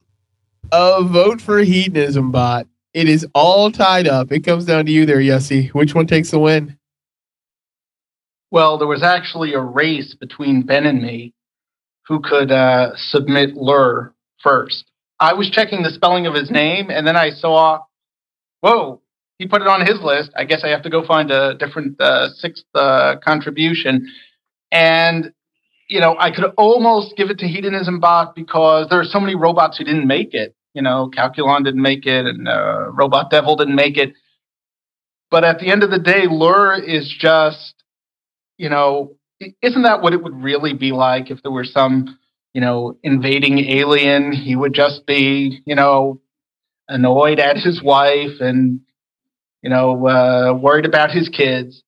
a 0.73 1.03
vote 1.03 1.41
for 1.41 1.59
hedonism 1.59 2.31
bot. 2.31 2.67
It 2.95 3.09
is 3.09 3.27
all 3.35 3.71
tied 3.71 4.09
up. 4.09 4.33
It 4.33 4.45
comes 4.45 4.65
down 4.65 4.87
to 4.87 4.93
you 4.93 5.07
there, 5.07 5.19
Yessie. 5.19 5.71
Which 5.71 5.95
one 5.95 6.07
takes 6.07 6.31
the 6.31 6.39
win? 6.39 6.79
Well, 8.51 8.79
there 8.79 8.89
was 8.89 9.03
actually 9.03 9.53
a 9.53 9.61
race 9.61 10.15
between 10.15 10.63
Ben 10.63 10.87
and 10.87 11.03
me 11.03 11.35
who 12.07 12.21
could 12.21 12.51
uh, 12.51 12.97
submit 12.97 13.55
Lrrr 13.55 14.13
first. 14.41 14.88
I 15.21 15.35
was 15.35 15.51
checking 15.51 15.83
the 15.83 15.91
spelling 15.91 16.27
of 16.27 16.35
his 16.35 16.51
name, 16.51 16.91
and 16.91 17.07
then 17.07 17.17
I 17.17 17.31
saw, 17.31 17.81
whoa, 18.61 19.03
he 19.39 19.47
put 19.47 19.63
it 19.63 19.69
on 19.69 19.87
his 19.87 20.01
list. 20.01 20.31
I 20.37 20.45
guess 20.45 20.63
I 20.65 20.69
have 20.69 20.83
to 20.83 20.91
go 20.91 21.05
find 21.05 21.31
a 21.31 21.55
different 21.55 22.01
uh, 22.01 22.29
sixth 22.31 22.65
uh, 22.75 23.17
contribution. 23.25 24.09
And, 24.71 25.33
you 25.89 26.01
know, 26.01 26.17
I 26.19 26.31
could 26.31 26.53
almost 26.57 27.17
give 27.17 27.31
it 27.31 27.39
to 27.39 27.49
Hedonism 27.49 28.01
Bot 28.01 28.35
because 28.35 28.89
there 28.91 29.01
are 29.01 29.05
so 29.05 29.21
many 29.21 29.35
robots 29.35 29.79
who 29.79 29.85
didn't 29.85 30.07
make 30.07 30.35
it. 30.35 30.55
You 30.75 30.83
know, 30.83 31.11
Calculon 31.17 31.65
didn't 31.65 31.83
make 31.83 32.07
it, 32.07 32.27
and 32.27 32.47
uh, 32.47 32.91
Robot 32.93 33.31
Devil 33.31 33.57
didn't 33.57 33.75
make 33.75 33.97
it. 33.97 34.13
But 35.31 35.45
at 35.45 35.59
the 35.59 35.71
end 35.71 35.83
of 35.83 35.91
the 35.91 35.99
day, 35.99 36.27
Lrrr 36.27 36.83
is 36.83 37.09
just, 37.19 37.75
you 38.57 38.69
know, 38.69 39.17
isn't 39.63 39.83
that 39.83 40.03
what 40.03 40.13
it 40.13 40.23
would 40.23 40.43
really 40.43 40.75
be 40.75 40.93
like 40.93 41.31
if 41.31 41.43
there 41.43 41.53
were 41.53 41.65
some, 41.65 42.19
you 42.55 42.61
know, 42.61 42.99
invading 43.03 43.59
alien? 43.59 44.33
He 44.33 44.57
would 44.57 44.75
just 44.75 45.07
be, 45.07 45.61
you 45.65 45.75
know, 45.75 46.21
annoyed 46.89 47.39
at 47.39 47.57
his 47.57 47.83
wife 47.83 48.41
and, 48.41 48.81
you 49.63 49.71
know, 49.71 50.07
uh, 50.07 50.53
worried 50.55 50.87
about 50.87 51.11
his 51.11 51.29
kids. 51.29 51.83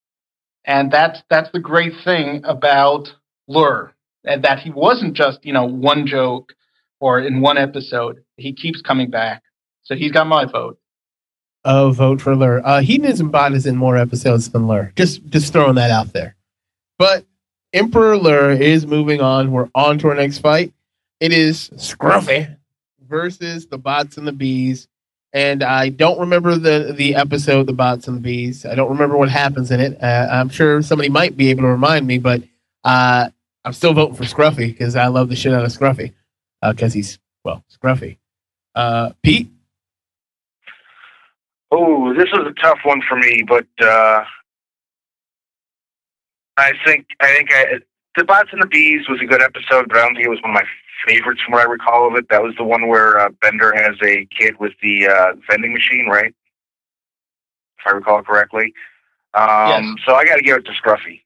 And 0.64 0.90
that's 0.90 1.22
that's 1.30 1.50
the 1.52 1.58
great 1.58 1.94
thing 2.04 2.42
about 2.44 3.14
Lrrr, 3.48 3.92
and 4.24 4.44
that 4.44 4.58
he 4.60 4.70
wasn't 4.70 5.14
just, 5.14 5.44
you 5.44 5.52
know, 5.52 5.64
one 5.64 6.06
joke 6.06 6.52
or 7.00 7.18
in 7.18 7.40
one 7.40 7.58
episode. 7.58 8.22
He 8.36 8.52
keeps 8.52 8.82
coming 8.82 9.10
back. 9.10 9.42
So 9.82 9.94
he's 9.96 10.12
got 10.12 10.26
my 10.26 10.44
vote. 10.44 10.78
Oh, 11.64 11.90
vote 11.92 12.20
for 12.20 12.34
Lrrr. 12.34 12.62
Uh, 12.64 12.80
hedonism 12.80 13.30
bot 13.30 13.52
is 13.52 13.66
in 13.66 13.76
more 13.76 13.96
episodes 13.96 14.50
than 14.50 14.62
Lrrr. 14.62 14.94
Just 14.96 15.26
just 15.26 15.52
throwing 15.52 15.74
that 15.74 15.90
out 15.90 16.12
there. 16.12 16.36
But 16.98 17.24
Emperor 17.72 18.16
Lrrr 18.16 18.60
is 18.60 18.86
moving 18.86 19.20
on. 19.20 19.52
We're 19.52 19.68
on 19.74 19.98
to 19.98 20.08
our 20.08 20.14
next 20.14 20.38
fight. 20.38 20.72
It 21.20 21.32
is 21.32 21.70
Scruffy 21.76 22.56
versus 23.08 23.66
the 23.66 23.78
bots 23.78 24.16
and 24.16 24.26
the 24.26 24.32
bees. 24.32 24.88
And 25.32 25.62
I 25.62 25.90
don't 25.90 26.18
remember 26.18 26.56
the 26.56 26.92
the 26.96 27.14
episode, 27.14 27.66
the 27.66 27.72
bots 27.72 28.08
and 28.08 28.16
the 28.16 28.20
bees. 28.20 28.66
I 28.66 28.74
don't 28.74 28.90
remember 28.90 29.16
what 29.16 29.28
happens 29.28 29.70
in 29.70 29.78
it. 29.78 30.02
Uh, 30.02 30.28
I'm 30.30 30.48
sure 30.48 30.82
somebody 30.82 31.08
might 31.08 31.36
be 31.36 31.50
able 31.50 31.62
to 31.62 31.68
remind 31.68 32.06
me, 32.06 32.18
but 32.18 32.42
uh, 32.82 33.28
I'm 33.64 33.72
still 33.72 33.92
voting 33.92 34.16
for 34.16 34.24
Scruffy 34.24 34.66
because 34.68 34.96
I 34.96 35.06
love 35.06 35.28
the 35.28 35.36
shit 35.36 35.54
out 35.54 35.64
of 35.64 35.70
Scruffy 35.70 36.14
because 36.68 36.92
he's 36.92 37.20
well 37.44 37.64
Scruffy. 37.72 38.16
Uh, 38.74 39.10
Pete, 39.22 39.50
Oh, 41.72 42.12
this 42.14 42.28
is 42.28 42.38
a 42.46 42.52
tough 42.60 42.80
one 42.84 43.00
for 43.08 43.16
me, 43.16 43.44
but 43.46 43.66
uh, 43.80 44.24
I 46.60 46.72
think 46.84 47.06
I 47.20 47.26
think 47.34 47.48
I, 47.52 47.64
the 48.16 48.24
bots 48.24 48.50
and 48.52 48.62
the 48.62 48.66
bees 48.66 49.08
was 49.08 49.20
a 49.22 49.26
good 49.26 49.42
episode, 49.42 49.88
but 49.88 49.96
I 49.98 50.00
don't 50.02 50.14
think 50.14 50.26
it 50.26 50.30
was 50.30 50.42
one 50.42 50.50
of 50.50 50.54
my 50.54 50.64
favorites 51.06 51.40
from 51.44 51.52
what 51.52 51.66
I 51.66 51.70
recall 51.70 52.08
of 52.08 52.14
it. 52.16 52.28
That 52.28 52.42
was 52.42 52.54
the 52.56 52.64
one 52.64 52.88
where 52.88 53.18
uh, 53.18 53.30
Bender 53.40 53.72
has 53.74 53.96
a 54.04 54.26
kid 54.26 54.58
with 54.60 54.72
the 54.82 55.08
uh, 55.08 55.32
vending 55.48 55.72
machine, 55.72 56.06
right? 56.06 56.34
If 57.78 57.86
I 57.86 57.90
recall 57.92 58.22
correctly. 58.22 58.74
Um, 59.34 59.96
So 60.06 60.14
I 60.14 60.24
got 60.24 60.36
to 60.36 60.42
give 60.42 60.56
it 60.58 60.66
to 60.66 60.72
Scruffy. 60.72 61.22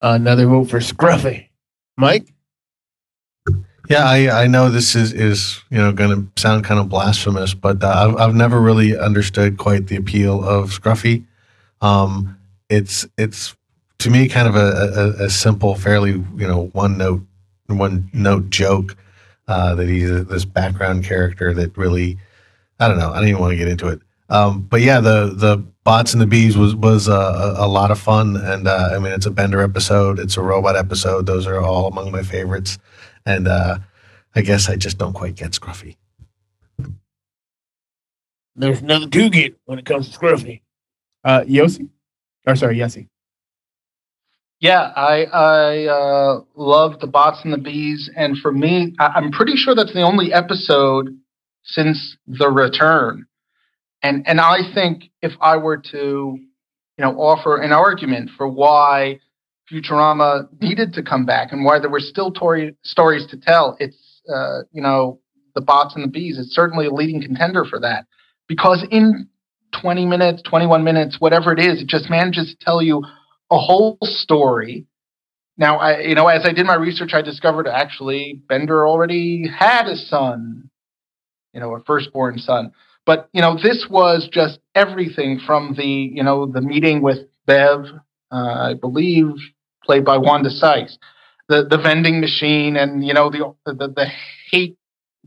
another 0.00 0.46
vote 0.46 0.70
for 0.70 0.78
Scruffy. 0.78 1.48
Mike, 1.96 2.32
Yeah, 3.88 4.04
I, 4.04 4.44
I 4.44 4.46
know 4.46 4.70
this 4.70 4.94
is, 4.94 5.12
is 5.12 5.60
you 5.70 5.78
know 5.78 5.92
going 5.92 6.10
to 6.34 6.40
sound 6.40 6.64
kind 6.64 6.80
of 6.80 6.88
blasphemous, 6.88 7.52
but 7.52 7.82
uh, 7.82 7.88
I've, 7.88 8.16
I've 8.16 8.34
never 8.34 8.60
really 8.60 8.96
understood 8.96 9.58
quite 9.58 9.88
the 9.88 9.96
appeal 9.96 10.42
of 10.42 10.70
Scruffy. 10.70 11.26
Um, 11.80 12.38
it's 12.70 13.06
it's 13.18 13.54
to 14.04 14.10
me 14.10 14.28
kind 14.28 14.46
of 14.46 14.54
a, 14.54 15.16
a, 15.18 15.24
a 15.24 15.30
simple, 15.30 15.74
fairly 15.74 16.10
you 16.10 16.46
know 16.46 16.66
one 16.74 16.98
note 16.98 17.22
one 17.66 18.10
note 18.12 18.50
joke 18.50 18.96
uh, 19.48 19.74
that 19.74 19.88
he's 19.88 20.10
a, 20.10 20.24
this 20.24 20.44
background 20.44 21.04
character 21.04 21.54
that 21.54 21.76
really 21.76 22.18
I 22.78 22.86
don't 22.86 22.98
know 22.98 23.10
I 23.10 23.18
don't 23.18 23.28
even 23.28 23.40
want 23.40 23.52
to 23.52 23.56
get 23.56 23.66
into 23.66 23.88
it. 23.88 24.00
Um, 24.28 24.60
but 24.60 24.82
yeah, 24.82 25.00
the 25.00 25.32
the 25.34 25.56
bots 25.84 26.12
and 26.12 26.20
the 26.20 26.26
bees 26.26 26.56
was 26.56 26.74
was 26.74 27.08
uh, 27.08 27.56
a, 27.58 27.64
a 27.64 27.68
lot 27.68 27.90
of 27.90 27.98
fun, 27.98 28.36
and 28.36 28.68
uh, 28.68 28.90
I 28.92 28.98
mean 28.98 29.12
it's 29.12 29.26
a 29.26 29.30
Bender 29.30 29.62
episode, 29.62 30.18
it's 30.18 30.36
a 30.36 30.42
robot 30.42 30.76
episode. 30.76 31.24
Those 31.24 31.46
are 31.46 31.60
all 31.60 31.86
among 31.86 32.12
my 32.12 32.22
favorites, 32.22 32.78
and 33.24 33.48
uh, 33.48 33.78
I 34.34 34.42
guess 34.42 34.68
I 34.68 34.76
just 34.76 34.98
don't 34.98 35.14
quite 35.14 35.34
get 35.34 35.52
Scruffy. 35.52 35.96
there's 38.54 38.82
nothing 38.82 39.10
to 39.10 39.30
get 39.30 39.56
when 39.64 39.78
it 39.78 39.86
comes 39.86 40.10
to 40.10 40.18
Scruffy. 40.18 40.60
Uh, 41.24 41.40
Yossi, 41.40 41.88
or 42.46 42.54
sorry, 42.54 42.76
Yessie. 42.76 43.08
Yeah, 44.64 44.92
I 44.96 45.24
I 45.24 45.86
uh, 45.86 46.40
love 46.56 47.00
the 47.00 47.06
bots 47.06 47.40
and 47.44 47.52
the 47.52 47.58
bees, 47.58 48.10
and 48.16 48.38
for 48.38 48.50
me, 48.50 48.94
I, 48.98 49.06
I'm 49.16 49.30
pretty 49.30 49.56
sure 49.56 49.74
that's 49.74 49.92
the 49.92 50.02
only 50.02 50.32
episode 50.32 51.08
since 51.64 52.16
the 52.26 52.48
return. 52.48 53.26
And 54.02 54.26
and 54.26 54.40
I 54.40 54.60
think 54.74 55.10
if 55.20 55.32
I 55.40 55.58
were 55.58 55.76
to 55.92 56.38
you 56.98 57.04
know, 57.04 57.12
offer 57.18 57.60
an 57.60 57.72
argument 57.72 58.30
for 58.36 58.48
why 58.48 59.18
Futurama 59.70 60.46
needed 60.60 60.92
to 60.94 61.02
come 61.02 61.26
back 61.26 61.52
and 61.52 61.64
why 61.64 61.78
there 61.78 61.90
were 61.90 62.00
still 62.00 62.30
tori- 62.30 62.76
stories 62.84 63.26
to 63.30 63.36
tell. 63.36 63.76
It's, 63.80 64.20
uh, 64.32 64.60
you 64.72 64.82
know, 64.82 65.20
the 65.54 65.60
bots 65.60 65.94
and 65.94 66.04
the 66.04 66.08
bees. 66.08 66.38
It's 66.38 66.54
certainly 66.54 66.86
a 66.86 66.90
leading 66.90 67.20
contender 67.20 67.64
for 67.64 67.80
that 67.80 68.06
because 68.46 68.86
in 68.90 69.28
20 69.80 70.06
minutes, 70.06 70.42
21 70.42 70.84
minutes, 70.84 71.16
whatever 71.18 71.52
it 71.52 71.58
is, 71.58 71.82
it 71.82 71.88
just 71.88 72.08
manages 72.08 72.50
to 72.50 72.64
tell 72.64 72.82
you 72.82 73.02
a 73.54 73.58
whole 73.58 73.98
story. 74.02 74.86
Now, 75.56 75.78
I, 75.78 76.00
you 76.00 76.14
know, 76.14 76.26
as 76.26 76.44
I 76.44 76.52
did 76.52 76.66
my 76.66 76.74
research, 76.74 77.14
I 77.14 77.22
discovered 77.22 77.68
actually 77.68 78.40
Bender 78.48 78.86
already 78.86 79.46
had 79.46 79.86
a 79.86 79.96
son, 79.96 80.68
you 81.52 81.60
know, 81.60 81.74
a 81.76 81.80
firstborn 81.84 82.38
son. 82.38 82.72
But 83.06 83.28
you 83.32 83.40
know, 83.40 83.56
this 83.62 83.86
was 83.88 84.28
just 84.30 84.58
everything 84.74 85.38
from 85.38 85.74
the 85.76 85.86
you 85.86 86.22
know 86.22 86.46
the 86.46 86.60
meeting 86.60 87.02
with 87.02 87.18
Bev, 87.46 87.86
uh, 88.32 88.70
I 88.70 88.74
believe, 88.74 89.34
played 89.84 90.04
by 90.04 90.16
Wanda 90.16 90.50
Sykes, 90.50 90.98
the 91.48 91.64
the 91.64 91.78
vending 91.78 92.20
machine, 92.20 92.76
and 92.76 93.04
you 93.06 93.14
know 93.14 93.30
the 93.30 93.54
the, 93.66 93.88
the 93.88 94.06
hate 94.50 94.76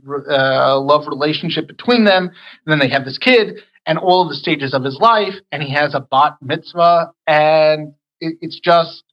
uh, 0.08 0.80
love 0.80 1.08
relationship 1.08 1.68
between 1.68 2.04
them. 2.04 2.26
And 2.26 2.32
then 2.66 2.80
they 2.80 2.90
have 2.90 3.06
this 3.06 3.20
kid, 3.20 3.60
and 3.86 3.98
all 4.00 4.24
of 4.24 4.30
the 4.30 4.36
stages 4.36 4.74
of 4.74 4.84
his 4.84 4.98
life, 5.00 5.36
and 5.52 5.62
he 5.62 5.72
has 5.74 5.94
a 5.94 6.00
bat 6.00 6.38
mitzvah, 6.42 7.12
and 7.28 7.94
it, 8.20 8.38
it's 8.42 8.60
just, 8.60 9.04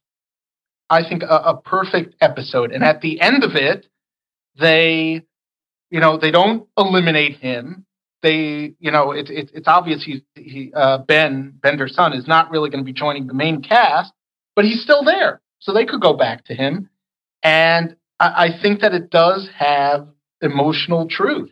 I 0.89 1.07
think, 1.07 1.23
a, 1.23 1.27
a 1.27 1.61
perfect 1.61 2.15
episode. 2.21 2.71
And 2.71 2.83
at 2.83 3.01
the 3.01 3.21
end 3.21 3.43
of 3.43 3.55
it, 3.55 3.87
they, 4.59 5.23
you 5.89 5.99
know, 5.99 6.17
they 6.17 6.31
don't 6.31 6.67
eliminate 6.77 7.37
him 7.37 7.85
they, 8.25 8.73
you 8.79 8.89
know, 8.89 9.11
it's 9.11 9.29
it, 9.29 9.51
it's 9.53 9.67
obvious 9.67 10.03
he's 10.03 10.21
he 10.33 10.71
uh, 10.75 10.97
Ben 10.97 11.53
Bender's 11.61 11.93
son 11.93 12.11
is 12.13 12.27
not 12.27 12.49
really 12.49 12.71
going 12.71 12.83
to 12.83 12.85
be 12.85 12.91
joining 12.91 13.27
the 13.27 13.35
main 13.35 13.61
cast, 13.61 14.11
but 14.55 14.65
he's 14.65 14.81
still 14.81 15.03
there, 15.03 15.41
so 15.59 15.71
they 15.71 15.85
could 15.85 16.01
go 16.01 16.13
back 16.13 16.43
to 16.45 16.55
him, 16.55 16.89
and 17.43 17.95
I, 18.19 18.45
I 18.45 18.61
think 18.61 18.81
that 18.81 18.95
it 18.95 19.11
does 19.11 19.47
have 19.55 20.07
emotional 20.41 21.07
truth, 21.07 21.51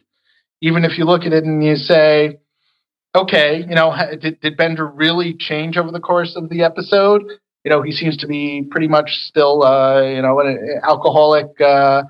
even 0.62 0.84
if 0.84 0.97
you 0.97 1.06
look 1.06 1.26
at 1.26 1.34
it 1.34 1.43
and 1.43 1.64
you 1.64 1.76
say, 1.76 2.39
okay, 3.16 3.60
you 3.60 3.76
know, 3.76 3.95
did, 4.20 4.39
did 4.39 4.58
Bender 4.58 4.88
really 4.88 5.36
change 5.38 5.78
over 5.78 5.91
the 5.91 5.99
course 5.99 6.36
of 6.36 6.49
the 6.49 6.64
episode? 6.64 7.24
You 7.64 7.70
know, 7.70 7.82
he 7.82 7.91
seems 7.91 8.18
to 8.18 8.28
be 8.28 8.68
pretty 8.70 8.88
much 8.88 9.09
still, 9.28 9.64
uh, 9.64 10.01
you 10.01 10.22
know, 10.22 10.39
an 10.39 10.80
alcoholic. 10.84 11.59
Uh, 11.59 12.03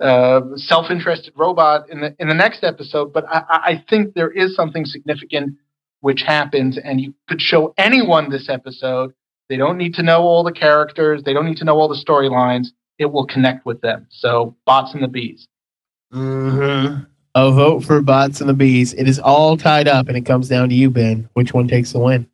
uh, 0.00 0.40
self-interested 0.56 1.32
robot 1.36 1.88
in 1.88 2.00
the 2.00 2.14
in 2.18 2.26
the 2.26 2.34
next 2.34 2.64
episode. 2.64 3.12
But 3.12 3.24
I, 3.28 3.44
I 3.48 3.84
think 3.88 4.14
there 4.14 4.30
is 4.30 4.54
something 4.56 4.84
significant 4.84 5.56
which 6.00 6.20
happens, 6.20 6.76
and 6.76 7.00
you 7.00 7.14
could 7.28 7.40
show 7.40 7.72
anyone 7.78 8.28
this 8.28 8.50
episode. 8.50 9.14
They 9.48 9.56
don't 9.56 9.78
need 9.78 9.94
to 9.94 10.02
know 10.02 10.20
all 10.22 10.42
the 10.42 10.52
characters. 10.52 11.22
They 11.22 11.32
don't 11.32 11.46
need 11.46 11.56
to 11.58 11.64
know 11.64 11.76
all 11.78 11.88
the 11.88 11.94
storylines. 11.94 12.66
It 12.98 13.06
will 13.06 13.26
connect 13.26 13.64
with 13.64 13.80
them. 13.80 14.06
So, 14.10 14.54
bots 14.66 14.92
and 14.92 15.02
the 15.02 15.08
bees. 15.08 15.48
Mm-hmm. 16.12 17.04
A 17.34 17.52
vote 17.52 17.84
for 17.84 18.02
bots 18.02 18.40
and 18.40 18.50
the 18.50 18.54
bees. 18.54 18.92
It 18.92 19.08
is 19.08 19.18
all 19.18 19.56
tied 19.56 19.88
up, 19.88 20.08
and 20.08 20.16
it 20.16 20.26
comes 20.26 20.48
down 20.48 20.68
to 20.68 20.74
you, 20.74 20.90
Ben. 20.90 21.28
Which 21.32 21.54
one 21.54 21.68
takes 21.68 21.92
the 21.92 22.00
win? 22.00 22.28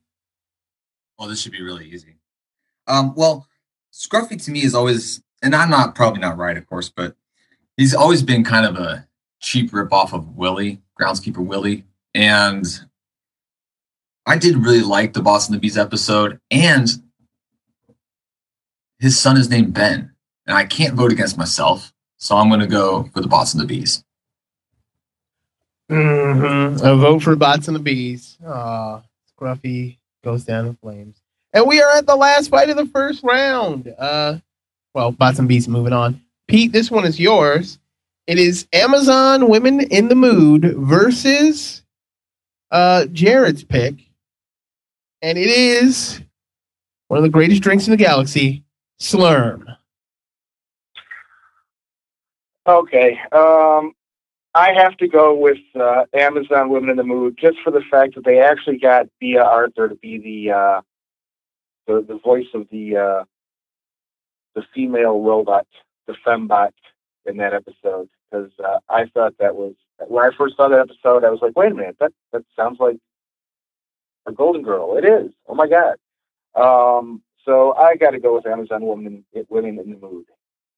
Well, 1.18 1.28
this 1.28 1.40
should 1.40 1.52
be 1.52 1.62
really 1.62 1.86
easy. 1.86 2.16
Um, 2.90 3.14
well, 3.14 3.46
Scruffy 3.92 4.42
to 4.44 4.50
me 4.50 4.62
is 4.62 4.74
always, 4.74 5.22
and 5.42 5.54
I'm 5.54 5.70
not 5.70 5.94
probably 5.94 6.20
not 6.20 6.36
right, 6.36 6.56
of 6.56 6.66
course, 6.66 6.88
but 6.88 7.14
he's 7.76 7.94
always 7.94 8.22
been 8.22 8.44
kind 8.44 8.66
of 8.66 8.76
a 8.76 9.06
cheap 9.40 9.70
ripoff 9.70 10.12
of 10.12 10.36
Willie, 10.36 10.82
groundskeeper 11.00 11.44
Willie. 11.44 11.84
And 12.14 12.66
I 14.26 14.36
did 14.36 14.56
really 14.56 14.82
like 14.82 15.12
the 15.12 15.22
Bots 15.22 15.46
and 15.46 15.54
the 15.54 15.60
Bees 15.60 15.78
episode. 15.78 16.40
And 16.50 16.88
his 18.98 19.18
son 19.18 19.36
is 19.36 19.48
named 19.48 19.72
Ben. 19.72 20.12
And 20.46 20.56
I 20.56 20.64
can't 20.64 20.94
vote 20.94 21.12
against 21.12 21.38
myself. 21.38 21.92
So 22.18 22.36
I'm 22.36 22.48
going 22.48 22.60
to 22.60 22.66
go 22.66 23.04
for 23.14 23.20
the 23.20 23.28
Bots 23.28 23.54
and 23.54 23.62
the 23.62 23.66
Bees. 23.66 24.04
Mm-hmm. 25.90 26.84
A 26.84 26.96
vote 26.96 27.22
for 27.22 27.36
Bots 27.36 27.68
and 27.68 27.76
the 27.76 27.80
Bees. 27.80 28.36
Aw, 28.44 29.02
Scruffy 29.32 29.98
goes 30.22 30.44
down 30.44 30.66
in 30.66 30.76
flames. 30.76 31.19
And 31.52 31.66
we 31.66 31.80
are 31.82 31.96
at 31.96 32.06
the 32.06 32.16
last 32.16 32.48
fight 32.48 32.70
of 32.70 32.76
the 32.76 32.86
first 32.86 33.22
round. 33.24 33.92
Uh, 33.98 34.38
well, 34.94 35.12
Bots 35.12 35.38
and 35.38 35.48
Bees 35.48 35.68
moving 35.68 35.92
on. 35.92 36.20
Pete, 36.46 36.72
this 36.72 36.90
one 36.90 37.04
is 37.04 37.18
yours. 37.18 37.78
It 38.26 38.38
is 38.38 38.66
Amazon 38.72 39.48
Women 39.48 39.80
in 39.80 40.08
the 40.08 40.14
Mood 40.14 40.74
versus 40.76 41.82
uh, 42.70 43.06
Jared's 43.06 43.64
pick. 43.64 43.94
And 45.22 45.36
it 45.36 45.50
is 45.50 46.20
one 47.08 47.18
of 47.18 47.24
the 47.24 47.28
greatest 47.28 47.62
drinks 47.62 47.86
in 47.86 47.90
the 47.90 47.96
galaxy, 47.96 48.64
Slurm. 49.00 49.76
Okay. 52.66 53.18
Um, 53.32 53.92
I 54.54 54.72
have 54.72 54.96
to 54.98 55.08
go 55.08 55.34
with 55.34 55.58
uh, 55.78 56.04
Amazon 56.14 56.68
Women 56.70 56.90
in 56.90 56.96
the 56.96 57.04
Mood 57.04 57.36
just 57.36 57.58
for 57.64 57.70
the 57.70 57.82
fact 57.90 58.14
that 58.14 58.24
they 58.24 58.40
actually 58.40 58.78
got 58.78 59.06
Bea 59.18 59.38
Arthur 59.38 59.88
to 59.88 59.94
be 59.96 60.18
the 60.18 60.52
uh, 60.52 60.80
the, 61.90 62.04
the 62.06 62.18
voice 62.18 62.46
of 62.54 62.68
the 62.70 62.96
uh, 62.96 63.24
the 64.54 64.62
female 64.74 65.20
robot 65.20 65.66
the 66.06 66.14
fembot 66.26 66.72
in 67.26 67.36
that 67.38 67.52
episode 67.54 68.08
because 68.30 68.50
uh, 68.64 68.78
I 68.88 69.06
thought 69.06 69.34
that 69.38 69.56
was 69.56 69.74
when 70.08 70.24
I 70.24 70.30
first 70.36 70.56
saw 70.56 70.68
that 70.68 70.78
episode. 70.78 71.24
I 71.24 71.30
was 71.30 71.40
like, 71.42 71.56
wait 71.56 71.72
a 71.72 71.74
minute, 71.74 71.96
that 72.00 72.12
that 72.32 72.44
sounds 72.54 72.78
like 72.78 72.96
a 74.26 74.32
Golden 74.32 74.62
Girl. 74.62 74.96
It 74.96 75.04
is. 75.04 75.32
Oh 75.48 75.54
my 75.54 75.68
god. 75.68 75.96
Um, 76.54 77.22
so 77.44 77.74
I 77.74 77.96
got 77.96 78.10
to 78.10 78.20
go 78.20 78.34
with 78.34 78.46
Amazon 78.46 78.82
Women 78.82 79.24
Women 79.48 79.78
in 79.78 79.90
the 79.90 79.96
Mood. 79.96 80.26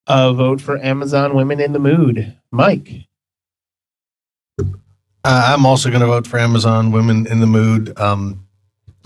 A 0.07 0.33
vote 0.33 0.61
for 0.61 0.79
Amazon 0.79 1.35
Women 1.35 1.61
in 1.61 1.73
the 1.73 1.79
Mood, 1.79 2.37
Mike. 2.51 3.07
Uh, 4.59 4.65
I'm 5.25 5.65
also 5.67 5.89
going 5.91 6.01
to 6.01 6.07
vote 6.09 6.27
for 6.27 6.39
Amazon 6.39 6.91
Women 6.91 7.27
in 7.29 7.39
the 7.39 7.47
Mood. 7.47 7.97
Um, 8.01 8.49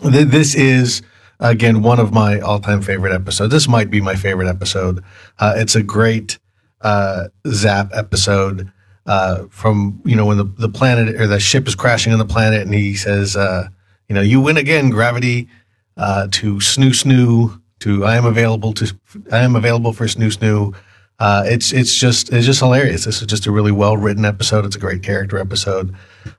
th- 0.01 0.29
this 0.29 0.55
is 0.55 1.03
again 1.41 1.83
one 1.83 2.01
of 2.01 2.13
my 2.13 2.41
all-time 2.41 2.83
favorite 2.83 3.13
episodes. 3.13 3.53
This 3.53 3.69
might 3.69 3.91
be 3.91 4.01
my 4.01 4.17
favorite 4.17 4.49
episode. 4.49 5.03
Uh, 5.39 5.55
it's 5.57 5.75
a 5.75 5.83
great 5.83 6.39
uh, 6.81 7.29
Zapp 7.49 7.91
episode 7.95 8.71
uh, 9.07 9.45
from 9.51 10.01
you 10.05 10.17
know 10.17 10.27
when 10.27 10.39
the, 10.39 10.45
the 10.45 10.69
planet 10.69 11.21
or 11.21 11.27
the 11.27 11.41
ship 11.41 11.67
is 11.69 11.75
crashing 11.75 12.13
on 12.13 12.19
the 12.19 12.25
planet, 12.27 12.63
and 12.63 12.75
he 12.75 12.95
says, 12.95 13.37
uh, 13.37 13.69
you 14.09 14.15
know, 14.15 14.21
you 14.21 14.41
win 14.41 14.57
again, 14.57 14.91
gravity. 14.91 15.49
Uh, 15.97 16.29
to 16.31 16.57
snoo 16.57 16.91
snoo. 16.91 17.61
To 17.81 18.05
I 18.05 18.17
am 18.17 18.27
available 18.27 18.73
to 18.75 18.95
I 19.33 19.39
am 19.39 19.57
available 19.57 19.93
for 19.93 20.05
snoo 20.07 20.35
snoo. 20.35 20.75
Uh, 21.19 21.45
it's 21.47 21.73
it's 21.73 21.95
just 21.95 22.33
it's 22.33 22.45
just 22.45 22.61
hilarious. 22.61 23.05
This 23.05 23.23
is 23.23 23.27
just 23.27 23.47
a 23.47 23.51
really 23.51 23.73
well 23.73 23.97
written 23.97 24.25
episode. 24.25 24.67
It's 24.67 24.77
a 24.77 24.79
great 24.79 25.03
character 25.03 25.39
episode. 25.39 25.95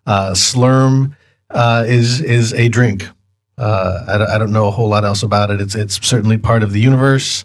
Slurm 0.08 1.16
is 1.88 2.22
is 2.22 2.54
a 2.54 2.70
drink. 2.70 3.08
Uh, 3.58 4.04
I, 4.08 4.36
I, 4.36 4.38
don't 4.38 4.52
know 4.52 4.68
a 4.68 4.72
whole 4.72 4.88
lot 4.88 5.04
else 5.04 5.24
about 5.24 5.50
it. 5.50 5.60
It's 5.60 5.74
it's 5.74 6.06
certainly 6.06 6.38
part 6.38 6.62
of 6.62 6.72
the 6.72 6.80
universe, 6.80 7.44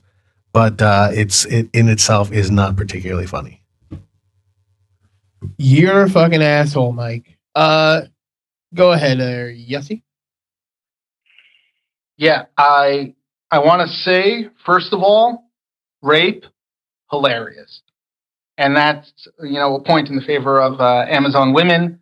but 0.52 0.82
uh, 0.82 1.08
it's 1.10 1.46
it 1.46 1.70
in 1.72 1.88
itself 1.88 2.30
is 2.30 2.50
not 2.50 2.76
particularly 2.76 3.26
funny. 3.26 3.62
You're 5.56 6.02
a 6.02 6.10
fucking 6.10 6.42
asshole, 6.42 6.92
Mike. 6.92 7.38
Uh, 7.54 8.02
go 8.74 8.92
ahead, 8.92 9.20
there, 9.20 9.50
Yossi. 9.50 10.02
Yeah, 12.18 12.44
I 12.58 13.14
I 13.50 13.60
want 13.60 13.88
to 13.88 13.88
say 13.88 14.50
first 14.66 14.92
of 14.92 15.02
all, 15.02 15.50
rape, 16.02 16.44
hilarious, 17.10 17.80
and 18.58 18.76
that's 18.76 19.28
you 19.40 19.54
know 19.54 19.76
a 19.76 19.82
point 19.82 20.10
in 20.10 20.16
the 20.16 20.22
favor 20.22 20.60
of 20.60 20.78
uh, 20.78 21.06
Amazon 21.08 21.54
women. 21.54 22.00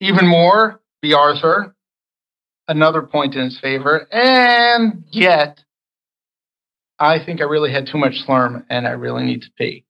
Even 0.00 0.26
more, 0.26 0.80
Bea 1.02 1.12
Arthur, 1.12 1.73
another 2.68 3.02
point 3.02 3.34
in 3.34 3.44
his 3.44 3.58
favor. 3.60 4.06
And 4.10 5.04
yet, 5.10 5.60
I 6.98 7.24
think 7.24 7.40
I 7.40 7.44
really 7.44 7.72
had 7.72 7.88
too 7.90 7.98
much 7.98 8.14
slurm 8.26 8.64
and 8.70 8.86
I 8.86 8.92
really 8.92 9.24
need 9.24 9.42
to 9.42 9.50
pee. 9.58 9.84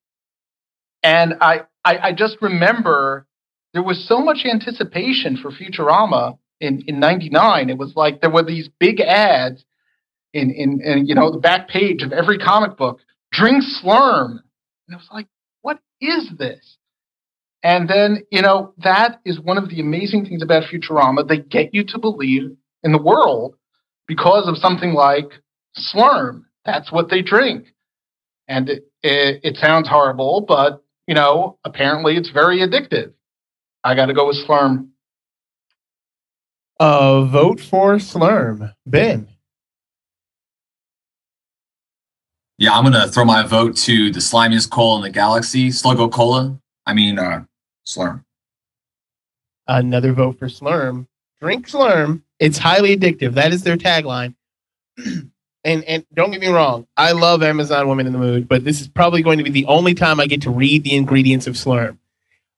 And 1.03 1.35
I, 1.41 1.63
I, 1.85 1.99
I 1.99 2.13
just 2.13 2.39
remember 2.41 3.27
there 3.75 3.83
was 3.83 4.07
so 4.09 4.19
much 4.19 4.45
anticipation 4.45 5.37
for 5.37 5.51
Futurama 5.51 6.39
in, 6.61 6.83
in 6.87 6.99
99. 6.99 7.69
It 7.69 7.79
was 7.79 7.93
like 7.95 8.21
there 8.21 8.31
were 8.31 8.43
these 8.45 8.69
big 8.79 9.01
ads 9.01 9.65
in, 10.33 10.51
in, 10.51 10.81
in, 10.81 11.07
you 11.07 11.15
know, 11.15 11.31
the 11.31 11.39
back 11.39 11.69
page 11.69 12.03
of 12.03 12.13
every 12.13 12.39
comic 12.39 12.77
book, 12.77 13.01
drink 13.33 13.63
slurm. 13.63 14.31
And 14.89 14.95
it 14.95 14.97
was 14.97 15.09
like, 15.13 15.27
what 15.63 15.79
is 16.01 16.31
this? 16.39 16.79
And 17.63 17.89
then, 17.89 18.25
you 18.31 18.43
know, 18.43 18.75
that 18.79 19.21
is 19.25 19.41
one 19.41 19.59
of 19.59 19.69
the 19.69 19.81
amazing 19.81 20.27
things 20.27 20.43
about 20.43 20.65
Futurama. 20.65 21.27
They 21.27 21.39
get 21.39 21.75
you 21.75 21.85
to 21.85 21.99
believe 21.99 22.57
in 22.85 22.93
the 22.93 23.03
world 23.03 23.57
because 24.07 24.47
of 24.47 24.59
something 24.59 24.93
like 24.93 25.27
slurm. 25.77 26.45
That's 26.65 26.93
what 26.93 27.11
they 27.11 27.23
drink. 27.23 27.75
And 28.47 28.69
it, 28.69 28.85
it, 29.03 29.41
it 29.43 29.57
sounds 29.57 29.89
horrible, 29.89 30.43
but 30.43 30.83
you 31.07 31.15
know, 31.15 31.59
apparently 31.65 32.17
it's 32.17 32.31
very 32.31 32.59
addictive. 32.59 33.13
I 33.83 33.95
got 33.95 34.07
to 34.07 34.15
go 34.15 34.29
with 34.29 34.37
slurm. 34.47 34.89
Uh, 36.81 37.25
vote 37.25 37.61
for 37.61 37.97
slurm, 37.97 38.75
Ben. 38.87 39.29
Yeah, 42.57 42.73
I'm 42.73 42.85
gonna 42.85 43.09
throw 43.09 43.25
my 43.25 43.45
vote 43.45 43.77
to 43.79 44.11
the 44.11 44.21
slimiest 44.21 44.71
cola 44.71 44.97
in 44.99 45.03
the 45.03 45.11
galaxy, 45.11 45.71
Sluggo 45.71 46.11
Cola. 46.11 46.59
I 46.87 46.95
mean, 46.95 47.19
uh, 47.19 47.45
slurm. 47.87 48.23
Another 49.67 50.13
vote 50.13 50.39
for 50.39 50.47
slurm. 50.47 51.07
Drink 51.45 51.69
Slurm. 51.69 52.23
It's 52.39 52.57
highly 52.57 52.97
addictive. 52.97 53.35
That 53.35 53.53
is 53.53 53.65
their 53.65 53.77
tagline. 53.77 54.35
and 54.97 55.85
and 55.85 56.07
don't 56.15 56.31
get 56.31 56.41
me 56.41 56.47
wrong, 56.47 56.87
I 56.97 57.13
love 57.13 57.43
Amazon 57.43 57.87
Women 57.87 58.07
in 58.07 58.15
the 58.15 58.19
Mood, 58.19 58.49
but 58.49 58.65
this 58.65 58.81
is 58.81 58.89
probably 58.89 59.21
going 59.21 59.37
to 59.37 59.45
be 59.45 59.51
the 59.51 59.67
only 59.67 59.93
time 59.93 60.21
I 60.21 60.27
get 60.27 60.41
to 60.43 60.51
read 60.51 60.85
the 60.85 60.97
ingredients 60.97 61.47
of 61.47 61.53
Slurm. 61.53 61.99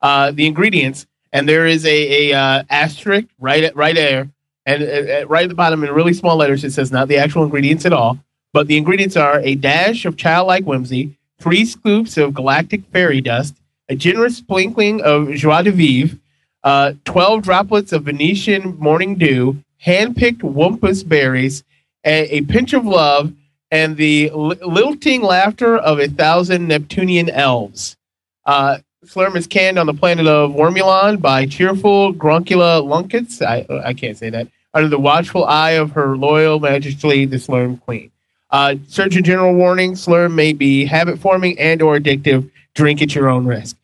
Uh, 0.00 0.30
the 0.30 0.46
ingredients, 0.46 1.08
and 1.32 1.48
there 1.48 1.66
is 1.66 1.84
a, 1.84 2.30
a 2.30 2.38
uh, 2.38 2.62
asterisk 2.70 3.26
right 3.40 3.64
at, 3.64 3.74
right 3.74 3.96
there, 3.96 4.30
and 4.64 4.84
uh, 4.84 4.86
uh, 4.86 5.26
right 5.26 5.42
at 5.42 5.48
the 5.48 5.56
bottom 5.56 5.82
in 5.82 5.90
really 5.90 6.14
small 6.14 6.36
letters 6.36 6.62
it 6.62 6.72
says 6.72 6.92
not 6.92 7.08
the 7.08 7.16
actual 7.16 7.42
ingredients 7.42 7.86
at 7.86 7.92
all, 7.92 8.20
but 8.52 8.68
the 8.68 8.76
ingredients 8.76 9.16
are 9.16 9.40
a 9.40 9.56
dash 9.56 10.04
of 10.04 10.16
childlike 10.16 10.62
whimsy, 10.62 11.18
three 11.40 11.64
scoops 11.64 12.16
of 12.16 12.34
galactic 12.34 12.84
fairy 12.92 13.20
dust, 13.20 13.56
a 13.88 13.96
generous 13.96 14.36
sprinkling 14.36 15.00
of 15.02 15.34
joie 15.34 15.62
de 15.62 15.72
vivre, 15.72 16.16
uh, 16.64 16.92
12 17.04 17.42
droplets 17.42 17.92
of 17.92 18.04
Venetian 18.04 18.76
morning 18.78 19.16
dew, 19.16 19.62
hand-picked 19.78 20.40
wumpus 20.40 21.06
berries, 21.06 21.62
a, 22.04 22.36
a 22.36 22.40
pinch 22.42 22.72
of 22.72 22.84
love, 22.84 23.32
and 23.70 23.96
the 23.96 24.30
li- 24.30 24.58
lilting 24.64 25.22
laughter 25.22 25.76
of 25.76 25.98
a 25.98 26.08
thousand 26.08 26.68
Neptunian 26.68 27.30
elves. 27.30 27.96
Uh, 28.44 28.78
Slurm 29.04 29.36
is 29.36 29.46
canned 29.46 29.78
on 29.78 29.86
the 29.86 29.94
planet 29.94 30.26
of 30.26 30.52
Wormulon 30.52 31.20
by 31.20 31.46
cheerful 31.46 32.12
Gruncula 32.12 32.82
Lunkets. 32.84 33.40
I, 33.40 33.66
I 33.84 33.94
can't 33.94 34.16
say 34.16 34.30
that. 34.30 34.48
Under 34.74 34.88
the 34.88 34.98
watchful 34.98 35.44
eye 35.44 35.72
of 35.72 35.92
her 35.92 36.16
loyal 36.16 36.58
majesty, 36.58 37.24
the 37.24 37.36
Slurm 37.36 37.80
Queen. 37.80 38.10
Uh, 38.50 38.76
Surgeon 38.88 39.24
General 39.24 39.54
warning: 39.54 39.92
Slurm 39.92 40.34
may 40.34 40.52
be 40.52 40.84
habit 40.84 41.18
forming 41.18 41.58
and 41.58 41.80
or 41.82 41.98
addictive. 41.98 42.50
Drink 42.74 43.00
at 43.00 43.14
your 43.14 43.28
own 43.28 43.46
risk. 43.46 43.76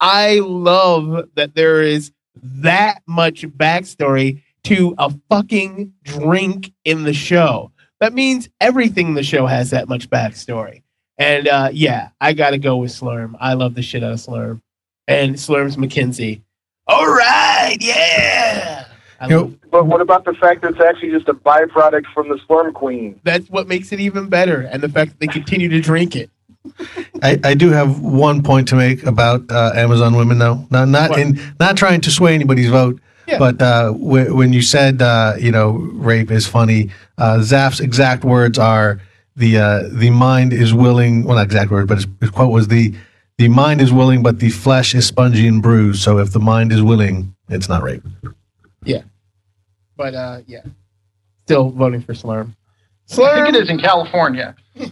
I 0.00 0.40
love 0.40 1.28
that 1.34 1.54
there 1.54 1.82
is 1.82 2.12
that 2.42 3.00
much 3.06 3.42
backstory 3.42 4.42
to 4.64 4.94
a 4.98 5.12
fucking 5.30 5.92
drink 6.02 6.72
in 6.84 7.04
the 7.04 7.12
show. 7.12 7.72
That 8.00 8.12
means 8.12 8.48
everything 8.60 9.08
in 9.08 9.14
the 9.14 9.22
show 9.22 9.46
has 9.46 9.70
that 9.70 9.88
much 9.88 10.10
backstory. 10.10 10.82
And 11.18 11.48
uh, 11.48 11.70
yeah, 11.72 12.10
I 12.20 12.34
got 12.34 12.50
to 12.50 12.58
go 12.58 12.76
with 12.76 12.90
Slurm. 12.90 13.34
I 13.40 13.54
love 13.54 13.74
the 13.74 13.82
shit 13.82 14.04
out 14.04 14.12
of 14.12 14.18
Slurm. 14.18 14.60
And 15.08 15.36
Slurms 15.36 15.76
MacKenzie. 15.76 16.42
All 16.88 17.06
right, 17.06 17.76
yeah. 17.80 18.86
I 19.20 19.24
You 19.24 19.30
know, 19.30 19.54
But 19.70 19.86
what 19.86 20.00
about 20.00 20.24
the 20.24 20.34
fact 20.34 20.62
that 20.62 20.72
it's 20.72 20.80
actually 20.80 21.10
just 21.10 21.28
a 21.28 21.34
byproduct 21.34 22.04
from 22.12 22.28
the 22.28 22.38
Slurm 22.48 22.74
Queen? 22.74 23.20
that's 23.24 23.48
what 23.48 23.66
makes 23.66 23.92
it 23.92 24.00
even 24.00 24.28
better. 24.28 24.62
And 24.62 24.82
the 24.82 24.88
fact 24.88 25.12
that 25.12 25.20
they 25.20 25.26
continue 25.26 25.68
to 25.68 25.80
drink 25.80 26.16
it. 26.16 26.30
I, 27.22 27.38
I 27.44 27.54
do 27.54 27.70
have 27.70 28.00
one 28.00 28.42
point 28.42 28.68
to 28.68 28.74
make 28.76 29.04
about 29.04 29.42
uh, 29.50 29.72
Amazon 29.74 30.16
women, 30.16 30.38
though. 30.38 30.66
Not 30.70 30.88
not 30.88 31.10
What? 31.10 31.18
in 31.20 31.40
not 31.60 31.76
trying 31.76 32.00
to 32.02 32.10
sway 32.10 32.34
anybody's 32.34 32.68
vote, 32.70 33.00
Yeah. 33.26 33.38
but 33.38 33.60
uh, 33.62 33.90
wh- 33.92 34.34
when 34.34 34.52
you 34.52 34.62
said 34.62 35.00
uh, 35.02 35.34
you 35.38 35.50
know 35.52 35.70
rape 35.94 36.30
is 36.30 36.46
funny, 36.46 36.90
uh, 37.18 37.40
Zapp's 37.42 37.80
exact 37.80 38.24
words 38.24 38.58
are 38.58 39.00
the 39.36 39.58
uh, 39.58 39.82
the 39.90 40.10
mind 40.10 40.52
is 40.52 40.72
willing. 40.74 41.24
Well, 41.24 41.36
not 41.36 41.46
exact 41.46 41.70
word, 41.70 41.88
but 41.88 41.96
his, 41.98 42.06
his 42.20 42.30
quote 42.30 42.52
was 42.52 42.68
the 42.68 42.94
the 43.38 43.48
mind 43.48 43.80
is 43.80 43.92
willing, 43.92 44.22
but 44.22 44.38
the 44.40 44.50
flesh 44.50 44.94
is 44.94 45.06
spongy 45.06 45.46
and 45.46 45.62
bruised. 45.62 46.02
So 46.02 46.18
if 46.18 46.32
the 46.32 46.40
mind 46.40 46.72
is 46.72 46.82
willing, 46.82 47.34
it's 47.48 47.68
not 47.68 47.82
rape. 47.82 48.02
Yeah, 48.84 49.02
but 49.96 50.14
uh, 50.14 50.40
yeah, 50.46 50.62
still 51.44 51.70
voting 51.70 52.00
for 52.02 52.12
Slurm. 52.14 52.54
Slurm. 53.08 53.28
I 53.28 53.44
think 53.44 53.56
it 53.56 53.62
is 53.62 53.70
in 53.70 53.78
California. 53.78 54.54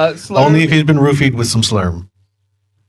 uh, 0.00 0.12
Slurm, 0.14 0.46
Only 0.46 0.62
if 0.64 0.70
he's 0.70 0.84
been 0.84 0.96
roofied 0.98 1.34
with 1.34 1.46
some 1.46 1.62
slurm. 1.62 2.08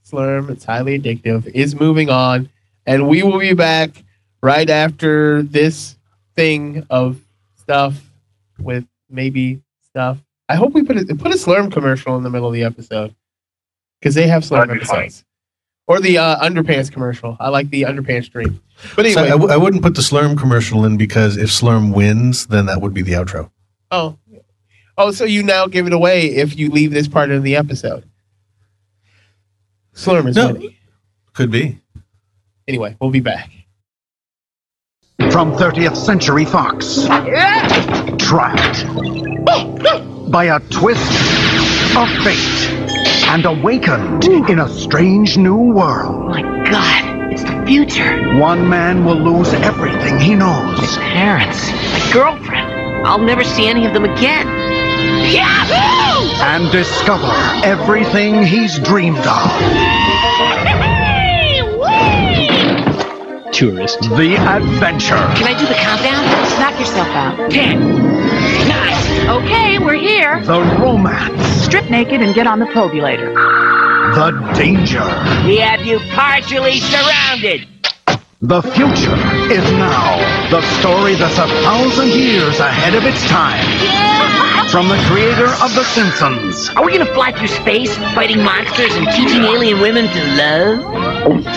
Slurm, 0.10 0.50
it's 0.50 0.66
highly 0.66 1.00
addictive, 1.00 1.48
is 1.48 1.76
moving 1.76 2.10
on. 2.10 2.50
And 2.86 3.08
we 3.08 3.22
will 3.24 3.40
be 3.40 3.54
back 3.54 4.04
right 4.42 4.70
after 4.70 5.44
this 5.44 5.96
thing 6.36 6.86
of 6.90 7.20
stuff 7.56 8.10
with 8.60 8.86
maybe 9.10 9.62
stuff. 9.90 10.18
I 10.50 10.56
hope 10.56 10.74
we 10.74 10.84
put 10.84 10.98
a, 10.98 11.16
put 11.16 11.32
a 11.32 11.38
Slurm 11.38 11.72
commercial 11.72 12.18
in 12.18 12.24
the 12.24 12.30
middle 12.30 12.48
of 12.48 12.54
the 12.54 12.64
episode 12.64 13.16
because 14.00 14.16
they 14.16 14.28
have 14.28 14.44
Slurm 14.44 14.68
That'd 14.68 14.78
episodes. 14.78 15.24
Or 15.88 16.00
the 16.00 16.18
uh, 16.18 16.40
underpants 16.40 16.92
commercial. 16.92 17.36
I 17.40 17.50
like 17.50 17.70
the 17.70 17.84
underpants 17.84 18.30
dream. 18.32 18.62
But 18.96 19.06
So 19.08 19.22
anyway, 19.22 19.28
I, 19.28 19.32
w- 19.32 19.52
I 19.52 19.58
wouldn't 19.58 19.84
put 19.84 19.96
the 19.96 20.02
slurm 20.02 20.38
commercial 20.38 20.86
in 20.86 20.96
because 20.98 21.38
if 21.38 21.50
slurm 21.50 21.94
wins, 21.94 22.48
then 22.48 22.66
that 22.68 22.82
would 22.82 22.94
be 22.94 23.02
the 23.02 23.12
outro. 23.14 23.52
oh, 23.92 24.18
oh, 25.02 25.11
so 25.11 25.26
you 25.26 25.44
now 25.44 25.68
give 25.68 25.88
it 25.88 25.94
away 25.94 26.28
if 26.28 26.57
you 26.57 26.69
leave 26.69 26.91
this 26.91 27.07
part 27.07 27.32
of 27.32 27.44
the 27.44 27.56
episode. 27.56 28.03
Slurm 29.94 30.28
is 30.28 30.36
No. 30.36 30.53
winning. 30.53 30.76
Could 31.34 31.52
be. 31.52 31.78
Anyway, 32.68 32.95
we'll 32.99 33.10
be 33.11 33.19
back. 33.19 33.49
from 35.32 35.53
30th 35.53 35.95
Century 35.95 36.45
Fox. 36.45 37.06
Trapped 38.18 38.86
by 40.32 40.45
a 40.45 40.60
twist 40.72 41.11
of 41.95 42.10
fate 42.23 42.69
and 43.28 43.45
awakened 43.45 44.23
in 44.26 44.60
a 44.60 44.68
strange 44.69 45.38
new 45.38 45.56
world. 45.73 46.15
Oh 46.15 46.28
my 46.30 46.41
God, 46.69 47.32
it's 47.32 47.44
the 47.44 47.64
future. 47.68 48.38
One 48.40 48.68
man 48.68 49.06
will 49.06 49.15
lose 49.19 49.53
everything 49.53 50.19
he 50.19 50.36
knows. 50.36 50.80
His 50.80 50.98
parents, 50.98 51.69
my 51.72 52.10
girlfriend. 52.11 53.06
I'll 53.07 53.19
never 53.19 53.44
see 53.44 53.68
any 53.68 53.86
of 53.86 53.94
them 53.94 54.06
again. 54.06 54.48
Yahoo! 55.34 56.44
and 56.44 56.72
discover 56.72 57.32
everything 57.64 58.44
he's 58.44 58.80
dreamed 58.80 59.18
of. 59.19 59.52
Tourist. 63.53 63.99
The 64.02 64.36
adventure, 64.38 65.15
Can 65.38 65.45
I 65.45 65.53
do 65.60 65.68
the 65.68 65.76
countdown? 65.76 66.23
Knock 66.60 66.80
yourself 66.80 67.07
out. 67.10 67.52
Ten, 67.52 67.80
nine, 68.68 69.30
Okay, 69.44 69.78
we're 69.78 69.94
here. 69.99 70.41
the 70.45 70.61
romance, 70.82 71.41
Strip 71.64 71.90
naked 71.90 72.22
and 72.22 72.34
get 72.34 72.48
on 72.48 72.60
the 72.60 72.65
probulator. 72.68 73.32
the 74.15 74.32
danger. 74.56 75.03
we 75.45 75.57
have 75.57 75.86
you 75.86 75.99
partially 76.15 76.80
surrounded. 76.80 77.68
The 78.43 78.63
future 78.63 79.13
is 79.53 79.72
now. 79.73 80.18
The 80.49 80.63
story 80.80 81.13
that's 81.13 81.38
a 81.38 81.45
thousand 81.61 82.07
years 82.07 82.59
ahead 82.59 82.95
of 82.95 83.05
its 83.05 83.23
time. 83.30 83.63
From 84.68 84.88
the 84.88 84.97
creator 85.05 85.45
of 85.45 85.76
The 85.76 85.84
Simpsons, 85.84 86.69
Are 86.69 86.84
we 86.84 86.97
gonna 86.97 87.13
fly 87.13 87.34
through 87.34 87.49
space, 87.49 87.95
fighting 88.15 88.43
monsters 88.43 88.95
and 88.95 89.05
teaching 89.09 89.43
alien 89.43 89.80
women 89.80 90.07
to 90.07 90.23
love? 90.38 90.80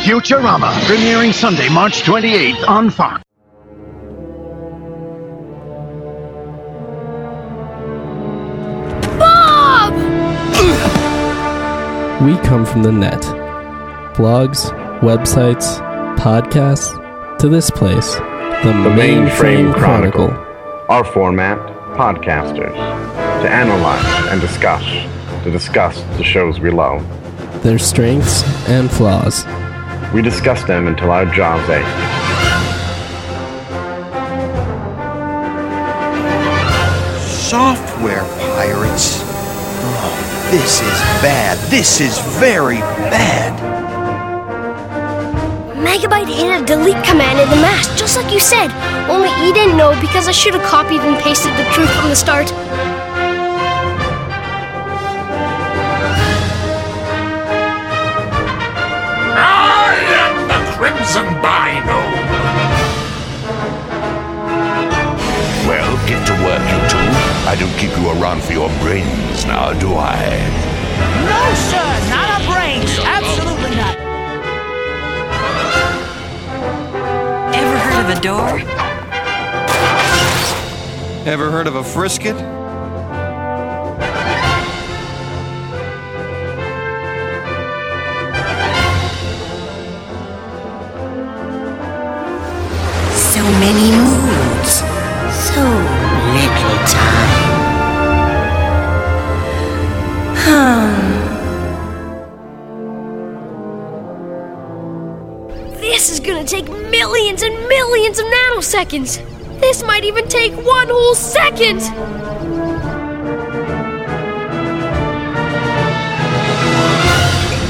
Futurama, 0.04 0.70
premiering 0.84 1.32
Sunday, 1.32 1.70
March 1.70 2.02
28th 2.02 2.68
on 2.68 2.90
Fox. 2.90 3.22
Bob! 9.18 9.94
We 12.20 12.36
come 12.46 12.66
from 12.66 12.82
the 12.82 12.92
net. 12.92 13.22
Blogs, 14.18 14.70
websites, 15.00 15.80
podcasts, 16.24 16.88
to 17.38 17.50
this 17.50 17.70
place, 17.70 18.14
the, 18.14 18.72
Mainframe, 18.96 19.74
Chronicle. 19.74 20.30
Our 20.88 21.04
format, 21.04 21.58
podcasters. 21.98 22.72
To 23.42 23.46
analyze 23.50 24.32
and 24.32 24.40
discuss. 24.40 24.82
To 25.44 25.50
discuss 25.50 26.00
the 26.16 26.24
shows 26.24 26.60
we 26.60 26.70
love. 26.70 27.02
Their 27.62 27.78
strengths 27.78 28.42
and 28.70 28.90
flaws. 28.90 29.44
We 30.14 30.22
discuss 30.22 30.64
them 30.64 30.86
until 30.86 31.10
our 31.10 31.26
jaws 31.26 31.68
ache. 31.68 31.84
Software 37.20 38.24
pirates. 38.56 39.20
Oh, 39.84 40.48
this 40.50 40.80
is 40.80 41.00
bad. 41.20 41.58
This 41.70 42.00
is 42.00 42.18
very 42.40 42.78
bad. 42.78 43.73
Megabyte 45.84 46.32
hit 46.32 46.62
a 46.62 46.64
delete 46.64 47.04
command 47.04 47.38
in 47.38 47.48
the 47.50 47.56
mask, 47.56 47.94
just 47.98 48.16
like 48.16 48.32
you 48.32 48.40
said. 48.40 48.70
Only 49.10 49.28
he 49.44 49.52
didn't 49.52 49.76
know 49.76 49.92
because 50.00 50.26
I 50.28 50.32
should 50.32 50.54
have 50.54 50.64
copied 50.64 51.02
and 51.02 51.16
pasted 51.22 51.52
the 51.58 51.64
truth 51.72 51.92
from 51.94 52.08
the 52.08 52.16
start. 52.16 52.50
I 59.36 59.92
am 60.24 60.48
the 60.48 60.60
Crimson 60.72 61.26
Binome. 61.44 62.32
Well, 65.68 65.92
get 66.08 66.26
to 66.28 66.34
work, 66.48 66.64
you 66.72 66.80
two. 66.88 67.08
I 67.46 67.56
don't 67.60 67.76
keep 67.76 67.92
you 68.00 68.08
around 68.18 68.42
for 68.42 68.54
your 68.54 68.70
brains 68.80 69.44
now, 69.44 69.74
do 69.78 69.92
I? 69.94 70.40
No, 71.28 71.54
sir, 71.68 71.90
not 72.08 72.23
of 78.04 78.10
a 78.10 78.20
door? 78.20 78.58
Ever 81.26 81.50
heard 81.50 81.66
of 81.66 81.76
a 81.76 81.84
frisket? 81.84 82.36
So 93.16 93.42
many 93.42 93.90
moods, 93.96 94.82
so 95.32 95.62
little 96.34 96.78
time. 96.86 97.64
Hmm. 100.44 101.03
Millions 107.34 107.42
and 107.42 107.68
millions 107.68 108.18
of 108.18 108.26
nanoseconds. 108.26 109.60
This 109.60 109.82
might 109.82 110.04
even 110.04 110.28
take 110.28 110.52
one 110.52 110.88
whole 110.88 111.14
second. 111.14 111.80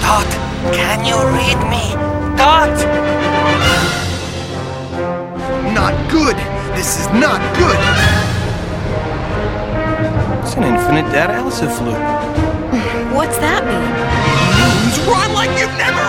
Dot, 0.03 0.29
can 0.75 1.05
you 1.05 1.17
read 1.33 1.59
me? 1.71 1.95
Dot! 2.37 2.77
Not 5.73 5.95
good. 6.11 6.37
This 6.77 7.01
is 7.01 7.07
not 7.15 7.41
good. 7.57 7.79
It's 10.43 10.55
an 10.57 10.65
infinite 10.65 11.11
data 11.11 11.35
ELSA 11.35 11.71
fluke. 11.71 11.97
What's 13.15 13.39
that 13.39 13.65
mean? 13.65 13.81
Means 14.85 14.99
run 15.09 15.33
like 15.33 15.51
you've 15.59 15.79
never 15.79 16.04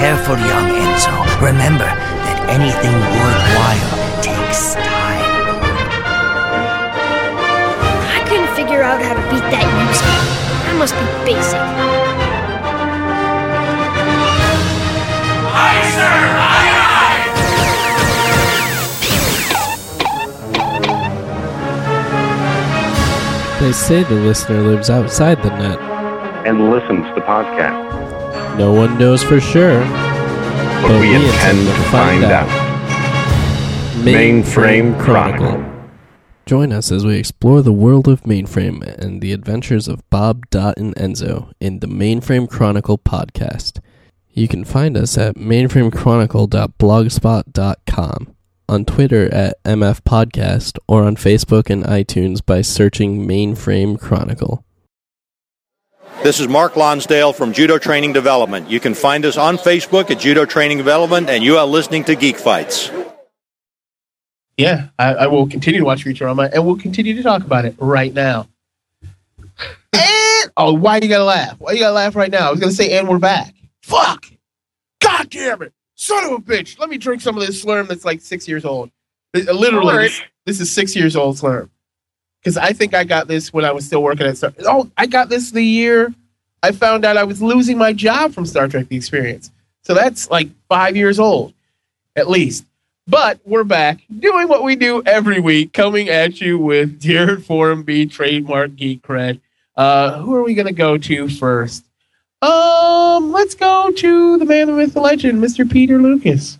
careful, 0.00 0.36
young 0.38 0.68
Enzo. 0.80 1.12
Remember 1.44 1.84
that 1.84 2.38
anything 2.48 2.96
worthwhile 3.20 3.92
takes 4.24 4.72
time. 4.72 5.28
I 8.16 8.18
couldn't 8.26 8.48
figure 8.56 8.82
out 8.82 9.02
how 9.02 9.12
to 9.12 9.20
beat 9.30 9.44
that 9.52 9.66
user. 9.84 10.16
That 10.64 10.76
must 10.80 10.94
be 10.96 11.04
basic. 11.28 11.60
Aye, 15.52 15.84
sir! 15.92 16.16
Aye, 16.56 16.72
aye! 16.96 17.20
They 23.60 23.72
say 23.72 24.02
the 24.04 24.14
listener 24.14 24.62
lives 24.62 24.88
outside 24.88 25.42
the 25.42 25.50
net. 25.50 25.78
and 26.46 26.70
listens 26.70 27.04
to 27.14 27.20
podcasts. 27.20 27.89
No 28.60 28.72
one 28.74 28.98
knows 28.98 29.22
for 29.22 29.40
sure. 29.40 29.80
But 30.82 31.00
we 31.00 31.14
intend 31.14 31.66
to 31.66 31.72
find 31.84 32.24
out. 32.24 32.46
Mainframe 34.04 35.00
Chronicle. 35.00 35.64
Join 36.44 36.70
us 36.70 36.92
as 36.92 37.06
we 37.06 37.16
explore 37.16 37.62
the 37.62 37.72
world 37.72 38.06
of 38.06 38.24
mainframe 38.24 38.82
and 38.82 39.22
the 39.22 39.32
adventures 39.32 39.88
of 39.88 40.06
Bob, 40.10 40.50
Dot, 40.50 40.74
and 40.76 40.94
Enzo 40.96 41.50
in 41.58 41.78
the 41.78 41.86
Mainframe 41.86 42.50
Chronicle 42.50 42.98
podcast. 42.98 43.80
You 44.28 44.46
can 44.46 44.66
find 44.66 44.94
us 44.94 45.16
at 45.16 45.36
mainframechronicle.blogspot.com, 45.36 48.36
on 48.68 48.84
Twitter 48.84 49.32
at 49.32 49.64
MF 49.64 50.02
Podcast, 50.02 50.76
or 50.86 51.04
on 51.04 51.16
Facebook 51.16 51.70
and 51.70 51.82
iTunes 51.84 52.44
by 52.44 52.60
searching 52.60 53.26
Mainframe 53.26 53.98
Chronicle. 53.98 54.66
This 56.22 56.38
is 56.38 56.48
Mark 56.48 56.76
Lonsdale 56.76 57.32
from 57.32 57.50
Judo 57.54 57.78
Training 57.78 58.12
Development. 58.12 58.68
You 58.68 58.78
can 58.78 58.92
find 58.92 59.24
us 59.24 59.38
on 59.38 59.56
Facebook 59.56 60.10
at 60.10 60.20
Judo 60.20 60.44
Training 60.44 60.76
Development, 60.76 61.30
and 61.30 61.42
you 61.42 61.56
are 61.56 61.64
listening 61.64 62.04
to 62.04 62.14
Geek 62.14 62.36
Fights. 62.36 62.90
Yeah, 64.58 64.88
I, 64.98 65.14
I 65.14 65.26
will 65.28 65.48
continue 65.48 65.80
to 65.80 65.86
watch 65.86 66.04
Futurama, 66.04 66.52
and 66.52 66.66
we'll 66.66 66.76
continue 66.76 67.16
to 67.16 67.22
talk 67.22 67.42
about 67.42 67.64
it 67.64 67.74
right 67.78 68.12
now. 68.12 68.48
And 69.94 70.52
oh, 70.58 70.74
why 70.74 70.98
you 70.98 71.08
gotta 71.08 71.24
laugh? 71.24 71.58
Why 71.58 71.72
you 71.72 71.78
gotta 71.78 71.94
laugh 71.94 72.14
right 72.14 72.30
now? 72.30 72.48
I 72.48 72.50
was 72.50 72.60
gonna 72.60 72.72
say, 72.72 72.98
and 72.98 73.08
we're 73.08 73.18
back. 73.18 73.54
Fuck! 73.80 74.26
God 75.00 75.30
damn 75.30 75.62
it! 75.62 75.72
Son 75.94 76.22
of 76.26 76.32
a 76.32 76.38
bitch! 76.38 76.78
Let 76.78 76.90
me 76.90 76.98
drink 76.98 77.22
some 77.22 77.38
of 77.38 77.46
this 77.46 77.64
slurm 77.64 77.88
that's 77.88 78.04
like 78.04 78.20
six 78.20 78.46
years 78.46 78.66
old. 78.66 78.90
Literally, 79.32 80.02
this, 80.02 80.22
this 80.44 80.60
is 80.60 80.70
six 80.70 80.94
years 80.94 81.16
old 81.16 81.36
slurm. 81.36 81.70
Because 82.42 82.56
I 82.56 82.72
think 82.72 82.94
I 82.94 83.04
got 83.04 83.28
this 83.28 83.52
when 83.52 83.64
I 83.64 83.72
was 83.72 83.84
still 83.84 84.02
working 84.02 84.26
at 84.26 84.36
Star. 84.36 84.52
Oh, 84.66 84.90
I 84.96 85.06
got 85.06 85.28
this 85.28 85.50
the 85.50 85.62
year 85.62 86.14
I 86.62 86.72
found 86.72 87.04
out 87.04 87.16
I 87.16 87.24
was 87.24 87.40
losing 87.40 87.78
my 87.78 87.92
job 87.92 88.32
from 88.32 88.46
Star 88.46 88.68
Trek: 88.68 88.88
The 88.88 88.96
Experience. 88.96 89.50
So 89.82 89.94
that's 89.94 90.30
like 90.30 90.48
five 90.68 90.96
years 90.96 91.18
old, 91.18 91.54
at 92.16 92.28
least. 92.28 92.66
But 93.06 93.40
we're 93.44 93.64
back 93.64 94.02
doing 94.18 94.46
what 94.46 94.62
we 94.62 94.76
do 94.76 95.02
every 95.04 95.40
week, 95.40 95.72
coming 95.72 96.08
at 96.08 96.40
you 96.40 96.58
with 96.58 97.00
Jared 97.00 97.44
Forum 97.44 97.82
B 97.82 98.06
trademark 98.06 98.76
geek 98.76 99.02
cred. 99.02 99.40
Uh, 99.76 100.20
who 100.20 100.34
are 100.34 100.42
we 100.42 100.54
gonna 100.54 100.72
go 100.72 100.98
to 100.98 101.28
first? 101.28 101.84
Um, 102.42 103.32
let's 103.32 103.54
go 103.54 103.90
to 103.90 104.38
the 104.38 104.44
man, 104.44 104.66
the 104.66 104.72
myth, 104.74 104.94
the 104.94 105.00
legend, 105.00 105.42
Mr. 105.42 105.70
Peter 105.70 106.00
Lucas. 106.00 106.58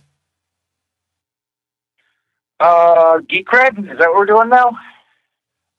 Uh, 2.59 3.19
geek 3.19 3.47
cred? 3.47 3.79
Is 3.79 3.97
that 3.99 4.09
what 4.09 4.15
we're 4.15 4.25
doing 4.25 4.49
now? 4.49 4.77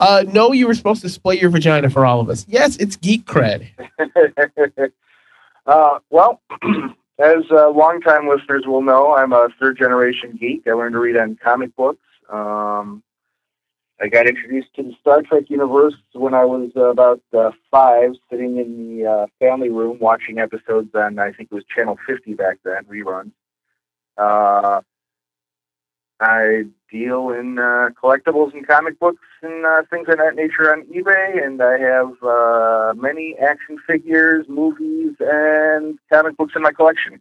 Uh, 0.03 0.25
no, 0.33 0.51
you 0.51 0.67
were 0.67 0.75
supposed 0.75 1.01
to 1.01 1.09
split 1.09 1.41
your 1.41 1.49
vagina 1.49 1.89
for 1.89 2.05
all 2.05 2.21
of 2.21 2.29
us. 2.29 2.45
Yes, 2.49 2.77
it's 2.77 2.97
geek 2.97 3.25
cred. 3.25 3.69
uh, 5.67 5.99
well, 6.11 6.41
as 7.21 7.45
uh, 7.53 7.71
longtime 7.71 8.29
listeners 8.29 8.65
will 8.67 8.83
know, 8.83 9.15
I'm 9.15 9.33
a 9.33 9.49
third 9.61 9.79
generation 9.79 10.37
geek. 10.41 10.67
I 10.67 10.73
learned 10.73 10.95
to 10.95 10.99
read 10.99 11.17
on 11.17 11.37
comic 11.37 11.77
books. 11.77 12.03
Um, 12.29 13.05
I 14.01 14.09
got 14.09 14.27
introduced 14.27 14.75
to 14.75 14.83
the 14.83 14.93
Star 15.01 15.23
Trek 15.23 15.45
universe 15.49 15.95
when 16.15 16.35
I 16.35 16.45
was 16.45 16.73
about 16.75 17.23
uh, 17.33 17.53
five, 17.71 18.15
sitting 18.29 18.59
in 18.59 18.99
the 18.99 19.07
uh, 19.07 19.27
family 19.39 19.69
room 19.69 19.99
watching 20.01 20.41
episodes 20.41 20.93
on, 20.97 21.21
I 21.21 21.31
think 21.31 21.51
it 21.53 21.55
was 21.55 21.65
Channel 21.73 21.97
50 22.09 22.35
back 22.35 22.59
then, 22.65 22.85
reruns. 22.87 23.31
Uh, 24.19 24.81
I 26.19 26.65
deal 26.93 27.31
in 27.31 27.59
uh, 27.59 27.89
collectibles 28.01 28.53
and 28.53 28.67
comic 28.69 29.01
books 29.01 29.25
and 29.43 29.65
uh, 29.65 29.83
things 29.91 30.07
of 30.09 30.19
that 30.19 30.37
nature 30.37 30.71
on 30.73 30.85
eBay, 30.85 31.45
and 31.45 31.61
I 31.61 31.79
have 31.79 32.23
uh, 32.23 32.93
many 32.95 33.35
action 33.43 33.79
figures, 33.87 34.45
movies, 34.49 35.17
and 35.19 35.99
comic 36.13 36.37
books 36.37 36.53
in 36.55 36.63
my 36.63 36.73
collection. 36.73 37.21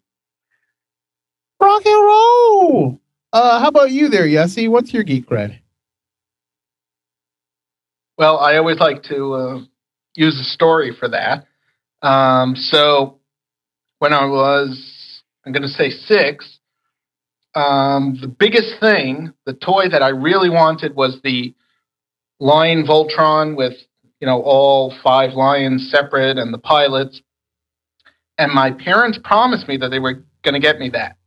Rock 1.60 1.85
and 1.85 2.06
roll. 2.06 2.99
Uh, 3.31 3.60
how 3.61 3.69
about 3.69 3.91
you 3.91 4.10
there, 4.10 4.27
Yessie? 4.27 4.69
What's 4.69 4.93
your 4.93 5.03
geek 5.03 5.27
cred? 5.27 5.60
Well, 8.18 8.38
I 8.38 8.57
always 8.57 8.77
like 8.77 9.03
to 9.03 9.34
uh, 9.34 9.60
use 10.15 10.39
a 10.39 10.43
story 10.43 10.95
for 10.99 11.07
that. 11.10 11.45
Um, 12.06 12.56
so 12.56 13.19
when 13.99 14.14
I 14.14 14.26
was, 14.26 15.22
I'm 15.45 15.53
going 15.53 15.64
to 15.64 15.69
say 15.69 15.89
six, 15.89 16.60
um, 17.56 18.18
the 18.22 18.28
biggest 18.28 18.80
thing, 18.80 19.34
the 19.45 19.53
toy 19.53 19.90
that 19.90 20.02
I 20.02 20.10
really 20.10 20.49
wanted 20.49 20.95
was 20.95 21.19
the 21.23 21.53
Lion 22.40 22.86
Voltron 22.86 23.56
with, 23.56 23.73
you 24.19 24.28
know, 24.28 24.41
all 24.41 24.94
five 25.03 25.34
lions 25.34 25.90
separate 25.91 26.38
and 26.38 26.53
the 26.53 26.57
pilots. 26.57 27.22
And 28.38 28.52
my 28.53 28.72
parents 28.72 29.19
promised 29.23 29.68
me 29.68 29.78
that 29.78 29.90
they 29.90 29.99
were 29.99 30.23
going 30.44 30.53
to 30.53 30.60
get 30.60 30.80
me 30.80 30.90
that. 30.90 31.18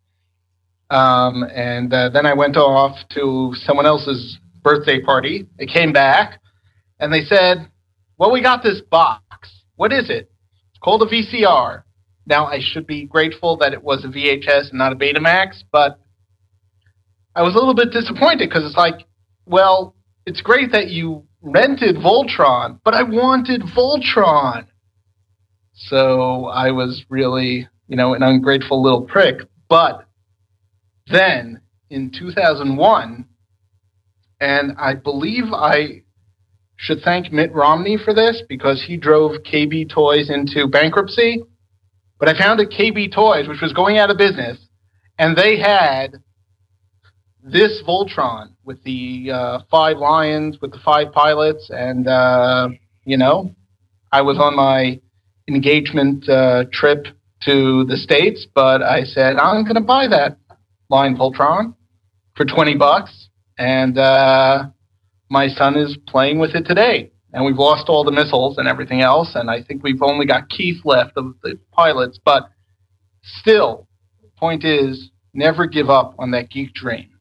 Um, 0.94 1.44
and 1.54 1.92
uh, 1.92 2.08
then 2.10 2.26
I 2.26 2.34
went 2.34 2.56
off 2.56 2.96
to 3.10 3.52
someone 3.56 3.86
else's 3.86 4.38
birthday 4.62 5.00
party. 5.00 5.46
They 5.58 5.66
came 5.66 5.92
back 5.92 6.40
and 6.98 7.12
they 7.12 7.22
said, 7.22 7.68
Well, 8.18 8.32
we 8.32 8.42
got 8.42 8.62
this 8.62 8.80
box. 8.80 9.22
What 9.76 9.92
is 9.92 10.08
it? 10.10 10.30
It's 10.70 10.78
called 10.82 11.02
a 11.02 11.06
VCR. 11.06 11.82
Now, 12.26 12.46
I 12.46 12.58
should 12.60 12.86
be 12.86 13.04
grateful 13.04 13.56
that 13.58 13.74
it 13.74 13.82
was 13.82 14.04
a 14.04 14.08
VHS 14.08 14.70
and 14.70 14.78
not 14.78 14.92
a 14.92 14.96
Betamax, 14.96 15.62
but 15.70 16.00
I 17.36 17.42
was 17.42 17.54
a 17.54 17.58
little 17.58 17.74
bit 17.74 17.90
disappointed 17.90 18.48
because 18.48 18.64
it's 18.64 18.76
like, 18.76 19.06
well, 19.46 19.94
it's 20.26 20.40
great 20.40 20.72
that 20.72 20.88
you 20.88 21.24
rented 21.42 21.96
Voltron, 21.96 22.80
but 22.84 22.94
I 22.94 23.02
wanted 23.02 23.62
Voltron. 23.62 24.66
So 25.72 26.46
I 26.46 26.70
was 26.70 27.04
really, 27.08 27.68
you 27.88 27.96
know, 27.96 28.14
an 28.14 28.22
ungrateful 28.22 28.82
little 28.82 29.02
prick. 29.02 29.40
But 29.68 30.06
then 31.08 31.60
in 31.90 32.10
2001, 32.10 33.26
and 34.40 34.72
I 34.78 34.94
believe 34.94 35.52
I 35.52 36.02
should 36.76 37.00
thank 37.02 37.32
Mitt 37.32 37.52
Romney 37.52 37.96
for 37.96 38.14
this 38.14 38.42
because 38.48 38.84
he 38.86 38.96
drove 38.96 39.42
KB 39.42 39.88
Toys 39.88 40.30
into 40.30 40.66
bankruptcy. 40.68 41.42
But 42.18 42.28
I 42.28 42.38
found 42.38 42.60
a 42.60 42.66
KB 42.66 43.12
Toys, 43.12 43.48
which 43.48 43.60
was 43.60 43.72
going 43.72 43.98
out 43.98 44.10
of 44.10 44.16
business, 44.16 44.58
and 45.18 45.36
they 45.36 45.58
had 45.58 46.22
this 47.44 47.82
Voltron 47.86 48.52
with 48.64 48.82
the 48.84 49.30
uh, 49.30 49.58
five 49.70 49.98
lions, 49.98 50.58
with 50.62 50.72
the 50.72 50.78
five 50.78 51.12
pilots, 51.12 51.70
and 51.70 52.08
uh, 52.08 52.68
you 53.04 53.18
know, 53.18 53.54
I 54.10 54.22
was 54.22 54.38
on 54.38 54.56
my 54.56 54.98
engagement 55.46 56.26
uh, 56.28 56.64
trip 56.72 57.06
to 57.42 57.84
the 57.84 57.98
states, 57.98 58.46
but 58.54 58.82
I 58.82 59.04
said 59.04 59.36
I'm 59.36 59.64
going 59.64 59.74
to 59.74 59.82
buy 59.82 60.08
that 60.08 60.38
Lion 60.88 61.16
Voltron 61.16 61.74
for 62.34 62.46
twenty 62.46 62.76
bucks, 62.76 63.28
and 63.58 63.98
uh, 63.98 64.64
my 65.28 65.48
son 65.48 65.76
is 65.76 65.98
playing 66.08 66.38
with 66.38 66.54
it 66.54 66.64
today. 66.64 67.10
And 67.34 67.44
we've 67.44 67.58
lost 67.58 67.88
all 67.88 68.04
the 68.04 68.12
missiles 68.12 68.58
and 68.58 68.68
everything 68.68 69.00
else, 69.00 69.32
and 69.34 69.50
I 69.50 69.60
think 69.60 69.82
we've 69.82 70.02
only 70.02 70.24
got 70.24 70.48
Keith 70.48 70.80
left 70.84 71.16
of 71.16 71.34
the 71.42 71.58
pilots, 71.72 72.16
but 72.24 72.48
still, 73.24 73.88
point 74.38 74.64
is, 74.64 75.10
never 75.32 75.66
give 75.66 75.90
up 75.90 76.14
on 76.16 76.30
that 76.30 76.48
geek 76.48 76.72
dream. 76.74 77.13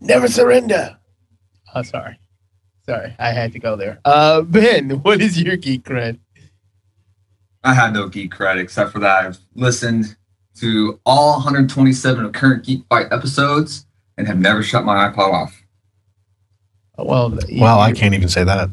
Never 0.00 0.28
surrender. 0.28 0.98
Oh, 1.74 1.82
sorry. 1.82 2.18
Sorry, 2.86 3.14
I 3.18 3.32
had 3.32 3.52
to 3.52 3.58
go 3.58 3.76
there. 3.76 4.00
Uh, 4.04 4.42
Ben, 4.42 4.90
what 5.02 5.20
is 5.20 5.40
your 5.40 5.56
geek 5.56 5.84
cred? 5.84 6.18
I 7.64 7.74
had 7.74 7.92
no 7.92 8.08
geek 8.08 8.32
cred 8.32 8.56
except 8.58 8.92
for 8.92 9.00
that 9.00 9.26
I've 9.26 9.38
listened 9.54 10.16
to 10.60 10.98
all 11.04 11.34
127 11.34 12.24
of 12.24 12.32
current 12.32 12.64
Geek 12.64 12.84
Fight 12.88 13.06
episodes 13.12 13.86
and 14.16 14.26
have 14.26 14.38
never 14.38 14.62
shut 14.62 14.84
my 14.84 15.08
iPod 15.08 15.32
off. 15.32 15.62
Well, 16.96 17.38
Wow, 17.52 17.78
I 17.78 17.92
can't 17.92 18.14
even 18.14 18.28
say 18.28 18.42
that. 18.44 18.70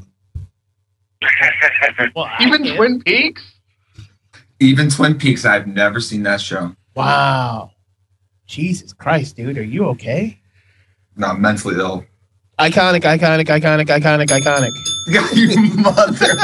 Even 2.41 2.75
Twin 2.75 3.01
Peaks? 3.01 3.43
Even 4.59 4.89
Twin 4.89 5.17
Peaks, 5.17 5.45
I've 5.45 5.67
never 5.67 5.99
seen 5.99 6.23
that 6.23 6.41
show. 6.41 6.75
Wow. 6.95 7.71
Jesus 8.47 8.93
Christ, 8.93 9.35
dude, 9.35 9.57
are 9.57 9.63
you 9.63 9.85
okay? 9.89 10.39
Not 11.15 11.39
mentally 11.39 11.75
ill. 11.75 12.05
Iconic, 12.59 13.01
iconic, 13.01 13.45
iconic, 13.45 13.87
iconic, 13.87 14.27
iconic. 14.27 14.71
you 15.35 15.55
mother. 15.75 16.27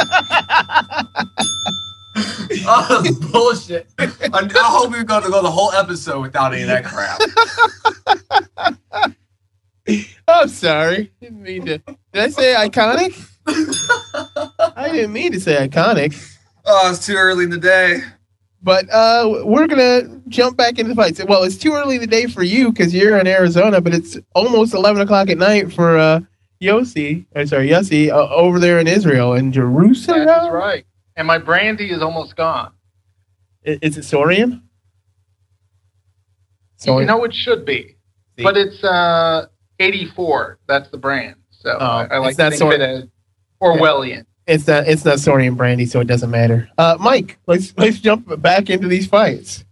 oh, 2.67 3.03
bullshit. 3.31 3.87
I, 3.97 4.11
I 4.33 4.47
hope 4.53 4.91
we're 4.91 5.03
going 5.03 5.23
to 5.23 5.29
go 5.29 5.41
the 5.41 5.49
whole 5.49 5.71
episode 5.71 6.21
without 6.21 6.53
any 6.53 6.61
of 6.63 6.67
that 6.67 6.83
crap. 6.83 7.21
I'm 10.27 10.49
sorry. 10.49 11.11
Didn't 11.21 11.41
mean 11.41 11.65
to. 11.65 11.77
Did 11.77 11.97
I 12.15 12.27
say 12.29 12.53
iconic? 12.55 13.29
I 14.75 14.89
didn't 14.91 15.13
mean 15.13 15.31
to 15.31 15.39
say 15.39 15.65
iconic. 15.67 16.13
Oh, 16.65 16.91
it's 16.91 17.05
too 17.05 17.15
early 17.15 17.45
in 17.45 17.49
the 17.49 17.57
day. 17.57 18.01
But 18.63 18.87
uh, 18.91 19.41
we're 19.43 19.67
gonna 19.67 20.21
jump 20.27 20.55
back 20.57 20.77
into 20.77 20.89
the 20.89 20.95
fights. 20.95 21.23
Well, 21.27 21.43
it's 21.43 21.57
too 21.57 21.73
early 21.73 21.95
in 21.95 22.01
the 22.01 22.07
day 22.07 22.27
for 22.27 22.43
you 22.43 22.71
because 22.71 22.93
you're 22.93 23.17
in 23.17 23.25
Arizona, 23.27 23.81
but 23.81 23.93
it's 23.93 24.17
almost 24.35 24.73
eleven 24.75 25.01
o'clock 25.01 25.29
at 25.29 25.37
night 25.39 25.73
for 25.73 25.97
uh, 25.97 26.19
Yossi. 26.61 27.25
Or 27.35 27.45
sorry, 27.47 27.69
Yossi 27.69 28.09
uh, 28.09 28.29
over 28.29 28.59
there 28.59 28.79
in 28.79 28.87
Israel 28.87 29.33
in 29.33 29.51
Jerusalem. 29.51 30.25
That's 30.25 30.51
right. 30.51 30.85
And 31.15 31.25
my 31.27 31.39
brandy 31.39 31.89
is 31.89 32.01
almost 32.03 32.35
gone. 32.35 32.71
I- 33.65 33.79
Is 33.81 33.97
it 33.97 34.03
Saurian? 34.05 34.63
You 36.85 37.05
know 37.05 37.23
it 37.25 37.33
should 37.33 37.63
be, 37.65 37.95
but 38.37 38.57
it's 38.57 38.83
uh 38.83 39.47
84. 39.79 40.59
That's 40.67 40.89
the 40.89 40.97
brand. 40.97 41.35
So 41.51 41.71
I, 41.77 42.05
I 42.05 42.17
like 42.17 42.33
Oh, 42.33 42.37
to 42.37 42.43
not 42.43 42.49
think 42.53 42.61
of 42.61 42.71
it 42.73 42.81
as 42.81 43.03
Orwellian. 43.61 44.25
It's 44.47 44.67
not. 44.67 44.87
It's 44.87 45.05
not 45.05 45.19
Saurian 45.19 45.55
brandy, 45.55 45.85
so 45.85 45.99
it 45.99 46.07
doesn't 46.07 46.31
matter. 46.31 46.69
Uh, 46.77 46.97
Mike, 46.99 47.37
let's 47.47 47.73
let's 47.77 47.99
jump 47.99 48.41
back 48.41 48.69
into 48.69 48.87
these 48.87 49.07
fights. 49.07 49.63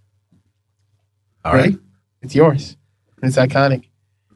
All 1.43 1.53
right, 1.53 1.75
it's 2.21 2.35
yours. 2.35 2.77
It's 3.23 3.37
iconic. 3.37 3.85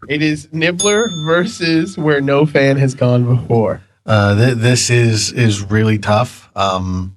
It 0.09 0.21
is 0.21 0.49
Nibbler 0.51 1.09
versus 1.25 1.97
where 1.97 2.19
no 2.19 2.45
fan 2.45 2.77
has 2.77 2.95
gone 2.95 3.25
before. 3.25 3.81
Uh, 4.05 4.35
th- 4.35 4.57
this 4.57 4.89
is 4.89 5.31
is 5.31 5.61
really 5.61 5.97
tough. 5.97 6.49
Um, 6.55 7.15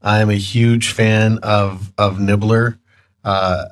I 0.00 0.20
am 0.20 0.30
a 0.30 0.34
huge 0.34 0.92
fan 0.92 1.38
of 1.38 1.92
of 1.98 2.20
Nibbler. 2.20 2.78
Uh, 3.24 3.66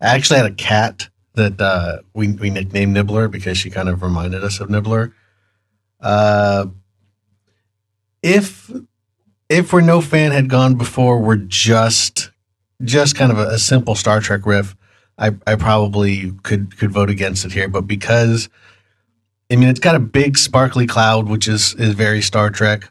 I 0.00 0.14
actually 0.14 0.38
had 0.38 0.50
a 0.50 0.54
cat 0.54 1.08
that 1.34 1.60
uh, 1.60 1.98
we 2.14 2.32
we 2.32 2.50
nicknamed 2.50 2.92
Nibbler 2.92 3.28
because 3.28 3.56
she 3.56 3.70
kind 3.70 3.88
of 3.88 4.02
reminded 4.02 4.44
us 4.44 4.60
of 4.60 4.68
Nibbler. 4.68 5.14
Uh, 6.00 6.66
if 8.22 8.70
if 9.48 9.72
where 9.72 9.82
no 9.82 10.00
fan 10.00 10.32
had 10.32 10.48
gone 10.48 10.74
before, 10.74 11.20
we're 11.20 11.36
just 11.36 12.30
just 12.82 13.16
kind 13.16 13.32
of 13.32 13.38
a, 13.38 13.48
a 13.48 13.58
simple 13.58 13.94
Star 13.94 14.20
Trek 14.20 14.46
riff. 14.46 14.76
I, 15.18 15.32
I 15.46 15.56
probably 15.56 16.32
could 16.42 16.76
could 16.78 16.92
vote 16.92 17.10
against 17.10 17.44
it 17.44 17.52
here, 17.52 17.68
but 17.68 17.82
because 17.82 18.48
I 19.50 19.56
mean, 19.56 19.68
it's 19.68 19.80
got 19.80 19.94
a 19.94 20.00
big 20.00 20.36
sparkly 20.36 20.86
cloud, 20.86 21.28
which 21.28 21.48
is 21.48 21.74
is 21.74 21.94
very 21.94 22.20
Star 22.22 22.50
Trek. 22.50 22.90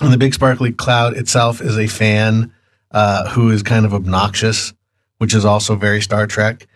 And 0.00 0.12
the 0.12 0.18
big 0.18 0.34
sparkly 0.34 0.72
cloud 0.72 1.16
itself 1.16 1.60
is 1.60 1.78
a 1.78 1.86
fan 1.86 2.52
uh, 2.90 3.28
who 3.30 3.50
is 3.50 3.62
kind 3.62 3.84
of 3.84 3.94
obnoxious, 3.94 4.72
which 5.18 5.34
is 5.34 5.44
also 5.44 5.76
very 5.76 6.00
Star 6.00 6.26
Trek. 6.26 6.66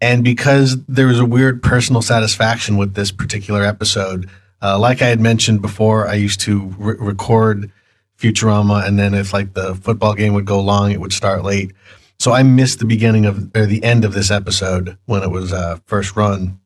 And 0.00 0.22
because 0.22 0.76
there 0.86 1.06
was 1.06 1.20
a 1.20 1.24
weird 1.24 1.62
personal 1.62 2.02
satisfaction 2.02 2.76
with 2.76 2.94
this 2.94 3.10
particular 3.10 3.64
episode, 3.64 4.28
uh, 4.62 4.78
like 4.78 5.02
I 5.02 5.06
had 5.06 5.20
mentioned 5.20 5.62
before, 5.62 6.06
I 6.06 6.14
used 6.14 6.40
to 6.40 6.74
re- 6.78 6.96
record 6.98 7.70
Futurama, 8.18 8.86
and 8.86 8.98
then 8.98 9.14
if 9.14 9.32
like 9.32 9.54
the 9.54 9.74
football 9.76 10.14
game 10.14 10.34
would 10.34 10.46
go 10.46 10.60
long, 10.60 10.90
it 10.90 11.00
would 11.00 11.12
start 11.12 11.44
late. 11.44 11.72
So 12.18 12.32
I 12.32 12.42
missed 12.42 12.80
the 12.80 12.84
beginning 12.84 13.26
of 13.26 13.50
or 13.56 13.66
the 13.66 13.82
end 13.84 14.04
of 14.04 14.12
this 14.12 14.30
episode 14.30 14.98
when 15.06 15.22
it 15.22 15.30
was 15.30 15.52
uh, 15.52 15.78
first 15.86 16.16
run, 16.16 16.58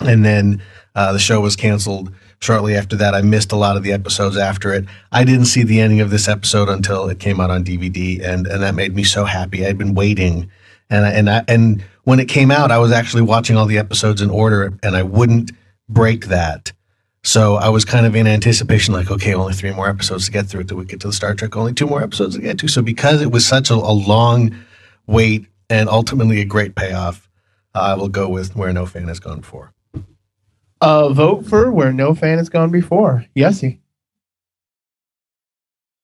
and 0.00 0.24
then 0.24 0.62
uh, 0.94 1.12
the 1.12 1.18
show 1.18 1.40
was 1.40 1.56
canceled 1.56 2.12
shortly 2.40 2.76
after 2.76 2.96
that. 2.96 3.14
I 3.14 3.22
missed 3.22 3.52
a 3.52 3.56
lot 3.56 3.76
of 3.78 3.82
the 3.82 3.92
episodes 3.92 4.36
after 4.36 4.72
it. 4.74 4.84
I 5.10 5.24
didn't 5.24 5.46
see 5.46 5.62
the 5.62 5.80
ending 5.80 6.00
of 6.00 6.10
this 6.10 6.28
episode 6.28 6.68
until 6.68 7.08
it 7.08 7.18
came 7.18 7.40
out 7.40 7.50
on 7.50 7.64
DVD, 7.64 8.22
and 8.22 8.46
and 8.46 8.62
that 8.62 8.74
made 8.74 8.94
me 8.94 9.04
so 9.04 9.24
happy. 9.24 9.64
I'd 9.64 9.78
been 9.78 9.94
waiting, 9.94 10.50
and 10.90 11.06
I, 11.06 11.10
and 11.12 11.30
I, 11.30 11.44
and 11.48 11.82
when 12.04 12.20
it 12.20 12.28
came 12.28 12.50
out, 12.50 12.70
I 12.70 12.78
was 12.78 12.92
actually 12.92 13.22
watching 13.22 13.56
all 13.56 13.66
the 13.66 13.78
episodes 13.78 14.20
in 14.20 14.28
order, 14.28 14.74
and 14.82 14.94
I 14.94 15.02
wouldn't 15.02 15.52
break 15.88 16.26
that. 16.26 16.72
So 17.28 17.56
I 17.56 17.68
was 17.68 17.84
kind 17.84 18.06
of 18.06 18.16
in 18.16 18.26
anticipation, 18.26 18.94
like, 18.94 19.10
okay, 19.10 19.34
only 19.34 19.52
three 19.52 19.70
more 19.70 19.86
episodes 19.86 20.24
to 20.24 20.32
get 20.32 20.46
through 20.46 20.62
it. 20.62 20.68
Till 20.68 20.78
we 20.78 20.86
get 20.86 21.00
to 21.00 21.08
the 21.08 21.12
Star 21.12 21.34
Trek, 21.34 21.58
only 21.58 21.74
two 21.74 21.86
more 21.86 22.02
episodes 22.02 22.36
to 22.36 22.40
get 22.40 22.58
to. 22.60 22.68
So 22.68 22.80
because 22.80 23.20
it 23.20 23.30
was 23.30 23.44
such 23.44 23.68
a, 23.68 23.74
a 23.74 23.92
long 23.92 24.56
wait 25.06 25.44
and 25.68 25.90
ultimately 25.90 26.40
a 26.40 26.46
great 26.46 26.74
payoff, 26.74 27.28
uh, 27.74 27.80
I 27.80 27.94
will 27.96 28.08
go 28.08 28.30
with 28.30 28.56
where 28.56 28.72
no 28.72 28.86
fan 28.86 29.08
has 29.08 29.20
gone 29.20 29.40
before. 29.40 29.74
Uh, 30.80 31.10
vote 31.10 31.44
for 31.44 31.70
where 31.70 31.92
no 31.92 32.14
fan 32.14 32.38
has 32.38 32.48
gone 32.48 32.70
before. 32.70 33.26
Yesy. 33.36 33.80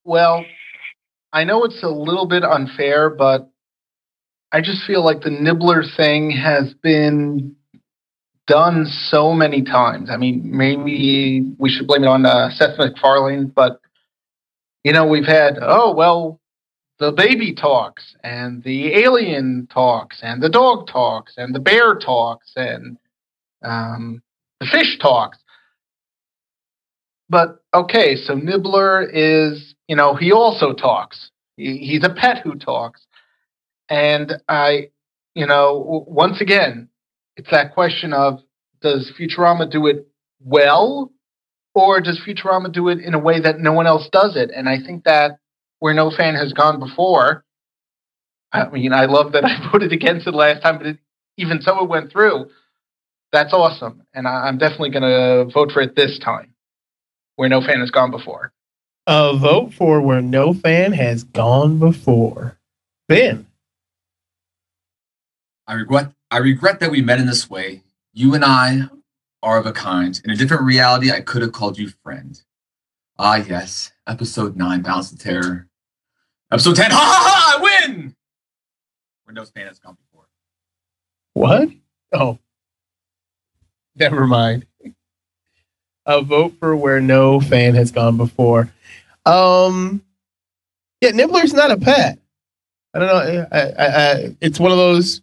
Well, 0.04 0.44
I 1.32 1.44
know 1.44 1.64
it's 1.64 1.82
a 1.82 1.88
little 1.88 2.26
bit 2.26 2.44
unfair, 2.44 3.08
but 3.08 3.50
I 4.52 4.60
just 4.60 4.84
feel 4.84 5.02
like 5.02 5.22
the 5.22 5.30
Nibbler 5.30 5.84
thing 5.84 6.32
has 6.32 6.74
been 6.74 7.56
done 8.46 8.86
so 8.86 9.32
many 9.32 9.62
times. 9.62 10.10
I 10.10 10.16
mean, 10.16 10.42
maybe 10.44 11.52
we 11.58 11.70
should 11.70 11.86
blame 11.86 12.04
it 12.04 12.08
on 12.08 12.26
uh, 12.26 12.50
Seth 12.50 12.78
MacFarlane, 12.78 13.46
but 13.46 13.80
you 14.82 14.92
know, 14.92 15.06
we've 15.06 15.26
had 15.26 15.58
oh 15.60 15.94
well, 15.94 16.40
the 16.98 17.12
baby 17.12 17.54
talks 17.54 18.14
and 18.22 18.62
the 18.62 18.94
alien 18.94 19.66
talks 19.72 20.20
and 20.22 20.42
the 20.42 20.48
dog 20.48 20.86
talks 20.86 21.34
and 21.36 21.54
the 21.54 21.60
bear 21.60 21.96
talks 21.96 22.52
and 22.56 22.98
um, 23.64 24.22
the 24.60 24.66
fish 24.66 24.98
talks. 25.00 25.38
But 27.28 27.62
okay, 27.72 28.16
so 28.16 28.34
Nibbler 28.34 29.02
is, 29.02 29.74
you 29.88 29.96
know, 29.96 30.14
he 30.14 30.30
also 30.32 30.72
talks. 30.72 31.30
He, 31.56 31.78
he's 31.78 32.04
a 32.04 32.10
pet 32.14 32.38
who 32.44 32.54
talks. 32.54 33.06
And 33.88 34.34
I, 34.48 34.90
you 35.34 35.46
know, 35.46 36.04
once 36.06 36.40
again, 36.40 36.88
it's 37.36 37.50
that 37.50 37.74
question 37.74 38.12
of 38.12 38.40
does 38.80 39.12
Futurama 39.18 39.70
do 39.70 39.86
it 39.86 40.06
well 40.40 41.10
or 41.74 42.00
does 42.00 42.20
Futurama 42.26 42.72
do 42.72 42.88
it 42.88 43.00
in 43.00 43.14
a 43.14 43.18
way 43.18 43.40
that 43.40 43.58
no 43.58 43.72
one 43.72 43.86
else 43.86 44.08
does 44.12 44.36
it? 44.36 44.50
And 44.54 44.68
I 44.68 44.78
think 44.78 45.04
that 45.04 45.38
where 45.80 45.94
no 45.94 46.10
fan 46.10 46.34
has 46.34 46.52
gone 46.52 46.78
before, 46.78 47.44
I 48.52 48.68
mean, 48.70 48.92
I 48.92 49.06
love 49.06 49.32
that 49.32 49.44
I 49.44 49.70
voted 49.72 49.92
against 49.92 50.26
it 50.26 50.34
last 50.34 50.62
time, 50.62 50.78
but 50.78 50.86
it, 50.86 50.98
even 51.36 51.60
so, 51.60 51.82
it 51.82 51.88
went 51.88 52.12
through. 52.12 52.50
That's 53.32 53.52
awesome. 53.52 54.02
And 54.14 54.28
I, 54.28 54.46
I'm 54.46 54.58
definitely 54.58 54.90
going 54.90 55.02
to 55.02 55.52
vote 55.52 55.72
for 55.72 55.82
it 55.82 55.96
this 55.96 56.18
time 56.20 56.54
where 57.34 57.48
no 57.48 57.60
fan 57.60 57.80
has 57.80 57.90
gone 57.90 58.12
before. 58.12 58.52
A 59.08 59.36
vote 59.36 59.72
for 59.76 60.00
where 60.00 60.22
no 60.22 60.54
fan 60.54 60.92
has 60.92 61.24
gone 61.24 61.78
before. 61.78 62.56
Ben. 63.08 63.46
I 65.66 65.74
regret 65.74 66.13
I 66.30 66.38
regret 66.38 66.80
that 66.80 66.90
we 66.90 67.02
met 67.02 67.20
in 67.20 67.26
this 67.26 67.48
way. 67.48 67.82
You 68.12 68.34
and 68.34 68.44
I 68.44 68.88
are 69.42 69.58
of 69.58 69.66
a 69.66 69.72
kind. 69.72 70.20
In 70.24 70.30
a 70.30 70.36
different 70.36 70.64
reality, 70.64 71.10
I 71.10 71.20
could 71.20 71.42
have 71.42 71.52
called 71.52 71.78
you 71.78 71.90
friend. 72.02 72.40
Ah 73.18 73.36
yes, 73.36 73.92
episode 74.06 74.56
nine, 74.56 74.82
Balance 74.82 75.12
of 75.12 75.18
Terror. 75.18 75.68
Episode 76.50 76.76
ten, 76.76 76.90
ha 76.90 76.96
ha 76.96 77.22
ha! 77.26 77.58
I 77.58 77.86
win. 77.88 78.14
No 79.34 79.44
fan 79.44 79.66
has 79.66 79.80
gone 79.80 79.96
before. 79.96 80.28
What? 81.32 81.68
Oh. 82.12 82.38
Never 83.96 84.28
mind. 84.28 84.64
A 86.06 86.22
vote 86.22 86.54
for 86.60 86.76
where 86.76 87.00
no 87.00 87.40
fan 87.40 87.74
has 87.74 87.90
gone 87.90 88.16
before. 88.16 88.72
Um, 89.26 90.04
yeah, 91.00 91.10
Nibbler's 91.10 91.52
not 91.52 91.72
a 91.72 91.76
pet. 91.76 92.18
I 92.94 92.98
don't 93.00 93.08
know. 93.08 93.46
I, 93.50 93.58
I, 93.58 93.86
I, 93.86 94.36
it's 94.40 94.60
one 94.60 94.70
of 94.70 94.78
those 94.78 95.20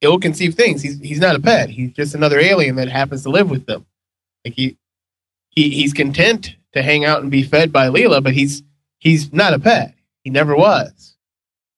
ill-conceived 0.00 0.56
things. 0.56 0.82
He's 0.82 0.98
he's 1.00 1.20
not 1.20 1.36
a 1.36 1.40
pet. 1.40 1.70
He's 1.70 1.92
just 1.92 2.14
another 2.14 2.38
alien 2.38 2.76
that 2.76 2.88
happens 2.88 3.22
to 3.24 3.30
live 3.30 3.50
with 3.50 3.66
them. 3.66 3.86
Like 4.44 4.54
he, 4.54 4.76
he 5.50 5.70
he's 5.70 5.92
content 5.92 6.56
to 6.72 6.82
hang 6.82 7.04
out 7.04 7.22
and 7.22 7.30
be 7.30 7.42
fed 7.42 7.72
by 7.72 7.88
Leela, 7.88 8.22
but 8.22 8.34
he's 8.34 8.62
he's 8.98 9.32
not 9.32 9.54
a 9.54 9.58
pet. 9.58 9.94
He 10.22 10.30
never 10.30 10.56
was. 10.56 11.16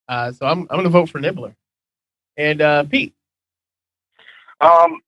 Uh, 0.09 0.33
so 0.33 0.47
I'm 0.47 0.61
I'm 0.63 0.79
gonna 0.79 0.89
vote 0.89 1.09
for 1.09 1.21
Nibbler. 1.21 1.55
And 2.37 2.61
uh, 2.61 2.85
Pete. 2.85 3.15
Um, 4.61 5.01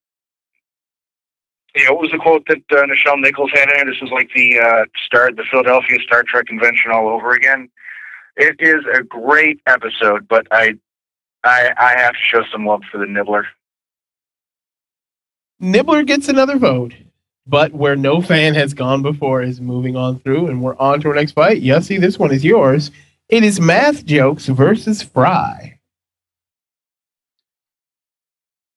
yeah, 1.75 1.91
what 1.91 2.01
was 2.01 2.11
the 2.11 2.17
quote 2.17 2.45
that 2.47 2.57
uh, 2.71 2.83
Nichelle 2.85 3.19
Nichols 3.19 3.51
had 3.53 3.69
in 3.69 3.87
it? 3.87 3.91
This 3.91 4.01
is 4.01 4.11
like 4.11 4.29
the 4.35 4.59
uh, 4.59 4.85
start, 5.05 5.35
the 5.35 5.43
Philadelphia 5.49 5.99
Star 6.01 6.23
Trek 6.23 6.47
convention 6.47 6.91
all 6.91 7.07
over 7.07 7.33
again. 7.33 7.69
It 8.35 8.55
is 8.59 8.83
a 8.93 9.03
great 9.03 9.61
episode, 9.67 10.27
but 10.27 10.47
I, 10.51 10.75
I, 11.43 11.71
I 11.77 11.99
have 11.99 12.13
to 12.13 12.19
show 12.21 12.43
some 12.51 12.65
love 12.65 12.81
for 12.91 12.97
the 12.97 13.05
Nibbler. 13.05 13.45
Nibbler 15.59 16.03
gets 16.03 16.27
another 16.27 16.57
vote, 16.57 16.93
but 17.45 17.73
where 17.73 17.95
no 17.95 18.21
fan 18.21 18.55
has 18.55 18.73
gone 18.73 19.01
before 19.01 19.41
is 19.41 19.59
moving 19.59 19.95
on 19.95 20.19
through, 20.19 20.47
and 20.47 20.61
we're 20.61 20.77
on 20.77 21.01
to 21.01 21.09
our 21.09 21.15
next 21.15 21.33
fight. 21.33 21.61
Yossi, 21.61 21.99
this 21.99 22.17
one 22.17 22.31
is 22.31 22.45
yours. 22.45 22.91
It 23.27 23.43
is 23.43 23.59
Math 23.59 24.05
Jokes 24.05 24.47
versus 24.47 25.03
Fry. 25.03 25.79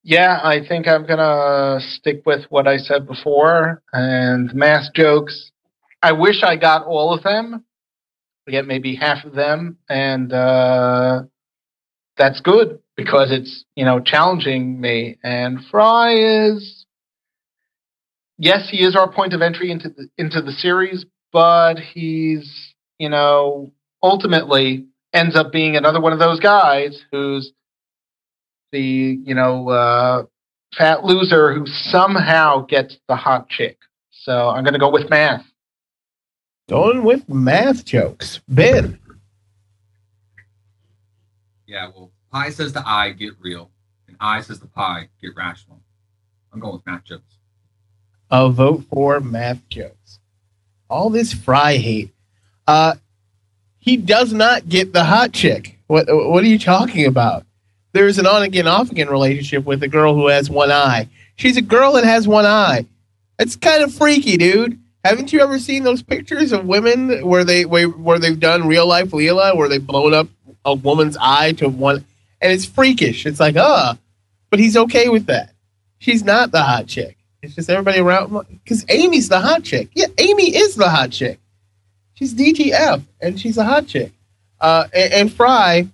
Yeah, 0.04 0.40
I 0.42 0.66
think 0.66 0.88
I'm 0.88 1.06
gonna 1.06 1.80
stick 1.80 2.22
with 2.26 2.44
what 2.50 2.66
I 2.66 2.76
said 2.76 3.06
before 3.06 3.82
and 3.92 4.52
math 4.52 4.92
jokes. 4.94 5.52
I 6.02 6.10
wish 6.12 6.42
I 6.42 6.56
got 6.56 6.84
all 6.86 7.14
of 7.14 7.22
them. 7.22 7.64
I 8.48 8.50
get 8.50 8.66
maybe 8.66 8.96
half 8.96 9.24
of 9.24 9.34
them, 9.34 9.78
and 9.88 10.32
uh, 10.32 11.22
that's 12.16 12.40
good 12.40 12.78
because 12.96 13.30
it's 13.30 13.64
you 13.74 13.84
know 13.84 14.00
challenging 14.00 14.80
me. 14.80 15.18
And 15.22 15.58
Fry 15.70 16.14
is, 16.14 16.86
yes, 18.38 18.68
he 18.70 18.84
is 18.84 18.96
our 18.96 19.10
point 19.10 19.32
of 19.32 19.42
entry 19.42 19.70
into 19.70 19.88
the 19.88 20.08
into 20.18 20.42
the 20.42 20.52
series, 20.52 21.04
but 21.32 21.78
he's 21.78 22.74
you 22.98 23.08
know 23.08 23.72
ultimately 24.02 24.86
ends 25.12 25.36
up 25.36 25.52
being 25.52 25.76
another 25.76 26.00
one 26.00 26.12
of 26.12 26.18
those 26.18 26.40
guys 26.40 27.02
who's 27.10 27.52
the 28.72 28.80
you 28.80 29.34
know 29.34 29.68
uh, 29.68 30.24
fat 30.76 31.04
loser 31.04 31.52
who 31.54 31.66
somehow 31.66 32.64
gets 32.66 32.98
the 33.08 33.16
hot 33.16 33.48
chick. 33.48 33.78
So 34.10 34.48
I'm 34.50 34.64
going 34.64 34.74
to 34.74 34.80
go 34.80 34.90
with 34.90 35.10
math. 35.10 35.44
Going 36.68 37.02
with 37.02 37.28
math 37.28 37.84
jokes. 37.84 38.40
Ben. 38.48 38.98
Yeah, 41.72 41.88
well, 41.96 42.10
pie 42.30 42.50
says 42.50 42.74
the 42.74 42.86
I 42.86 43.12
get 43.12 43.32
real, 43.40 43.70
and 44.06 44.14
I 44.20 44.42
says 44.42 44.60
the 44.60 44.66
pie 44.66 45.08
get 45.22 45.34
rational. 45.34 45.80
I'm 46.52 46.60
going 46.60 46.74
with 46.74 46.84
math 46.84 47.04
jokes. 47.04 47.38
A 48.30 48.50
vote 48.50 48.84
for 48.90 49.20
math 49.20 49.66
jokes. 49.70 50.18
All 50.90 51.08
this 51.08 51.32
Fry 51.32 51.78
hate. 51.78 52.12
Uh, 52.66 52.96
he 53.78 53.96
does 53.96 54.34
not 54.34 54.68
get 54.68 54.92
the 54.92 55.04
hot 55.04 55.32
chick. 55.32 55.78
What 55.86 56.08
What 56.08 56.44
are 56.44 56.48
you 56.48 56.58
talking 56.58 57.06
about? 57.06 57.46
There's 57.92 58.18
an 58.18 58.26
on 58.26 58.42
again, 58.42 58.68
off 58.68 58.90
again 58.90 59.08
relationship 59.08 59.64
with 59.64 59.82
a 59.82 59.88
girl 59.88 60.14
who 60.14 60.26
has 60.26 60.50
one 60.50 60.70
eye. 60.70 61.08
She's 61.36 61.56
a 61.56 61.62
girl 61.62 61.92
that 61.92 62.04
has 62.04 62.28
one 62.28 62.44
eye. 62.44 62.84
It's 63.38 63.56
kind 63.56 63.82
of 63.82 63.94
freaky, 63.94 64.36
dude. 64.36 64.78
Haven't 65.04 65.32
you 65.32 65.40
ever 65.40 65.58
seen 65.58 65.82
those 65.82 66.02
pictures 66.02 66.52
of 66.52 66.64
women 66.64 67.26
where 67.26 67.44
they 67.44 67.64
where, 67.64 68.18
they've 68.18 68.38
done 68.38 68.68
real 68.68 68.86
life 68.86 69.10
Leela, 69.10 69.56
where 69.56 69.68
they've 69.68 69.84
blown 69.84 70.14
up 70.14 70.28
a 70.64 70.74
woman's 70.74 71.16
eye 71.20 71.52
to 71.52 71.68
one, 71.68 72.04
and 72.40 72.52
it's 72.52 72.64
freakish. 72.64 73.26
It's 73.26 73.40
like, 73.40 73.56
uh, 73.56 73.94
but 74.50 74.60
he's 74.60 74.76
okay 74.76 75.08
with 75.08 75.26
that. 75.26 75.52
She's 75.98 76.22
not 76.22 76.52
the 76.52 76.62
hot 76.62 76.86
chick. 76.86 77.16
It's 77.42 77.56
just 77.56 77.68
everybody 77.68 77.98
around 77.98 78.46
because 78.64 78.84
Amy's 78.88 79.28
the 79.28 79.40
hot 79.40 79.64
chick. 79.64 79.90
Yeah, 79.94 80.06
Amy 80.18 80.54
is 80.54 80.76
the 80.76 80.88
hot 80.88 81.10
chick. 81.10 81.40
She's 82.14 82.34
DTF, 82.34 83.02
and 83.20 83.40
she's 83.40 83.58
a 83.58 83.64
hot 83.64 83.88
chick. 83.88 84.12
Uh, 84.60 84.86
and, 84.94 85.12
and 85.12 85.32
Fry, 85.32 85.88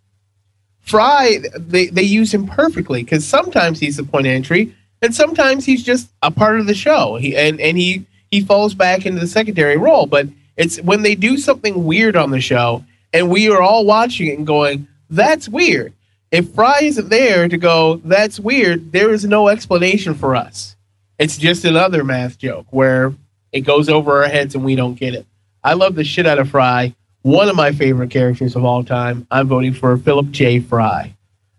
Fry, 0.81 1.39
they, 1.57 1.87
they 1.87 2.03
use 2.03 2.35
him 2.35 2.47
perfectly 2.47 3.03
because 3.03 3.27
sometimes 3.27 3.81
he's 3.81 3.97
the 3.97 4.05
point 4.05 4.27
entry, 4.27 4.75
and 5.01 5.15
sometimes 5.15 5.65
he's 5.65 5.83
just 5.83 6.11
a 6.23 6.31
part 6.31 6.61
of 6.61 6.67
the 6.67 6.75
show. 6.75 7.17
He 7.17 7.35
and 7.35 7.59
and 7.61 7.79
he 7.79 8.05
he 8.31 8.41
falls 8.41 8.75
back 8.75 9.07
into 9.07 9.21
the 9.21 9.27
secondary 9.27 9.77
role. 9.77 10.07
But 10.07 10.29
it's 10.57 10.81
when 10.81 11.03
they 11.03 11.15
do 11.15 11.37
something 11.39 11.85
weird 11.85 12.17
on 12.17 12.31
the 12.31 12.41
show, 12.41 12.85
and 13.13 13.31
we 13.31 13.51
are 13.51 13.63
all 13.63 13.85
watching 13.85 14.29
it 14.29 14.39
and 14.39 14.47
going, 14.47 14.89
"That's 15.11 15.49
weird." 15.49 15.93
If 16.31 16.51
Fry 16.55 16.81
isn't 16.83 17.09
there 17.09 17.49
to 17.49 17.57
go, 17.57 18.01
"That's 18.05 18.39
weird," 18.39 18.93
there 18.93 19.13
is 19.13 19.25
no 19.25 19.49
explanation 19.49 20.15
for 20.15 20.37
us. 20.37 20.77
It's 21.19 21.37
just 21.37 21.65
another 21.65 22.05
math 22.05 22.39
joke 22.39 22.67
where 22.71 23.15
it 23.53 23.63
goes 23.63 23.89
over 23.89 24.23
our 24.23 24.29
heads 24.29 24.55
and 24.55 24.65
we 24.65 24.77
don't 24.77 24.95
get 24.95 25.15
it. 25.15 25.27
I 25.65 25.73
love 25.73 25.95
the 25.95 26.05
shit 26.05 26.27
out 26.27 26.39
of 26.39 26.51
Fry. 26.51 26.95
One 27.23 27.49
of 27.49 27.57
my 27.57 27.73
favorite 27.73 28.11
characters 28.11 28.55
of 28.55 28.65
all 28.65 28.85
time. 28.85 29.27
I'm 29.31 29.49
voting 29.49 29.75
for 29.75 29.97
Philip 29.97 30.31
J. 30.31 30.61
Fry. 30.61 31.15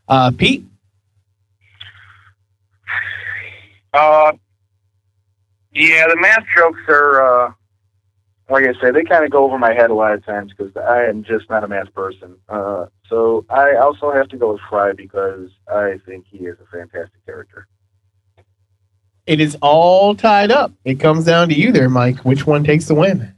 Uh, 0.07 0.31
Pete? 0.31 0.65
Uh, 3.93 4.33
yeah, 5.73 6.07
the 6.07 6.17
math 6.19 6.45
jokes 6.55 6.79
are, 6.87 7.47
uh, 7.47 7.51
like 8.49 8.65
I 8.65 8.73
say, 8.81 8.91
they 8.91 9.03
kind 9.03 9.23
of 9.23 9.31
go 9.31 9.43
over 9.43 9.59
my 9.59 9.73
head 9.73 9.89
a 9.89 9.93
lot 9.93 10.13
of 10.13 10.25
times 10.25 10.51
because 10.55 10.75
I 10.75 11.05
am 11.05 11.23
just 11.23 11.49
not 11.49 11.63
a 11.63 11.67
math 11.67 11.93
person. 11.93 12.35
Uh, 12.47 12.85
so 13.07 13.45
I 13.49 13.75
also 13.75 14.11
have 14.11 14.27
to 14.29 14.37
go 14.37 14.53
with 14.53 14.61
Fry 14.69 14.93
because 14.93 15.49
I 15.67 15.99
think 16.05 16.25
he 16.27 16.39
is 16.39 16.57
a 16.59 16.65
fantastic 16.65 17.23
character. 17.25 17.67
It 19.27 19.39
is 19.39 19.55
all 19.61 20.15
tied 20.15 20.49
up. 20.49 20.71
It 20.85 20.99
comes 20.99 21.25
down 21.25 21.49
to 21.49 21.55
you 21.55 21.71
there, 21.71 21.89
Mike. 21.89 22.25
Which 22.25 22.47
one 22.47 22.63
takes 22.63 22.85
the 22.85 22.95
win? 22.95 23.35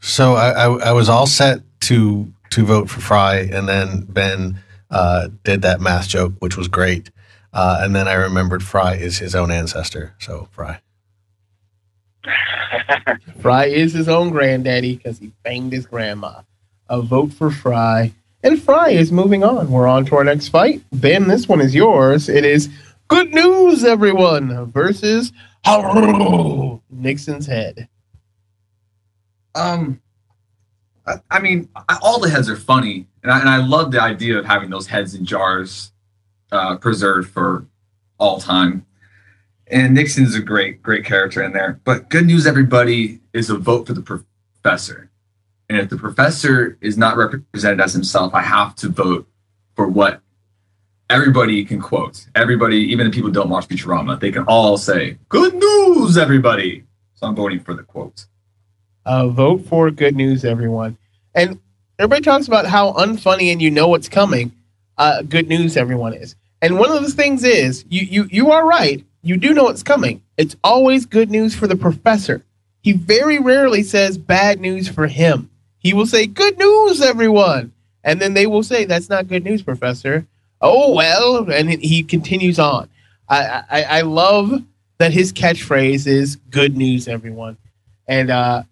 So 0.00 0.34
I, 0.34 0.50
I, 0.50 0.64
I 0.88 0.92
was 0.92 1.08
all 1.08 1.26
set 1.26 1.60
to 1.82 2.32
to 2.50 2.64
vote 2.64 2.88
for 2.88 3.00
Fry, 3.00 3.40
and 3.40 3.68
then 3.68 4.06
Ben 4.08 4.62
uh, 4.90 5.28
did 5.42 5.62
that 5.62 5.80
math 5.80 6.08
joke, 6.08 6.34
which 6.38 6.56
was 6.56 6.68
great. 6.68 7.10
Uh, 7.52 7.78
and 7.80 7.94
then 7.94 8.08
I 8.08 8.14
remembered 8.14 8.62
Fry 8.62 8.94
is 8.94 9.18
his 9.18 9.34
own 9.34 9.50
ancestor, 9.50 10.14
so 10.18 10.48
Fry. 10.50 10.80
Fry 13.40 13.66
is 13.66 13.92
his 13.92 14.08
own 14.08 14.30
granddaddy 14.30 14.96
because 14.96 15.18
he 15.18 15.32
banged 15.42 15.72
his 15.72 15.86
grandma. 15.86 16.42
A 16.88 17.00
vote 17.00 17.32
for 17.32 17.50
Fry. 17.50 18.12
And 18.42 18.62
Fry 18.62 18.90
is 18.90 19.10
moving 19.10 19.42
on. 19.42 19.70
We're 19.70 19.86
on 19.86 20.04
to 20.06 20.16
our 20.16 20.24
next 20.24 20.48
fight. 20.48 20.82
Ben, 20.92 21.28
this 21.28 21.48
one 21.48 21.60
is 21.60 21.74
yours. 21.74 22.28
It 22.28 22.44
is 22.44 22.68
Good 23.08 23.32
News, 23.32 23.84
everyone, 23.84 24.70
versus 24.70 25.32
Nixon's 26.90 27.46
head. 27.46 27.88
Um, 29.54 30.00
I, 31.06 31.14
I 31.30 31.38
mean, 31.38 31.68
I, 31.74 31.98
all 32.02 32.20
the 32.20 32.28
heads 32.28 32.48
are 32.48 32.56
funny, 32.56 33.06
and 33.22 33.32
I, 33.32 33.40
and 33.40 33.48
I 33.48 33.58
love 33.58 33.92
the 33.92 34.02
idea 34.02 34.38
of 34.38 34.44
having 34.44 34.70
those 34.70 34.86
heads 34.86 35.14
in 35.14 35.24
jars 35.24 35.92
uh, 36.52 36.76
preserved 36.76 37.30
for 37.30 37.66
all 38.18 38.40
time. 38.40 38.84
And 39.66 39.94
Nixon's 39.94 40.34
a 40.34 40.40
great, 40.40 40.82
great 40.82 41.04
character 41.04 41.42
in 41.42 41.52
there. 41.52 41.80
But 41.84 42.10
good 42.10 42.26
news, 42.26 42.46
everybody, 42.46 43.20
is 43.32 43.50
a 43.50 43.56
vote 43.56 43.86
for 43.86 43.94
the 43.94 44.02
professor. 44.02 45.10
And 45.68 45.78
if 45.78 45.88
the 45.88 45.96
professor 45.96 46.76
is 46.80 46.98
not 46.98 47.16
represented 47.16 47.80
as 47.80 47.94
himself, 47.94 48.34
I 48.34 48.42
have 48.42 48.74
to 48.76 48.88
vote 48.88 49.26
for 49.74 49.88
what 49.88 50.20
everybody 51.08 51.64
can 51.64 51.80
quote. 51.80 52.26
Everybody, 52.34 52.76
even 52.76 53.06
the 53.06 53.12
people 53.12 53.30
don't 53.30 53.48
watch 53.48 53.68
Futurama, 53.68 54.20
they 54.20 54.30
can 54.30 54.44
all 54.44 54.76
say, 54.76 55.18
Good 55.28 55.54
news, 55.54 56.18
everybody. 56.18 56.84
So 57.14 57.26
I'm 57.26 57.34
voting 57.34 57.60
for 57.60 57.74
the 57.74 57.82
quote. 57.82 58.26
Uh, 59.06 59.28
vote 59.28 59.66
for 59.66 59.90
good 59.90 60.16
news, 60.16 60.44
everyone. 60.44 60.96
And 61.34 61.60
everybody 61.98 62.22
talks 62.22 62.46
about 62.46 62.66
how 62.66 62.92
unfunny 62.92 63.52
and 63.52 63.60
you 63.60 63.70
know 63.70 63.88
what's 63.88 64.08
coming. 64.08 64.52
Uh, 64.96 65.22
good 65.22 65.48
news, 65.48 65.76
everyone 65.76 66.14
is. 66.14 66.36
And 66.62 66.78
one 66.78 66.90
of 66.90 67.02
the 67.02 67.10
things 67.10 67.44
is 67.44 67.84
you 67.88 68.02
you 68.02 68.28
you 68.30 68.50
are 68.50 68.66
right. 68.66 69.04
You 69.24 69.38
do 69.38 69.54
know 69.54 69.68
it's 69.68 69.82
coming. 69.82 70.22
It's 70.36 70.54
always 70.62 71.06
good 71.06 71.30
news 71.30 71.54
for 71.54 71.66
the 71.66 71.76
professor. 71.76 72.44
He 72.82 72.92
very 72.92 73.38
rarely 73.38 73.82
says 73.82 74.18
bad 74.18 74.60
news 74.60 74.88
for 74.88 75.06
him. 75.06 75.50
He 75.78 75.94
will 75.94 76.06
say 76.06 76.26
good 76.26 76.58
news, 76.58 77.00
everyone, 77.00 77.72
and 78.04 78.20
then 78.20 78.34
they 78.34 78.46
will 78.46 78.62
say 78.62 78.84
that's 78.84 79.08
not 79.08 79.26
good 79.26 79.42
news, 79.42 79.62
professor. 79.62 80.26
Oh 80.60 80.92
well, 80.92 81.50
and 81.50 81.70
he 81.70 82.02
continues 82.02 82.58
on. 82.58 82.88
I 83.28 83.62
I, 83.70 83.82
I 83.82 84.00
love 84.02 84.62
that 84.98 85.12
his 85.12 85.32
catchphrase 85.32 86.06
is 86.06 86.36
good 86.50 86.76
news, 86.76 87.08
everyone, 87.08 87.56
and 88.06 88.30
uh, 88.30 88.62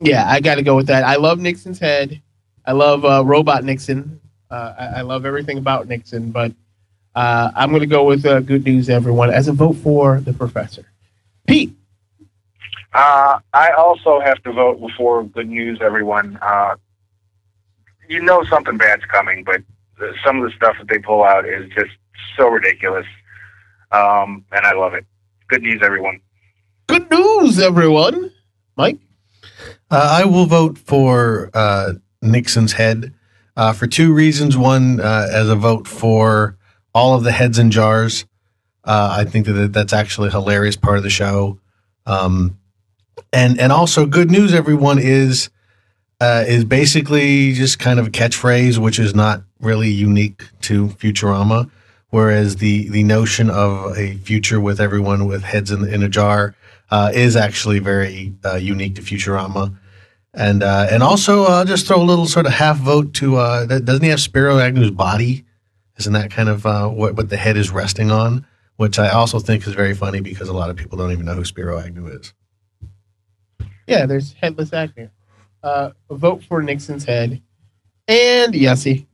yeah, 0.00 0.28
I 0.28 0.40
got 0.40 0.56
to 0.56 0.62
go 0.62 0.76
with 0.76 0.86
that. 0.86 1.04
I 1.04 1.16
love 1.16 1.40
Nixon's 1.40 1.78
head. 1.78 2.22
I 2.64 2.72
love 2.72 3.04
uh, 3.04 3.24
Robot 3.24 3.64
Nixon. 3.64 4.20
Uh, 4.50 4.74
I, 4.78 4.86
I, 4.86 5.00
love 5.02 5.26
everything 5.26 5.58
about 5.58 5.88
Nixon, 5.88 6.30
but 6.30 6.52
uh, 7.16 7.50
I'm 7.56 7.70
going 7.70 7.80
to 7.80 7.86
go 7.86 8.04
with 8.04 8.26
uh, 8.26 8.40
Good 8.40 8.64
News, 8.64 8.90
everyone, 8.90 9.30
as 9.30 9.48
a 9.48 9.52
vote 9.52 9.76
for 9.76 10.20
the 10.20 10.34
professor. 10.34 10.84
Pete. 11.48 11.74
Uh, 12.92 13.38
I 13.52 13.70
also 13.70 14.20
have 14.20 14.42
to 14.42 14.52
vote 14.52 14.78
for 14.96 15.24
Good 15.24 15.48
News, 15.48 15.78
everyone. 15.80 16.38
Uh, 16.42 16.76
you 18.08 18.20
know 18.20 18.44
something 18.44 18.76
bad's 18.76 19.04
coming, 19.06 19.44
but 19.44 19.62
some 20.24 20.42
of 20.42 20.44
the 20.44 20.54
stuff 20.54 20.76
that 20.78 20.88
they 20.88 20.98
pull 20.98 21.24
out 21.24 21.48
is 21.48 21.68
just 21.74 21.90
so 22.36 22.48
ridiculous, 22.48 23.06
um, 23.92 24.44
and 24.52 24.66
I 24.66 24.74
love 24.74 24.92
it. 24.94 25.06
Good 25.48 25.62
news, 25.62 25.80
everyone. 25.82 26.20
Good 26.86 27.10
news, 27.10 27.58
everyone. 27.58 28.30
Mike. 28.76 28.98
Uh, 29.90 30.20
I 30.20 30.24
will 30.26 30.46
vote 30.46 30.76
for 30.76 31.50
uh, 31.54 31.94
Nixon's 32.20 32.72
head 32.72 33.14
uh, 33.56 33.72
for 33.72 33.86
two 33.86 34.12
reasons. 34.12 34.56
One, 34.56 35.00
uh, 35.00 35.28
as 35.32 35.48
a 35.48 35.56
vote 35.56 35.88
for 35.88 36.55
all 36.96 37.12
of 37.12 37.24
the 37.24 37.30
heads 37.30 37.58
in 37.58 37.70
jars. 37.70 38.24
Uh, 38.82 39.16
I 39.18 39.24
think 39.24 39.44
that 39.44 39.74
that's 39.74 39.92
actually 39.92 40.28
a 40.28 40.30
hilarious 40.30 40.76
part 40.76 40.96
of 40.96 41.02
the 41.02 41.10
show. 41.10 41.58
Um, 42.06 42.58
and 43.34 43.60
and 43.60 43.70
also 43.70 44.06
good 44.06 44.30
news, 44.30 44.54
everyone 44.54 44.98
is 44.98 45.50
uh, 46.22 46.44
is 46.48 46.64
basically 46.64 47.52
just 47.52 47.78
kind 47.78 48.00
of 48.00 48.06
a 48.06 48.10
catchphrase, 48.10 48.78
which 48.78 48.98
is 48.98 49.14
not 49.14 49.42
really 49.60 49.90
unique 49.90 50.44
to 50.62 50.88
Futurama. 50.88 51.70
Whereas 52.08 52.56
the 52.56 52.88
the 52.88 53.04
notion 53.04 53.50
of 53.50 53.98
a 53.98 54.16
future 54.16 54.58
with 54.58 54.80
everyone 54.80 55.26
with 55.26 55.42
heads 55.42 55.70
in, 55.70 55.86
in 55.86 56.02
a 56.02 56.08
jar 56.08 56.54
uh, 56.90 57.10
is 57.12 57.36
actually 57.36 57.78
very 57.78 58.32
uh, 58.42 58.54
unique 58.54 58.94
to 58.94 59.02
Futurama. 59.02 59.76
And 60.32 60.62
uh, 60.62 60.86
and 60.90 61.02
also 61.02 61.44
uh, 61.44 61.64
just 61.66 61.86
throw 61.86 62.00
a 62.00 62.04
little 62.04 62.26
sort 62.26 62.46
of 62.46 62.52
half 62.52 62.78
vote 62.78 63.12
to 63.14 63.36
doesn't 63.66 64.02
he 64.02 64.08
have 64.08 64.20
Spiro 64.20 64.58
Agnew's 64.58 64.92
body? 64.92 65.45
Isn't 65.98 66.12
that 66.12 66.30
kind 66.30 66.48
of 66.48 66.66
uh, 66.66 66.88
what 66.88 67.14
what 67.14 67.28
the 67.28 67.36
head 67.36 67.56
is 67.56 67.70
resting 67.70 68.10
on? 68.10 68.46
Which 68.76 68.98
I 68.98 69.08
also 69.08 69.38
think 69.38 69.66
is 69.66 69.74
very 69.74 69.94
funny 69.94 70.20
because 70.20 70.48
a 70.48 70.52
lot 70.52 70.68
of 70.68 70.76
people 70.76 70.98
don't 70.98 71.12
even 71.12 71.24
know 71.24 71.34
who 71.34 71.44
Spiro 71.44 71.78
Agnew 71.78 72.08
is. 72.08 72.34
Yeah, 73.86 74.04
there's 74.04 74.34
headless 74.34 74.72
Agnew. 74.72 75.08
Uh, 75.62 75.90
vote 76.10 76.42
for 76.48 76.62
Nixon's 76.62 77.04
head. 77.04 77.40
And 78.06 78.52
Yossi. 78.52 79.06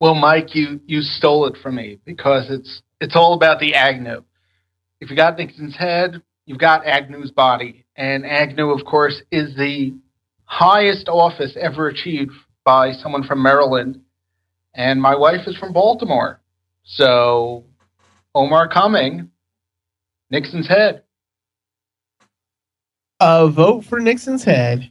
Well, 0.00 0.14
Mike, 0.14 0.54
you 0.54 0.80
you 0.86 1.02
stole 1.02 1.46
it 1.46 1.56
from 1.62 1.76
me 1.76 1.98
because 2.04 2.50
it's 2.50 2.82
it's 3.00 3.14
all 3.14 3.34
about 3.34 3.60
the 3.60 3.74
Agnew. 3.74 4.24
If 5.00 5.10
you 5.10 5.16
got 5.16 5.38
Nixon's 5.38 5.76
head, 5.76 6.22
you've 6.46 6.58
got 6.58 6.84
Agnew's 6.86 7.30
body, 7.30 7.86
and 7.96 8.26
Agnew, 8.26 8.70
of 8.70 8.84
course, 8.84 9.22
is 9.30 9.56
the 9.56 9.94
highest 10.44 11.08
office 11.08 11.56
ever 11.58 11.86
achieved 11.86 12.32
by 12.64 12.92
someone 12.92 13.22
from 13.22 13.42
Maryland, 13.42 14.00
and 14.74 15.00
my 15.00 15.14
wife 15.14 15.46
is 15.46 15.56
from 15.56 15.72
Baltimore, 15.72 16.40
so 16.84 17.64
Omar 18.34 18.68
Cumming, 18.68 19.30
Nixon's 20.30 20.68
head. 20.68 21.02
A 23.20 23.48
vote 23.48 23.84
for 23.84 24.00
Nixon's 24.00 24.44
head, 24.44 24.90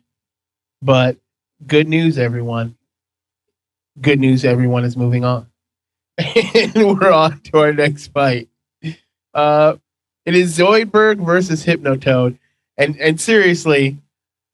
but 0.81 1.17
good 1.65 1.87
news, 1.87 2.17
everyone. 2.17 2.75
Good 4.01 4.19
news, 4.19 4.45
everyone 4.45 4.85
is 4.85 4.95
moving 4.95 5.25
on. 5.25 5.47
and 6.17 6.99
we're 6.99 7.11
on 7.11 7.39
to 7.41 7.59
our 7.59 7.73
next 7.73 8.07
fight. 8.07 8.49
Uh, 9.33 9.77
it 10.25 10.35
is 10.35 10.57
Zoidberg 10.57 11.25
versus 11.25 11.65
Hypnotoad. 11.65 12.37
And 12.77 12.99
and 12.99 13.19
seriously, 13.19 13.97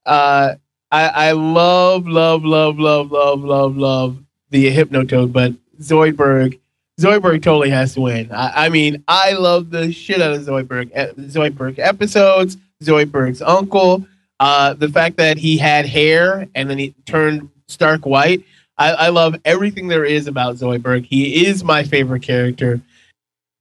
uh, 0.06 0.56
I, 0.92 1.08
I 1.08 1.32
love, 1.32 2.08
love, 2.08 2.44
love, 2.46 2.80
love, 2.80 3.12
love, 3.12 3.44
love, 3.44 3.78
love 3.78 4.25
the 4.56 4.72
Hypnotoad, 4.74 5.34
but 5.34 5.54
Zoidberg, 5.82 6.60
Zoidberg 7.00 7.42
totally 7.42 7.70
has 7.70 7.94
to 7.96 8.02
win. 8.02 8.32
I, 8.32 8.68
I 8.68 8.70
mean, 8.70 9.04
I 9.08 9.34
love 9.34 9.70
the 9.70 9.92
shit 9.92 10.22
out 10.22 10.34
of 10.34 10.42
Zoidberg, 10.42 10.92
Zoidberg 11.16 11.78
episodes. 11.78 12.58
Zoidberg's 12.82 13.42
uncle. 13.42 14.06
Uh, 14.40 14.74
the 14.74 14.88
fact 14.88 15.18
that 15.18 15.38
he 15.38 15.58
had 15.58 15.86
hair 15.86 16.48
and 16.56 16.70
then 16.70 16.78
he 16.78 16.96
turned 17.06 17.50
stark 17.68 18.06
white. 18.06 18.44
I, 18.78 18.92
I 18.92 19.10
love 19.10 19.36
everything 19.44 19.88
there 19.88 20.06
is 20.06 20.28
about 20.28 20.56
Zoidberg. 20.56 21.06
He 21.06 21.46
is 21.46 21.64
my 21.64 21.84
favorite 21.84 22.22
character, 22.22 22.82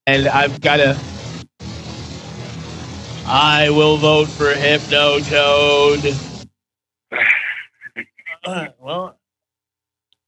and 0.06 0.26
I've 0.28 0.60
got 0.60 0.76
to. 0.78 0.98
I 3.26 3.70
will 3.70 3.96
vote 3.96 4.28
for 4.28 4.50
Hypno 4.54 5.18
Toad. 5.20 6.16
Uh, 8.46 8.66
well, 8.78 9.18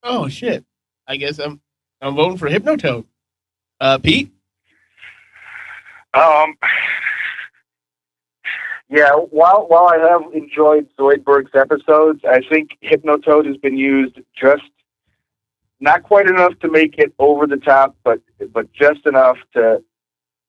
oh 0.06 0.28
shit! 0.28 0.64
I 1.06 1.16
guess 1.16 1.38
I'm 1.38 1.60
I'm 2.00 2.14
voting 2.14 2.38
for 2.38 2.48
Hypno 2.48 2.76
Toad. 2.76 3.04
Uh, 3.80 3.98
Pete. 3.98 4.32
Um, 6.14 6.54
yeah, 8.88 9.10
while 9.12 9.66
while 9.68 9.86
I 9.86 9.98
have 9.98 10.32
enjoyed 10.32 10.88
Zoidberg's 10.98 11.54
episodes, 11.54 12.20
I 12.26 12.40
think 12.48 12.78
Hypnotoad 12.82 13.46
has 13.46 13.56
been 13.58 13.76
used 13.76 14.18
just 14.34 14.62
not 15.80 16.02
quite 16.02 16.28
enough 16.28 16.58
to 16.60 16.70
make 16.70 16.98
it 16.98 17.12
over 17.18 17.46
the 17.46 17.56
top, 17.56 17.96
but 18.04 18.20
but 18.52 18.72
just 18.72 19.06
enough 19.06 19.36
to 19.54 19.82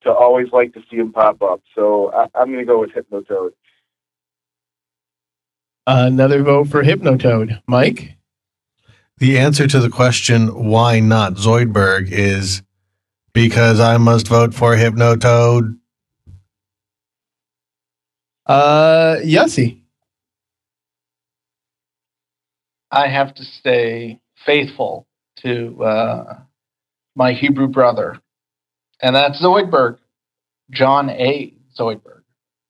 to 0.03 0.11
always 0.11 0.47
like 0.51 0.73
to 0.73 0.81
see 0.89 0.97
him 0.97 1.11
pop 1.11 1.41
up. 1.41 1.61
So 1.75 2.13
I, 2.13 2.27
I'm 2.35 2.47
going 2.47 2.59
to 2.59 2.65
go 2.65 2.79
with 2.79 2.91
Hypnotoad. 2.91 3.51
Another 5.87 6.43
vote 6.43 6.67
for 6.67 6.83
Hypnotoad, 6.83 7.61
Mike. 7.65 8.16
The 9.19 9.39
answer 9.39 9.67
to 9.67 9.79
the 9.79 9.89
question 9.89 10.69
why 10.69 10.99
not 10.99 11.33
Zoidberg 11.33 12.11
is 12.11 12.61
because 13.33 13.79
I 13.79 13.97
must 13.97 14.27
vote 14.27 14.53
for 14.53 14.75
Hypnotoad. 14.75 15.77
Uh, 18.45 19.15
Yossi. 19.23 19.81
I 22.91 23.07
have 23.07 23.33
to 23.35 23.43
stay 23.43 24.21
faithful 24.45 25.07
to 25.37 25.83
uh, 25.83 26.39
my 27.15 27.33
Hebrew 27.33 27.67
brother, 27.67 28.19
and 29.01 29.15
that's 29.15 29.41
Zoidberg, 29.41 29.97
John 30.71 31.09
A. 31.09 31.53
Zoidberg. 31.77 32.21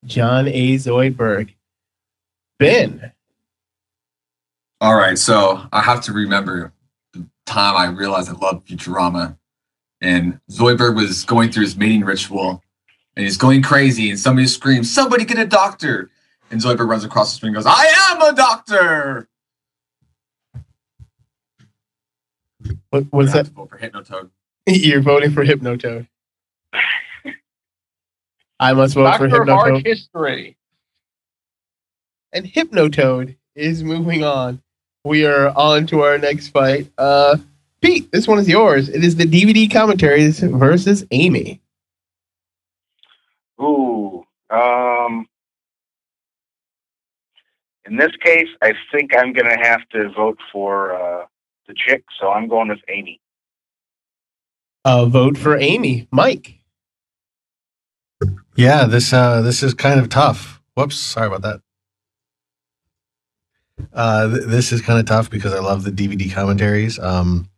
John 0.06 0.48
A. 0.48 0.76
Zoidberg. 0.76 1.54
Ben. 2.58 3.12
All 4.80 4.96
right, 4.96 5.18
so 5.18 5.68
I 5.74 5.82
have 5.82 6.02
to 6.02 6.14
remember 6.14 6.72
the 7.14 7.28
time 7.46 7.76
I 7.76 7.88
realized 7.88 8.30
I 8.30 8.34
loved 8.34 8.68
Futurama, 8.68 9.38
and 10.02 10.40
Zoidberg 10.52 10.96
was 10.96 11.26
going 11.26 11.52
through 11.52 11.64
his 11.64 11.76
mating 11.76 12.04
ritual, 12.06 12.64
and 13.16 13.26
he's 13.26 13.38
going 13.38 13.64
crazy, 13.64 14.12
and 14.12 14.20
somebody 14.20 14.48
screams, 14.48 14.94
"Somebody 14.94 15.26
get 15.26 15.40
a 15.40 15.46
doctor!" 15.46 16.12
And 16.52 16.62
Zoidberg 16.62 16.88
runs 16.88 17.04
across 17.04 17.32
the 17.32 17.38
screen 17.38 17.56
and 17.56 17.64
goes, 17.64 17.66
"I 17.66 17.86
am 18.12 18.22
a 18.22 18.36
doctor!" 18.36 19.28
What 22.92 23.12
was 23.12 23.34
that? 23.34 23.48
Vote 23.48 23.70
for 23.70 23.78
Hypnotoad. 23.80 24.30
You're 24.68 25.02
voting 25.02 25.32
for 25.32 25.44
Hypnotoad. 25.44 26.08
I 28.60 28.74
must 28.74 28.96
vote 28.96 29.04
Doctor 29.04 29.30
for 29.30 29.46
Hard 29.46 29.74
Hypnotoad. 29.74 29.86
History. 29.86 30.58
And 32.32 32.46
Hypnotoad 32.46 33.38
is 33.56 33.84
moving 33.84 34.24
on. 34.24 34.62
We 35.08 35.26
are 35.26 35.58
on 35.58 35.88
to 35.88 36.02
our 36.02 36.18
next 36.18 36.50
fight. 36.50 36.92
Uh, 36.98 37.38
Pete, 37.82 38.12
this 38.12 38.28
one 38.28 38.40
is 38.40 38.50
yours. 38.50 38.90
It 38.90 39.06
is 39.06 39.16
the 39.16 39.24
DVD 39.24 39.72
commentaries 39.72 40.42
versus 40.42 41.06
Amy. 41.12 41.62
Ooh, 43.62 44.26
um, 44.50 45.26
in 47.86 47.96
this 47.96 48.12
case, 48.22 48.50
I 48.62 48.74
think 48.92 49.16
I'm 49.16 49.32
going 49.32 49.46
to 49.46 49.64
have 49.64 49.88
to 49.94 50.10
vote 50.10 50.40
for 50.52 50.94
uh, 50.94 51.26
the 51.68 51.74
chick. 51.74 52.04
So 52.20 52.30
I'm 52.30 52.50
going 52.50 52.68
with 52.68 52.82
Amy. 52.90 53.22
Uh, 54.84 55.06
vote 55.06 55.38
for 55.38 55.58
Amy. 55.58 56.10
Mike. 56.12 56.56
Yeah, 58.58 58.86
this 58.86 59.14
uh, 59.14 59.42
this 59.42 59.64
is 59.64 59.74
kind 59.74 60.02
of 60.02 60.10
tough. 60.10 60.62
Whoops, 60.74 60.98
sorry 60.98 61.28
about 61.28 61.44
that. 61.44 61.62
Uh, 63.94 64.30
th- 64.30 64.46
this 64.46 64.72
is 64.72 64.82
kind 64.82 65.00
of 65.00 65.06
tough 65.06 65.30
because 65.30 65.54
I 65.54 65.60
love 65.60 65.84
the 65.84 65.92
DVD 65.92 66.32
commentaries. 66.32 67.00
Um, 67.00 67.50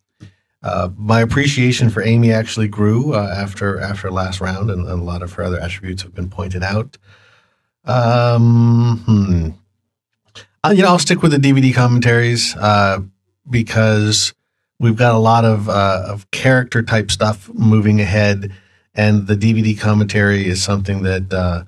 uh, 0.62 0.90
my 0.98 1.22
appreciation 1.22 1.90
for 1.90 2.04
Amy 2.04 2.34
actually 2.34 2.68
grew 2.68 3.14
uh, 3.14 3.34
after 3.36 3.80
after 3.80 4.12
last 4.12 4.42
round, 4.42 4.70
and, 4.70 4.88
and 4.88 5.02
a 5.02 5.04
lot 5.04 5.22
of 5.22 5.32
her 5.34 5.44
other 5.44 5.60
attributes 5.60 6.02
have 6.04 6.14
been 6.14 6.30
pointed 6.30 6.64
out. 6.64 6.98
Um, 7.86 8.98
hmm. 9.06 9.50
Uh, 10.64 10.74
you 10.76 10.82
know, 10.82 10.90
I'll 10.90 11.00
stick 11.00 11.22
with 11.22 11.32
the 11.32 11.38
DVD 11.38 11.74
commentaries 11.74 12.56
uh, 12.58 13.00
because 13.50 14.34
we've 14.80 14.98
got 14.98 15.16
a 15.16 15.20
lot 15.20 15.46
of 15.46 15.70
uh, 15.70 16.04
of 16.08 16.30
character 16.32 16.84
type 16.84 17.10
stuff 17.10 17.50
moving 17.54 18.02
ahead, 18.02 18.52
and 18.94 19.28
the 19.28 19.36
DVD 19.36 19.80
commentary 19.80 20.46
is 20.46 20.62
something 20.62 21.04
that 21.04 21.34
uh, 21.34 21.64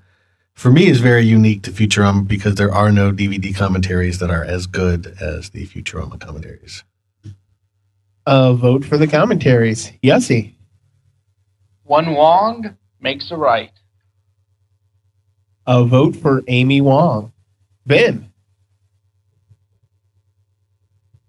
for 0.53 0.71
me 0.71 0.87
is 0.87 0.99
very 0.99 1.23
unique 1.25 1.63
to 1.63 1.71
Futurama 1.71 2.27
because 2.27 2.55
there 2.55 2.73
are 2.73 2.91
no 2.91 3.11
DVD 3.11 3.55
commentaries 3.55 4.19
that 4.19 4.29
are 4.29 4.43
as 4.43 4.67
good 4.67 5.15
as 5.21 5.49
the 5.49 5.65
Futurama 5.67 6.19
commentaries. 6.19 6.83
Uh, 8.25 8.53
vote 8.53 8.85
for 8.85 8.97
the 8.97 9.07
commentaries. 9.07 9.91
Yossi. 10.03 10.53
One 11.83 12.13
Wong 12.13 12.77
makes 12.99 13.31
a 13.31 13.35
right. 13.37 13.71
A 15.65 15.83
vote 15.83 16.15
for 16.15 16.41
Amy 16.47 16.81
Wong. 16.81 17.33
Ben. 17.85 18.31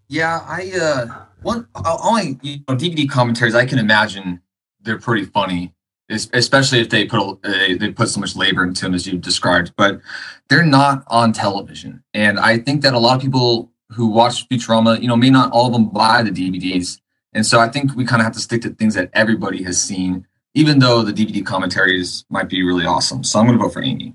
Yeah, 0.08 0.40
I 0.46 0.70
uh 0.78 1.06
one 1.42 1.66
uh, 1.74 1.98
only 2.02 2.38
you 2.42 2.58
know, 2.68 2.76
DVD 2.76 3.08
commentaries 3.08 3.54
I 3.54 3.64
can 3.64 3.78
imagine 3.78 4.42
they're 4.82 4.98
pretty 4.98 5.24
funny, 5.24 5.64
es- 5.64 5.81
especially 6.12 6.80
if 6.80 6.90
they 6.90 7.06
put 7.06 7.38
a, 7.44 7.74
they 7.74 7.90
put 7.90 8.08
so 8.08 8.20
much 8.20 8.36
labor 8.36 8.64
into 8.64 8.82
them 8.82 8.94
as 8.94 9.06
you 9.06 9.18
described. 9.18 9.72
But 9.76 10.00
they're 10.48 10.64
not 10.64 11.04
on 11.08 11.32
television, 11.32 12.02
and 12.14 12.38
I 12.38 12.58
think 12.58 12.82
that 12.82 12.94
a 12.94 12.98
lot 12.98 13.16
of 13.16 13.22
people 13.22 13.72
who 13.92 14.06
watch 14.06 14.48
Futurama, 14.48 15.00
you 15.00 15.08
know, 15.08 15.16
may 15.16 15.30
not 15.30 15.52
all 15.52 15.66
of 15.66 15.72
them 15.72 15.88
buy 15.88 16.22
the 16.22 16.30
DVDs, 16.30 16.98
And 17.34 17.46
so 17.46 17.60
I 17.60 17.68
think 17.68 17.94
we 17.94 18.04
kind 18.04 18.20
of 18.20 18.24
have 18.24 18.34
to 18.34 18.40
stick 18.40 18.62
to 18.62 18.70
things 18.70 18.94
that 18.94 19.10
everybody 19.14 19.62
has 19.62 19.80
seen, 19.80 20.26
even 20.54 20.78
though 20.78 21.02
the 21.02 21.12
DVD 21.12 21.44
commentaries 21.44 22.24
might 22.28 22.48
be 22.48 22.62
really 22.62 22.84
awesome. 22.84 23.24
So 23.24 23.38
I'm 23.38 23.46
going 23.46 23.58
to 23.58 23.64
vote 23.64 23.72
for 23.72 23.82
Amy. 23.82 24.14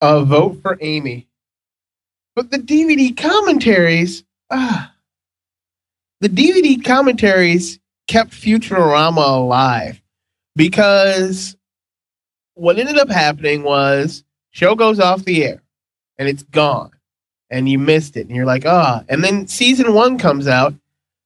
A 0.00 0.24
vote 0.24 0.62
for 0.62 0.78
Amy. 0.80 1.28
But 2.34 2.50
the 2.50 2.58
DVD 2.58 3.16
commentaries, 3.16 4.24
ah, 4.50 4.94
the 6.20 6.28
DVD 6.28 6.82
commentaries 6.82 7.80
kept 8.08 8.32
Futurama 8.32 9.36
alive 9.36 10.00
because 10.56 11.56
what 12.54 12.78
ended 12.78 12.98
up 12.98 13.08
happening 13.08 13.62
was 13.62 14.24
show 14.50 14.74
goes 14.74 14.98
off 14.98 15.24
the 15.24 15.44
air 15.44 15.62
and 16.18 16.28
it's 16.28 16.42
gone 16.42 16.90
and 17.50 17.68
you 17.68 17.78
missed 17.78 18.16
it 18.16 18.26
and 18.26 18.34
you're 18.34 18.46
like 18.46 18.66
ah. 18.66 19.04
And 19.08 19.22
then 19.22 19.46
season 19.46 19.94
one 19.94 20.18
comes 20.18 20.48
out 20.48 20.74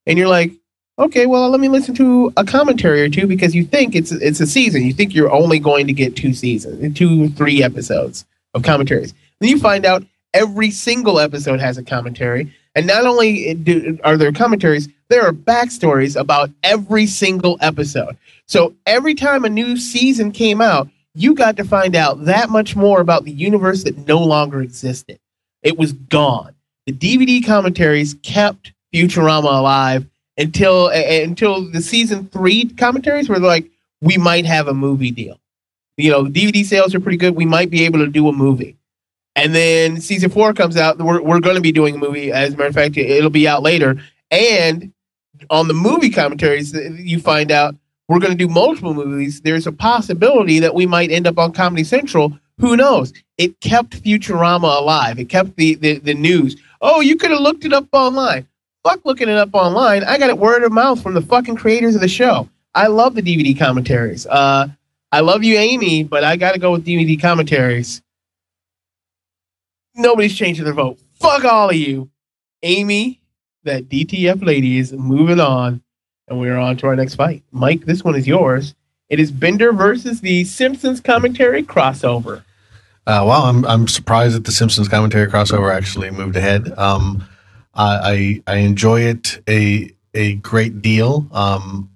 and 0.06 0.18
you're 0.18 0.28
like 0.28 0.52
okay 0.98 1.24
well 1.24 1.48
let 1.48 1.60
me 1.60 1.68
listen 1.68 1.94
to 1.94 2.30
a 2.36 2.44
commentary 2.44 3.00
or 3.00 3.08
two 3.08 3.26
because 3.26 3.54
you 3.54 3.64
think 3.64 3.94
it's 3.94 4.12
it's 4.12 4.40
a 4.40 4.46
season. 4.46 4.82
You 4.82 4.92
think 4.92 5.14
you're 5.14 5.32
only 5.32 5.58
going 5.58 5.86
to 5.86 5.92
get 5.92 6.16
two 6.16 6.34
seasons 6.34 6.96
two 6.98 7.30
three 7.30 7.62
episodes 7.62 8.26
of 8.54 8.64
commentaries. 8.64 9.14
Then 9.40 9.48
you 9.48 9.58
find 9.58 9.86
out 9.86 10.04
every 10.34 10.70
single 10.70 11.20
episode 11.20 11.60
has 11.60 11.78
a 11.78 11.82
commentary 11.82 12.52
and 12.74 12.86
not 12.86 13.06
only 13.06 13.54
do, 13.54 13.98
are 14.02 14.16
there 14.16 14.32
commentaries 14.32 14.88
there 15.12 15.26
are 15.26 15.32
backstories 15.32 16.18
about 16.18 16.50
every 16.62 17.06
single 17.06 17.58
episode 17.60 18.16
so 18.46 18.74
every 18.86 19.14
time 19.14 19.44
a 19.44 19.48
new 19.48 19.76
season 19.76 20.32
came 20.32 20.60
out 20.60 20.88
you 21.14 21.34
got 21.34 21.56
to 21.56 21.64
find 21.64 21.94
out 21.94 22.24
that 22.24 22.50
much 22.50 22.74
more 22.74 23.00
about 23.00 23.24
the 23.24 23.32
universe 23.32 23.84
that 23.84 24.06
no 24.06 24.18
longer 24.18 24.62
existed. 24.62 25.18
It 25.62 25.78
was 25.78 25.92
gone. 25.92 26.54
The 26.86 26.92
DVD 26.92 27.44
commentaries 27.44 28.14
kept 28.22 28.72
Futurama 28.94 29.58
alive 29.58 30.06
until 30.36 30.86
uh, 30.86 30.92
until 30.92 31.70
the 31.70 31.82
season 31.82 32.28
three 32.28 32.68
commentaries 32.70 33.28
were 33.28 33.38
like, 33.38 33.70
we 34.00 34.16
might 34.16 34.46
have 34.46 34.68
a 34.68 34.74
movie 34.74 35.10
deal. 35.10 35.38
You 35.96 36.10
know, 36.10 36.24
DVD 36.24 36.64
sales 36.64 36.94
are 36.94 37.00
pretty 37.00 37.18
good. 37.18 37.36
We 37.36 37.44
might 37.44 37.70
be 37.70 37.84
able 37.84 38.00
to 38.00 38.08
do 38.08 38.28
a 38.28 38.32
movie. 38.32 38.76
And 39.36 39.54
then 39.54 40.00
season 40.00 40.30
four 40.30 40.52
comes 40.52 40.76
out. 40.76 40.98
We're, 40.98 41.22
we're 41.22 41.40
going 41.40 41.54
to 41.54 41.62
be 41.62 41.72
doing 41.72 41.94
a 41.94 41.98
movie. 41.98 42.32
As 42.32 42.52
a 42.52 42.56
matter 42.56 42.68
of 42.68 42.74
fact, 42.74 42.96
it'll 42.96 43.30
be 43.30 43.46
out 43.46 43.62
later. 43.62 44.02
And 44.30 44.92
on 45.50 45.68
the 45.68 45.74
movie 45.74 46.10
commentaries, 46.10 46.72
you 46.72 47.18
find 47.18 47.50
out 47.50 47.74
we're 48.08 48.18
going 48.18 48.36
to 48.36 48.46
do 48.46 48.52
multiple 48.52 48.94
movies, 48.94 49.40
there's 49.40 49.66
a 49.66 49.72
possibility 49.72 50.58
that 50.58 50.74
we 50.74 50.86
might 50.86 51.10
end 51.10 51.26
up 51.26 51.38
on 51.38 51.52
Comedy 51.52 51.84
Central. 51.84 52.38
Who 52.58 52.76
knows? 52.76 53.12
It 53.38 53.58
kept 53.60 54.02
Futurama 54.02 54.78
alive. 54.78 55.18
It 55.18 55.28
kept 55.28 55.56
the, 55.56 55.76
the, 55.76 55.98
the 55.98 56.14
news. 56.14 56.56
Oh, 56.80 57.00
you 57.00 57.16
could 57.16 57.30
have 57.30 57.40
looked 57.40 57.64
it 57.64 57.72
up 57.72 57.86
online. 57.92 58.46
Fuck 58.84 59.04
looking 59.04 59.28
it 59.28 59.36
up 59.36 59.50
online. 59.54 60.04
I 60.04 60.18
got 60.18 60.30
it 60.30 60.38
word 60.38 60.62
of 60.62 60.72
mouth 60.72 61.02
from 61.02 61.14
the 61.14 61.22
fucking 61.22 61.56
creators 61.56 61.94
of 61.94 62.00
the 62.00 62.08
show. 62.08 62.48
I 62.74 62.88
love 62.88 63.14
the 63.14 63.22
DVD 63.22 63.58
commentaries. 63.58 64.26
Uh, 64.26 64.68
I 65.10 65.20
love 65.20 65.44
you, 65.44 65.56
Amy, 65.56 66.04
but 66.04 66.24
I 66.24 66.36
got 66.36 66.52
to 66.52 66.58
go 66.58 66.72
with 66.72 66.84
DVD 66.84 67.20
commentaries. 67.20 68.02
Nobody's 69.94 70.36
changing 70.36 70.64
their 70.64 70.74
vote. 70.74 70.98
Fuck 71.20 71.44
all 71.44 71.70
of 71.70 71.76
you. 71.76 72.10
Amy, 72.62 73.21
that 73.64 73.88
DTF 73.88 74.44
lady 74.44 74.78
is 74.78 74.92
moving 74.92 75.40
on. 75.40 75.82
And 76.28 76.40
we're 76.40 76.56
on 76.56 76.76
to 76.78 76.86
our 76.86 76.96
next 76.96 77.16
fight. 77.16 77.42
Mike, 77.50 77.84
this 77.84 78.04
one 78.04 78.14
is 78.14 78.26
yours. 78.26 78.74
It 79.08 79.20
is 79.20 79.30
Bender 79.30 79.72
versus 79.72 80.20
the 80.20 80.44
Simpsons 80.44 81.00
commentary 81.00 81.62
crossover. 81.62 82.44
Uh, 83.06 83.24
well, 83.26 83.42
I'm 83.42 83.64
I'm 83.66 83.88
surprised 83.88 84.36
that 84.36 84.44
the 84.44 84.52
Simpsons 84.52 84.88
commentary 84.88 85.26
crossover 85.26 85.74
actually 85.74 86.10
moved 86.10 86.36
ahead. 86.36 86.72
Um, 86.78 87.24
I, 87.74 88.40
I, 88.46 88.56
enjoy 88.56 89.00
it 89.00 89.42
a 89.48 89.90
a 90.14 90.34
great 90.36 90.80
deal. 90.80 91.26
Um, 91.32 91.90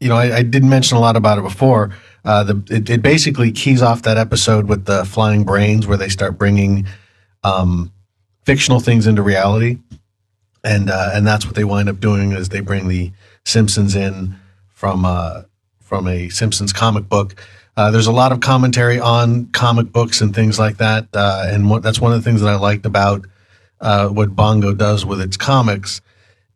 you 0.00 0.08
know, 0.08 0.16
I, 0.16 0.38
I, 0.38 0.42
didn't 0.42 0.70
mention 0.70 0.96
a 0.96 1.00
lot 1.00 1.16
about 1.16 1.38
it 1.38 1.42
before. 1.42 1.90
Uh, 2.24 2.44
the 2.44 2.62
it, 2.70 2.88
it, 2.88 3.02
basically 3.02 3.52
keys 3.52 3.82
off 3.82 4.02
that 4.02 4.16
episode 4.16 4.66
with 4.66 4.86
the 4.86 5.04
flying 5.04 5.44
brains, 5.44 5.86
where 5.86 5.98
they 5.98 6.08
start 6.08 6.38
bringing 6.38 6.86
um, 7.44 7.92
fictional 8.44 8.80
things 8.80 9.06
into 9.06 9.22
reality 9.22 9.78
and 10.64 10.90
uh, 10.90 11.10
and 11.12 11.26
that's 11.26 11.46
what 11.46 11.54
they 11.54 11.64
wind 11.64 11.88
up 11.88 12.00
doing 12.00 12.32
is 12.32 12.48
they 12.48 12.60
bring 12.60 12.88
the 12.88 13.12
Simpsons 13.44 13.94
in 13.94 14.36
from 14.68 15.04
uh, 15.04 15.42
from 15.80 16.06
a 16.06 16.28
Simpsons 16.28 16.72
comic 16.72 17.08
book. 17.08 17.34
Uh, 17.76 17.90
there's 17.90 18.08
a 18.08 18.12
lot 18.12 18.32
of 18.32 18.40
commentary 18.40 18.98
on 18.98 19.46
comic 19.52 19.92
books 19.92 20.20
and 20.20 20.34
things 20.34 20.58
like 20.58 20.78
that, 20.78 21.06
uh, 21.14 21.46
and 21.46 21.70
what, 21.70 21.82
that's 21.82 22.00
one 22.00 22.12
of 22.12 22.22
the 22.22 22.28
things 22.28 22.40
that 22.40 22.48
I 22.48 22.56
liked 22.56 22.86
about 22.86 23.24
uh, 23.80 24.08
what 24.08 24.34
Bongo 24.34 24.74
does 24.74 25.06
with 25.06 25.20
its 25.20 25.36
comics 25.36 26.00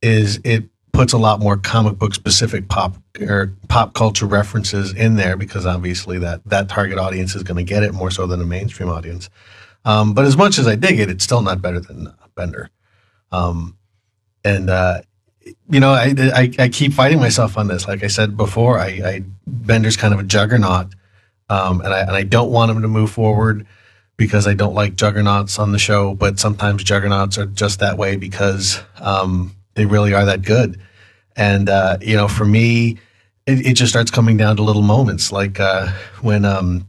is 0.03 0.41
it 0.45 0.65
puts 0.93 1.13
a 1.13 1.19
lot 1.19 1.41
more 1.41 1.57
comic 1.57 1.99
book 1.99 2.15
specific 2.15 2.69
pop 2.69 2.97
or 3.21 3.53
pop 3.69 3.95
culture 3.95 4.27
references 4.27 4.93
in 4.93 5.17
there 5.17 5.37
because 5.37 5.65
obviously 5.65 6.19
that 6.19 6.45
that 6.45 6.69
target 6.69 6.99
audience 6.99 7.35
is 7.35 7.43
going 7.43 7.57
to 7.57 7.63
get 7.63 7.83
it 7.83 7.95
more 7.95 8.11
so 8.11 8.27
than 8.27 8.41
a 8.41 8.45
mainstream 8.45 8.89
audience. 8.89 9.31
Um, 9.85 10.13
but 10.15 10.25
as 10.25 10.37
much 10.37 10.59
as 10.59 10.67
I 10.67 10.77
dig 10.77 11.01
it, 11.01 11.11
it's 11.11 11.25
still 11.25 11.43
not 11.43 11.63
better 11.63 11.81
than 11.81 12.13
Bender. 12.35 12.71
Um, 13.31 13.77
and 14.45 14.71
uh, 14.71 15.03
you 15.69 15.81
know, 15.81 15.93
I, 15.93 16.15
I, 16.19 16.53
I 16.59 16.69
keep 16.69 16.93
fighting 16.93 17.19
myself 17.19 17.57
on 17.57 17.69
this. 17.69 17.89
Like 17.89 18.03
I 18.03 18.09
said 18.09 18.37
before, 18.37 18.79
I, 18.79 18.87
I 18.87 19.25
Bender's 19.47 19.97
kind 19.97 20.15
of 20.15 20.21
a 20.21 20.25
juggernaut, 20.25 20.95
um, 21.49 21.81
and 21.81 21.93
I 21.93 22.01
and 22.01 22.13
I 22.13 22.23
don't 22.23 22.51
want 22.51 22.71
him 22.71 22.83
to 22.83 22.89
move 22.89 23.11
forward 23.11 23.67
because 24.17 24.47
I 24.47 24.55
don't 24.55 24.75
like 24.75 24.95
juggernauts 24.95 25.59
on 25.59 25.73
the 25.73 25.79
show. 25.79 26.15
But 26.15 26.39
sometimes 26.39 26.85
juggernauts 26.85 27.39
are 27.39 27.47
just 27.47 27.81
that 27.81 27.99
way 27.99 28.17
because 28.17 28.81
um, 29.01 29.55
they 29.75 29.87
really 29.87 30.15
are 30.15 30.25
that 30.27 30.43
good. 30.43 30.81
And 31.37 31.69
uh, 31.69 31.99
you 32.01 32.17
know, 32.17 32.29
for 32.29 32.45
me, 32.45 32.99
it, 33.47 33.67
it, 33.67 33.73
just 33.75 33.91
starts 33.91 34.11
coming 34.11 34.37
down 34.37 34.57
to 34.57 34.63
little 34.63 34.83
moments, 34.83 35.33
like 35.33 35.59
uh, 35.59 35.89
when 36.21 36.45
um, 36.45 36.87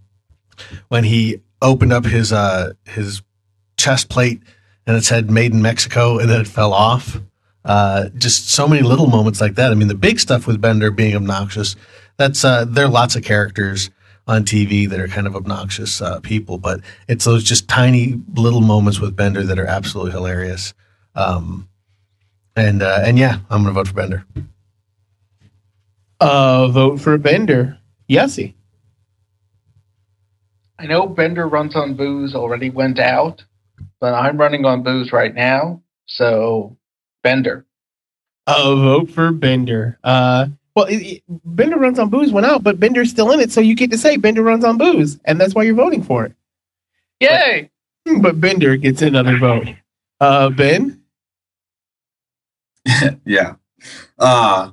when 0.89 1.03
he 1.05 1.41
opened 1.61 1.93
up 1.93 2.05
his 2.05 2.33
uh, 2.33 2.73
his 2.85 3.21
chest 3.77 4.09
plate 4.09 4.41
and 4.85 4.97
it 4.97 5.05
said 5.05 5.31
"Made 5.31 5.53
in 5.53 5.61
Mexico" 5.61 6.19
and 6.19 6.29
then 6.29 6.41
it 6.41 6.47
fell 6.47 6.73
off 6.73 7.19
uh, 7.65 8.09
just 8.17 8.49
so 8.49 8.67
many 8.67 8.81
little 8.81 9.07
moments 9.07 9.39
like 9.39 9.55
that. 9.55 9.71
I 9.71 9.75
mean, 9.75 9.87
the 9.87 9.95
big 9.95 10.19
stuff 10.19 10.47
with 10.47 10.59
Bender 10.59 10.91
being 10.91 11.15
obnoxious, 11.15 11.75
that's 12.17 12.43
uh, 12.43 12.65
there 12.65 12.85
are 12.85 12.89
lots 12.89 13.15
of 13.15 13.23
characters 13.23 13.89
on 14.27 14.43
TV 14.43 14.87
that 14.89 14.99
are 14.99 15.07
kind 15.07 15.27
of 15.27 15.35
obnoxious 15.35 16.01
uh, 16.01 16.19
people, 16.21 16.57
but 16.57 16.79
it's 17.07 17.25
those 17.25 17.43
just 17.43 17.67
tiny 17.67 18.21
little 18.33 18.61
moments 18.61 18.99
with 18.99 19.15
Bender 19.15 19.43
that 19.43 19.59
are 19.59 19.65
absolutely 19.65 20.11
hilarious. 20.11 20.73
Um, 21.15 21.67
and 22.55 22.81
uh, 22.81 23.01
and 23.03 23.17
yeah, 23.17 23.39
I'm 23.49 23.63
gonna 23.63 23.73
vote 23.73 23.87
for 23.87 23.93
Bender. 23.93 24.25
Uh, 26.19 26.67
vote 26.67 27.01
for 27.01 27.17
Bender. 27.17 27.77
Yossi. 28.09 28.53
I 30.77 30.85
know 30.85 31.07
Bender 31.07 31.47
runs 31.47 31.75
on 31.75 31.95
booze 31.95 32.35
already 32.35 32.69
went 32.69 32.99
out, 32.99 33.43
but 33.99 34.13
I'm 34.13 34.37
running 34.37 34.65
on 34.65 34.83
booze 34.83 35.11
right 35.11 35.33
now, 35.33 35.81
so 36.05 36.77
Bender. 37.23 37.65
A 38.47 38.75
vote 38.75 39.09
for 39.09 39.31
Bender. 39.31 39.97
Uh, 40.03 40.47
well, 40.75 40.85
it, 40.85 40.95
it, 40.97 41.23
Bender 41.27 41.77
runs 41.77 41.99
on 41.99 42.09
booze 42.09 42.31
went 42.31 42.45
out, 42.45 42.63
but 42.63 42.79
Bender's 42.79 43.09
still 43.09 43.31
in 43.31 43.39
it, 43.39 43.51
so 43.51 43.61
you 43.61 43.75
get 43.75 43.91
to 43.91 43.97
say 43.97 44.17
Bender 44.17 44.43
runs 44.43 44.65
on 44.65 44.77
booze, 44.77 45.19
and 45.25 45.39
that's 45.39 45.55
why 45.55 45.63
you're 45.63 45.75
voting 45.75 46.03
for 46.03 46.25
it. 46.25 46.33
Yay! 47.19 47.69
But, 48.05 48.21
but 48.21 48.41
Bender 48.41 48.75
gets 48.75 49.01
another 49.01 49.37
vote. 49.37 49.67
Uh, 50.19 50.49
Ben. 50.49 51.01
yeah. 53.25 53.55
Uh, 54.19 54.71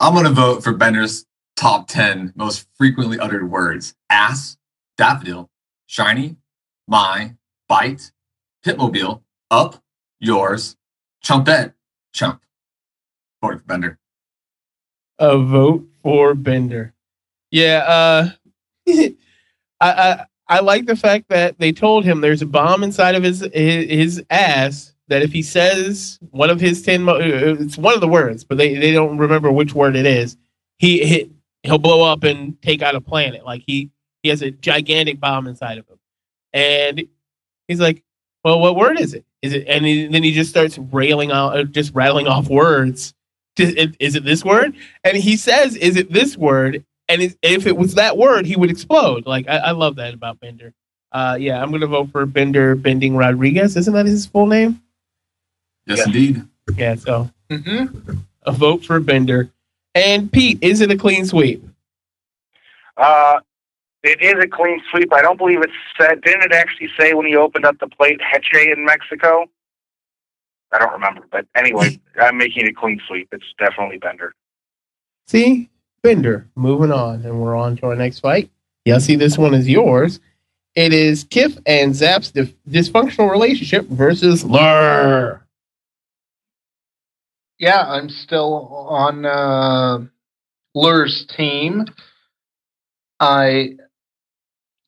I'm 0.00 0.14
gonna 0.14 0.30
vote 0.30 0.64
for 0.64 0.72
Bender's 0.72 1.26
top 1.56 1.88
ten 1.88 2.32
most 2.34 2.66
frequently 2.74 3.18
uttered 3.18 3.48
words: 3.48 3.94
ass, 4.10 4.56
daffodil, 4.96 5.50
shiny, 5.86 6.36
my, 6.88 7.34
bite, 7.68 8.12
pimpmobile, 8.64 9.22
up, 9.50 9.82
yours, 10.20 10.76
chumpette, 11.24 11.73
chump. 12.14 12.40
Voting 13.42 13.58
for 13.58 13.64
Bender. 13.66 13.98
A 15.18 15.36
vote 15.36 15.86
for 16.02 16.34
Bender. 16.34 16.94
Yeah, 17.50 17.84
uh, 17.86 18.30
I, 18.88 19.12
I 19.80 20.26
I 20.46 20.60
like 20.60 20.86
the 20.86 20.96
fact 20.96 21.28
that 21.28 21.58
they 21.58 21.72
told 21.72 22.04
him 22.04 22.20
there's 22.20 22.42
a 22.42 22.46
bomb 22.46 22.82
inside 22.82 23.14
of 23.14 23.22
his 23.22 23.40
his, 23.52 23.90
his 23.90 24.24
ass. 24.30 24.92
That 25.08 25.22
if 25.22 25.32
he 25.32 25.42
says 25.42 26.18
one 26.30 26.48
of 26.48 26.60
his 26.60 26.80
ten, 26.80 27.06
uh, 27.06 27.16
it's 27.16 27.76
one 27.76 27.94
of 27.94 28.00
the 28.00 28.08
words, 28.08 28.42
but 28.42 28.56
they, 28.56 28.74
they 28.74 28.90
don't 28.90 29.18
remember 29.18 29.52
which 29.52 29.74
word 29.74 29.96
it 29.96 30.06
is. 30.06 30.38
He, 30.78 31.04
he 31.04 31.30
he'll 31.62 31.76
blow 31.76 32.10
up 32.10 32.24
and 32.24 32.60
take 32.62 32.80
out 32.80 32.94
a 32.94 33.02
planet. 33.02 33.44
Like 33.44 33.62
he 33.66 33.90
he 34.22 34.30
has 34.30 34.40
a 34.40 34.50
gigantic 34.50 35.20
bomb 35.20 35.46
inside 35.46 35.76
of 35.76 35.86
him, 35.86 35.98
and 36.54 37.02
he's 37.68 37.80
like, 37.80 38.02
"Well, 38.44 38.60
what 38.60 38.76
word 38.76 38.98
is 38.98 39.12
it?" 39.12 39.26
Is 39.44 39.52
it? 39.52 39.66
And 39.68 39.84
then 39.84 40.22
he 40.22 40.32
just 40.32 40.50
starts 40.50 40.78
railing 40.78 41.30
out, 41.30 41.56
uh, 41.56 41.64
just 41.64 41.94
rattling 41.94 42.26
off 42.26 42.48
words. 42.48 43.14
Is 43.56 44.16
it 44.16 44.24
this 44.24 44.44
word? 44.44 44.74
And 45.04 45.16
he 45.16 45.36
says, 45.36 45.76
"Is 45.76 45.96
it 45.96 46.12
this 46.12 46.36
word?" 46.36 46.84
And 47.08 47.36
if 47.42 47.66
it 47.66 47.76
was 47.76 47.94
that 47.94 48.16
word, 48.16 48.46
he 48.46 48.56
would 48.56 48.70
explode. 48.70 49.26
Like 49.26 49.48
I, 49.48 49.58
I 49.58 49.70
love 49.70 49.96
that 49.96 50.14
about 50.14 50.40
Bender. 50.40 50.72
Uh, 51.12 51.36
yeah, 51.38 51.62
I'm 51.62 51.70
gonna 51.70 51.86
vote 51.86 52.10
for 52.10 52.26
Bender 52.26 52.74
Bending 52.74 53.16
Rodriguez. 53.16 53.76
Isn't 53.76 53.94
that 53.94 54.06
his 54.06 54.26
full 54.26 54.46
name? 54.46 54.82
Yes, 55.86 55.98
yeah. 55.98 56.04
indeed. 56.06 56.42
Yeah. 56.76 56.94
So 56.96 57.30
Mm-hmm. 57.50 58.18
A 58.46 58.52
vote 58.52 58.84
for 58.84 59.00
Bender. 59.00 59.50
And 59.94 60.30
Pete, 60.30 60.58
is 60.60 60.80
it 60.80 60.90
a 60.90 60.96
clean 60.96 61.24
sweep? 61.24 61.64
Uh, 62.96 63.40
it 64.04 64.22
is 64.22 64.42
a 64.42 64.46
clean 64.46 64.80
sweep. 64.90 65.12
I 65.12 65.22
don't 65.22 65.38
believe 65.38 65.62
it 65.62 65.70
said. 65.98 66.20
Didn't 66.22 66.44
it 66.44 66.52
actually 66.52 66.88
say 66.98 67.14
when 67.14 67.26
he 67.26 67.36
opened 67.36 67.64
up 67.64 67.78
the 67.78 67.88
plate 67.88 68.20
Heche 68.20 68.72
in 68.72 68.84
Mexico? 68.84 69.46
I 70.72 70.78
don't 70.78 70.92
remember, 70.92 71.22
but 71.30 71.46
anyway, 71.54 71.98
I'm 72.20 72.36
making 72.36 72.66
a 72.66 72.72
clean 72.72 73.00
sweep. 73.06 73.28
It's 73.32 73.44
definitely 73.58 73.98
Bender. 73.98 74.34
See, 75.26 75.70
Bender. 76.02 76.46
Moving 76.54 76.92
on, 76.92 77.22
and 77.24 77.40
we're 77.40 77.56
on 77.56 77.76
to 77.76 77.86
our 77.86 77.96
next 77.96 78.20
fight. 78.20 78.50
Yeah, 78.84 78.98
see, 78.98 79.16
this 79.16 79.38
one 79.38 79.54
is 79.54 79.68
yours. 79.68 80.20
It 80.74 80.92
is 80.92 81.24
Kif 81.24 81.60
and 81.66 81.94
Zapp's 81.94 82.30
dif- 82.30 82.54
dysfunctional 82.68 83.30
relationship 83.30 83.86
versus 83.86 84.44
Lrrr. 84.44 85.40
Yeah, 87.58 87.80
I'm 87.86 88.08
still 88.08 88.66
on 88.90 89.24
uh, 89.24 90.00
Lrrr's 90.76 91.26
team. 91.36 91.86
I, 93.20 93.76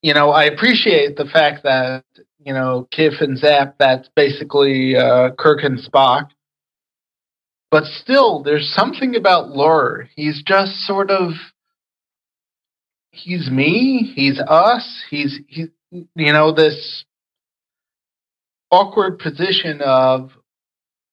you 0.07 0.15
know, 0.15 0.31
I 0.31 0.45
appreciate 0.45 1.17
the 1.17 1.25
fact 1.25 1.65
that 1.65 2.05
you 2.39 2.55
know 2.55 2.87
Kif 2.97 3.21
and 3.21 3.37
Zapp. 3.37 3.75
That's 3.77 4.09
basically 4.15 4.95
uh, 4.95 5.31
Kirk 5.37 5.65
and 5.65 5.81
Spock. 5.81 6.29
But 7.73 7.87
still, 7.87 8.45
there's 8.45 8.73
something 8.73 9.17
about 9.17 9.49
Lrrr. 9.49 10.07
He's 10.15 10.45
just 10.45 10.75
sort 10.87 11.11
of. 11.11 11.33
He's 13.11 13.51
me. 13.51 14.13
He's 14.15 14.39
us. 14.39 15.03
He's 15.11 15.41
he. 15.49 15.67
You 15.91 16.33
know 16.33 16.53
this 16.53 17.05
awkward 18.71 19.19
position 19.19 19.81
of 19.83 20.31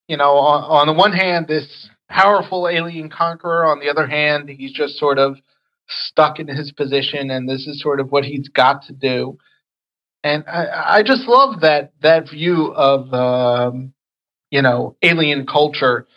you 0.07 0.17
know, 0.17 0.33
on, 0.37 0.63
on 0.65 0.85
the 0.87 0.93
one 0.93 1.13
hand, 1.13 1.47
this 1.47 1.89
powerful 2.09 2.69
alien 2.69 3.09
conqueror. 3.09 3.65
On 3.65 3.79
the 3.79 3.89
other 3.89 4.05
hand, 4.05 4.49
he's 4.49 4.71
just 4.71 4.99
sort 4.99 5.17
of 5.17 5.37
stuck 5.87 6.39
in 6.39 6.47
his 6.47 6.71
position, 6.71 7.29
and 7.29 7.47
this 7.47 7.67
is 7.67 7.81
sort 7.81 7.99
of 7.99 8.11
what 8.11 8.25
he's 8.25 8.49
got 8.49 8.83
to 8.83 8.93
do. 8.93 9.37
And 10.23 10.43
I, 10.47 10.97
I 10.97 11.03
just 11.03 11.27
love 11.27 11.61
that 11.61 11.93
that 12.01 12.29
view 12.29 12.73
of 12.73 13.13
um, 13.13 13.93
you 14.51 14.61
know 14.61 14.95
alien 15.01 15.45
culture 15.45 16.07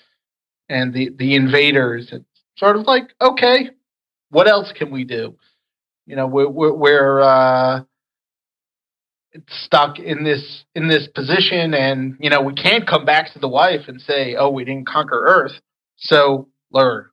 and 0.68 0.94
the 0.94 1.10
the 1.16 1.34
invaders. 1.34 2.10
It's 2.12 2.24
sort 2.56 2.76
of 2.76 2.86
like, 2.86 3.14
okay, 3.20 3.70
what 4.30 4.48
else 4.48 4.72
can 4.72 4.90
we 4.90 5.04
do? 5.04 5.36
You 6.06 6.16
know, 6.16 6.26
we're 6.26 6.48
we're, 6.48 6.72
we're 6.72 7.20
uh, 7.20 7.80
stuck 9.48 9.98
in 9.98 10.24
this 10.24 10.64
in 10.74 10.88
this 10.88 11.08
position 11.08 11.74
and 11.74 12.16
you 12.20 12.30
know 12.30 12.40
we 12.40 12.54
can't 12.54 12.86
come 12.86 13.04
back 13.04 13.32
to 13.32 13.38
the 13.38 13.48
wife 13.48 13.88
and 13.88 14.00
say 14.00 14.34
oh 14.34 14.50
we 14.50 14.64
didn't 14.64 14.86
conquer 14.86 15.24
earth 15.26 15.60
so 15.96 16.48
Lrrr 16.72 17.06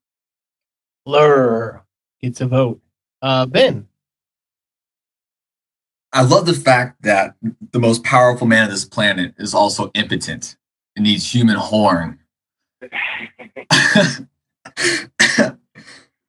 Lrrr 1.08 1.82
gets 2.24 2.42
a 2.42 2.48
vote. 2.48 2.80
Uh, 3.22 3.46
ben. 3.46 3.88
I 6.14 6.22
love 6.24 6.46
the 6.46 6.54
fact 6.54 7.02
that 7.04 7.36
the 7.72 7.80
most 7.80 8.04
powerful 8.04 8.48
man 8.48 8.66
on 8.66 8.70
this 8.70 8.86
planet 8.86 9.34
is 9.38 9.54
also 9.54 9.92
impotent 9.94 10.56
and 10.96 11.04
needs 11.04 11.34
human 11.34 11.58
horn. 11.58 12.20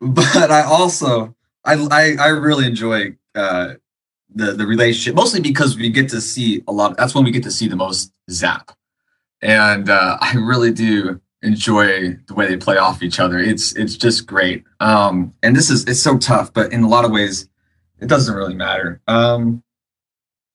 but 0.01 0.51
I 0.51 0.63
also 0.63 1.35
I 1.65 1.75
I, 1.91 2.17
I 2.19 2.29
really 2.29 2.67
enjoy 2.67 3.17
uh, 3.35 3.75
the 4.35 4.53
the 4.53 4.67
relationship 4.67 5.15
mostly 5.15 5.41
because 5.41 5.77
we 5.77 5.91
get 5.91 6.09
to 6.11 6.21
see 6.21 6.63
a 6.67 6.73
lot. 6.73 6.97
That's 6.97 7.15
when 7.15 7.25
we 7.25 7.31
get 7.31 7.43
to 7.45 7.51
see 7.51 7.69
the 7.69 7.77
most 7.77 8.13
Zapp, 8.31 8.73
and 9.43 9.91
uh, 9.91 10.17
I 10.21 10.35
really 10.35 10.73
do 10.73 11.21
enjoy 11.45 12.17
the 12.27 12.35
way 12.35 12.49
they 12.49 12.57
play 12.57 12.77
off 12.77 13.03
each 13.03 13.21
other. 13.21 13.39
It's 13.39 13.75
it's 13.77 13.97
just 13.97 14.27
great. 14.27 14.65
Um, 14.81 15.35
and 15.43 15.55
this 15.55 15.71
is 15.71 15.85
it's 15.85 16.01
so 16.01 16.19
tough, 16.19 16.53
but 16.53 16.73
in 16.73 16.83
a 16.83 16.89
lot 16.89 17.05
of 17.05 17.11
ways, 17.11 17.49
it 18.01 18.09
doesn't 18.09 18.35
really 18.35 18.55
matter. 18.55 19.01
Um, 19.07 19.63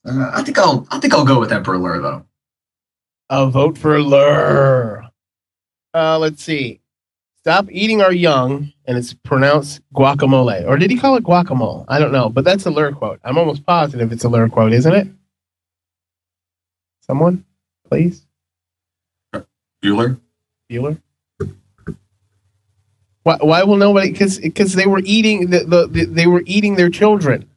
uh, 0.05 0.31
I 0.33 0.43
think 0.43 0.57
I'll 0.57 0.87
I 0.91 0.99
think 0.99 1.13
I'll 1.13 1.25
go 1.25 1.39
with 1.39 1.51
Emperor 1.51 1.77
Lrrr 1.77 2.01
though. 2.01 2.25
A 3.29 3.49
vote 3.49 3.77
for 3.77 3.97
Lrrr. 3.97 5.09
Uh, 5.93 6.19
let's 6.19 6.43
see. 6.43 6.81
Stop 7.37 7.67
eating 7.71 8.01
our 8.01 8.11
young, 8.11 8.73
and 8.85 8.97
it's 8.97 9.13
pronounced 9.13 9.81
guacamole. 9.93 10.67
Or 10.67 10.77
did 10.77 10.91
he 10.91 10.97
call 10.97 11.15
it 11.15 11.23
guacamole? 11.23 11.85
I 11.87 11.97
don't 11.97 12.11
know, 12.11 12.29
but 12.29 12.43
that's 12.43 12.65
a 12.65 12.69
Lrrr 12.69 12.95
quote. 12.95 13.19
I'm 13.23 13.37
almost 13.37 13.65
positive 13.65 14.11
it's 14.11 14.25
a 14.25 14.27
Lrrr 14.27 14.51
quote, 14.51 14.73
isn't 14.73 14.93
it? 14.93 15.07
Someone, 17.01 17.45
please. 17.87 18.25
Bueller. 19.81 20.19
Bueller. 20.69 21.01
Why? 23.23 23.37
Why 23.41 23.63
will 23.63 23.77
nobody? 23.77 24.11
Because 24.11 24.37
because 24.39 24.73
they 24.73 24.85
were 24.87 25.01
eating 25.03 25.49
the, 25.49 25.59
the, 25.59 25.87
the 25.87 26.05
they 26.05 26.27
were 26.27 26.43
eating 26.45 26.75
their 26.75 26.89
children. 26.89 27.49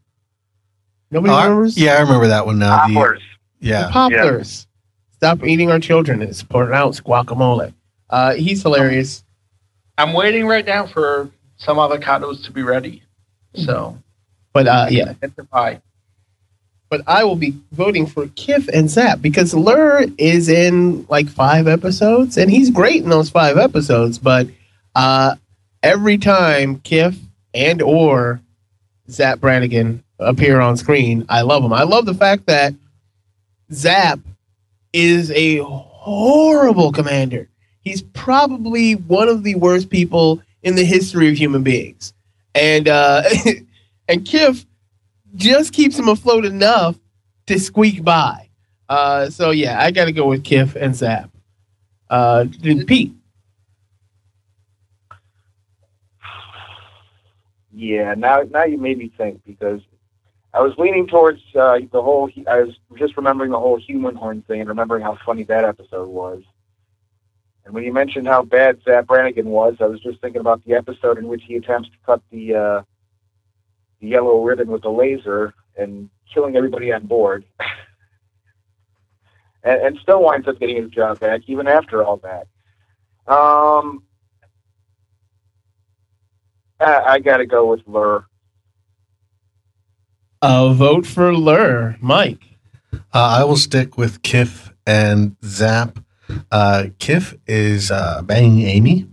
Nobody 1.11 1.33
Oh, 1.33 1.37
I- 1.37 1.45
remembers. 1.47 1.77
yeah, 1.79 1.95
I 1.97 2.01
remember 2.01 2.27
that 2.29 2.47
one 2.47 2.59
now. 2.59 2.87
The- 2.87 2.95
Popplers. 2.95 3.21
yeah. 3.61 3.87
The 3.87 3.93
popplers. 3.93 4.67
Stop 5.13 5.45
eating 5.45 5.71
our 5.71 5.79
children. 5.79 6.21
It's 6.23 6.43
pronounced 6.43 7.05
guacamole. 7.05 7.75
Uh, 8.11 8.35
he's 8.35 8.63
hilarious. 8.63 9.25
i'm 9.99 10.13
waiting 10.13 10.47
right 10.47 10.67
now 10.67 10.87
for 10.87 11.31
some 11.57 11.77
avocados 11.79 12.45
to 12.45 12.51
be 12.51 12.63
ready 12.63 13.03
so 13.55 13.97
But 14.53 14.67
uh, 14.67 14.87
yeah, 14.91 15.13
get 15.15 15.51
pie 15.51 15.81
but 16.93 17.01
I 17.07 17.25
will 17.25 17.37
be 17.37 17.55
voting 17.71 18.07
for 18.07 18.27
Kif 18.27 18.69
and 18.69 18.91
Zapp 18.91 19.23
because 19.23 19.55
Lrrr 19.55 20.15
is 20.19 20.51
in 20.51 21.07
like 21.09 21.27
five 21.27 21.67
episodes 21.67 22.37
and 22.37 22.51
he's 22.51 22.69
great 22.69 23.03
in 23.03 23.09
those 23.09 23.31
five 23.31 23.57
episodes. 23.57 24.19
But 24.19 24.49
uh, 24.95 25.37
every 25.83 26.19
time 26.19 26.81
Kif 26.81 27.17
and 27.55 27.81
or 27.81 28.43
Zapp 29.09 29.41
Brannigan 29.41 30.05
appear 30.19 30.61
on 30.61 30.77
screen, 30.77 31.25
I 31.31 31.41
love 31.41 31.63
them. 31.63 31.73
I 31.73 31.85
love 31.85 32.05
the 32.05 32.13
fact 32.13 32.45
that 32.45 32.75
Zapp 33.73 34.21
is 34.93 35.31
a 35.31 35.61
horrible 35.63 36.93
commander. 36.93 37.49
He's 37.81 38.03
probably 38.03 38.97
one 38.97 39.31
of 39.31 39.45
the 39.45 39.55
worst 39.55 39.89
people 39.89 40.43
in 40.63 40.75
the 40.75 40.85
history 40.85 41.31
of 41.31 41.39
human 41.39 41.63
beings, 41.63 42.13
and 42.55 42.87
uh, 42.87 43.23
and 44.09 44.27
Kif 44.27 44.67
just 45.35 45.73
keeps 45.73 45.99
him 45.99 46.09
afloat 46.09 46.45
enough 46.45 46.99
to 47.47 47.59
squeak 47.59 48.05
by. 48.05 48.49
Uh, 48.89 49.31
so 49.31 49.51
yeah, 49.51 49.81
I 49.81 49.91
got 49.91 50.07
to 50.07 50.13
go 50.13 50.27
with 50.27 50.43
Kif 50.45 50.77
and 50.77 50.95
Zapp. 50.95 51.31
Uh, 52.11 52.45
then 52.61 52.85
Pete. 52.85 53.15
Yeah, 57.73 58.15
now 58.15 58.43
now 58.51 58.65
you 58.65 58.77
made 58.77 58.99
me 58.99 59.11
think 59.17 59.41
because 59.47 59.81
I 60.53 60.61
was 60.61 60.75
leaning 60.77 61.07
towards 61.07 61.41
uh, 61.59 61.79
the 61.91 62.03
whole. 62.03 62.31
I 62.47 62.63
was 62.63 62.75
just 62.99 63.17
remembering 63.17 63.51
the 63.51 63.59
whole 63.59 63.79
human 63.79 64.15
horn 64.15 64.43
thing 64.43 64.61
and 64.61 64.69
remembering 64.69 65.03
how 65.03 65.19
funny 65.25 65.45
that 65.45 65.65
episode 65.65 66.09
was. 66.09 66.43
And 67.65 67.73
when 67.73 67.85
you 67.85 67.93
mentioned 67.93 68.27
how 68.27 68.43
bad 68.43 68.81
Zapp 68.85 69.07
Brannigan 69.07 69.47
was, 69.47 69.77
I 69.81 69.87
was 69.87 70.01
just 70.01 70.21
thinking 70.21 70.41
about 70.41 70.63
the 70.67 70.75
episode 70.75 71.17
in 71.17 71.29
which 71.29 71.45
he 71.47 71.57
attempts 71.57 71.89
to 71.91 71.97
cut 72.05 72.21
the 72.31 72.55
uh, 72.55 72.83
yellow 74.03 74.43
ribbon 74.43 74.69
with 74.69 74.85
a 74.85 74.91
laser 74.91 75.55
and 75.79 76.11
killing 76.33 76.57
everybody 76.57 76.93
on 76.93 77.07
board, 77.07 77.45
and, 79.63 79.81
and 79.81 79.99
still 80.03 80.23
winds 80.23 80.49
up 80.49 80.59
getting 80.59 80.83
his 80.83 80.91
job 80.91 81.21
back 81.21 81.43
even 81.47 81.67
after 81.67 82.05
all 82.05 82.19
that. 82.19 82.47
Um, 83.33 84.03
I, 86.81 87.15
I 87.15 87.19
got 87.21 87.39
to 87.39 87.47
go 87.47 87.67
with 87.67 87.87
Lrrr. 87.87 88.25
A 90.43 90.75
vote 90.75 91.07
for 91.07 91.31
Lrrr, 91.31 92.03
Mike. 92.03 92.43
Uh, 92.93 92.99
I 93.15 93.45
will 93.45 93.57
stick 93.57 93.97
with 93.97 94.23
Kif 94.23 94.73
and 94.87 95.37
Zapp. 95.45 96.01
Uh, 96.51 96.87
Kif 96.99 97.39
is 97.47 97.91
uh, 97.91 98.23
banging 98.23 98.67
Amy, 98.67 99.09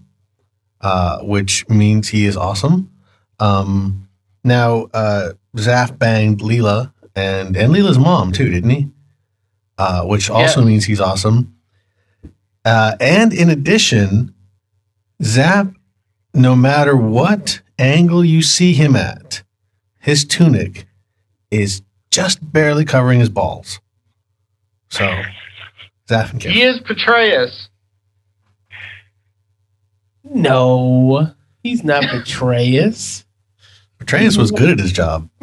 uh, 0.81 1.19
which 1.19 1.67
means 1.69 2.09
he 2.09 2.25
is 2.25 2.35
awesome. 2.35 2.91
Um, 3.39 4.08
now, 4.43 4.87
uh, 4.93 5.33
Zapp 5.57 5.97
banged 5.99 6.39
Leela 6.41 6.93
and 7.15 7.55
and 7.57 7.73
Leela's 7.73 7.99
mom 7.99 8.31
too, 8.31 8.49
didn't 8.49 8.69
he? 8.69 8.87
Uh, 9.77 10.03
which 10.03 10.29
also 10.29 10.61
Yeah. 10.61 10.67
means 10.67 10.85
he's 10.85 10.99
awesome. 10.99 11.55
Uh, 12.65 12.95
and 12.99 13.33
in 13.33 13.49
addition, 13.49 14.33
Zapp, 15.23 15.73
no 16.33 16.55
matter 16.55 16.95
what 16.95 17.61
angle 17.79 18.23
you 18.23 18.41
see 18.41 18.73
him 18.73 18.95
at, 18.95 19.43
his 19.99 20.25
tunic 20.25 20.85
is 21.49 21.81
just 22.11 22.51
barely 22.51 22.85
covering 22.85 23.19
his 23.19 23.29
balls. 23.29 23.79
So, 24.89 25.21
Zapp 26.09 26.31
and 26.31 26.41
Kif. 26.41 26.51
he 26.51 26.61
is 26.63 26.79
Petraeus 26.81 27.67
No, 30.23 31.33
he's 31.63 31.83
not 31.83 32.03
Petraeus. 32.03 33.25
Petraeus 33.99 34.37
was 34.37 34.51
good 34.51 34.69
at 34.69 34.79
his 34.79 34.91
job. 34.91 35.29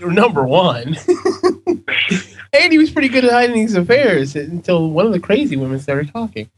Number 0.00 0.44
one. 0.44 0.96
and 2.52 2.72
he 2.72 2.78
was 2.78 2.90
pretty 2.90 3.08
good 3.08 3.24
at 3.24 3.30
hiding 3.30 3.56
his 3.56 3.76
affairs 3.76 4.34
until 4.34 4.90
one 4.90 5.06
of 5.06 5.12
the 5.12 5.20
crazy 5.20 5.56
women 5.56 5.78
started 5.78 6.10
talking. 6.12 6.50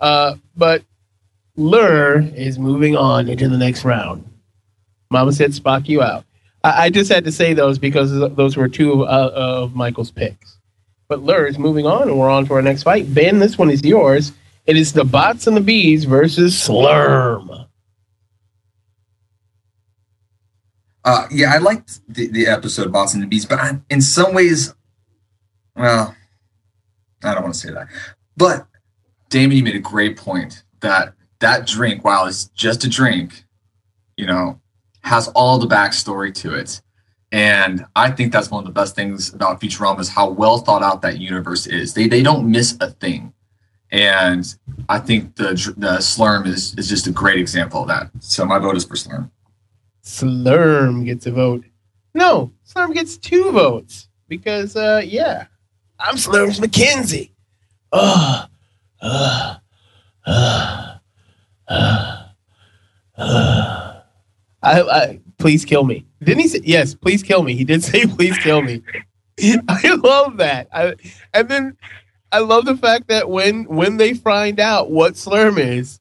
Uh, 0.00 0.34
but 0.56 0.82
Lrrr 1.56 2.34
is 2.34 2.58
moving 2.58 2.96
on 2.96 3.28
into 3.28 3.48
the 3.48 3.56
next 3.56 3.84
round. 3.84 4.28
Mama 5.10 5.32
said 5.32 5.52
Spock 5.52 5.88
you 5.88 6.02
out. 6.02 6.24
I, 6.64 6.86
I 6.86 6.90
just 6.90 7.10
had 7.10 7.24
to 7.24 7.32
say 7.32 7.54
those 7.54 7.78
because 7.78 8.10
those 8.34 8.56
were 8.56 8.68
two 8.68 9.04
uh, 9.04 9.30
of 9.32 9.76
Michael's 9.76 10.10
picks. 10.10 10.58
But 11.08 11.20
Lrrr 11.20 11.48
is 11.48 11.58
moving 11.58 11.86
on, 11.86 12.08
and 12.08 12.18
we're 12.18 12.30
on 12.30 12.46
to 12.46 12.54
our 12.54 12.62
next 12.62 12.82
fight. 12.82 13.12
Ben, 13.14 13.38
this 13.38 13.56
one 13.56 13.70
is 13.70 13.84
yours. 13.84 14.32
It 14.66 14.76
is 14.76 14.92
the 14.92 15.04
Bots 15.04 15.46
and 15.46 15.56
the 15.56 15.60
Bees 15.60 16.04
versus 16.04 16.54
Slurm. 16.54 17.63
Uh, 21.04 21.26
yeah, 21.30 21.52
I 21.52 21.58
liked 21.58 22.00
the, 22.08 22.28
the 22.28 22.46
episode 22.46 22.90
Bots 22.90 23.14
and 23.14 23.28
Bees, 23.28 23.44
but 23.44 23.58
I, 23.58 23.78
in 23.90 24.00
some 24.00 24.34
ways, 24.34 24.74
well, 25.76 26.16
I 27.22 27.34
don't 27.34 27.42
want 27.42 27.54
to 27.54 27.60
say 27.60 27.72
that. 27.72 27.88
But 28.36 28.66
Damon, 29.28 29.56
you 29.56 29.62
made 29.62 29.76
a 29.76 29.80
great 29.80 30.16
point 30.16 30.62
that 30.80 31.14
that 31.40 31.66
drink, 31.66 32.04
while 32.04 32.26
it's 32.26 32.46
just 32.48 32.84
a 32.84 32.88
drink, 32.88 33.44
you 34.16 34.26
know, 34.26 34.60
has 35.02 35.28
all 35.28 35.58
the 35.58 35.66
backstory 35.66 36.32
to 36.34 36.54
it. 36.54 36.80
And 37.32 37.84
I 37.96 38.10
think 38.10 38.32
that's 38.32 38.50
one 38.50 38.62
of 38.62 38.66
the 38.66 38.72
best 38.72 38.94
things 38.94 39.34
about 39.34 39.60
Futurama 39.60 40.00
is 40.00 40.08
how 40.08 40.30
well 40.30 40.58
thought 40.58 40.82
out 40.82 41.02
that 41.02 41.18
universe 41.18 41.66
is. 41.66 41.92
They 41.92 42.06
they 42.06 42.22
don't 42.22 42.50
miss 42.50 42.76
a 42.80 42.90
thing. 42.90 43.34
And 43.90 44.54
I 44.88 45.00
think 45.00 45.36
the 45.36 45.48
the 45.76 45.98
Slurm 45.98 46.46
is, 46.46 46.74
is 46.76 46.88
just 46.88 47.06
a 47.06 47.10
great 47.10 47.38
example 47.38 47.82
of 47.82 47.88
that. 47.88 48.10
So 48.20 48.44
my 48.44 48.58
vote 48.58 48.76
is 48.76 48.84
for 48.84 48.94
Slurm. 48.94 49.30
Slurm 50.04 51.04
gets 51.04 51.26
a 51.26 51.32
vote. 51.32 51.64
No, 52.14 52.52
Slurm 52.66 52.94
gets 52.94 53.16
two 53.16 53.50
votes 53.50 54.08
because, 54.28 54.76
uh, 54.76 55.02
yeah, 55.04 55.46
I'm 55.98 56.16
Slurms 56.16 56.60
MacKenzie. 56.60 57.30
Ugh, 57.92 58.48
ugh, 59.00 59.60
ugh, 60.26 61.00
ugh, 61.68 62.28
ugh. 63.16 64.02
I, 64.62 64.80
I, 64.82 65.20
please 65.38 65.64
kill 65.64 65.84
me. 65.84 66.06
Didn't 66.22 66.40
he 66.40 66.48
say, 66.48 66.60
yes, 66.64 66.94
please 66.94 67.22
kill 67.22 67.42
me. 67.42 67.54
He 67.54 67.64
did 67.64 67.82
say, 67.82 68.06
please 68.16 68.36
kill 68.38 68.62
me. 68.62 68.82
I 69.68 69.94
love 70.02 70.36
that. 70.38 70.68
I, 70.72 70.94
and 71.32 71.48
then 71.48 71.76
I 72.32 72.38
love 72.38 72.64
the 72.64 72.76
fact 72.76 73.08
that 73.08 73.28
when, 73.28 73.64
when 73.64 73.96
they 73.96 74.14
find 74.14 74.60
out 74.60 74.90
what 74.90 75.14
Slurm 75.14 75.58
is, 75.58 76.00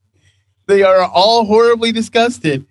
they 0.68 0.84
are 0.84 1.04
all 1.04 1.46
horribly 1.46 1.92
disgusted 1.92 2.66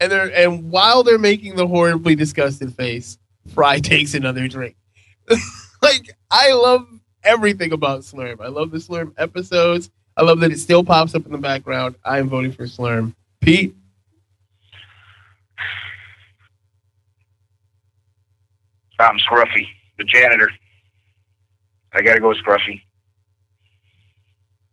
and 0.00 0.10
they're 0.12 0.34
and 0.34 0.70
while 0.70 1.02
they're 1.02 1.18
making 1.18 1.56
the 1.56 1.66
horribly 1.66 2.14
disgusted 2.14 2.74
face, 2.74 3.18
Fry 3.54 3.78
takes 3.80 4.14
another 4.14 4.48
drink. 4.48 4.76
like 5.82 6.16
I 6.30 6.52
love 6.52 6.86
everything 7.24 7.72
about 7.72 8.00
Slurm. 8.00 8.40
I 8.40 8.48
love 8.48 8.70
the 8.70 8.78
Slurm 8.78 9.12
episodes. 9.18 9.90
I 10.16 10.22
love 10.22 10.40
that 10.40 10.52
it 10.52 10.58
still 10.58 10.82
pops 10.84 11.14
up 11.14 11.26
in 11.26 11.32
the 11.32 11.38
background. 11.38 11.96
I 12.04 12.18
am 12.18 12.28
voting 12.28 12.52
for 12.52 12.64
Slurm. 12.64 13.14
Pete. 13.40 13.74
I'm 18.98 19.18
Scruffy, 19.18 19.66
the 19.98 20.04
janitor. 20.04 20.50
I 21.92 22.02
gotta 22.02 22.20
go 22.20 22.28
with 22.28 22.38
Scruffy. 22.38 22.80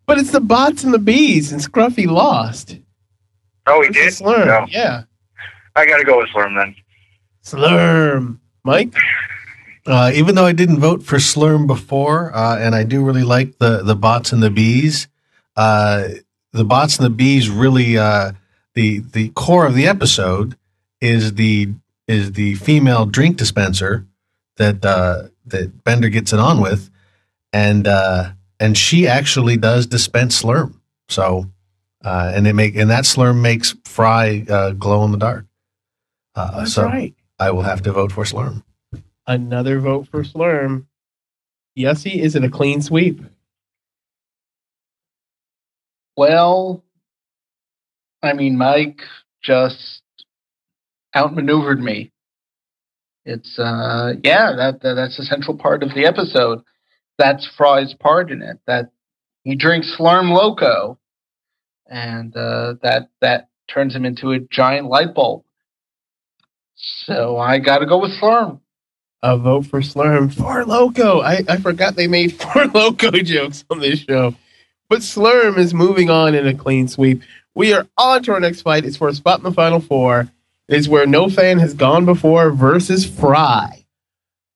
But 0.06 0.18
it's 0.18 0.32
the 0.32 0.40
bots 0.42 0.84
and 0.84 0.94
the 0.94 1.00
bees, 1.00 1.52
and 1.52 1.62
Scruffy 1.62 2.08
lost. 2.08 2.78
Oh, 3.66 3.82
he 3.82 3.90
did. 3.90 4.12
Slurm, 4.14 4.46
No. 4.46 4.66
yeah. 4.70 5.04
I 5.76 5.86
gotta 5.86 6.04
go 6.04 6.20
with 6.20 6.30
Slurm 6.30 6.56
then. 6.56 6.76
Slurm. 7.44 8.40
Mike? 8.64 8.94
Uh, 9.86 10.12
even 10.14 10.36
though 10.36 10.46
I 10.46 10.54
didn't 10.54 10.80
vote 10.80 11.04
for 11.04 11.18
Slurm 11.18 11.68
before, 11.68 12.34
uh, 12.34 12.58
and 12.58 12.74
I 12.74 12.84
do 12.84 13.04
really 13.04 13.24
like 13.24 13.58
the 13.58 13.84
the 13.84 13.96
bots 13.96 14.32
and 14.32 14.42
the 14.42 14.50
bees, 14.50 15.08
uh, 15.58 16.08
the 16.54 16.64
bots 16.64 16.98
and 16.98 17.06
the 17.06 17.10
bees 17.10 17.50
really 17.50 17.98
uh, 17.98 18.32
the 18.76 19.00
the 19.00 19.30
core 19.30 19.66
of 19.66 19.76
the 19.76 19.88
episode 19.88 20.56
is 21.02 21.34
the 21.34 21.74
is 22.08 22.34
the 22.34 22.56
female 22.56 23.06
drink 23.06 23.38
dispenser 23.38 24.08
that 24.58 24.86
uh, 24.86 25.24
that 25.48 25.84
Bender 25.84 26.10
gets 26.10 26.32
it 26.32 26.40
on 26.40 26.62
with, 26.62 26.90
and 27.52 27.88
uh, 27.88 28.32
and 28.60 28.78
she 28.78 29.08
actually 29.08 29.58
does 29.58 29.86
dispense 29.86 30.42
Slurm. 30.42 30.76
So 31.10 31.52
uh, 32.04 32.32
and 32.34 32.48
it 32.48 32.54
make 32.54 32.76
and 32.76 32.90
that 32.90 33.04
Slurm 33.04 33.42
makes 33.42 33.76
Fry 33.86 34.46
uh, 34.50 34.72
glow 34.72 35.04
in 35.04 35.12
the 35.12 35.18
dark. 35.18 35.46
Uh, 36.36 36.60
That's 36.60 36.74
so 36.74 36.84
right. 36.84 37.14
I 37.40 37.52
will 37.52 37.62
have 37.62 37.82
to 37.84 37.92
vote 37.92 38.12
for 38.12 38.24
Slurm. 38.24 38.64
Another 39.28 39.80
vote 39.80 40.08
for 40.10 40.24
Slurm. 40.24 40.86
Yossi, 41.78 42.20
is 42.20 42.36
it 42.36 42.44
a 42.44 42.50
clean 42.50 42.82
sweep? 42.82 43.22
Well, 46.16 46.84
I 48.22 48.34
mean, 48.34 48.58
Mike 48.58 49.02
just 49.42 50.02
outmaneuvered 51.16 51.82
me. 51.82 52.12
It's 53.26 53.58
uh, 53.58 54.14
yeah, 54.24 54.54
that, 54.56 54.82
that 54.82 54.94
that's 54.96 55.18
a 55.18 55.24
central 55.24 55.58
part 55.58 55.82
of 55.82 55.94
the 55.96 56.06
episode. 56.06 56.62
That's 57.18 57.50
Fry's 57.58 57.94
part 57.94 58.32
in 58.32 58.42
it. 58.42 58.60
That 58.68 58.92
he 59.44 59.56
drinks 59.56 59.96
Slurm 59.98 60.32
Loco, 60.32 61.00
and 61.88 62.36
uh, 62.36 62.76
that 62.84 63.10
that 63.22 63.50
turns 63.68 63.96
him 63.96 64.06
into 64.06 64.32
a 64.32 64.40
giant 64.40 64.88
light 64.88 65.14
bulb. 65.16 65.44
So 66.84 67.38
I 67.38 67.60
got 67.60 67.80
to 67.80 67.86
go 67.86 67.98
with 67.98 68.12
Slurm. 68.20 68.60
A 69.22 69.38
vote 69.38 69.66
for 69.68 69.80
Slurm. 69.80 70.34
For 70.34 70.66
Loco. 70.66 71.22
I, 71.22 71.42
I 71.48 71.58
forgot 71.58 71.96
they 71.96 72.08
made 72.08 72.34
For 72.42 72.66
Loco 72.66 73.12
jokes 73.12 73.64
on 73.70 73.80
this 73.80 74.00
show. 74.00 74.36
But 74.90 75.00
Slurm 75.00 75.58
is 75.58 75.74
moving 75.74 76.10
on 76.10 76.36
in 76.36 76.46
a 76.46 76.54
clean 76.54 76.88
sweep. 76.88 77.24
We 77.56 77.74
are 77.74 77.88
on 77.98 78.24
to 78.24 78.34
our 78.34 78.40
next 78.40 78.62
fight. 78.62 78.86
It's 78.86 78.98
for 78.98 79.08
a 79.08 79.14
spot 79.14 79.40
in 79.40 79.44
the 79.44 79.52
final 79.52 79.80
four. 79.80 80.30
It 80.68 80.78
is 80.78 80.90
where 80.90 81.06
no 81.06 81.30
fan 81.30 81.60
has 81.60 81.74
gone 81.74 82.06
before 82.06 82.52
versus 82.52 83.06
Fry. 83.06 83.86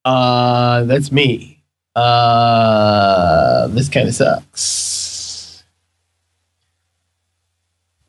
Uh, 0.03 0.83
that's 0.83 1.11
me. 1.11 1.63
Uh, 1.95 3.67
this 3.67 3.89
kind 3.89 4.07
of 4.07 4.15
sucks. 4.15 5.63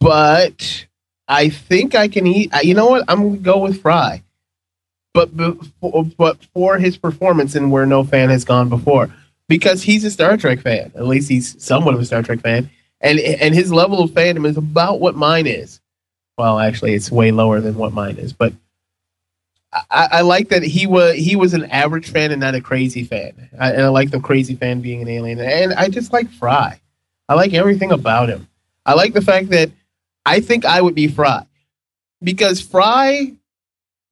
But 0.01 0.88
I 1.29 1.51
think 1.51 1.95
I 1.95 2.09
can 2.09 2.27
eat. 2.27 2.51
You 2.63 2.75
know 2.75 2.89
what? 2.89 3.05
I'm 3.09 3.33
to 3.33 3.39
go 3.39 3.59
with 3.59 3.81
Fry 3.83 4.23
but 5.27 6.17
but 6.17 6.45
for 6.55 6.79
his 6.79 6.97
performance 6.97 7.55
and 7.55 7.73
where 7.73 7.87
no 7.87 8.05
fan 8.05 8.29
has 8.29 8.45
gone 8.45 8.69
before 8.69 9.11
because 9.49 9.83
he's 9.83 10.05
a 10.05 10.11
Star 10.11 10.37
Trek 10.37 10.61
fan. 10.61 10.93
At 10.95 11.07
least 11.07 11.29
he's 11.29 11.61
somewhat 11.63 11.95
of 11.95 12.01
a 12.01 12.05
Star 12.05 12.23
Trek 12.23 12.41
fan, 12.41 12.71
and 13.01 13.19
and 13.19 13.55
his 13.55 13.73
level 13.73 14.01
of 14.01 14.11
fandom 14.11 14.47
is 14.47 14.57
about 14.57 15.01
what 15.01 15.17
mine 15.17 15.47
is. 15.47 15.81
Well, 16.37 16.61
actually, 16.61 16.95
it's 16.95 17.11
way 17.11 17.33
lower 17.33 17.61
than 17.61 17.75
what 17.75 17.93
mine 17.93 18.17
is, 18.17 18.33
but 18.33 18.53
I, 19.73 20.09
I 20.13 20.21
like 20.21 20.51
that 20.51 20.63
he 20.63 20.87
was 20.87 21.17
he 21.17 21.35
was 21.35 21.53
an 21.53 21.65
average 21.67 22.11
fan 22.11 22.31
and 22.31 22.41
not 22.41 22.55
a 22.55 22.61
crazy 22.61 23.03
fan. 23.03 23.51
I, 23.59 23.73
and 23.73 23.83
I 23.83 23.89
like 23.89 24.11
the 24.11 24.21
crazy 24.21 24.55
fan 24.55 24.81
being 24.81 25.03
an 25.03 25.09
alien, 25.09 25.41
and 25.41 25.73
I 25.75 25.89
just 25.89 26.13
like 26.13 26.31
Fry. 26.31 26.81
I 27.29 27.35
like 27.35 27.55
everything 27.55 27.91
about 27.91 28.29
him. 28.29 28.49
I 28.87 28.95
like 28.95 29.15
the 29.15 29.21
fact 29.21 29.51
that 29.51 29.71
I 30.29 30.41
think 30.41 30.65
I 30.67 30.83
would 30.83 30.95
be 30.95 31.09
Fry 31.09 31.47
because 32.23 32.61
Fry 32.61 33.33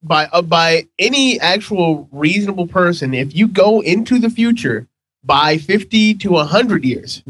by 0.02 0.26
uh, 0.32 0.43
by 0.43 0.86
any 0.98 1.38
actual 1.40 2.09
reasonable 2.10 2.66
person, 2.66 3.12
if 3.12 3.34
you 3.34 3.48
go 3.48 3.80
into 3.80 4.18
the 4.18 4.30
future 4.30 4.86
by 5.24 5.59
50 5.59 6.14
to 6.14 6.30
100 6.30 6.84
years, 6.84 7.22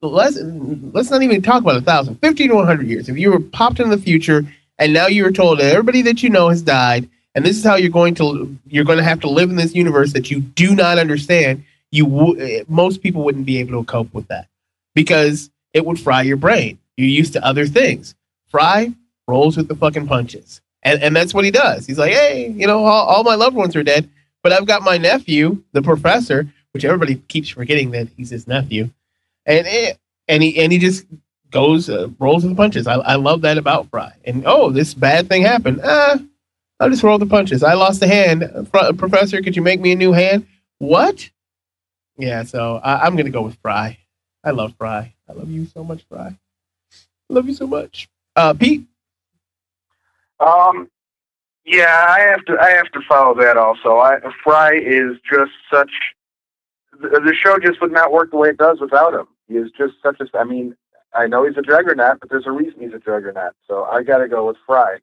let's 0.00 0.38
let's 0.38 1.10
not 1.10 1.22
even 1.22 1.42
talk 1.42 1.62
about 1.62 1.76
a 1.76 1.80
thousand, 1.80 2.16
50 2.20 2.48
to 2.48 2.54
100 2.54 2.86
years. 2.86 3.08
If 3.08 3.18
you 3.18 3.32
were 3.32 3.40
popped 3.40 3.80
in 3.80 3.88
the 3.88 3.98
future 3.98 4.46
and 4.78 4.92
now 4.92 5.08
you 5.08 5.24
were 5.24 5.32
told 5.32 5.58
that 5.58 5.72
everybody 5.72 6.02
that 6.02 6.22
you 6.22 6.30
know 6.30 6.48
has 6.48 6.62
died, 6.62 7.08
and 7.34 7.44
this 7.44 7.56
is 7.56 7.64
how 7.64 7.74
you're 7.74 7.90
going 7.90 8.14
to 8.16 8.56
you're 8.66 8.84
going 8.84 8.98
to 8.98 9.04
have 9.04 9.20
to 9.20 9.30
live 9.30 9.50
in 9.50 9.56
this 9.56 9.74
universe 9.74 10.12
that 10.12 10.30
you 10.30 10.40
do 10.40 10.76
not 10.76 10.98
understand, 10.98 11.64
you 11.90 12.04
w- 12.04 12.64
most 12.68 13.02
people 13.02 13.24
wouldn't 13.24 13.46
be 13.46 13.58
able 13.58 13.80
to 13.80 13.86
cope 13.86 14.14
with 14.14 14.28
that 14.28 14.46
because 14.94 15.50
it 15.72 15.84
would 15.84 15.98
fry 15.98 16.22
your 16.22 16.36
brain. 16.36 16.78
You're 16.96 17.08
used 17.08 17.32
to 17.34 17.44
other 17.44 17.66
things. 17.66 18.14
Fry 18.50 18.92
rolls 19.26 19.56
with 19.56 19.68
the 19.68 19.76
fucking 19.76 20.06
punches. 20.06 20.60
And, 20.82 21.02
and 21.02 21.14
that's 21.14 21.34
what 21.34 21.44
he 21.44 21.50
does. 21.50 21.86
He's 21.86 21.98
like, 21.98 22.12
hey, 22.12 22.48
you 22.48 22.66
know, 22.66 22.84
all, 22.84 23.06
all 23.06 23.24
my 23.24 23.34
loved 23.34 23.56
ones 23.56 23.74
are 23.76 23.82
dead, 23.82 24.08
but 24.42 24.52
I've 24.52 24.66
got 24.66 24.82
my 24.82 24.96
nephew, 24.96 25.62
the 25.72 25.82
professor, 25.82 26.46
which 26.72 26.84
everybody 26.84 27.16
keeps 27.16 27.48
forgetting 27.48 27.90
that 27.92 28.08
he's 28.16 28.30
his 28.30 28.46
nephew, 28.46 28.90
and 29.46 29.66
it, 29.66 29.98
and 30.28 30.42
he 30.42 30.58
and 30.58 30.70
he 30.70 30.78
just 30.78 31.06
goes 31.50 31.88
uh, 31.88 32.08
rolls 32.18 32.44
with 32.44 32.52
the 32.52 32.56
punches. 32.56 32.86
I, 32.86 32.94
I 32.94 33.14
love 33.16 33.40
that 33.42 33.58
about 33.58 33.88
Fry. 33.90 34.12
And 34.24 34.44
oh, 34.46 34.70
this 34.70 34.94
bad 34.94 35.28
thing 35.28 35.42
happened. 35.42 35.80
Ah, 35.82 36.18
I'll 36.78 36.90
just 36.90 37.02
roll 37.02 37.18
the 37.18 37.26
punches. 37.26 37.62
I 37.62 37.74
lost 37.74 38.02
a 38.02 38.06
hand. 38.06 38.68
Fr- 38.70 38.92
professor, 38.96 39.42
could 39.42 39.56
you 39.56 39.62
make 39.62 39.80
me 39.80 39.92
a 39.92 39.96
new 39.96 40.12
hand? 40.12 40.46
What? 40.78 41.28
Yeah, 42.16 42.44
so 42.44 42.76
I, 42.76 43.06
I'm 43.06 43.16
gonna 43.16 43.30
go 43.30 43.42
with 43.42 43.58
Fry. 43.62 43.98
I 44.44 44.50
love 44.50 44.74
Fry. 44.78 45.14
I 45.28 45.32
love 45.32 45.50
you 45.50 45.66
so 45.66 45.82
much, 45.82 46.04
Fry. 46.08 46.36
I 47.30 47.34
love 47.34 47.48
you 47.48 47.54
so 47.54 47.66
much. 47.66 48.08
Uh, 48.38 48.54
Pete. 48.54 48.86
Um, 50.38 50.88
yeah, 51.66 52.06
I 52.08 52.20
have 52.20 52.44
to. 52.44 52.56
I 52.60 52.70
have 52.70 52.88
to 52.92 53.00
follow 53.08 53.34
that 53.34 53.56
also. 53.56 53.98
I, 53.98 54.20
Fry 54.44 54.74
is 54.76 55.16
just 55.28 55.50
such. 55.72 55.90
The, 56.92 57.20
the 57.20 57.34
show 57.34 57.58
just 57.58 57.80
would 57.80 57.90
not 57.90 58.12
work 58.12 58.30
the 58.30 58.36
way 58.36 58.50
it 58.50 58.56
does 58.56 58.80
without 58.80 59.12
him. 59.12 59.26
He 59.48 59.54
is 59.54 59.72
just 59.76 59.94
such 60.04 60.20
a. 60.20 60.38
I 60.38 60.44
mean, 60.44 60.76
I 61.12 61.26
know 61.26 61.44
he's 61.48 61.56
a 61.56 61.62
juggernaut, 61.62 62.20
but 62.20 62.30
there's 62.30 62.46
a 62.46 62.52
reason 62.52 62.78
he's 62.78 62.94
a 62.94 63.00
juggernaut. 63.00 63.54
So 63.66 63.82
I 63.82 64.04
got 64.04 64.18
to 64.18 64.28
go 64.28 64.46
with 64.46 64.56
Fry. 64.64 64.98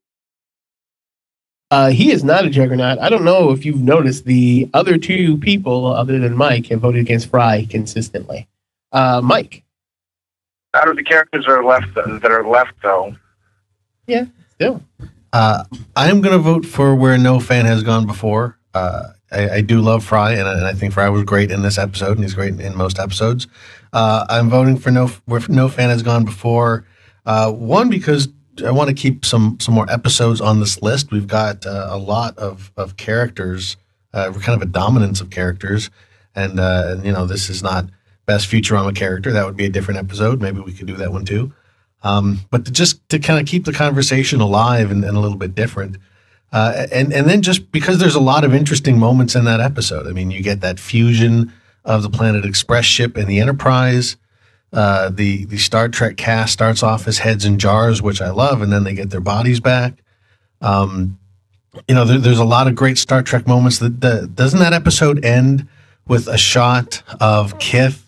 Uh, 1.71 1.89
he 1.89 2.11
is 2.11 2.23
not 2.23 2.45
a 2.45 2.49
juggernaut. 2.49 2.99
I 2.99 3.09
don't 3.09 3.25
know 3.25 3.51
if 3.51 3.65
you've 3.65 3.81
noticed 3.81 4.23
the 4.23 4.69
other 4.73 4.97
two 4.97 5.35
people, 5.39 5.87
other 5.87 6.19
than 6.19 6.37
Mike, 6.37 6.67
have 6.67 6.79
voted 6.79 7.01
against 7.01 7.29
Fry 7.29 7.67
consistently. 7.69 8.47
Uh, 8.93 9.19
Mike. 9.21 9.63
Out 10.73 10.87
of 10.87 10.95
the 10.95 11.03
characters 11.03 11.45
that 11.45 11.51
are 11.51 11.65
left, 11.65 11.93
that 11.95 12.31
are 12.31 12.47
left 12.47 12.73
though, 12.81 13.13
Yeah, 14.07 14.25
still. 14.53 14.83
Uh, 15.33 15.63
I 15.95 16.09
am 16.09 16.21
going 16.21 16.33
to 16.33 16.39
vote 16.41 16.65
for 16.65 16.95
where 16.95 17.17
no 17.17 17.39
fan 17.39 17.65
has 17.65 17.83
gone 17.83 18.05
before. 18.05 18.57
Uh, 18.73 19.09
I, 19.31 19.49
I 19.49 19.61
do 19.61 19.81
love 19.81 20.03
Fry, 20.03 20.33
and 20.33 20.47
I, 20.47 20.53
and 20.53 20.65
I 20.65 20.73
think 20.73 20.93
Fry 20.93 21.09
was 21.09 21.23
great 21.23 21.51
in 21.51 21.61
this 21.61 21.77
episode, 21.77 22.11
and 22.11 22.21
he's 22.21 22.33
great 22.33 22.59
in 22.59 22.77
most 22.77 22.99
episodes. 22.99 23.47
Uh, 23.91 24.25
I'm 24.29 24.49
voting 24.49 24.77
for 24.77 24.91
no 24.91 25.07
where 25.25 25.41
no 25.49 25.67
fan 25.69 25.89
has 25.89 26.03
gone 26.03 26.25
before. 26.25 26.85
Uh, 27.25 27.51
one 27.51 27.89
because 27.89 28.29
I 28.65 28.71
want 28.71 28.89
to 28.89 28.93
keep 28.93 29.25
some 29.25 29.57
some 29.59 29.73
more 29.73 29.89
episodes 29.91 30.41
on 30.41 30.59
this 30.59 30.81
list. 30.81 31.11
We've 31.11 31.27
got 31.27 31.65
uh, 31.65 31.87
a 31.89 31.97
lot 31.97 32.37
of 32.37 32.71
of 32.77 32.97
characters. 32.97 33.77
Uh, 34.13 34.31
we're 34.33 34.41
kind 34.41 34.61
of 34.61 34.67
a 34.67 34.71
dominance 34.71 35.19
of 35.19 35.29
characters, 35.29 35.89
and, 36.35 36.57
uh, 36.57 36.83
and 36.87 37.05
you 37.05 37.11
know 37.11 37.25
this 37.25 37.49
is 37.49 37.61
not 37.61 37.89
best 38.25 38.49
Futurama 38.49 38.95
character. 38.95 39.31
That 39.33 39.45
would 39.45 39.57
be 39.57 39.65
a 39.65 39.69
different 39.69 39.99
episode. 39.99 40.41
Maybe 40.41 40.61
we 40.61 40.71
could 40.71 40.87
do 40.87 40.95
that 40.95 41.11
one 41.11 41.25
too. 41.25 41.53
Um, 42.05 42.41
but 42.51 42.65
to 42.65 42.71
just 42.71 43.07
to 43.09 43.17
kind 43.17 43.39
of 43.39 43.47
keep 43.47 43.65
the 43.65 43.73
conversation 43.73 44.39
alive 44.39 44.91
and, 44.91 45.03
and 45.03 45.17
a 45.17 45.19
little 45.19 45.39
bit 45.39 45.55
different. 45.55 45.97
Uh, 46.53 46.85
and 46.91 47.11
and 47.11 47.27
then 47.27 47.41
just 47.41 47.71
because 47.71 47.97
there's 47.97 48.13
a 48.13 48.19
lot 48.19 48.43
of 48.43 48.53
interesting 48.53 48.99
moments 48.99 49.35
in 49.35 49.43
that 49.45 49.59
episode. 49.59 50.05
I 50.05 50.11
mean, 50.11 50.29
you 50.29 50.43
get 50.43 50.61
that 50.61 50.79
fusion 50.79 51.51
of 51.83 52.03
the 52.03 52.09
Planet 52.11 52.45
Express 52.45 52.85
ship 52.85 53.17
and 53.17 53.27
the 53.27 53.39
Enterprise. 53.39 54.17
Uh, 54.71 55.09
the 55.09 55.45
the 55.45 55.57
Star 55.57 55.89
Trek 55.89 56.15
cast 56.15 56.53
starts 56.53 56.83
off 56.83 57.07
as 57.07 57.17
heads 57.17 57.43
in 57.43 57.57
jars, 57.57 58.03
which 58.03 58.21
I 58.21 58.29
love, 58.29 58.61
and 58.61 58.71
then 58.71 58.83
they 58.83 58.93
get 58.93 59.09
their 59.09 59.19
bodies 59.19 59.59
back. 59.59 60.03
Um, 60.61 61.17
you 61.87 61.95
know, 61.95 62.05
there, 62.05 62.19
there's 62.19 62.39
a 62.39 62.45
lot 62.45 62.67
of 62.67 62.75
great 62.75 62.99
Star 62.99 63.23
Trek 63.23 63.47
moments. 63.47 63.79
That, 63.79 63.99
that 64.01 64.35
doesn't 64.35 64.59
that 64.59 64.73
episode 64.73 65.25
end 65.25 65.67
with 66.07 66.27
a 66.27 66.37
shot 66.37 67.01
of 67.19 67.57
Kif 67.57 68.03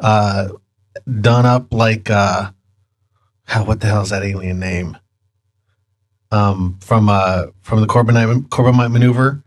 uh, 0.00 0.48
done 1.20 1.46
up 1.46 1.72
like 1.72 2.10
uh, 2.10 2.50
how, 3.50 3.64
what 3.66 3.80
the 3.80 3.88
hell 3.88 4.02
is 4.02 4.10
that 4.10 4.22
alien 4.22 4.58
name? 4.58 4.96
Um, 6.32 6.78
from 6.80 7.08
uh, 7.08 7.46
from 7.62 7.80
the 7.80 7.88
Corbomite, 7.88 8.48
Corbomite 8.48 8.92
maneuver, 8.92 9.42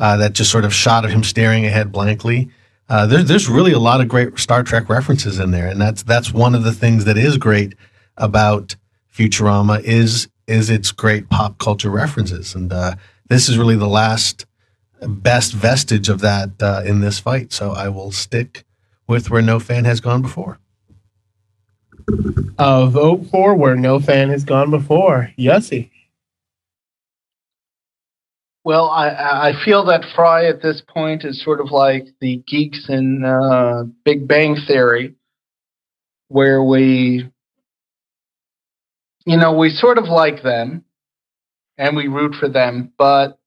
uh, 0.00 0.16
that 0.16 0.32
just 0.32 0.50
sort 0.50 0.64
of 0.64 0.74
shot 0.74 1.04
of 1.04 1.12
him 1.12 1.22
staring 1.22 1.64
ahead 1.64 1.92
blankly. 1.92 2.50
Uh, 2.88 3.06
there, 3.06 3.22
there's 3.22 3.48
really 3.48 3.72
a 3.72 3.78
lot 3.78 4.00
of 4.00 4.08
great 4.08 4.36
Star 4.38 4.62
Trek 4.64 4.88
references 4.88 5.38
in 5.38 5.52
there, 5.52 5.68
and 5.68 5.80
that's 5.80 6.02
that's 6.02 6.32
one 6.32 6.54
of 6.54 6.64
the 6.64 6.72
things 6.72 7.04
that 7.04 7.16
is 7.16 7.38
great 7.38 7.74
about 8.16 8.74
Futurama 9.12 9.80
is 9.82 10.28
is 10.48 10.70
its 10.70 10.90
great 10.90 11.30
pop 11.30 11.58
culture 11.58 11.90
references, 11.90 12.54
and 12.56 12.72
uh, 12.72 12.96
this 13.28 13.48
is 13.48 13.56
really 13.56 13.76
the 13.76 13.88
last 13.88 14.44
best 15.00 15.52
vestige 15.52 16.08
of 16.08 16.20
that 16.20 16.50
uh, 16.60 16.82
in 16.84 17.00
this 17.00 17.18
fight. 17.20 17.52
So 17.52 17.72
I 17.72 17.88
will 17.88 18.10
stick 18.10 18.64
with 19.06 19.30
where 19.30 19.42
no 19.42 19.60
fan 19.60 19.84
has 19.84 20.00
gone 20.00 20.22
before. 20.22 20.58
Uh, 22.58 22.86
vote 22.86 23.26
for 23.30 23.54
where 23.54 23.76
no 23.76 23.98
fan 23.98 24.30
has 24.30 24.44
gone 24.44 24.70
before. 24.70 25.30
Yossi. 25.38 25.90
Well, 28.64 28.88
I, 28.88 29.50
I 29.50 29.52
feel 29.64 29.84
that 29.86 30.06
Fry 30.14 30.46
at 30.46 30.62
this 30.62 30.82
point 30.88 31.24
is 31.24 31.42
sort 31.44 31.60
of 31.60 31.70
like 31.70 32.06
the 32.20 32.42
geeks 32.46 32.86
in 32.88 33.22
uh, 33.22 33.84
Big 34.04 34.26
Bang 34.26 34.56
Theory, 34.66 35.14
where 36.28 36.62
we, 36.62 37.28
you 39.26 39.36
know, 39.36 39.52
we 39.56 39.68
sort 39.68 39.98
of 39.98 40.04
like 40.04 40.42
them 40.42 40.84
and 41.76 41.94
we 41.94 42.08
root 42.08 42.34
for 42.40 42.48
them, 42.48 42.92
but 42.96 43.38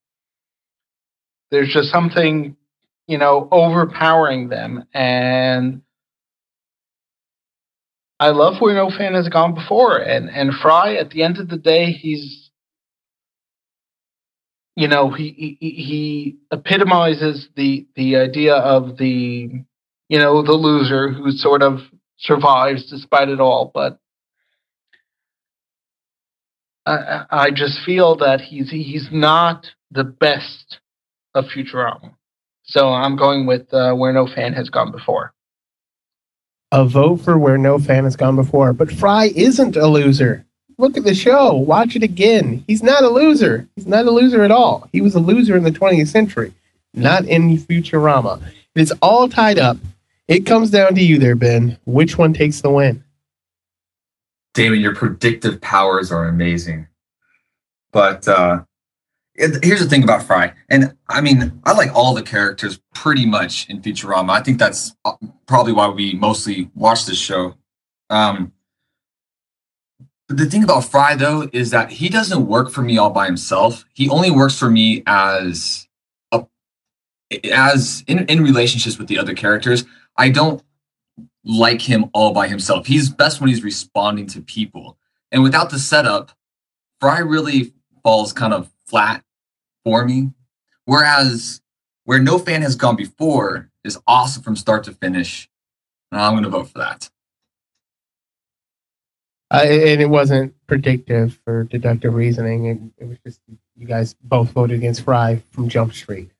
there's 1.49 1.73
just 1.73 1.89
something, 1.89 2.55
you 3.07 3.17
know, 3.17 3.47
overpowering 3.51 4.49
them. 4.49 4.85
And 4.93 5.81
I 8.19 8.29
love 8.29 8.59
where 8.59 8.73
no 8.73 8.89
fan 8.89 9.13
has 9.13 9.29
gone 9.29 9.53
before. 9.53 9.97
And, 9.97 10.29
and 10.29 10.53
Fry, 10.53 10.95
at 10.95 11.11
the 11.11 11.23
end 11.23 11.37
of 11.37 11.49
the 11.49 11.57
day, 11.57 11.91
he's 11.91 12.49
you 14.75 14.87
know 14.87 15.09
he, 15.09 15.57
he 15.59 15.69
he 15.71 16.37
epitomizes 16.51 17.49
the 17.55 17.87
the 17.95 18.15
idea 18.15 18.53
of 18.53 18.97
the 18.97 19.49
you 20.07 20.19
know 20.19 20.43
the 20.43 20.53
loser 20.53 21.11
who 21.11 21.31
sort 21.31 21.63
of 21.63 21.79
survives 22.17 22.87
despite 22.87 23.27
it 23.27 23.39
all 23.39 23.71
but 23.73 23.99
I, 26.87 27.25
I 27.29 27.51
just 27.51 27.79
feel 27.85 28.15
that 28.17 28.39
he's 28.39 28.69
he's 28.69 29.09
not 29.11 29.67
the 29.91 30.05
best 30.05 30.79
of 31.35 31.45
Futurama. 31.45 32.13
So 32.63 32.89
I'm 32.89 33.17
going 33.17 33.45
with 33.45 33.73
uh, 33.73 33.93
where 33.93 34.13
no 34.13 34.25
fan 34.25 34.53
has 34.53 34.69
gone 34.69 34.91
before. 34.91 35.33
A 36.71 36.85
vote 36.85 37.17
for 37.21 37.37
where 37.37 37.57
no 37.57 37.79
fan 37.79 38.03
has 38.03 38.15
gone 38.15 38.35
before. 38.35 38.73
But 38.73 38.91
Fry 38.91 39.31
isn't 39.35 39.77
a 39.77 39.87
loser. 39.87 40.45
Look 40.77 40.97
at 40.97 41.03
the 41.03 41.15
show. 41.15 41.53
Watch 41.53 41.95
it 41.95 42.03
again. 42.03 42.63
He's 42.67 42.83
not 42.83 43.03
a 43.03 43.09
loser. 43.09 43.67
He's 43.75 43.87
not 43.87 44.05
a 44.05 44.11
loser 44.11 44.43
at 44.43 44.51
all. 44.51 44.87
He 44.91 45.01
was 45.01 45.15
a 45.15 45.19
loser 45.19 45.55
in 45.57 45.63
the 45.63 45.71
20th 45.71 46.07
century, 46.07 46.53
not 46.93 47.25
in 47.25 47.57
Futurama. 47.57 48.41
It's 48.75 48.91
all 49.01 49.27
tied 49.27 49.57
up. 49.57 49.77
It 50.27 50.45
comes 50.45 50.69
down 50.69 50.93
to 50.95 51.01
you 51.01 51.17
there, 51.17 51.35
Ben. 51.35 51.77
Which 51.85 52.17
one 52.17 52.33
takes 52.33 52.61
the 52.61 52.69
win? 52.69 53.03
Damon, 54.53 54.81
your 54.81 54.93
predictive 54.93 55.61
powers 55.61 56.11
are 56.11 56.25
amazing. 56.25 56.87
But 57.91 58.27
uh, 58.27 58.63
here's 59.37 59.79
the 59.79 59.87
thing 59.87 60.03
about 60.03 60.23
Fry, 60.23 60.53
and 60.69 60.95
I 61.09 61.21
mean, 61.21 61.61
I 61.63 61.73
like 61.73 61.93
all 61.93 62.13
the 62.13 62.23
characters 62.23 62.79
pretty 62.93 63.25
much 63.25 63.69
in 63.69 63.81
Futurama. 63.81 64.31
I 64.31 64.41
think 64.41 64.57
that's 64.57 64.95
uh, 65.05 65.13
probably 65.45 65.73
why 65.73 65.89
we 65.89 66.13
mostly 66.13 66.69
watch 66.73 67.05
this 67.05 67.19
show. 67.19 67.55
Um, 68.09 68.53
but 70.27 70.37
the 70.37 70.45
thing 70.45 70.63
about 70.63 70.85
Fry, 70.85 71.15
though, 71.15 71.49
is 71.53 71.69
that 71.71 71.91
he 71.91 72.09
doesn't 72.09 72.47
work 72.47 72.71
for 72.71 72.81
me 72.81 72.97
all 72.97 73.11
by 73.11 73.27
himself. 73.27 73.85
He 73.93 74.09
only 74.09 74.31
works 74.31 74.57
for 74.57 74.69
me 74.69 75.03
as 75.05 75.87
a 76.31 76.45
as 77.51 78.03
in, 78.07 78.25
in 78.25 78.43
relationships 78.43 78.97
with 78.97 79.07
the 79.07 79.19
other 79.19 79.35
characters. 79.35 79.85
I 80.17 80.29
don't 80.29 80.63
like 81.45 81.81
him 81.81 82.09
all 82.13 82.33
by 82.33 82.47
himself. 82.47 82.87
He's 82.87 83.09
best 83.09 83.39
when 83.39 83.49
he's 83.49 83.63
responding 83.63 84.27
to 84.27 84.41
people. 84.41 84.97
And 85.31 85.43
without 85.43 85.69
the 85.69 85.79
setup, 85.79 86.31
Fry 86.99 87.19
really 87.19 87.73
falls 88.03 88.33
kind 88.33 88.53
of 88.53 88.71
flat 88.87 89.23
for 89.87 90.03
me. 90.03 90.33
Whereas 90.83 91.61
where 92.03 92.19
no 92.19 92.37
fan 92.39 92.61
has 92.61 92.75
gone 92.75 92.97
before 92.97 93.69
is 93.85 93.97
awesome 94.05 94.43
from 94.43 94.57
start 94.57 94.83
to 94.83 94.91
finish. 94.91 95.49
And 96.11 96.19
I'm 96.19 96.33
going 96.33 96.43
to 96.43 96.49
vote 96.49 96.67
for 96.67 96.79
that. 96.79 97.09
Uh, 99.49 99.63
and 99.63 100.01
it 100.01 100.09
wasn't 100.09 100.53
predictive 100.67 101.39
or 101.47 101.63
deductive 101.63 102.13
reasoning. 102.13 102.65
It, 102.65 103.03
it 103.03 103.07
was 103.07 103.17
just 103.25 103.39
you 103.77 103.87
guys 103.87 104.13
both 104.21 104.51
voted 104.51 104.77
against 104.77 105.03
Fry 105.03 105.41
from 105.51 105.69
Jump 105.69 105.93
Street. 105.93 106.31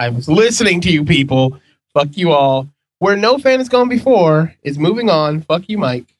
I 0.00 0.08
was 0.08 0.28
listening 0.28 0.80
to 0.80 0.90
you 0.90 1.04
people. 1.04 1.60
Fuck 1.94 2.16
you 2.16 2.32
all. 2.32 2.68
Where 2.98 3.16
no 3.16 3.38
fan 3.38 3.60
has 3.60 3.68
gone 3.68 3.88
before 3.88 4.56
is 4.64 4.76
moving 4.76 5.08
on. 5.08 5.42
Fuck 5.42 5.68
you, 5.68 5.78
Mike. 5.78 6.16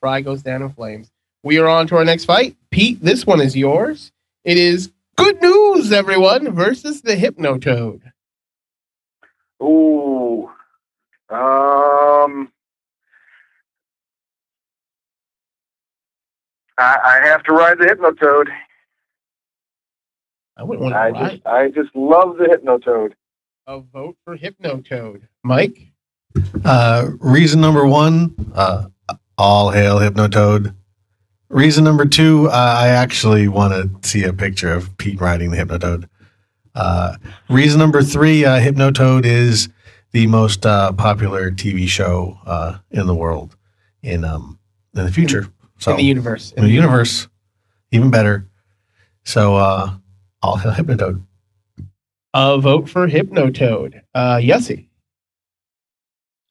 Fry 0.00 0.22
goes 0.22 0.40
down 0.40 0.62
in 0.62 0.72
flames. 0.72 1.10
We 1.42 1.58
are 1.58 1.68
on 1.68 1.86
to 1.88 1.96
our 1.96 2.06
next 2.06 2.24
fight. 2.24 2.56
Pete, 2.70 3.02
this 3.02 3.26
one 3.26 3.42
is 3.42 3.54
yours. 3.54 4.12
It 4.44 4.56
is 4.56 4.92
good 5.16 5.40
news, 5.42 5.92
everyone, 5.92 6.52
versus 6.54 7.02
the 7.02 7.16
Hypnotoad. 7.16 8.00
Ooh. 9.62 10.50
Um. 11.30 12.50
I, 16.78 17.20
I 17.22 17.26
have 17.26 17.42
to 17.44 17.52
ride 17.52 17.78
the 17.78 17.86
Hypnotoad. 17.86 18.48
I 20.58 20.62
wouldn't 20.62 20.82
want 20.82 20.94
I 20.94 21.10
to 21.10 21.12
ride. 21.14 21.30
just, 21.32 21.46
I 21.46 21.68
just 21.68 21.96
love 21.96 22.36
the 22.36 22.44
Hypnotoad. 22.44 23.12
A 23.66 23.80
vote 23.80 24.16
for 24.24 24.36
Hypnotoad. 24.36 25.22
Mike? 25.42 25.92
Uh, 26.64 27.10
reason 27.20 27.60
number 27.62 27.86
one, 27.86 28.34
uh, 28.54 28.86
all 29.38 29.70
hail 29.70 29.98
Hypnotoad. 29.98 30.74
Reason 31.48 31.84
number 31.84 32.04
two, 32.06 32.48
uh, 32.48 32.76
I 32.80 32.88
actually 32.88 33.46
want 33.46 34.02
to 34.02 34.08
see 34.08 34.24
a 34.24 34.32
picture 34.32 34.72
of 34.72 34.96
Pete 34.98 35.20
riding 35.20 35.50
the 35.50 35.56
Hypnotoad. 35.56 36.08
Uh, 36.74 37.16
reason 37.48 37.78
number 37.78 38.02
three, 38.02 38.44
uh, 38.44 38.58
Hypnotoad 38.60 39.24
is 39.24 39.68
the 40.10 40.26
most 40.26 40.66
uh, 40.66 40.92
popular 40.92 41.50
TV 41.50 41.88
show 41.88 42.38
uh, 42.46 42.78
in 42.90 43.06
the 43.06 43.14
world 43.14 43.56
in 44.02 44.24
um, 44.24 44.58
in 44.94 45.04
the 45.04 45.12
future. 45.12 45.46
so 45.78 45.92
in 45.92 45.98
the 45.98 46.04
universe. 46.04 46.52
in 46.52 46.64
the 46.64 46.70
universe, 46.70 47.28
even 47.92 48.10
better. 48.10 48.48
So 49.24 49.56
uh, 49.56 49.94
all 50.42 50.56
hail 50.56 50.72
Hypnotoad. 50.72 51.22
A 52.34 52.58
vote 52.58 52.88
for 52.88 53.08
Hypnotoad. 53.08 54.02
Uh, 54.14 54.36
Yossi. 54.36 54.88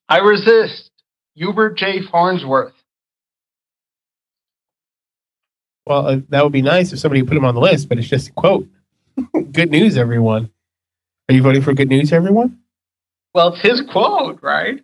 I 0.10 0.20
resist. 0.20 0.92
Hubert 1.36 1.78
J. 1.78 2.02
Farnsworth. 2.02 2.74
Well, 5.86 6.08
uh, 6.08 6.20
that 6.30 6.44
would 6.44 6.54
be 6.54 6.62
nice 6.62 6.92
if 6.94 7.00
somebody 7.00 7.22
put 7.24 7.38
him 7.38 7.46
on 7.46 7.54
the 7.56 7.62
list, 7.62 7.90
but 7.90 7.98
it's 8.00 8.08
just 8.08 8.30
a 8.30 8.32
quote. 8.34 8.68
good 9.52 9.70
news, 9.70 9.98
everyone. 9.98 10.50
Are 11.30 11.36
you 11.36 11.42
voting 11.42 11.62
for 11.62 11.74
good 11.74 11.90
news, 11.90 12.12
everyone? 12.12 12.60
Well, 13.34 13.54
it's 13.54 13.62
his 13.62 13.82
quote, 13.82 14.40
right? 14.42 14.84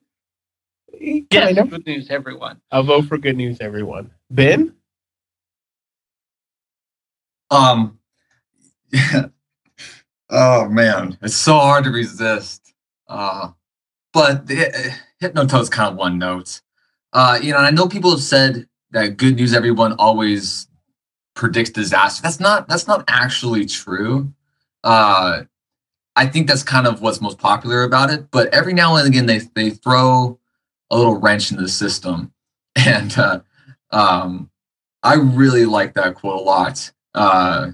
Yes, 0.99 1.23
Kind 1.32 1.57
of. 1.57 1.69
good 1.69 1.86
news, 1.86 2.07
everyone. 2.10 2.61
I'll 2.72 2.84
vote 2.84 3.06
for 3.06 3.18
good 3.18 3.38
news, 3.38 3.57
everyone. 3.61 4.11
Ben? 4.30 4.76
Um. 7.49 7.98
oh 10.30 10.68
man, 10.69 11.18
it's 11.22 11.36
so 11.36 11.53
hard 11.53 11.86
to 11.86 11.90
resist. 11.90 12.73
Uh, 13.07 13.49
but 14.14 14.48
the, 14.48 14.68
uh, 14.68 14.91
Hypnotoad's 15.19 15.69
kind 15.69 15.91
of 15.91 15.98
one 15.98 16.18
note. 16.18 16.61
Uh, 17.14 17.40
you 17.41 17.52
know, 17.52 17.57
and 17.57 17.65
I 17.65 17.72
know 17.72 17.88
people 17.88 18.11
have 18.11 18.22
said 18.22 18.68
that 18.91 19.18
good 19.18 19.36
news 19.36 19.53
everyone 19.53 19.94
always 19.94 20.68
predicts 21.36 21.72
disaster. 21.72 22.22
That's 22.22 22.40
not 22.40 22.68
that's 22.68 22.88
not 22.88 23.03
actually 23.08 23.66
true. 23.66 24.32
Uh, 24.84 25.44
I 26.16 26.26
think 26.26 26.48
that's 26.48 26.64
kind 26.64 26.88
of 26.88 27.02
what's 27.02 27.22
most 27.22 27.38
popular 27.38 27.84
about 27.84 28.12
it. 28.12 28.30
But 28.32 28.53
every 28.53 28.74
now 28.74 28.95
and 28.95 29.08
again, 29.08 29.26
they 29.26 29.40
they 29.56 29.70
throw 29.70 30.40
a 30.90 30.98
little 30.98 31.18
wrench 31.18 31.52
in 31.52 31.58
the 31.58 31.70
system, 31.70 32.34
and 32.76 33.18
uh, 33.18 33.41
um, 33.91 34.49
I 35.03 35.16
really 35.16 35.66
like 35.66 35.94
that 35.95 36.16
quote 36.16 36.40
a 36.40 36.44
lot. 36.44 36.91
Uh, 37.14 37.72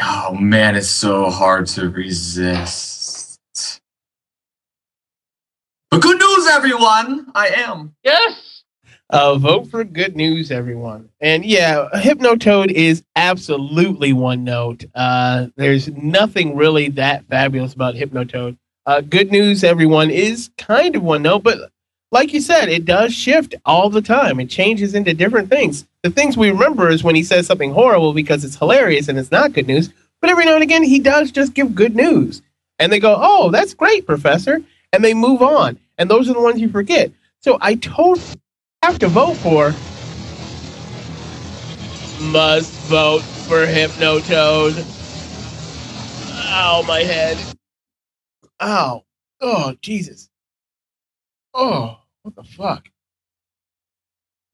oh 0.00 0.34
man, 0.34 0.76
it's 0.76 0.88
so 0.88 1.30
hard 1.30 1.66
to 1.68 1.88
resist. 1.88 3.38
But 5.90 6.00
good 6.00 6.18
news, 6.18 6.48
everyone! 6.48 7.30
I 7.34 7.48
am. 7.48 7.94
Yes. 8.02 8.51
Uh, 9.12 9.36
vote 9.36 9.66
for 9.66 9.84
good 9.84 10.16
news, 10.16 10.50
everyone. 10.50 11.10
And 11.20 11.44
yeah, 11.44 11.86
Hypnotoad 11.92 12.70
is 12.70 13.04
absolutely 13.14 14.14
one 14.14 14.42
note. 14.42 14.86
Uh, 14.94 15.48
there's 15.54 15.88
nothing 15.88 16.56
really 16.56 16.88
that 16.88 17.26
fabulous 17.26 17.74
about 17.74 17.94
Hypnotoad. 17.94 18.56
Uh, 18.86 19.02
good 19.02 19.30
news, 19.30 19.64
everyone, 19.64 20.08
is 20.08 20.48
kind 20.56 20.96
of 20.96 21.02
one 21.02 21.20
note, 21.20 21.42
but 21.42 21.70
like 22.10 22.32
you 22.32 22.40
said, 22.40 22.70
it 22.70 22.86
does 22.86 23.12
shift 23.12 23.54
all 23.66 23.90
the 23.90 24.00
time. 24.00 24.40
It 24.40 24.48
changes 24.48 24.94
into 24.94 25.12
different 25.12 25.50
things. 25.50 25.86
The 26.02 26.10
things 26.10 26.38
we 26.38 26.50
remember 26.50 26.88
is 26.88 27.04
when 27.04 27.14
he 27.14 27.22
says 27.22 27.46
something 27.46 27.72
horrible 27.74 28.14
because 28.14 28.44
it's 28.44 28.56
hilarious 28.56 29.08
and 29.08 29.18
it's 29.18 29.30
not 29.30 29.52
good 29.52 29.66
news. 29.66 29.92
But 30.22 30.30
every 30.30 30.46
now 30.46 30.54
and 30.54 30.62
again, 30.62 30.84
he 30.84 30.98
does 30.98 31.30
just 31.30 31.52
give 31.52 31.74
good 31.74 31.94
news. 31.94 32.40
And 32.78 32.90
they 32.90 32.98
go, 32.98 33.18
oh, 33.20 33.50
that's 33.50 33.74
great, 33.74 34.06
Professor. 34.06 34.62
And 34.90 35.04
they 35.04 35.12
move 35.12 35.42
on. 35.42 35.78
And 35.98 36.10
those 36.10 36.30
are 36.30 36.34
the 36.34 36.40
ones 36.40 36.60
you 36.62 36.70
forget. 36.70 37.12
So 37.40 37.58
I 37.60 37.74
totally 37.74 38.38
have 38.82 38.98
to 38.98 39.08
vote 39.08 39.36
for. 39.36 39.70
Must 42.32 42.72
vote 42.88 43.22
for 43.22 43.64
Hypnotoad. 43.64 44.74
Ow, 46.48 46.84
my 46.86 47.00
head. 47.00 47.38
Ow. 48.60 49.04
Oh, 49.40 49.76
Jesus. 49.80 50.28
Oh, 51.54 51.98
what 52.22 52.34
the 52.34 52.42
fuck? 52.42 52.88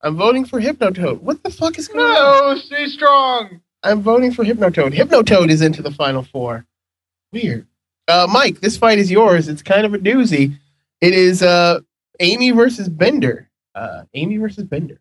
I'm 0.02 0.16
voting 0.16 0.44
for 0.44 0.60
Hypnotoad. 0.60 1.20
What 1.20 1.42
the 1.42 1.50
fuck 1.50 1.78
is 1.78 1.88
going 1.88 2.04
on? 2.04 2.54
No, 2.54 2.56
stay 2.56 2.86
strong. 2.86 3.60
I'm 3.82 4.02
voting 4.02 4.32
for 4.32 4.44
Hypnotoad. 4.44 4.92
Hypnotoad 4.94 5.50
is 5.50 5.62
into 5.62 5.82
the 5.82 5.90
final 5.90 6.22
four. 6.22 6.66
Weird. 7.32 7.66
Uh, 8.06 8.26
Mike, 8.30 8.60
this 8.60 8.76
fight 8.76 8.98
is 8.98 9.10
yours. 9.10 9.48
It's 9.48 9.62
kind 9.62 9.86
of 9.86 9.94
a 9.94 9.98
doozy. 9.98 10.56
It 11.00 11.14
is 11.14 11.42
uh, 11.42 11.80
Amy 12.20 12.50
versus 12.50 12.88
Bender. 12.88 13.47
Uh, 13.78 14.02
Amy 14.14 14.36
versus 14.38 14.64
Bender. 14.64 14.98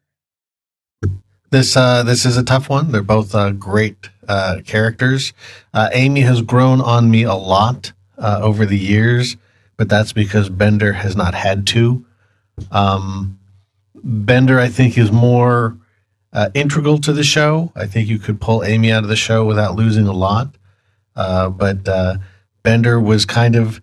This 1.50 1.76
uh, 1.76 2.04
this 2.04 2.26
is 2.26 2.38
a 2.38 2.44
tough 2.44 2.70
one. 2.70 2.92
They're 2.92 3.02
both 3.02 3.34
uh, 3.34 3.52
great 3.52 4.10
uh, 4.28 4.60
characters. 4.66 5.34
Uh, 5.74 5.90
Amy 5.94 6.22
has 6.22 6.44
grown 6.44 6.80
on 6.80 7.10
me 7.10 7.24
a 7.24 7.34
lot 7.34 7.94
uh, 8.20 8.40
over 8.44 8.68
the 8.68 8.78
years, 8.78 9.36
but 9.78 9.90
that's 9.90 10.14
because 10.14 10.50
Bender 10.50 10.94
has 10.94 11.16
not 11.16 11.34
had 11.34 11.66
to. 11.68 12.06
Um, 12.72 13.40
Bender, 13.96 14.60
I 14.60 14.68
think, 14.68 14.96
is 14.96 15.12
more 15.12 15.78
integral 16.54 17.00
to 17.00 17.14
the 17.14 17.24
show. 17.24 17.72
I 17.76 17.88
think 17.88 18.08
you 18.08 18.20
could 18.20 18.40
pull 18.40 18.64
Amy 18.64 18.92
out 18.92 19.02
of 19.02 19.10
the 19.10 19.16
show 19.16 19.44
without 19.44 19.76
losing 19.76 20.06
a 20.06 20.14
lot. 20.14 20.54
But 21.16 22.20
Bender 22.62 23.00
was 23.00 23.26
kind 23.26 23.56
of 23.56 23.82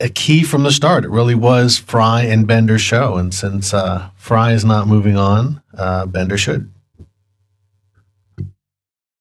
a, 0.00 0.04
a 0.06 0.08
key 0.08 0.42
from 0.42 0.62
the 0.62 0.72
start. 0.72 1.04
It 1.04 1.10
really 1.10 1.34
was 1.34 1.78
Fry 1.78 2.22
and 2.22 2.46
Bender's 2.46 2.80
show. 2.82 3.16
And 3.16 3.32
since 3.34 3.72
uh, 3.74 4.10
Fry 4.16 4.52
is 4.52 4.64
not 4.64 4.86
moving 4.88 5.16
on, 5.16 5.62
uh, 5.76 6.06
Bender 6.06 6.36
should. 6.38 6.70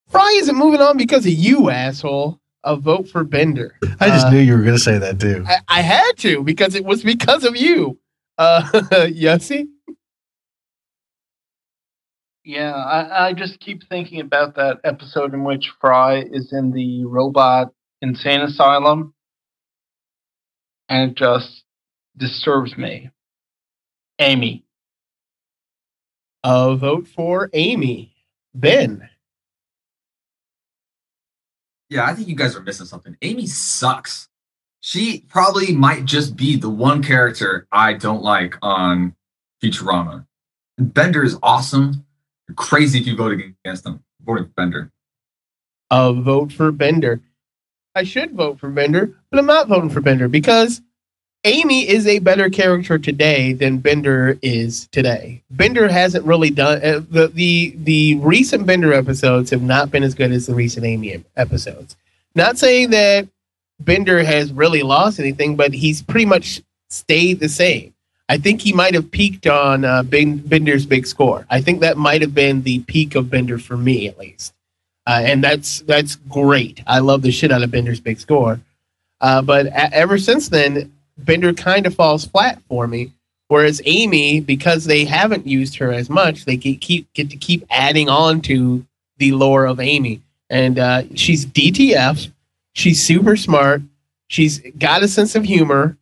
Fry 0.09 0.33
isn't 0.39 0.55
moving 0.57 0.81
on 0.81 0.97
because 0.97 1.25
of 1.25 1.31
you, 1.33 1.69
asshole. 1.69 2.39
A 2.63 2.75
vote 2.75 3.09
for 3.09 3.23
Bender. 3.23 3.75
I 3.99 4.09
just 4.09 4.27
Uh, 4.27 4.29
knew 4.31 4.39
you 4.39 4.53
were 4.55 4.61
going 4.61 4.75
to 4.75 4.79
say 4.79 4.99
that 4.99 5.19
too. 5.19 5.43
I, 5.47 5.57
I 5.67 5.81
had 5.81 6.11
to 6.17 6.43
because 6.43 6.75
it 6.75 6.85
was 6.85 7.01
because 7.03 7.43
of 7.43 7.57
you. 7.57 7.97
Uh, 8.37 8.61
Yossi? 9.07 9.67
Yeah, 12.43 12.73
I, 12.73 13.27
I 13.29 13.33
just 13.33 13.59
keep 13.59 13.87
thinking 13.87 14.19
about 14.19 14.55
that 14.55 14.79
episode 14.83 15.33
in 15.33 15.43
which 15.43 15.71
Fry 15.79 16.21
is 16.31 16.51
in 16.53 16.71
the 16.71 17.05
robot 17.05 17.71
insane 18.01 18.41
asylum, 18.41 19.13
and 20.91 21.11
it 21.11 21.17
just 21.17 21.63
disturbs 22.17 22.77
me. 22.77 23.09
Amy. 24.19 24.65
A 26.43 26.75
vote 26.75 27.07
for 27.07 27.49
Amy. 27.53 28.13
Ben. 28.53 29.09
Yeah, 31.89 32.05
I 32.05 32.13
think 32.13 32.27
you 32.27 32.35
guys 32.35 32.57
are 32.57 32.61
missing 32.61 32.85
something. 32.85 33.15
Amy 33.21 33.47
sucks. 33.47 34.27
She 34.81 35.23
probably 35.29 35.73
might 35.73 36.03
just 36.03 36.35
be 36.35 36.57
the 36.57 36.69
one 36.69 37.01
character 37.01 37.67
I 37.71 37.93
don't 37.93 38.21
like 38.21 38.57
on 38.61 39.15
Futurama. 39.63 40.25
Bender 40.77 41.23
is 41.23 41.37
awesome. 41.41 42.05
You're 42.49 42.55
crazy 42.55 42.99
if 42.99 43.07
you 43.07 43.15
vote 43.15 43.31
against 43.31 43.85
him. 43.85 44.03
Uh, 44.27 44.33
vote 44.33 44.39
for 44.39 44.43
Bender. 44.55 44.91
A 45.89 46.11
vote 46.11 46.51
for 46.51 46.71
Bender. 46.73 47.21
I 47.95 48.03
should 48.03 48.31
vote 48.31 48.59
for 48.59 48.69
Bender, 48.69 49.13
but 49.29 49.39
I'm 49.39 49.45
not 49.45 49.67
voting 49.67 49.89
for 49.89 50.01
Bender 50.01 50.27
because 50.27 50.81
Amy 51.43 51.89
is 51.89 52.07
a 52.07 52.19
better 52.19 52.49
character 52.49 52.97
today 52.97 53.53
than 53.53 53.79
Bender 53.79 54.37
is 54.41 54.87
today. 54.91 55.41
Bender 55.49 55.87
hasn't 55.87 56.25
really 56.25 56.51
done 56.51 56.83
uh, 56.83 57.01
the 57.09 57.27
the 57.27 57.73
the 57.77 58.15
recent 58.15 58.65
Bender 58.65 58.93
episodes 58.93 59.49
have 59.49 59.63
not 59.63 59.91
been 59.91 60.03
as 60.03 60.13
good 60.13 60.31
as 60.31 60.45
the 60.45 60.53
recent 60.53 60.85
Amy 60.85 61.23
episodes. 61.35 61.95
Not 62.35 62.57
saying 62.57 62.91
that 62.91 63.27
Bender 63.79 64.23
has 64.23 64.53
really 64.53 64.83
lost 64.83 65.19
anything, 65.19 65.55
but 65.55 65.73
he's 65.73 66.01
pretty 66.01 66.25
much 66.25 66.61
stayed 66.89 67.39
the 67.39 67.49
same. 67.49 67.93
I 68.29 68.37
think 68.37 68.61
he 68.61 68.71
might 68.71 68.93
have 68.93 69.11
peaked 69.11 69.47
on 69.47 69.83
uh, 69.83 70.03
ben, 70.03 70.37
Bender's 70.37 70.85
big 70.85 71.05
score. 71.05 71.45
I 71.49 71.59
think 71.59 71.81
that 71.81 71.97
might 71.97 72.21
have 72.21 72.33
been 72.33 72.61
the 72.61 72.79
peak 72.79 73.15
of 73.15 73.29
Bender 73.29 73.57
for 73.57 73.75
me, 73.75 74.07
at 74.07 74.17
least. 74.17 74.53
Uh, 75.07 75.21
and 75.23 75.43
that's 75.43 75.81
that's 75.81 76.15
great. 76.15 76.81
I 76.85 76.99
love 76.99 77.21
the 77.21 77.31
shit 77.31 77.51
out 77.51 77.63
of 77.63 77.71
Bender's 77.71 77.99
big 77.99 78.19
score. 78.19 78.59
Uh, 79.19 79.41
but 79.41 79.67
a- 79.67 79.93
ever 79.93 80.17
since 80.17 80.49
then, 80.49 80.91
Bender 81.17 81.53
kind 81.53 81.85
of 81.85 81.95
falls 81.95 82.25
flat 82.25 82.61
for 82.67 82.87
me. 82.87 83.11
Whereas 83.47 83.81
Amy, 83.85 84.39
because 84.39 84.85
they 84.85 85.03
haven't 85.03 85.45
used 85.45 85.75
her 85.77 85.91
as 85.91 86.09
much, 86.09 86.45
they 86.45 86.55
get, 86.55 86.79
keep 86.79 87.11
get 87.13 87.29
to 87.31 87.37
keep 87.37 87.65
adding 87.69 88.07
on 88.09 88.41
to 88.41 88.85
the 89.17 89.33
lore 89.33 89.65
of 89.65 89.79
Amy. 89.79 90.21
And 90.49 90.79
uh, 90.79 91.03
she's 91.15 91.45
DTF. 91.45 92.31
She's 92.73 93.03
super 93.05 93.35
smart. 93.35 93.81
She's 94.27 94.59
got 94.77 95.03
a 95.03 95.07
sense 95.07 95.35
of 95.35 95.43
humor. 95.43 95.97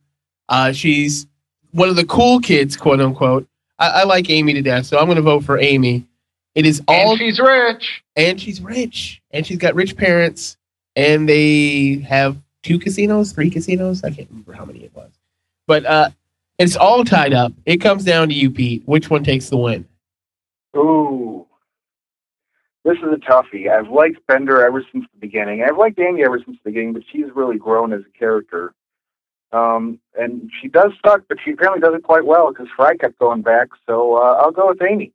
Uh, 0.48 0.72
she's 0.72 1.26
one 1.72 1.88
of 1.88 1.96
the 1.96 2.04
cool 2.04 2.40
kids, 2.40 2.76
quote 2.76 3.00
unquote. 3.00 3.48
I, 3.78 3.88
I 3.88 4.04
like 4.04 4.30
Amy 4.30 4.52
to 4.54 4.62
death, 4.62 4.86
so 4.86 4.98
I'm 4.98 5.06
going 5.06 5.16
to 5.16 5.22
vote 5.22 5.44
for 5.44 5.58
Amy. 5.58 6.06
It 6.54 6.66
is 6.66 6.82
all 6.88 7.10
And 7.12 7.18
she's 7.18 7.38
rich. 7.38 8.02
and 8.16 8.40
she's 8.40 8.60
rich, 8.60 9.22
and 9.30 9.46
she's 9.46 9.58
got 9.58 9.74
rich 9.74 9.96
parents, 9.96 10.56
and 10.96 11.28
they 11.28 11.96
have 12.08 12.36
two 12.62 12.78
casinos, 12.78 13.32
three 13.32 13.50
casinos. 13.50 14.02
I 14.02 14.10
can't 14.10 14.28
remember 14.28 14.52
how 14.52 14.64
many 14.64 14.80
it 14.80 14.94
was, 14.94 15.10
but 15.66 15.86
uh, 15.86 16.10
it's 16.58 16.76
all 16.76 17.04
tied 17.04 17.32
up. 17.32 17.52
It 17.66 17.78
comes 17.78 18.04
down 18.04 18.28
to 18.28 18.34
you, 18.34 18.50
Pete. 18.50 18.82
Which 18.86 19.08
one 19.10 19.22
takes 19.22 19.48
the 19.48 19.56
win? 19.56 19.86
Ooh. 20.76 21.46
This 22.84 22.96
is 22.98 23.12
a 23.12 23.16
toughie. 23.16 23.70
I've 23.70 23.88
liked 23.90 24.26
Bender 24.26 24.64
ever 24.66 24.82
since 24.90 25.04
the 25.12 25.18
beginning. 25.20 25.62
I've 25.62 25.76
liked 25.76 25.98
Amy 25.98 26.24
ever 26.24 26.38
since 26.44 26.56
the 26.64 26.70
beginning, 26.70 26.94
but 26.94 27.02
she's 27.12 27.26
really 27.34 27.58
grown 27.58 27.92
as 27.92 28.00
a 28.00 28.18
character. 28.18 28.72
Um, 29.52 29.98
and 30.18 30.50
she 30.60 30.68
does 30.68 30.92
suck, 31.04 31.22
but 31.28 31.38
she 31.44 31.52
apparently 31.52 31.80
does 31.80 31.94
it 31.94 32.02
quite 32.02 32.24
well 32.24 32.50
because 32.52 32.68
Fry 32.74 32.96
kept 32.96 33.18
going 33.18 33.42
back. 33.42 33.68
So 33.86 34.16
uh, 34.16 34.40
I'll 34.40 34.50
go 34.52 34.68
with 34.68 34.80
Amy. 34.82 35.12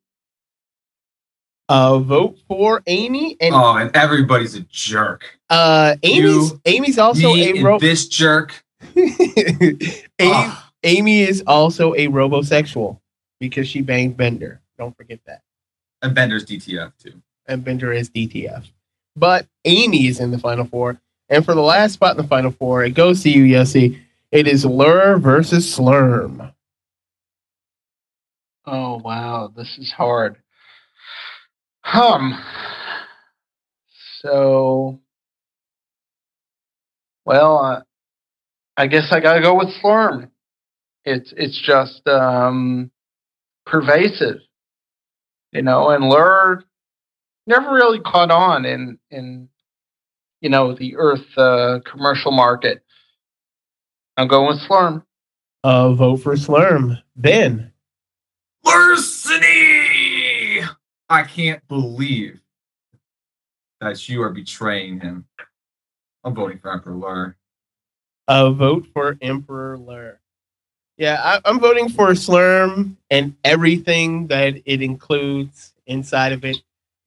Uh, 1.67 1.97
vote 1.99 2.37
for 2.47 2.83
Amy, 2.85 3.35
and 3.41 3.55
Oh, 3.55 3.75
and 3.77 3.95
everybody's 3.95 4.53
a 4.55 4.59
jerk. 4.61 5.39
uh, 5.49 5.95
Amy's 6.03 6.19
You, 6.51 6.61
Amy's 6.65 6.99
also 6.99 7.33
Me 7.33 7.47
a 7.47 7.55
and 7.55 7.63
ro- 7.63 7.79
this 7.79 8.07
jerk. 8.07 8.63
Amy, 8.95 10.53
Amy 10.83 11.21
is 11.21 11.43
also 11.47 11.93
a 11.95 12.07
robosexual 12.07 12.99
because 13.39 13.67
she 13.67 13.81
banged 13.81 14.15
Bender. 14.15 14.61
Don't 14.77 14.95
forget 14.95 15.19
that. 15.25 15.41
And 16.03 16.13
Bender's 16.13 16.45
DTF 16.45 16.91
too. 17.01 17.19
and 17.47 17.63
Bender 17.63 17.91
is 17.91 18.09
DTF. 18.11 18.65
But 19.15 19.47
Amy 19.63 20.05
is 20.07 20.19
in 20.19 20.29
the 20.29 20.37
final 20.37 20.65
four. 20.65 20.99
And 21.29 21.43
for 21.43 21.55
the 21.55 21.61
last 21.61 21.93
spot 21.93 22.11
in 22.11 22.17
the 22.21 22.27
final 22.27 22.51
four, 22.51 22.83
it 22.83 22.91
goes 22.91 23.23
to 23.23 23.29
you, 23.31 23.55
Yossi. 23.55 23.99
It 24.31 24.47
is 24.47 24.65
Lrrr 24.65 25.19
versus 25.19 25.65
Slurm. 25.75 26.53
Oh 28.67 28.97
wow, 28.97 29.51
this 29.55 29.77
is 29.79 29.91
hard. 29.91 30.37
Um. 31.95 32.38
So, 34.22 34.99
well, 37.26 37.57
uh, 37.63 37.81
I 38.76 38.88
guess 38.88 39.11
I 39.11 39.22
gotta 39.22 39.41
go 39.41 39.55
with 39.55 39.69
Slurm. 39.81 40.30
It's 41.05 41.34
it's 41.38 41.57
just 41.61 42.05
um, 42.07 42.91
pervasive, 43.65 44.39
you 45.53 45.61
know, 45.61 45.89
and 45.89 46.03
Lrrr 46.03 46.63
never 47.47 47.72
really 47.72 48.01
caught 48.01 48.31
on 48.31 48.65
in 48.65 48.99
in 49.09 49.47
you 50.41 50.49
know 50.49 50.76
the 50.76 50.97
Earth 50.97 51.38
uh, 51.38 51.80
commercial 51.89 52.31
market. 52.31 52.84
I'm 54.17 54.27
going 54.27 54.47
with 54.47 54.67
Slurm. 54.67 55.03
Uh, 55.63 55.93
vote 55.93 56.17
for 56.17 56.35
Slurm. 56.35 57.01
Ben. 57.15 57.72
Larceny! 58.65 59.55
I 61.10 61.23
can't 61.23 61.65
believe 61.68 62.40
that 63.82 64.10
you 64.10 64.22
are 64.23 64.32
betraying 64.32 64.99
him. 64.99 65.26
I'm 66.23 66.34
voting 66.34 66.57
for 66.57 66.72
Emperor 66.72 66.95
Lrrr. 66.95 67.36
A 68.27 68.52
vote 68.52 68.88
for 68.94 69.18
Emperor 69.22 69.77
Lrrr. 69.77 70.18
Yeah, 70.98 71.22
I, 71.22 71.41
I'm 71.48 71.60
voting 71.60 71.90
for 71.90 72.07
Slurm 72.11 72.95
and 73.11 73.36
everything 73.44 74.27
that 74.27 74.56
it 74.65 74.82
includes 74.82 75.73
inside 75.86 76.32
of 76.32 76.44
it, 76.45 76.57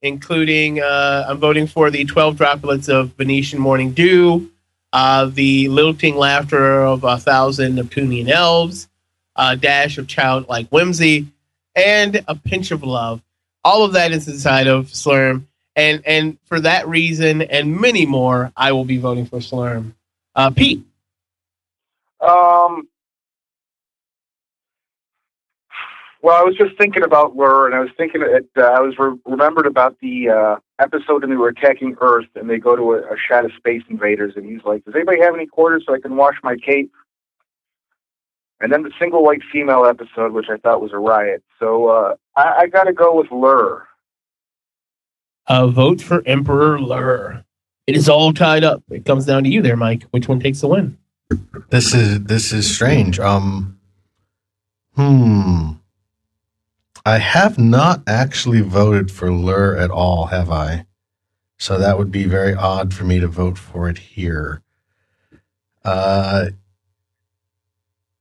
including 0.01 0.79
uh, 0.79 1.25
I'm 1.27 1.39
voting 1.39 1.67
for 1.67 1.89
the 1.89 2.05
12 2.05 2.37
droplets 2.37 2.87
of 2.87 3.09
Venetian 3.15 3.59
morning 3.59 3.91
dew, 3.91 4.49
uh, 4.93 5.25
the 5.25 5.67
lilting 5.67 6.15
laughter 6.15 6.83
of 6.83 7.03
a 7.03 7.17
thousand 7.17 7.75
Neptunian 7.75 8.29
elves, 8.29 8.87
a 9.35 9.57
dash 9.57 9.97
of 9.97 10.07
childlike 10.07 10.69
whimsy, 10.69 11.27
and 11.75 12.23
a 12.27 12.35
pinch 12.35 12.71
of 12.71 12.83
love. 12.83 13.21
All 13.63 13.83
of 13.83 13.93
that 13.93 14.11
is 14.11 14.27
inside 14.27 14.67
of 14.67 14.87
Slurm, 14.87 15.45
and 15.75 16.01
and 16.05 16.37
for 16.45 16.59
that 16.61 16.87
reason 16.87 17.41
and 17.41 17.75
many 17.79 18.05
more, 18.05 18.51
I 18.55 18.71
will 18.71 18.85
be 18.85 18.97
voting 18.97 19.25
for 19.25 19.39
Slurm. 19.39 19.93
Uh, 20.35 20.51
Pete. 20.51 20.83
Um. 22.21 22.87
Well, 26.21 26.35
I 26.35 26.43
was 26.43 26.55
just 26.57 26.77
thinking 26.77 27.03
about 27.03 27.37
Lrrr, 27.37 27.67
and 27.67 27.75
I 27.75 27.79
was 27.79 27.89
thinking 27.95 28.21
it. 28.21 28.49
Uh, 28.57 28.63
I 28.63 28.81
was 28.81 28.93
re- 28.99 29.17
remembered 29.25 29.65
about 29.65 29.95
the 30.01 30.29
uh, 30.29 30.55
episode 30.77 31.21
when 31.21 31.29
they 31.29 31.37
were 31.37 31.47
attacking 31.47 31.95
Earth, 32.01 32.27
and 32.35 32.49
they 32.49 32.57
go 32.57 32.75
to 32.75 32.93
a, 32.93 33.13
a 33.13 33.15
shot 33.17 33.45
of 33.45 33.51
space 33.57 33.83
invaders, 33.89 34.33
and 34.35 34.45
he's 34.45 34.63
like, 34.65 34.83
"Does 34.83 34.95
anybody 34.95 35.21
have 35.21 35.33
any 35.33 35.45
quarters 35.45 35.83
so 35.87 35.93
I 35.93 35.99
can 35.99 36.17
wash 36.17 36.35
my 36.43 36.57
cape?" 36.57 36.91
And 38.61 38.71
then 38.71 38.83
the 38.83 38.91
single 38.99 39.23
white 39.23 39.41
female 39.51 39.85
episode, 39.85 40.33
which 40.33 40.47
I 40.49 40.57
thought 40.57 40.81
was 40.81 40.91
a 40.91 40.97
riot. 40.97 41.43
So 41.59 41.87
uh, 41.87 42.15
I, 42.35 42.53
I 42.61 42.67
got 42.67 42.83
to 42.83 42.93
go 42.93 43.15
with 43.15 43.27
Lrrr. 43.27 43.83
A 45.47 45.67
vote 45.67 46.01
for 46.01 46.21
Emperor 46.25 46.77
Lrrr. 46.77 47.43
It 47.87 47.95
is 47.95 48.09
all 48.09 48.33
tied 48.33 48.63
up. 48.63 48.83
It 48.91 49.05
comes 49.05 49.25
down 49.25 49.43
to 49.45 49.49
you 49.49 49.61
there, 49.61 49.77
Mike. 49.77 50.03
Which 50.11 50.27
one 50.27 50.39
takes 50.39 50.61
the 50.61 50.67
win? 50.67 50.97
This 51.69 51.93
is 51.93 52.23
this 52.23 52.51
is 52.51 52.73
strange. 52.73 53.19
Um, 53.19 53.79
hmm. 54.95 55.71
I 57.05 57.17
have 57.17 57.57
not 57.57 58.03
actually 58.07 58.61
voted 58.61 59.09
for 59.09 59.29
Lrrr 59.29 59.81
at 59.81 59.89
all, 59.89 60.27
have 60.27 60.51
I? 60.51 60.85
So 61.57 61.77
that 61.79 61.97
would 61.97 62.11
be 62.11 62.25
very 62.25 62.53
odd 62.53 62.93
for 62.93 63.05
me 63.05 63.19
to 63.19 63.27
vote 63.27 63.57
for 63.57 63.89
it 63.89 63.97
here. 63.97 64.61
Uh, 65.83 66.49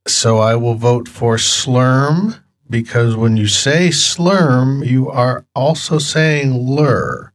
so 0.09 0.39
I 0.39 0.55
will 0.57 0.75
vote 0.75 1.09
for 1.09 1.37
Slurm 1.37 2.41
because 2.71 3.17
when 3.17 3.37
you 3.37 3.47
say 3.47 3.89
Slurm, 3.89 4.87
you 4.87 5.09
are 5.11 5.45
also 5.55 5.99
saying 5.99 6.53
Lrrr. 6.53 7.31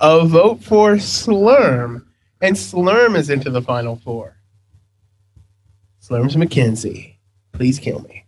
A 0.00 0.24
vote 0.26 0.62
for 0.62 0.94
Slurm. 0.94 2.04
And 2.40 2.56
Slurm 2.56 3.16
is 3.16 3.28
into 3.28 3.50
the 3.50 3.60
final 3.60 3.96
four. 3.96 4.36
Slurms 6.02 6.36
MacKenzie. 6.36 7.16
Please 7.52 7.78
kill 7.78 8.00
me. 8.00 8.24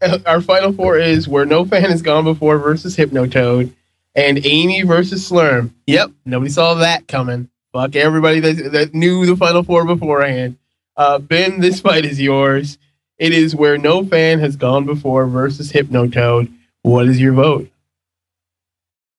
Uh, 0.00 0.18
Our 0.24 0.40
final 0.40 0.72
four 0.72 0.98
is 0.98 1.26
Where 1.26 1.44
No 1.44 1.64
Fan 1.64 1.82
Has 1.82 2.00
Gone 2.00 2.24
Before 2.24 2.58
versus 2.58 2.96
Hypnotoad 2.96 3.72
and 4.14 4.46
Amy 4.46 4.82
versus 4.82 5.28
Slurm. 5.28 5.72
Yep, 5.88 6.12
nobody 6.24 6.50
saw 6.50 6.74
that 6.74 7.08
coming. 7.08 7.48
Fuck 7.74 7.96
everybody 7.96 8.38
that, 8.38 8.70
that 8.70 8.94
knew 8.94 9.26
the 9.26 9.34
final 9.34 9.64
four 9.64 9.84
beforehand. 9.84 10.56
Uh, 10.96 11.18
ben, 11.18 11.58
this 11.58 11.80
fight 11.80 12.04
is 12.04 12.20
yours. 12.20 12.78
It 13.18 13.32
is 13.32 13.56
Where 13.56 13.76
No 13.76 14.04
Fan 14.04 14.38
Has 14.38 14.54
Gone 14.54 14.86
Before 14.86 15.26
versus 15.26 15.72
Hypnotoad. 15.72 16.52
What 16.82 17.08
is 17.08 17.20
your 17.20 17.32
vote? 17.32 17.68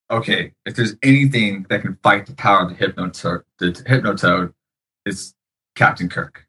Okay, 0.10 0.54
if 0.66 0.74
there's 0.74 0.96
anything 1.04 1.66
that 1.70 1.82
can 1.82 1.98
fight 2.02 2.28
the 2.28 2.34
power 2.34 2.62
of 2.62 2.70
the 2.70 2.76
Hypnotoad, 2.76 3.44
the 3.60 3.72
Hypnotoad, 3.72 4.54
it's 5.06 5.36
Captain 5.76 6.08
Kirk. 6.08 6.48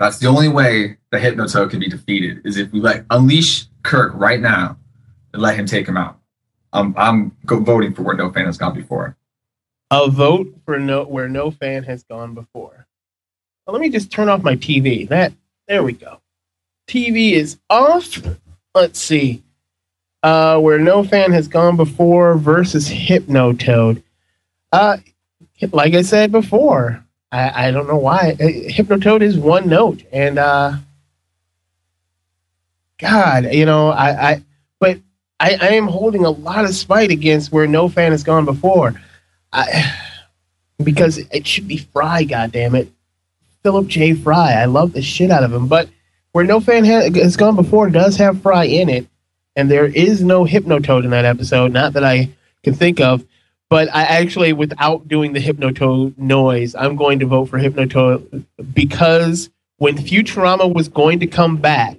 That's 0.00 0.18
the 0.18 0.26
only 0.26 0.48
way 0.48 0.96
the 1.12 1.18
Hypnotoad 1.18 1.70
can 1.70 1.78
be 1.78 1.88
defeated 1.88 2.44
is 2.44 2.56
if 2.56 2.72
we 2.72 2.80
let 2.80 3.04
unleash 3.10 3.66
Kirk 3.84 4.12
right 4.16 4.40
now 4.40 4.78
and 5.32 5.40
let 5.40 5.56
him 5.56 5.66
take 5.66 5.86
him 5.86 5.96
out. 5.96 6.18
I'm 6.72 6.92
I'm 6.96 7.36
go 7.46 7.60
voting 7.60 7.94
for 7.94 8.02
where 8.02 8.16
no 8.16 8.32
fan 8.32 8.46
has 8.46 8.58
gone 8.58 8.74
before. 8.74 9.15
A 9.90 10.10
vote 10.10 10.48
for 10.64 10.78
no 10.78 11.04
where 11.04 11.28
no 11.28 11.50
fan 11.50 11.84
has 11.84 12.02
gone 12.04 12.34
before. 12.34 12.86
Well, 13.66 13.74
let 13.74 13.80
me 13.80 13.88
just 13.88 14.10
turn 14.10 14.28
off 14.28 14.42
my 14.42 14.56
TV. 14.56 15.08
That 15.08 15.32
there 15.68 15.82
we 15.82 15.92
go. 15.92 16.20
TV 16.86 17.32
is 17.32 17.58
off. 17.68 18.22
Let's 18.74 19.00
see. 19.00 19.42
Uh, 20.22 20.58
where 20.58 20.78
no 20.78 21.04
fan 21.04 21.32
has 21.32 21.46
gone 21.46 21.76
before 21.76 22.36
versus 22.36 22.88
Hypnotoad. 22.88 24.02
Uh, 24.72 24.96
like 25.72 25.94
I 25.94 26.02
said 26.02 26.32
before, 26.32 27.04
I, 27.30 27.68
I 27.68 27.70
don't 27.70 27.86
know 27.86 27.96
why 27.96 28.36
Uh, 28.40 28.70
Hypnotoad 28.70 29.22
is 29.22 29.38
one 29.38 29.68
note, 29.68 30.02
and 30.12 30.38
uh, 30.38 30.72
God, 32.98 33.52
you 33.52 33.66
know, 33.66 33.90
I, 33.90 34.30
I 34.30 34.42
but 34.80 34.98
I, 35.38 35.56
I 35.60 35.68
am 35.70 35.86
holding 35.86 36.24
a 36.24 36.30
lot 36.30 36.64
of 36.64 36.74
spite 36.74 37.10
against 37.10 37.52
where 37.52 37.66
no 37.66 37.88
fan 37.88 38.12
has 38.12 38.24
gone 38.24 38.44
before. 38.44 38.94
I, 39.56 39.98
because 40.82 41.18
it 41.18 41.46
should 41.46 41.66
be 41.66 41.78
Fry, 41.78 42.24
goddammit. 42.24 42.90
Philip 43.62 43.88
J. 43.88 44.14
Fry. 44.14 44.52
I 44.52 44.66
love 44.66 44.92
the 44.92 45.02
shit 45.02 45.30
out 45.30 45.42
of 45.42 45.52
him. 45.52 45.66
But 45.66 45.88
where 46.32 46.44
no 46.44 46.60
fan 46.60 46.84
ha- 46.84 47.10
has 47.14 47.36
gone 47.36 47.56
before 47.56 47.90
does 47.90 48.16
have 48.18 48.42
Fry 48.42 48.64
in 48.64 48.88
it, 48.88 49.08
and 49.56 49.70
there 49.70 49.86
is 49.86 50.22
no 50.22 50.44
Hypnotoad 50.44 51.04
in 51.04 51.10
that 51.10 51.24
episode. 51.24 51.72
Not 51.72 51.94
that 51.94 52.04
I 52.04 52.30
can 52.62 52.74
think 52.74 53.00
of. 53.00 53.24
But 53.68 53.92
I 53.92 54.02
actually, 54.02 54.52
without 54.52 55.08
doing 55.08 55.32
the 55.32 55.40
Hypnotoad 55.40 56.16
noise, 56.16 56.76
I'm 56.76 56.94
going 56.94 57.18
to 57.18 57.26
vote 57.26 57.46
for 57.46 57.58
Hypnotoad 57.58 58.44
because 58.72 59.50
when 59.78 59.96
Futurama 59.96 60.72
was 60.72 60.88
going 60.88 61.18
to 61.20 61.26
come 61.26 61.56
back, 61.56 61.96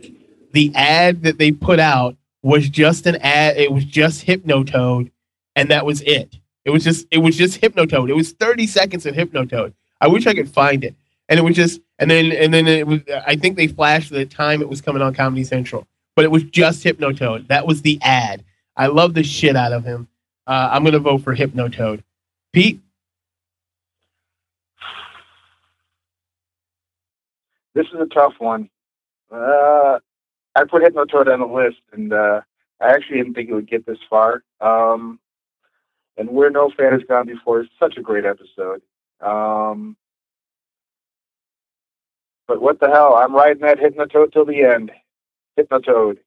the 0.54 0.72
ad 0.76 1.24
that 1.24 1.38
they 1.38 1.52
put 1.52 1.80
out 1.80 2.16
was 2.42 2.70
just 2.70 3.06
an 3.06 3.18
ad. 3.18 3.58
It 3.58 3.74
was 3.74 3.84
just 3.84 4.26
Hypnotoad, 4.26 5.12
and 5.56 5.70
that 5.70 5.86
was 5.86 6.02
it. 6.04 6.38
It 6.68 6.72
was 6.72 6.84
just 6.84 7.08
it 7.12 7.20
was 7.20 7.38
just 7.38 7.62
Hypnotoad. 7.62 8.10
It 8.10 8.14
was 8.14 8.34
30 8.34 8.68
seconds 8.68 9.06
of 9.06 9.16
Hypnotoad. 9.16 9.74
I 10.02 10.10
wish 10.10 10.28
I 10.28 10.34
could 10.34 10.50
find 10.50 10.84
it. 10.84 10.96
And 11.30 11.40
it 11.40 11.44
was 11.44 11.56
just 11.56 11.80
and 11.98 12.12
then 12.12 12.34
and 12.34 12.54
then 12.54 12.68
it 12.68 12.86
was 12.86 13.00
I 13.26 13.38
think 13.38 13.56
they 13.56 13.68
flashed 13.68 14.12
the 14.12 14.26
time 14.26 14.62
it 14.62 14.68
was 14.68 14.82
coming 14.82 15.02
on 15.02 15.14
Comedy 15.14 15.46
Central. 15.46 15.88
But 16.14 16.26
it 16.26 16.32
was 16.32 16.44
just 16.44 16.84
Hypnotoad. 16.84 17.48
That 17.48 17.66
was 17.66 17.84
the 17.84 17.98
ad. 18.02 18.44
I 18.76 18.88
love 18.88 19.14
the 19.14 19.24
shit 19.24 19.56
out 19.56 19.72
of 19.72 19.86
him. 19.86 20.10
Uh, 20.46 20.68
I'm 20.74 20.84
gonna 20.84 21.00
vote 21.00 21.20
for 21.20 21.34
Hypnotoad. 21.34 22.04
Pete, 22.52 22.82
This 27.78 27.86
is 27.94 28.00
a 28.02 28.08
tough 28.08 28.34
one. 28.40 28.70
Uh, 29.32 30.00
I 30.56 30.64
put 30.68 30.82
Hypnotoad 30.82 31.32
on 31.32 31.40
the 31.40 31.46
list, 31.46 31.78
and 31.94 32.12
uh, 32.12 32.42
I 32.82 32.88
actually 32.88 33.20
didn't 33.20 33.36
think 33.36 33.50
it 33.50 33.54
would 33.54 33.70
get 33.70 33.86
this 33.86 34.00
far. 34.10 34.42
Um, 34.60 35.20
and 36.18 36.30
Where 36.30 36.50
No 36.50 36.70
Fan 36.76 36.94
Has 36.94 37.02
Gone 37.08 37.28
Before 37.28 37.62
is 37.62 37.68
such 37.80 37.98
a 37.98 38.02
great 38.02 38.26
episode. 38.26 38.82
Um, 39.22 39.96
but 42.48 42.62
what 42.62 42.80
the 42.80 42.88
hell? 42.90 43.16
I'm 43.16 43.36
riding 43.36 43.62
that 43.64 43.78
Hypnotoad 43.80 44.32
till 44.34 44.46
the 44.46 44.62
end. 44.64 44.92
Hypnotoad. 45.60 46.18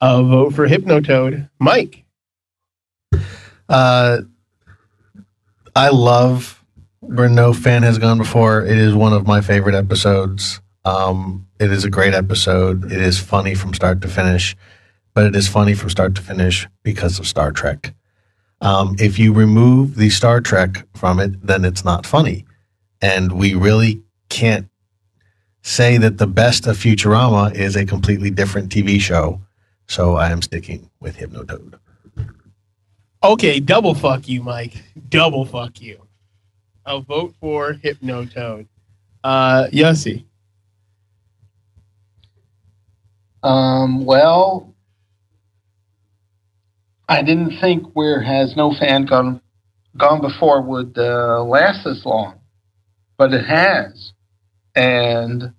uh, 0.00 0.22
vote 0.22 0.54
for 0.54 0.66
Hypnotoad. 0.68 1.48
Mike, 1.58 2.04
Uh, 3.68 4.18
I 5.74 5.88
love 5.88 6.62
where 7.00 7.28
no 7.28 7.52
fan 7.52 7.82
has 7.82 7.98
gone 7.98 8.18
before. 8.18 8.64
It 8.64 8.78
is 8.78 8.94
one 8.94 9.12
of 9.12 9.26
my 9.26 9.40
favorite 9.40 9.74
episodes. 9.74 10.60
Um, 10.84 11.46
it 11.58 11.70
is 11.72 11.84
a 11.84 11.90
great 11.90 12.14
episode. 12.14 12.92
It 12.92 13.00
is 13.00 13.18
funny 13.18 13.54
from 13.54 13.72
start 13.74 14.02
to 14.02 14.08
finish, 14.08 14.54
but 15.14 15.24
it 15.24 15.34
is 15.34 15.48
funny 15.48 15.74
from 15.74 15.88
start 15.90 16.14
to 16.16 16.22
finish 16.22 16.68
because 16.82 17.18
of 17.18 17.26
Star 17.26 17.50
Trek. 17.52 17.94
Um, 18.64 18.96
if 18.98 19.18
you 19.18 19.34
remove 19.34 19.94
the 19.94 20.08
Star 20.08 20.40
Trek 20.40 20.86
from 20.96 21.20
it, 21.20 21.46
then 21.46 21.66
it's 21.66 21.84
not 21.84 22.06
funny. 22.06 22.46
And 23.02 23.32
we 23.32 23.54
really 23.54 24.02
can't 24.30 24.68
say 25.60 25.98
that 25.98 26.16
the 26.16 26.26
best 26.26 26.66
of 26.66 26.78
Futurama 26.78 27.54
is 27.54 27.76
a 27.76 27.84
completely 27.84 28.30
different 28.30 28.72
TV 28.72 28.98
show. 28.98 29.40
So 29.86 30.16
I 30.16 30.30
am 30.30 30.40
sticking 30.40 30.90
with 30.98 31.18
Hypnotoad. 31.18 31.78
Okay, 33.22 33.60
double 33.60 33.94
fuck 33.94 34.28
you, 34.28 34.42
Mike. 34.42 34.82
Double 35.10 35.44
fuck 35.44 35.82
you. 35.82 36.00
I'll 36.86 37.02
vote 37.02 37.34
for 37.40 37.74
Hypnotoad. 37.74 38.66
Uh, 39.22 39.68
Yossi. 39.72 40.24
Um, 43.42 44.06
well, 44.06 44.73
I 47.08 47.22
didn't 47.22 47.60
think 47.60 47.92
where 47.92 48.22
has 48.22 48.56
no 48.56 48.72
fan 48.78 49.04
gone 49.04 49.40
gone 49.96 50.20
before 50.20 50.62
would 50.62 50.96
uh, 50.98 51.42
last 51.44 51.84
this 51.84 52.04
long, 52.04 52.40
but 53.16 53.32
it 53.32 53.44
has, 53.44 54.12
and 54.74 55.52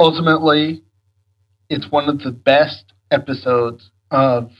ultimately, 0.00 0.82
it's 1.68 1.90
one 1.90 2.08
of 2.08 2.20
the 2.20 2.32
best 2.32 2.92
episodes 3.10 3.90
of 4.10 4.50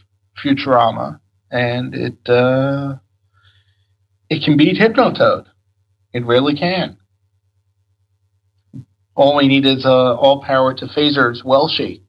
Futurama, 0.43 1.21
and 1.51 1.95
it 1.95 2.29
uh, 2.29 2.97
it 4.29 4.45
can 4.45 4.57
beat 4.57 4.77
Hypnotoad. 4.77 5.47
It 6.13 6.25
really 6.25 6.55
can. 6.55 6.99
All 9.15 9.37
we 9.37 9.49
need 9.49 9.65
is 9.65 9.87
uh, 9.87 10.15
all 10.15 10.43
power 10.43 10.75
to 10.75 10.87
Phaser's 10.87 11.43
Welshie, 11.43 12.03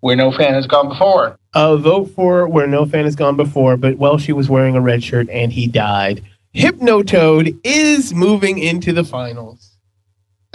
where 0.00 0.16
no 0.16 0.32
fan 0.32 0.54
has 0.54 0.66
gone 0.66 0.88
before. 0.88 1.38
Uh, 1.54 1.76
vote 1.76 2.10
for 2.10 2.48
where 2.48 2.66
no 2.66 2.84
fan 2.84 3.04
has 3.04 3.16
gone 3.16 3.36
before, 3.36 3.76
but 3.76 3.96
well, 3.98 4.18
she 4.18 4.32
was 4.32 4.48
wearing 4.48 4.76
a 4.76 4.80
red 4.80 5.02
shirt 5.02 5.28
and 5.30 5.52
he 5.52 5.66
died. 5.66 6.22
Hypnotoad 6.54 7.58
is 7.64 8.14
moving 8.14 8.58
into 8.58 8.92
the 8.92 9.04
finals. 9.04 9.76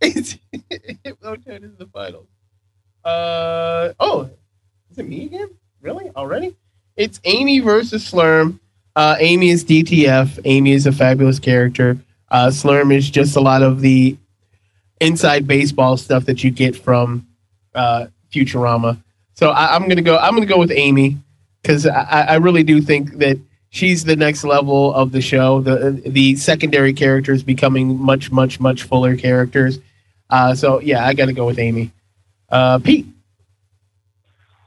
it's, 0.00 0.38
Hypnotoad 1.04 1.64
is 1.64 1.76
the 1.76 1.88
finals. 1.92 2.28
Uh 3.04 3.92
oh, 4.00 4.28
is 4.90 4.98
it 4.98 5.08
me 5.08 5.24
again? 5.26 5.48
Really? 5.80 6.10
Already? 6.16 6.56
It's 6.96 7.20
Amy 7.24 7.60
versus 7.60 8.10
Slurm. 8.10 8.58
Uh, 8.96 9.16
Amy 9.20 9.50
is 9.50 9.64
DTF. 9.64 10.40
Amy 10.44 10.72
is 10.72 10.86
a 10.86 10.92
fabulous 10.92 11.38
character. 11.38 11.96
Uh, 12.30 12.48
Slurm 12.48 12.92
is 12.92 13.08
just 13.08 13.36
a 13.36 13.40
lot 13.40 13.62
of 13.62 13.80
the 13.80 14.16
inside 15.00 15.46
baseball 15.46 15.96
stuff 15.96 16.26
that 16.26 16.42
you 16.44 16.50
get 16.50 16.76
from 16.76 17.26
uh, 17.74 18.06
Futurama. 18.32 19.02
So 19.34 19.50
I, 19.50 19.74
I'm 19.74 19.88
gonna 19.88 20.02
go. 20.02 20.16
I'm 20.16 20.34
gonna 20.34 20.46
go 20.46 20.58
with 20.58 20.72
Amy 20.72 21.18
because 21.62 21.86
I, 21.86 22.22
I 22.22 22.34
really 22.36 22.62
do 22.62 22.80
think 22.80 23.18
that 23.18 23.38
she's 23.70 24.04
the 24.04 24.16
next 24.16 24.44
level 24.44 24.92
of 24.94 25.12
the 25.12 25.20
show. 25.20 25.60
The 25.60 26.02
the 26.04 26.36
secondary 26.36 26.92
characters 26.92 27.42
becoming 27.42 28.00
much 28.00 28.30
much 28.30 28.60
much 28.60 28.82
fuller 28.84 29.16
characters. 29.16 29.78
Uh, 30.30 30.54
so 30.54 30.80
yeah, 30.80 31.06
I 31.06 31.14
got 31.14 31.26
to 31.26 31.32
go 31.32 31.46
with 31.46 31.58
Amy. 31.58 31.92
Uh, 32.50 32.78
Pete. 32.78 33.06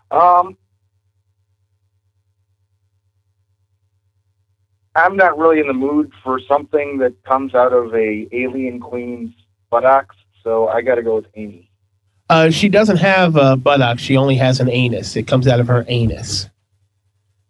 Um, 0.10 0.58
I'm 4.96 5.16
not 5.16 5.38
really 5.38 5.60
in 5.60 5.68
the 5.68 5.74
mood 5.74 6.12
for 6.24 6.40
something 6.40 6.98
that 6.98 7.24
comes 7.24 7.56
out 7.56 7.72
of 7.72 7.94
a 7.96 8.28
alien 8.32 8.80
queen's 8.80 9.34
buttocks, 9.70 10.16
so 10.44 10.68
I 10.68 10.82
got 10.82 10.96
to 10.96 11.04
go 11.04 11.16
with 11.16 11.28
Amy. 11.36 11.70
Uh, 12.30 12.50
she 12.50 12.70
doesn't 12.70 12.98
have 12.98 13.36
a 13.36 13.58
buttock. 13.58 14.00
She 14.00 14.16
only 14.16 14.36
has 14.36 14.62
an 14.62 14.70
anus. 14.70 15.18
It 15.18 15.28
comes 15.28 15.48
out 15.48 15.60
of 15.60 15.68
her 15.68 15.84
anus. 15.90 16.50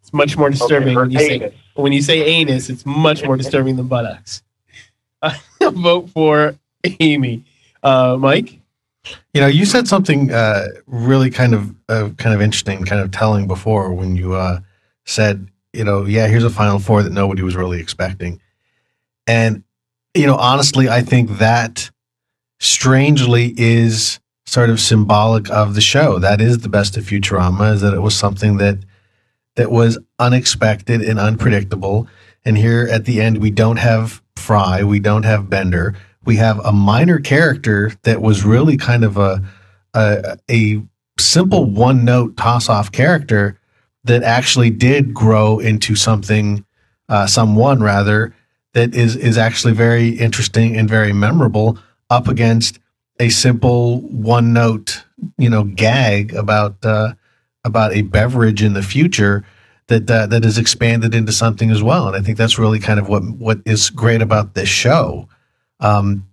It's 0.01 0.11
much 0.11 0.37
more 0.37 0.49
disturbing 0.49 0.95
her 0.95 1.01
when 1.01 1.11
you 1.11 1.19
say 1.19 1.35
anus. 1.35 1.53
when 1.75 1.93
you 1.93 2.01
say 2.01 2.25
anus. 2.25 2.69
It's 2.69 2.83
much 2.83 3.23
more 3.23 3.37
disturbing 3.37 3.75
than 3.75 3.87
buttocks. 3.87 4.41
I 5.21 5.37
vote 5.61 6.09
for 6.09 6.55
Amy. 6.99 7.43
Uh, 7.83 8.17
Mike. 8.19 8.59
You 9.35 9.41
know, 9.41 9.47
you 9.47 9.65
said 9.65 9.87
something 9.87 10.31
uh, 10.31 10.65
really 10.87 11.29
kind 11.29 11.53
of 11.53 11.75
uh, 11.87 12.09
kind 12.17 12.33
of 12.33 12.41
interesting, 12.41 12.83
kind 12.83 13.01
of 13.01 13.11
telling 13.11 13.47
before 13.47 13.93
when 13.93 14.15
you 14.15 14.33
uh, 14.33 14.61
said, 15.05 15.47
you 15.73 15.83
know, 15.83 16.05
yeah, 16.05 16.27
here's 16.27 16.43
a 16.43 16.49
Final 16.49 16.79
Four 16.79 17.03
that 17.03 17.11
nobody 17.11 17.43
was 17.43 17.55
really 17.55 17.79
expecting, 17.79 18.41
and 19.27 19.63
you 20.15 20.25
know, 20.25 20.37
honestly, 20.37 20.89
I 20.89 21.01
think 21.01 21.37
that 21.37 21.90
strangely 22.61 23.55
is 23.57 24.19
sort 24.45 24.69
of 24.69 24.79
symbolic 24.79 25.49
of 25.49 25.73
the 25.73 25.81
show. 25.81 26.19
That 26.19 26.39
is 26.39 26.59
the 26.59 26.69
best 26.69 26.95
of 26.95 27.03
Futurama, 27.03 27.73
is 27.73 27.81
that 27.81 27.93
it 27.93 28.01
was 28.01 28.15
something 28.15 28.57
that 28.57 28.77
that 29.55 29.71
was 29.71 29.97
unexpected 30.19 31.01
and 31.01 31.19
unpredictable. 31.19 32.07
And 32.45 32.57
here 32.57 32.87
at 32.89 33.05
the 33.05 33.19
end, 33.19 33.39
we 33.39 33.51
don't 33.51 33.77
have 33.77 34.21
Fry, 34.37 34.83
we 34.83 34.99
don't 34.99 35.23
have 35.23 35.49
Bender, 35.49 35.95
we 36.23 36.37
have 36.37 36.59
a 36.59 36.71
minor 36.71 37.19
character 37.19 37.91
that 38.03 38.21
was 38.21 38.45
really 38.45 38.77
kind 38.77 39.03
of 39.03 39.17
a 39.17 39.43
a, 39.93 40.37
a 40.49 40.81
simple 41.19 41.65
one 41.65 42.05
note 42.05 42.37
toss 42.37 42.69
off 42.69 42.91
character 42.91 43.59
that 44.03 44.23
actually 44.23 44.69
did 44.69 45.13
grow 45.13 45.59
into 45.59 45.95
something, 45.95 46.63
uh, 47.09 47.25
someone 47.25 47.81
rather 47.81 48.35
that 48.73 48.93
is 48.93 49.15
is 49.15 49.37
actually 49.37 49.73
very 49.73 50.09
interesting 50.09 50.77
and 50.77 50.87
very 50.87 51.11
memorable 51.11 51.77
up 52.11 52.27
against 52.27 52.77
a 53.19 53.29
simple 53.29 54.01
one 54.01 54.53
note 54.53 55.03
you 55.37 55.49
know 55.49 55.63
gag 55.63 56.33
about 56.33 56.75
uh, 56.83 57.13
about 57.63 57.93
a 57.93 58.01
beverage 58.01 58.61
in 58.61 58.73
the 58.73 58.83
future 58.83 59.43
that 59.87 60.09
uh, 60.09 60.27
that 60.27 60.45
is 60.45 60.57
expanded 60.57 61.15
into 61.15 61.31
something 61.31 61.71
as 61.71 61.81
well 61.81 62.07
and 62.07 62.15
I 62.15 62.21
think 62.21 62.37
that's 62.37 62.59
really 62.59 62.79
kind 62.79 62.99
of 62.99 63.09
what 63.09 63.23
what 63.23 63.59
is 63.65 63.89
great 63.89 64.21
about 64.21 64.53
this 64.53 64.69
show. 64.69 65.27
Um, 65.79 66.27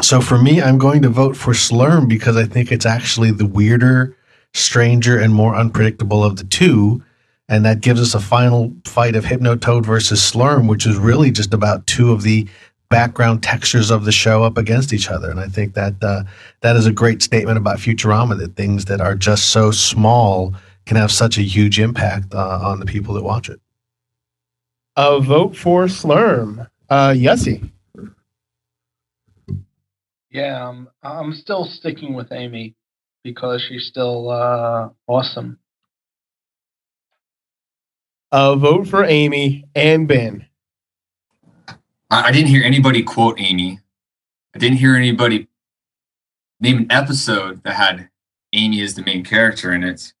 so 0.00 0.20
for 0.20 0.38
me, 0.38 0.62
I'm 0.62 0.78
going 0.78 1.02
to 1.02 1.08
vote 1.08 1.36
for 1.36 1.52
Slurm 1.52 2.08
because 2.08 2.36
I 2.36 2.44
think 2.44 2.70
it's 2.70 2.86
actually 2.86 3.32
the 3.32 3.46
weirder, 3.46 4.16
stranger, 4.54 5.18
and 5.18 5.34
more 5.34 5.56
unpredictable 5.56 6.22
of 6.22 6.36
the 6.36 6.44
two. 6.44 7.02
And 7.48 7.64
that 7.64 7.80
gives 7.80 8.00
us 8.00 8.14
a 8.14 8.20
final 8.20 8.72
fight 8.84 9.16
of 9.16 9.24
Hypnotoad 9.24 9.84
versus 9.84 10.20
Slurm, 10.20 10.68
which 10.68 10.86
is 10.86 10.96
really 10.96 11.30
just 11.30 11.52
about 11.54 11.86
two 11.86 12.12
of 12.12 12.22
the 12.22 12.46
background 12.90 13.42
textures 13.42 13.90
of 13.90 14.04
the 14.04 14.12
show 14.12 14.42
up 14.42 14.56
against 14.56 14.92
each 14.92 15.10
other. 15.10 15.30
And 15.30 15.40
I 15.40 15.46
think 15.46 15.74
that 15.74 15.94
uh, 16.02 16.24
that 16.60 16.76
is 16.76 16.86
a 16.86 16.92
great 16.92 17.22
statement 17.22 17.58
about 17.58 17.78
Futurama 17.78 18.38
that 18.38 18.56
things 18.56 18.86
that 18.86 19.00
are 19.00 19.14
just 19.14 19.46
so 19.46 19.70
small 19.70 20.54
can 20.86 20.96
have 20.96 21.12
such 21.12 21.36
a 21.38 21.42
huge 21.42 21.78
impact 21.78 22.34
uh, 22.34 22.60
on 22.62 22.80
the 22.80 22.86
people 22.86 23.14
that 23.14 23.22
watch 23.22 23.48
it. 23.48 23.60
A 24.96 25.20
vote 25.20 25.56
for 25.56 25.84
Slurm. 25.84 26.66
Uh, 26.88 27.10
Yossi. 27.10 27.70
Yeah, 30.30 30.68
um, 30.68 30.88
I'm 31.02 31.32
still 31.34 31.64
sticking 31.64 32.14
with 32.14 32.32
Amy 32.32 32.74
because 33.22 33.62
she's 33.62 33.86
still 33.86 34.30
uh, 34.30 34.88
awesome. 35.06 35.58
A 38.32 38.56
vote 38.56 38.88
for 38.88 39.04
Amy 39.04 39.64
and 39.74 40.06
Ben. 40.06 40.46
I, 42.10 42.24
I 42.24 42.32
didn't 42.32 42.48
hear 42.48 42.62
anybody 42.62 43.02
quote 43.02 43.40
Amy. 43.40 43.80
I 44.54 44.58
didn't 44.58 44.78
hear 44.78 44.96
anybody 44.96 45.48
name 46.60 46.78
an 46.78 46.92
episode 46.92 47.62
that 47.62 47.74
had 47.74 48.10
Amy 48.52 48.80
as 48.82 48.94
the 48.94 49.02
main 49.02 49.24
character 49.24 49.72
in 49.72 49.84
it. 49.84 50.12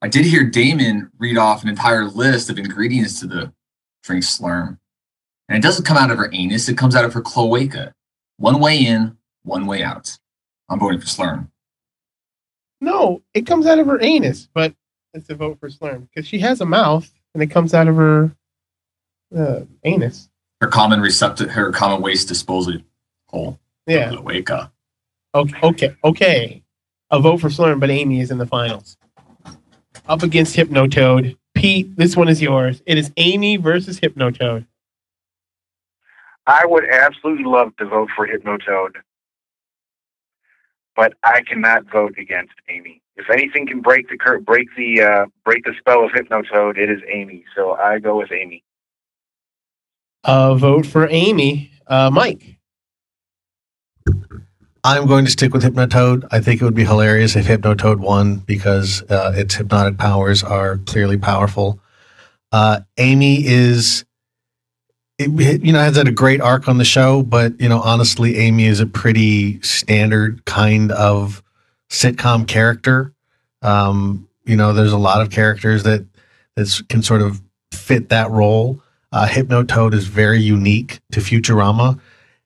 I 0.00 0.08
did 0.08 0.24
hear 0.24 0.44
Damon 0.44 1.10
read 1.18 1.36
off 1.36 1.62
an 1.62 1.68
entire 1.68 2.04
list 2.04 2.50
of 2.50 2.58
ingredients 2.58 3.20
to 3.20 3.26
the 3.26 3.52
drink 4.02 4.24
Slurm. 4.24 4.78
And 5.48 5.58
it 5.58 5.62
doesn't 5.62 5.84
come 5.84 5.96
out 5.96 6.10
of 6.10 6.18
her 6.18 6.30
anus, 6.32 6.68
it 6.68 6.78
comes 6.78 6.94
out 6.94 7.04
of 7.04 7.14
her 7.14 7.22
cloaca. 7.22 7.92
One 8.36 8.60
way 8.60 8.78
in, 8.78 9.16
one 9.42 9.66
way 9.66 9.82
out. 9.82 10.16
I'm 10.68 10.78
voting 10.78 11.00
for 11.00 11.06
Slurm. 11.06 11.48
No, 12.80 13.22
it 13.34 13.46
comes 13.46 13.66
out 13.66 13.78
of 13.78 13.86
her 13.86 14.00
anus, 14.00 14.48
but 14.54 14.74
it's 15.14 15.30
a 15.30 15.34
vote 15.34 15.58
for 15.58 15.68
Slurm 15.68 16.08
because 16.08 16.28
she 16.28 16.38
has 16.38 16.60
a 16.60 16.66
mouth 16.66 17.10
and 17.34 17.42
it 17.42 17.48
comes 17.48 17.74
out 17.74 17.88
of 17.88 17.96
her 17.96 18.30
uh, 19.36 19.60
anus. 19.84 20.28
Her 20.60 20.68
common 20.68 21.00
receptor, 21.00 21.48
her 21.48 21.70
common 21.70 22.02
waste 22.02 22.28
disposal 22.28 22.78
hole. 23.26 23.58
Yeah. 23.86 24.10
Cloaca. 24.10 24.72
Okay, 25.34 25.58
okay, 25.62 25.96
okay. 26.04 26.62
A 27.10 27.20
vote 27.20 27.38
for 27.40 27.48
Slurm, 27.48 27.80
but 27.80 27.90
Amy 27.90 28.20
is 28.20 28.30
in 28.30 28.38
the 28.38 28.46
finals. 28.46 28.96
Up 30.08 30.22
against 30.22 30.56
Hypnotoad. 30.56 31.36
Pete, 31.54 31.96
this 31.96 32.16
one 32.16 32.28
is 32.28 32.40
yours. 32.42 32.82
It 32.86 32.98
is 32.98 33.12
Amy 33.16 33.56
versus 33.56 34.00
Hypnotoad. 34.00 34.66
I 36.46 36.64
would 36.64 36.84
absolutely 36.88 37.44
love 37.44 37.76
to 37.76 37.84
vote 37.84 38.08
for 38.16 38.26
Hypnotoad, 38.26 38.94
but 40.96 41.14
I 41.22 41.42
cannot 41.42 41.90
vote 41.90 42.16
against 42.18 42.54
Amy. 42.68 43.02
If 43.16 43.28
anything 43.28 43.66
can 43.66 43.80
break 43.80 44.08
the 44.08 44.16
break 44.44 44.68
the 44.76 45.02
uh, 45.02 45.26
break 45.44 45.64
the 45.64 45.74
spell 45.78 46.04
of 46.04 46.12
Hypnotoad, 46.12 46.78
it 46.78 46.90
is 46.90 47.00
Amy. 47.12 47.44
So 47.54 47.72
I 47.72 47.98
go 47.98 48.16
with 48.16 48.32
Amy. 48.32 48.62
A 50.24 50.54
vote 50.56 50.86
for 50.86 51.08
Amy. 51.08 51.70
Uh, 51.86 52.10
Mike. 52.10 52.58
I'm 54.84 55.06
going 55.06 55.24
to 55.24 55.30
stick 55.30 55.52
with 55.52 55.62
Hypnotoad. 55.62 56.26
I 56.30 56.40
think 56.40 56.60
it 56.60 56.64
would 56.64 56.74
be 56.74 56.84
hilarious 56.84 57.36
if 57.36 57.46
Hypnotoad 57.46 57.98
won 57.98 58.36
because 58.36 59.02
uh, 59.10 59.32
its 59.34 59.54
hypnotic 59.54 59.98
powers 59.98 60.42
are 60.42 60.78
clearly 60.78 61.18
powerful. 61.18 61.80
Uh, 62.52 62.80
Amy 62.96 63.46
is, 63.46 64.04
it, 65.18 65.62
you 65.62 65.72
know, 65.72 65.80
has 65.80 65.96
had 65.96 66.08
a 66.08 66.12
great 66.12 66.40
arc 66.40 66.68
on 66.68 66.78
the 66.78 66.84
show, 66.84 67.22
but 67.22 67.60
you 67.60 67.68
know, 67.68 67.80
honestly, 67.80 68.36
Amy 68.36 68.66
is 68.66 68.80
a 68.80 68.86
pretty 68.86 69.60
standard 69.62 70.44
kind 70.44 70.92
of 70.92 71.42
sitcom 71.90 72.46
character. 72.46 73.12
Um, 73.62 74.28
you 74.44 74.56
know, 74.56 74.72
there's 74.72 74.92
a 74.92 74.98
lot 74.98 75.20
of 75.20 75.30
characters 75.30 75.82
that 75.82 76.06
that 76.54 76.82
can 76.88 77.02
sort 77.02 77.20
of 77.20 77.42
fit 77.72 78.08
that 78.08 78.30
role. 78.30 78.80
Uh, 79.10 79.26
Hypnotoad 79.26 79.94
is 79.94 80.06
very 80.06 80.40
unique 80.40 81.00
to 81.12 81.20
Futurama, 81.20 81.98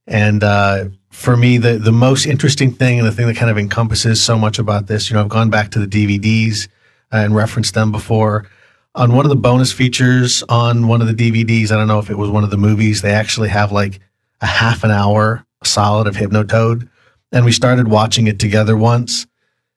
and 0.06 0.44
uh, 0.44 0.84
for 1.10 1.36
me, 1.36 1.58
the 1.58 1.78
the 1.78 1.92
most 1.92 2.26
interesting 2.26 2.72
thing 2.72 2.98
and 2.98 3.06
the 3.06 3.12
thing 3.12 3.26
that 3.26 3.36
kind 3.36 3.50
of 3.50 3.58
encompasses 3.58 4.22
so 4.22 4.38
much 4.38 4.58
about 4.58 4.86
this, 4.86 5.10
you 5.10 5.14
know, 5.14 5.22
I've 5.22 5.28
gone 5.28 5.50
back 5.50 5.70
to 5.72 5.84
the 5.84 5.86
DVDs 5.86 6.68
and 7.10 7.34
referenced 7.34 7.74
them 7.74 7.92
before. 7.92 8.48
On 8.94 9.14
one 9.14 9.24
of 9.24 9.30
the 9.30 9.36
bonus 9.36 9.72
features 9.72 10.42
on 10.48 10.86
one 10.86 11.00
of 11.00 11.06
the 11.08 11.14
DVDs, 11.14 11.70
I 11.70 11.76
don't 11.76 11.88
know 11.88 11.98
if 11.98 12.10
it 12.10 12.18
was 12.18 12.30
one 12.30 12.44
of 12.44 12.50
the 12.50 12.58
movies, 12.58 13.02
they 13.02 13.12
actually 13.12 13.48
have 13.48 13.72
like 13.72 14.00
a 14.40 14.46
half 14.46 14.84
an 14.84 14.90
hour 14.90 15.44
solid 15.64 16.06
of 16.06 16.16
Hypnotoad, 16.16 16.88
and 17.32 17.44
we 17.44 17.52
started 17.52 17.88
watching 17.88 18.26
it 18.26 18.38
together 18.38 18.76
once, 18.76 19.26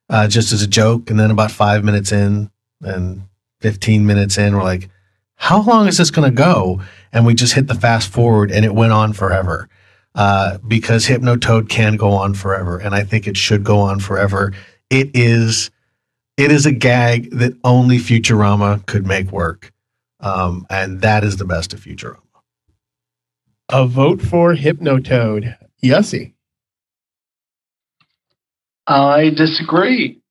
uh, 0.09 0.27
just 0.27 0.51
as 0.51 0.61
a 0.61 0.67
joke, 0.67 1.09
and 1.09 1.19
then 1.19 1.31
about 1.31 1.51
five 1.51 1.83
minutes 1.83 2.11
in 2.11 2.51
and 2.81 3.23
fifteen 3.59 4.05
minutes 4.05 4.37
in, 4.37 4.55
we're 4.55 4.63
like, 4.63 4.89
how 5.35 5.61
long 5.61 5.87
is 5.87 5.97
this 5.97 6.11
going 6.11 6.29
to 6.29 6.35
go? 6.35 6.81
And 7.11 7.25
we 7.25 7.33
just 7.33 7.53
hit 7.53 7.67
the 7.67 7.75
fast 7.75 8.09
forward, 8.09 8.51
and 8.51 8.65
it 8.65 8.73
went 8.73 8.93
on 8.93 9.13
forever 9.13 9.69
uh, 10.15 10.57
because 10.67 11.05
Hypnotoad 11.05 11.69
can 11.69 11.97
go 11.97 12.11
on 12.11 12.33
forever, 12.33 12.77
and 12.77 12.95
I 12.95 13.03
think 13.03 13.27
it 13.27 13.37
should 13.37 13.63
go 13.63 13.79
on 13.79 13.99
forever. 13.99 14.53
It 14.89 15.11
is 15.13 15.69
it 16.37 16.51
is 16.51 16.65
a 16.65 16.71
gag 16.71 17.31
that 17.31 17.53
only 17.63 17.97
Futurama 17.97 18.85
could 18.85 19.05
make 19.05 19.31
work, 19.31 19.71
um, 20.19 20.65
and 20.69 21.01
that 21.01 21.23
is 21.23 21.37
the 21.37 21.45
best 21.45 21.73
of 21.73 21.81
Futurama. 21.81 22.19
A 23.69 23.87
vote 23.87 24.21
for 24.21 24.53
Hypnotoad. 24.55 25.57
Yossi. 25.83 26.33
I 28.87 29.29
disagree. 29.29 30.21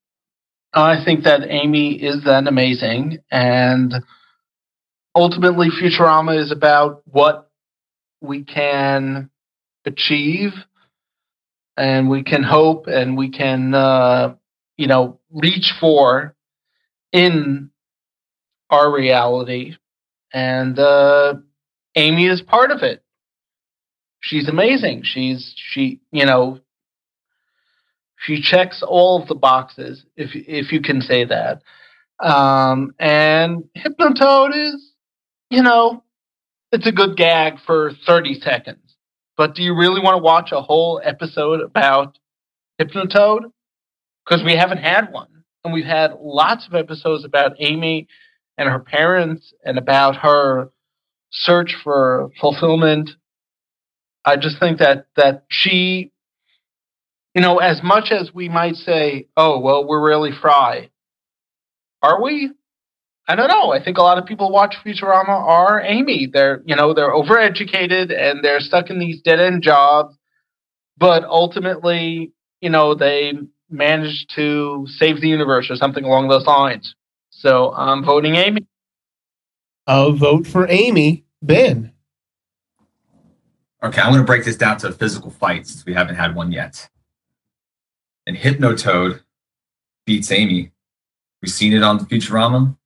I 0.73 1.05
think 1.05 1.25
that 1.25 1.49
Amy 1.49 1.95
is 2.03 2.25
that 2.25 2.47
amazing, 2.47 3.19
and 3.31 3.95
ultimately, 5.15 5.69
Futurama 5.71 6.39
is 6.39 6.51
about 6.51 7.03
what 7.07 7.51
we 8.21 8.43
can 8.43 9.31
achieve 9.85 10.53
and 11.77 12.09
we 12.09 12.23
can 12.23 12.43
hope 12.43 12.87
and 12.87 13.17
we 13.17 13.31
can 13.31 13.75
uh, 13.75 14.35
you 14.77 14.87
know 14.87 15.21
reach 15.31 15.73
for 15.81 16.35
in 17.13 17.71
our 18.71 18.93
reality. 18.93 19.77
And 20.33 20.79
uh, 20.79 21.35
amy 21.95 22.27
is 22.27 22.43
part 22.43 22.71
of 22.71 22.83
it. 22.83 23.03
She's 24.21 24.49
amazing. 24.49 25.03
She's 25.05 25.55
she 25.57 26.01
you 26.11 26.27
know 26.27 26.61
she 28.19 28.41
checks 28.41 28.83
all 28.83 29.21
of 29.21 29.29
the 29.29 29.35
boxes 29.35 30.05
if 30.17 30.31
if 30.35 30.73
you 30.73 30.81
can 30.81 31.01
say 31.01 31.25
that. 31.25 31.63
Um, 32.21 32.95
and 32.99 33.65
hypnotoad 33.77 34.55
is 34.55 34.94
you 35.55 35.63
know 35.63 36.03
it's 36.73 36.87
a 36.87 36.93
good 36.93 37.17
gag 37.17 37.55
for 37.67 37.93
30 38.07 38.41
seconds 38.41 38.85
but 39.37 39.55
do 39.55 39.63
you 39.63 39.75
really 39.75 40.01
want 40.01 40.17
to 40.17 40.23
watch 40.23 40.53
a 40.53 40.63
whole 40.63 41.01
episode 41.03 41.61
about 41.61 42.19
Hypnotoad? 42.81 43.51
Because 44.25 44.45
we 44.45 44.55
haven't 44.55 44.79
had 44.79 45.13
one. 45.13 45.29
And 45.65 45.73
we've 45.73 45.85
had 45.85 46.15
lots 46.21 46.67
of 46.67 46.75
episodes 46.75 47.25
about 47.25 47.57
Amy 47.59 48.07
and 48.57 48.69
her 48.69 48.79
parents 48.79 49.53
and 49.65 49.79
about 49.79 50.17
her 50.17 50.71
search 51.31 51.75
for 51.83 52.31
fulfillment. 52.41 53.11
I 54.25 54.37
just 54.37 54.59
think 54.61 54.79
that 54.79 55.07
that 55.17 55.45
she, 55.49 56.13
you 57.35 57.43
know, 57.43 57.59
as 57.59 57.83
much 57.83 58.11
as 58.13 58.33
we 58.33 58.49
might 58.49 58.77
say, 58.77 59.27
"Oh, 59.37 59.59
well, 59.59 59.87
we're 59.87 60.07
really 60.07 60.33
Fry," 60.33 60.91
are 62.03 62.23
we? 62.23 62.53
I 63.27 63.37
don't 63.37 63.49
know. 63.49 63.73
I 63.73 63.83
think 63.83 63.97
a 63.97 64.03
lot 64.03 64.19
of 64.19 64.27
people 64.27 64.51
watch 64.51 64.77
Futurama 64.85 65.29
are 65.29 65.81
Amy. 65.81 66.29
They're 66.31 66.63
you 66.67 66.77
know 66.77 66.93
they're 66.93 67.13
overeducated 67.13 68.13
and 68.13 68.45
they're 68.45 68.61
stuck 68.61 68.91
in 68.91 68.99
these 68.99 69.23
dead 69.23 69.41
end 69.41 69.63
jobs, 69.63 70.17
but 70.99 71.25
ultimately 71.25 72.33
you 72.61 72.71
know 72.71 72.95
they 72.95 73.33
manage 73.71 74.27
to 74.35 74.87
save 74.89 75.21
the 75.21 75.29
universe 75.29 75.71
or 75.71 75.77
something 75.77 76.05
along 76.05 76.29
those 76.29 76.47
lines. 76.47 76.95
So 77.31 77.73
I'm 77.73 78.05
voting 78.05 78.37
Amy. 78.37 78.67
A 79.87 80.13
vote 80.13 80.47
for 80.47 80.69
Amy. 80.69 81.25
Ben. 81.43 81.93
Okay, 83.83 84.01
I'm 84.01 84.13
going 84.13 84.23
to 84.23 84.27
break 84.27 84.45
this 84.45 84.57
down 84.57 84.79
to 84.79 84.89
a 84.89 84.93
physical 84.93 85.31
fight 85.31 85.67
since 85.67 85.85
we 85.85 85.93
haven't 85.93 86.15
had 86.15 86.35
one 86.35 86.53
yet. 86.53 86.89
And 88.27 88.35
Hypnotoad 88.35 89.21
beats 90.07 90.33
Amy. 90.33 90.73
We've 91.43 91.53
seen 91.53 91.75
it 91.75 91.83
on 91.83 91.99
Futurama. 91.99 92.79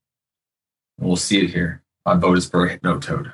We'll 0.98 1.16
see 1.16 1.40
it 1.44 1.50
here. 1.50 1.82
My 2.04 2.14
vote 2.14 2.38
is 2.38 2.48
for 2.48 2.68
Hypnotoad. 2.68 3.32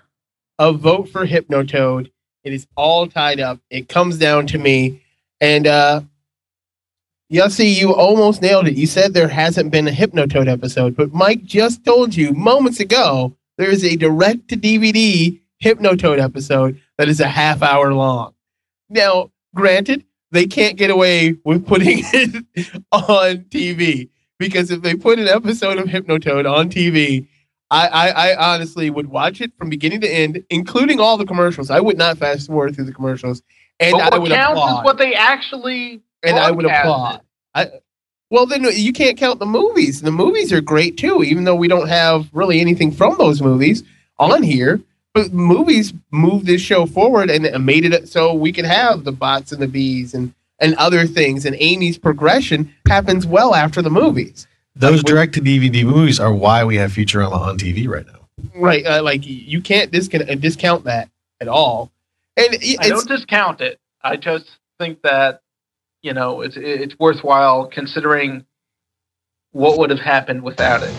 A 0.59 0.73
vote 0.73 1.09
for 1.09 1.27
Hypnotoad. 1.27 2.11
It 2.45 2.53
is 2.53 2.67
all 2.77 3.07
tied 3.07 3.41
up. 3.41 3.61
It 3.71 3.89
comes 3.89 4.19
down 4.19 4.47
to 4.49 4.59
me. 4.59 5.03
And 5.41 5.67
uh 5.67 6.03
Yossi, 7.33 7.75
you 7.75 7.95
almost 7.95 8.43
nailed 8.43 8.69
it. 8.69 8.77
You 8.77 8.87
said 8.87 9.15
there 9.15 9.29
hasn't 9.29 9.73
been 9.73 9.89
a 9.89 9.91
Hypnotoad 9.91 10.47
episode, 10.47 10.95
but 10.95 11.13
Mike 11.13 11.43
just 11.45 11.85
told 11.85 12.15
you 12.15 12.33
moments 12.33 12.81
ago 12.81 13.35
there 13.57 13.71
is 13.71 13.83
a 13.83 13.97
direct 13.97 14.49
to 14.49 14.57
DVD 14.57 15.41
Hypnotoad 15.63 16.23
episode 16.23 16.81
that 16.99 17.09
is 17.09 17.21
a 17.21 17.27
half 17.27 17.63
hour 17.63 17.95
long. 17.95 18.35
Now, 18.91 19.31
granted, 19.55 20.05
they 20.31 20.47
can't 20.47 20.77
get 20.77 20.91
away 20.91 21.37
with 21.45 21.67
putting 21.67 22.01
it 22.13 22.45
on 22.93 23.39
TV 23.49 24.11
because 24.39 24.71
if 24.71 24.83
they 24.83 24.95
put 24.95 25.19
an 25.19 25.29
episode 25.29 25.79
of 25.79 25.87
Hypnotoad 25.87 26.51
on 26.51 26.69
TV, 26.69 27.27
I, 27.71 27.89
I, 27.89 28.09
I 28.09 28.55
honestly 28.55 28.91
would 28.91 29.09
watch 29.09 29.41
it 29.41 29.53
from 29.59 29.69
beginning 29.69 30.01
to 30.03 30.09
end, 30.09 30.45
including 30.51 31.01
all 31.01 31.17
the 31.17 31.27
commercials. 31.27 31.71
I 31.71 31.81
would 31.81 31.99
not 31.99 32.19
fast 32.19 32.47
forward 32.47 32.75
through 32.75 32.85
the 32.85 32.93
commercials, 32.93 33.43
and 33.81 33.93
but 33.93 34.05
what 34.05 34.15
I 34.15 34.19
would 34.19 34.31
counts 34.31 34.61
applaud. 34.61 34.81
is 34.81 34.85
what 34.85 34.99
they 34.99 35.15
actually 35.15 36.03
and 36.23 36.39
I 36.39 36.51
would 36.51 36.67
applaud. 36.67 37.21
I, 37.55 37.71
well, 38.31 38.47
then 38.47 38.65
you 38.73 38.93
can't 38.93 39.17
count 39.17 39.39
the 39.39 39.47
movies. 39.47 40.03
The 40.03 40.11
movies 40.11 40.53
are 40.53 40.61
great 40.61 40.97
too, 40.97 41.23
even 41.23 41.45
though 41.45 41.55
we 41.55 41.69
don't 41.69 41.89
have 41.89 42.29
really 42.33 42.61
anything 42.61 42.91
from 42.91 43.17
those 43.19 43.41
movies 43.41 43.85
on 44.19 44.43
here. 44.43 44.81
But 45.13 45.33
movies 45.33 45.93
moved 46.11 46.47
this 46.47 46.61
show 46.61 46.87
forward 46.87 47.31
and 47.31 47.65
made 47.65 47.85
it 47.85 48.09
so 48.09 48.35
we 48.35 48.51
could 48.51 48.65
have 48.65 49.05
the 49.05 49.13
bots 49.13 49.53
and 49.53 49.63
the 49.63 49.69
bees 49.69 50.15
and 50.15 50.35
and 50.59 50.75
other 50.77 51.07
things. 51.07 51.45
And 51.45 51.57
Amy's 51.59 51.99
progression 51.99 52.75
happens 52.89 53.27
well 53.27 53.55
after 53.55 53.83
the 53.83 53.91
movies. 53.91 54.47
Those 54.77 55.05
direct 55.05 55.35
to 55.35 55.41
DVD 55.41 55.85
movies 55.85 56.19
are 56.19 56.33
why 56.33 56.65
we 56.65 56.77
have 56.77 56.93
Futurama 56.93 57.39
on 57.39 57.59
TV 57.59 57.87
right 57.87 58.07
now. 58.07 58.29
Right, 58.57 58.85
uh, 58.85 59.03
like 59.03 59.25
you 59.25 59.61
can't 59.61 59.91
discount 59.93 60.41
discount 60.41 60.85
that 60.85 61.09
at 61.41 61.49
all. 61.49 61.93
And 62.37 62.57
I 62.81 62.89
don't 62.89 63.07
discount 63.07 63.61
it. 63.61 63.79
I 64.03 64.17
just 64.17 64.47
think 64.81 65.03
that 65.03 65.43
you 66.03 66.13
know 66.13 66.41
it's 66.41 66.57
it's 66.57 66.99
worthwhile 66.99 67.67
considering 67.67 68.45
what 69.53 69.79
would 69.79 69.91
have 69.91 70.01
happened 70.01 70.43
without 70.43 70.83
it. 70.83 70.95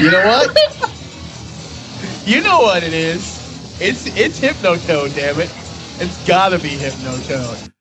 You 0.00 0.12
know 0.12 0.24
what? 0.24 0.56
you 2.24 2.40
know 2.40 2.60
what 2.60 2.84
it 2.84 2.92
is. 2.92 3.80
It's 3.80 4.06
it's 4.16 4.38
Hypnotoad, 4.38 5.14
damn 5.16 5.40
it. 5.40 5.50
It's 5.98 6.26
gotta 6.26 6.60
be 6.60 6.70
Hypnotoad. 6.70 7.72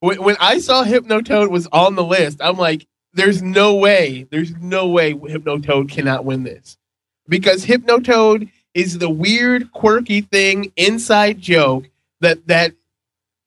When, 0.00 0.22
when 0.22 0.36
I 0.38 0.60
saw 0.60 0.84
Hypnotoad 0.84 1.50
was 1.50 1.66
on 1.72 1.96
the 1.96 2.04
list, 2.04 2.38
I'm 2.40 2.56
like, 2.56 2.86
there's 3.16 3.42
no 3.42 3.74
way, 3.74 4.26
there's 4.30 4.54
no 4.56 4.88
way 4.88 5.14
Hypnotoad 5.14 5.90
cannot 5.90 6.24
win 6.24 6.44
this. 6.44 6.76
Because 7.28 7.64
Hypnotoad 7.64 8.50
is 8.74 8.98
the 8.98 9.10
weird, 9.10 9.72
quirky 9.72 10.20
thing, 10.20 10.72
inside 10.76 11.40
joke 11.40 11.88
that 12.20 12.46
that 12.46 12.72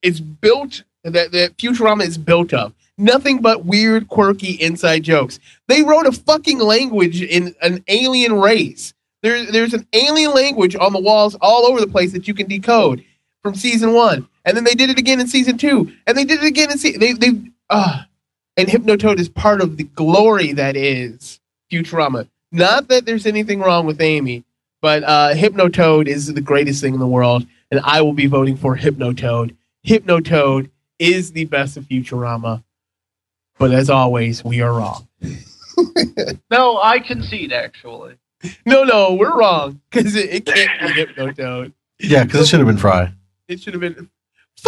is 0.02 0.20
built 0.20 0.84
that, 1.04 1.32
that 1.32 1.58
Futurama 1.58 2.04
is 2.04 2.18
built 2.18 2.54
of. 2.54 2.74
Nothing 2.98 3.42
but 3.42 3.64
weird, 3.64 4.10
quirky 4.10 4.54
inside 4.54 5.04
jokes. 5.04 5.40
They 5.68 5.84
wrote 5.84 6.06
a 6.06 6.12
fucking 6.12 6.60
language 6.60 7.22
in 7.22 7.56
an 7.62 7.84
alien 7.88 8.34
race. 8.34 8.94
There, 9.22 9.46
there's 9.46 9.74
an 9.74 9.88
alien 9.94 10.34
language 10.34 10.76
on 10.76 10.94
the 10.94 11.00
walls 11.00 11.36
all 11.42 11.66
over 11.66 11.80
the 11.80 11.88
place 11.88 12.12
that 12.12 12.28
you 12.28 12.34
can 12.34 12.48
decode 12.48 13.04
from 13.42 13.56
season 13.56 13.94
one, 13.94 14.28
and 14.44 14.58
then 14.58 14.66
they 14.66 14.76
did 14.76 14.90
it 14.90 15.00
again 15.00 15.20
in 15.20 15.28
season 15.28 15.58
two, 15.58 15.94
and 16.08 16.18
they 16.18 16.26
did 16.26 16.44
it 16.44 16.48
again 16.48 16.72
in 16.72 16.78
season. 16.78 17.00
They, 17.00 17.14
they, 17.14 17.32
uh, 17.70 18.04
and 18.58 18.68
Hypnotoad 18.68 19.20
is 19.20 19.30
part 19.30 19.62
of 19.62 19.78
the 19.78 19.84
glory 19.86 20.54
that 20.54 20.76
is 20.76 21.40
Futurama. 21.72 22.28
Not 22.52 22.88
that 22.90 23.06
there's 23.06 23.26
anything 23.26 23.60
wrong 23.60 23.86
with 23.86 24.02
Amy, 24.02 24.44
But 24.82 25.04
uh, 25.04 25.34
Hypnotoad 25.34 26.08
is 26.08 26.34
the 26.34 26.42
greatest 26.42 26.82
thing 26.82 26.94
in 26.94 27.00
the 27.00 27.08
world, 27.08 27.46
and 27.70 27.80
I 27.84 28.02
will 28.02 28.14
be 28.14 28.28
voting 28.28 28.56
for 28.58 28.76
Hypnotoad. 28.78 29.56
Hypnotoad 29.86 30.70
is 30.98 31.32
the 31.34 31.46
best 31.46 31.78
of 31.78 31.84
Futurama. 31.86 32.64
But 33.58 33.72
as 33.72 33.90
always, 33.90 34.44
we 34.44 34.62
are 34.62 34.74
wrong. 34.74 35.08
No, 36.52 36.78
I 36.82 37.00
concede 37.00 37.54
actually. 37.54 38.16
No, 38.66 38.84
no, 38.84 39.14
we're 39.14 39.34
wrong 39.38 39.80
because 39.90 40.14
it, 40.14 40.30
it 40.30 40.46
can't 40.46 40.82
be 40.82 40.88
Hypnotoad. 41.06 41.72
Yeah, 42.00 42.26
because 42.26 42.42
it 42.42 42.48
should 42.48 42.60
have 42.60 42.68
been 42.68 42.78
Fry. 42.78 43.14
It 43.48 43.62
should 43.62 43.74
have 43.74 43.80
been. 43.82 44.10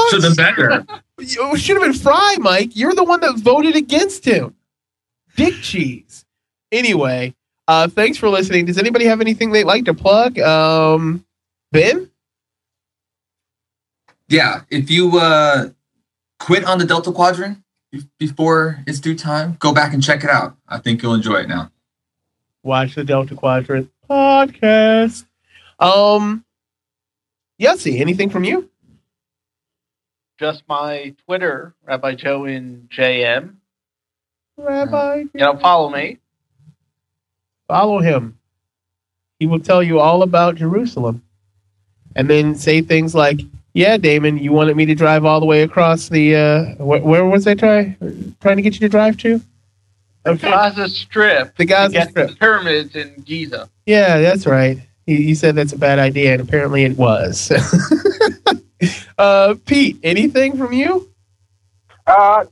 Should 0.10 0.24
have 0.24 0.36
been 0.36 0.46
better. 0.46 0.86
It 1.20 1.60
should 1.60 1.78
have 1.78 1.84
been 1.84 1.94
Fry, 1.94 2.38
Mike. 2.40 2.76
You're 2.76 2.96
the 2.96 3.04
one 3.04 3.20
that 3.22 3.38
voted 3.38 3.76
against 3.76 4.26
him. 4.26 4.56
Dick 5.36 5.56
cheese. 5.62 6.26
Anyway, 6.72 7.36
uh, 7.68 7.88
thanks 7.88 8.18
for 8.18 8.30
listening. 8.30 8.66
Does 8.66 8.78
anybody 8.78 9.06
have 9.06 9.22
anything 9.22 9.52
they'd 9.52 9.66
like 9.66 9.86
to 9.86 9.94
plug? 9.94 10.40
Um, 10.40 11.26
Ben? 11.72 12.10
Yeah, 14.30 14.62
if 14.70 14.90
you 14.90 15.20
uh, 15.20 15.70
quit 16.40 16.64
on 16.66 16.80
the 16.80 16.86
Delta 16.86 17.12
Quadrant 17.12 17.60
before 18.18 18.80
it's 18.88 19.00
due 19.00 19.16
time, 19.16 19.58
go 19.60 19.74
back 19.74 19.94
and 19.94 20.02
check 20.02 20.24
it 20.24 20.30
out. 20.30 20.56
I 20.68 20.78
think 20.78 21.04
you'll 21.04 21.14
enjoy 21.14 21.42
it 21.42 21.50
now. 21.50 21.70
Watch 22.64 22.96
the 22.96 23.04
Delta 23.04 23.36
Quadrant 23.36 23.92
podcast. 24.10 25.26
Um, 25.80 26.46
Yossi, 27.60 28.00
anything 28.00 28.30
from 28.30 28.44
you? 28.44 28.71
Just 30.42 30.64
my 30.68 31.14
Twitter, 31.28 31.76
Rabbi 31.86 32.16
Joe 32.16 32.46
in 32.46 32.90
JM. 32.92 33.54
Rabbi, 34.58 35.18
You 35.18 35.30
know, 35.36 35.56
follow 35.60 35.92
me. 35.92 36.18
follow 37.68 38.00
him. 38.00 38.40
He 39.40 39.46
will 39.46 39.60
tell 39.60 39.84
you 39.84 40.00
all 40.00 40.24
about 40.24 40.56
Jerusalem. 40.56 41.22
And 42.16 42.28
then 42.28 42.56
say 42.56 42.82
things 42.82 43.14
like, 43.14 43.40
yeah, 43.74 43.98
Damon, 43.98 44.40
you 44.40 44.52
wanted 44.52 44.76
me 44.76 44.88
to 44.88 44.96
drive 44.96 45.26
all 45.26 45.40
the 45.40 45.46
way 45.46 45.62
across 45.62 46.10
the, 46.10 46.36
uh, 46.36 46.66
wh- 46.78 47.06
where 47.06 47.24
was 47.28 47.46
I 47.46 47.54
try, 47.54 47.96
trying 48.42 48.58
to 48.58 48.64
get 48.64 48.74
you 48.74 48.80
to 48.80 48.90
drive 48.90 49.18
to? 49.18 49.40
The 50.24 50.36
Gaza 50.38 50.90
Strip. 50.90 51.56
The 51.56 51.66
Gaza 51.66 52.10
Strip. 52.10 52.30
The 52.32 52.36
pyramids 52.36 52.96
in 52.96 53.14
Giza. 53.26 53.70
Yeah, 53.86 54.20
that's 54.20 54.48
right. 54.48 54.80
He, 55.06 55.18
he 55.24 55.36
said 55.36 55.54
that's 55.54 55.74
a 55.74 55.78
bad 55.78 56.00
idea, 56.00 56.34
and 56.34 56.42
apparently 56.42 56.84
it 56.84 56.98
was. 56.98 57.52
uh, 59.18 59.56
Pete, 59.66 59.98
anything 60.04 60.58
from 60.58 60.74
you? 60.74 61.10
Uh, 62.08 62.46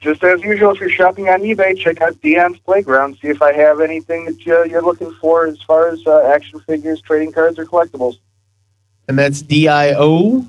just 0.00 0.24
as 0.24 0.42
usual, 0.42 0.72
if 0.72 0.80
you're 0.80 0.90
shopping 0.90 1.28
on 1.28 1.40
eBay, 1.42 1.76
check 1.76 2.00
out 2.00 2.20
Dion's 2.22 2.58
Playground. 2.58 3.18
See 3.20 3.28
if 3.28 3.42
I 3.42 3.52
have 3.52 3.80
anything 3.80 4.24
that 4.26 4.44
you, 4.44 4.64
you're 4.66 4.82
looking 4.82 5.12
for 5.20 5.46
as 5.46 5.60
far 5.62 5.88
as 5.88 6.04
uh, 6.06 6.22
action 6.22 6.60
figures, 6.60 7.00
trading 7.02 7.32
cards, 7.32 7.58
or 7.58 7.66
collectibles. 7.66 8.18
And 9.08 9.18
that's 9.18 9.42
D 9.42 9.68
I 9.68 9.94
O. 9.94 10.48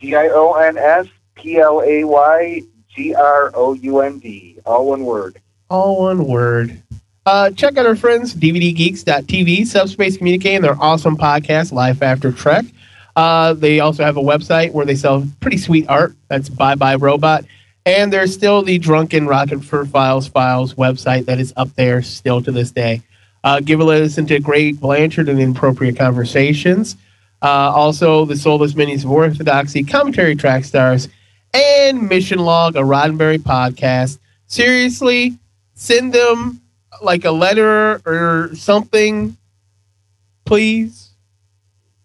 D 0.00 0.16
I 0.16 0.28
O 0.28 0.54
N 0.54 0.76
S 0.76 1.06
P 1.36 1.58
L 1.58 1.82
A 1.84 2.04
Y 2.04 2.62
G 2.88 3.14
R 3.14 3.52
O 3.54 3.74
U 3.74 4.00
N 4.00 4.18
D. 4.18 4.58
All 4.66 4.88
one 4.88 5.04
word. 5.04 5.40
All 5.68 6.00
one 6.00 6.26
word. 6.26 6.82
Uh, 7.26 7.50
check 7.50 7.76
out 7.76 7.86
our 7.86 7.94
friends, 7.94 8.34
DVDGeeks.tv, 8.34 9.66
Subspace 9.66 10.16
Communicating, 10.16 10.62
their 10.62 10.80
awesome 10.80 11.16
podcast, 11.16 11.70
Life 11.70 12.02
After 12.02 12.32
Trek. 12.32 12.64
Uh, 13.16 13.54
they 13.54 13.80
also 13.80 14.04
have 14.04 14.16
a 14.16 14.22
website 14.22 14.72
where 14.72 14.86
they 14.86 14.94
sell 14.94 15.26
pretty 15.40 15.56
sweet 15.58 15.88
art. 15.88 16.14
That's 16.28 16.48
Bye 16.48 16.74
Bye 16.74 16.96
Robot. 16.96 17.44
And 17.86 18.12
there's 18.12 18.32
still 18.32 18.62
the 18.62 18.78
Drunken 18.78 19.26
Rocket 19.26 19.64
for 19.64 19.84
Files 19.86 20.28
Files 20.28 20.74
website 20.74 21.24
that 21.26 21.40
is 21.40 21.52
up 21.56 21.74
there 21.74 22.02
still 22.02 22.42
to 22.42 22.52
this 22.52 22.70
day. 22.70 23.02
Uh, 23.42 23.60
give 23.60 23.80
a 23.80 23.84
listen 23.84 24.26
to 24.26 24.38
great 24.38 24.78
Blanchard 24.78 25.28
and 25.28 25.40
Inappropriate 25.40 25.96
Conversations. 25.96 26.96
Uh, 27.42 27.72
also, 27.74 28.26
the 28.26 28.36
Soulless 28.36 28.74
Minis 28.74 29.04
of 29.04 29.10
Orthodoxy, 29.10 29.82
Commentary 29.82 30.36
Track 30.36 30.64
Stars, 30.64 31.08
and 31.54 32.06
Mission 32.06 32.38
Log, 32.38 32.76
a 32.76 32.80
Roddenberry 32.80 33.38
podcast. 33.38 34.18
Seriously, 34.46 35.38
send 35.72 36.12
them 36.12 36.60
like 37.02 37.24
a 37.24 37.30
letter 37.30 38.02
or 38.04 38.50
something, 38.54 39.36
please. 40.44 41.10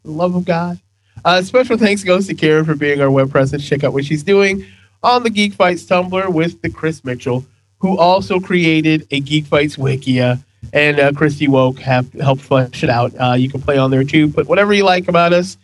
The 0.03 0.11
love 0.11 0.35
of 0.35 0.45
God. 0.45 0.79
Uh, 1.25 1.41
special 1.41 1.75
thanks 1.75 2.03
goes 2.03 2.27
to 2.27 2.35
Karen 2.35 2.63
for 2.63 2.75
being 2.75 3.01
our 3.01 3.09
web 3.09 3.31
presence. 3.31 3.67
Check 3.67 3.83
out 3.83 3.93
what 3.93 4.05
she's 4.05 4.21
doing 4.21 4.63
on 5.01 5.23
the 5.23 5.31
Geek 5.31 5.53
Fights 5.53 5.81
Tumblr 5.83 6.31
with 6.31 6.61
the 6.61 6.69
Chris 6.69 7.03
Mitchell, 7.03 7.43
who 7.79 7.97
also 7.97 8.39
created 8.39 9.07
a 9.09 9.21
Geek 9.21 9.45
Fights 9.45 9.75
Wikia, 9.75 10.43
and 10.71 10.99
uh, 10.99 11.11
Christy 11.13 11.47
Woke 11.47 11.79
have 11.79 12.13
helped 12.13 12.43
flesh 12.43 12.83
it 12.83 12.91
out. 12.91 13.11
Uh, 13.19 13.33
you 13.33 13.49
can 13.49 13.59
play 13.59 13.79
on 13.79 13.89
there 13.89 14.03
too. 14.03 14.29
Put 14.29 14.47
whatever 14.47 14.71
you 14.71 14.85
like 14.85 15.07
about 15.07 15.33
us. 15.33 15.57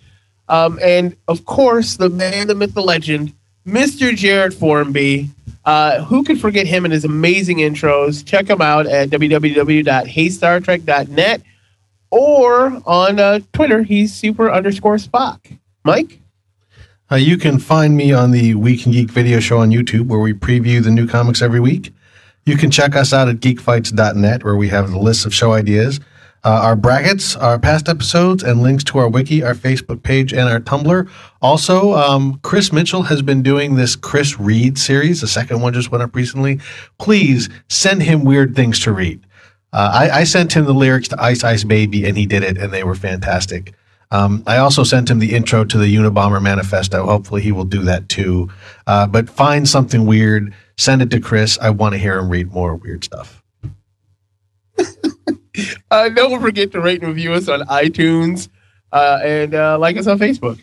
Um, 0.49 0.79
and 0.81 1.15
of 1.27 1.45
course, 1.45 1.95
the 1.95 2.09
man, 2.09 2.47
the 2.47 2.55
myth, 2.55 2.73
the 2.73 2.81
legend, 2.81 3.31
Mr. 3.65 4.15
Jared 4.15 4.55
Formby. 4.55 5.29
Uh, 5.63 6.03
who 6.05 6.23
could 6.23 6.41
forget 6.41 6.65
him 6.65 6.85
and 6.85 6.91
his 6.91 7.05
amazing 7.05 7.59
intros? 7.59 8.25
Check 8.25 8.49
him 8.49 8.61
out 8.61 8.87
at 8.87 9.11
www.heystartrek.net 9.11 11.41
or 12.11 12.81
on 12.85 13.19
uh, 13.19 13.39
Twitter. 13.53 13.83
He's 13.83 14.13
super 14.13 14.51
underscore 14.51 14.97
Spock. 14.97 15.57
Mike? 15.83 16.19
Uh, 17.11 17.15
you 17.15 17.37
can 17.37 17.59
find 17.59 17.97
me 17.97 18.13
on 18.13 18.31
the 18.31 18.55
Week 18.55 18.85
in 18.85 18.91
Geek 18.91 19.11
video 19.11 19.39
show 19.39 19.57
on 19.57 19.71
YouTube, 19.71 20.07
where 20.07 20.19
we 20.19 20.33
preview 20.33 20.81
the 20.81 20.91
new 20.91 21.07
comics 21.07 21.41
every 21.41 21.59
week. 21.59 21.93
You 22.45 22.55
can 22.55 22.71
check 22.71 22.95
us 22.95 23.11
out 23.11 23.27
at 23.27 23.37
geekfights.net, 23.37 24.43
where 24.43 24.55
we 24.55 24.69
have 24.69 24.91
the 24.91 24.97
list 24.97 25.25
of 25.25 25.33
show 25.33 25.51
ideas, 25.51 25.99
uh, 26.43 26.61
our 26.63 26.75
brackets, 26.75 27.35
our 27.35 27.59
past 27.59 27.89
episodes, 27.89 28.43
and 28.43 28.63
links 28.63 28.83
to 28.85 28.97
our 28.97 29.09
wiki, 29.09 29.43
our 29.43 29.53
Facebook 29.53 30.01
page, 30.03 30.33
and 30.33 30.49
our 30.49 30.59
Tumblr. 30.59 31.09
Also, 31.41 31.93
um, 31.93 32.39
Chris 32.43 32.71
Mitchell 32.71 33.03
has 33.03 33.21
been 33.21 33.43
doing 33.43 33.75
this 33.75 33.95
Chris 33.95 34.39
Read 34.39 34.77
series. 34.77 35.21
The 35.21 35.27
second 35.27 35.61
one 35.61 35.73
just 35.73 35.91
went 35.91 36.03
up 36.03 36.15
recently. 36.15 36.59
Please 36.97 37.49
send 37.67 38.03
him 38.03 38.23
weird 38.23 38.55
things 38.55 38.79
to 38.79 38.91
read. 38.91 39.21
Uh, 39.73 39.91
I, 39.93 40.19
I 40.19 40.23
sent 40.25 40.53
him 40.53 40.65
the 40.65 40.73
lyrics 40.73 41.07
to 41.09 41.21
Ice 41.21 41.43
Ice 41.43 41.63
Baby, 41.63 42.05
and 42.05 42.17
he 42.17 42.25
did 42.25 42.43
it, 42.43 42.57
and 42.57 42.73
they 42.73 42.83
were 42.83 42.95
fantastic. 42.95 43.73
Um, 44.11 44.43
I 44.45 44.57
also 44.57 44.83
sent 44.83 45.09
him 45.09 45.19
the 45.19 45.33
intro 45.33 45.63
to 45.63 45.77
the 45.77 45.95
Unabomber 45.95 46.41
Manifesto. 46.41 47.05
Hopefully, 47.05 47.41
he 47.41 47.53
will 47.53 47.65
do 47.65 47.81
that 47.83 48.09
too. 48.09 48.49
Uh, 48.85 49.07
but 49.07 49.29
find 49.29 49.67
something 49.67 50.05
weird, 50.05 50.53
send 50.77 51.01
it 51.01 51.09
to 51.11 51.21
Chris. 51.21 51.57
I 51.59 51.69
want 51.69 51.93
to 51.93 51.99
hear 51.99 52.17
him 52.19 52.29
read 52.29 52.51
more 52.51 52.75
weird 52.75 53.03
stuff. 53.03 53.43
Uh, 55.91 56.07
don't 56.07 56.39
forget 56.41 56.71
to 56.71 56.79
rate 56.79 57.01
and 57.01 57.09
review 57.09 57.33
us 57.33 57.49
on 57.49 57.59
iTunes 57.67 58.47
uh, 58.93 59.19
and 59.21 59.53
uh, 59.53 59.77
like 59.77 59.97
us 59.97 60.07
on 60.07 60.17
Facebook. 60.17 60.57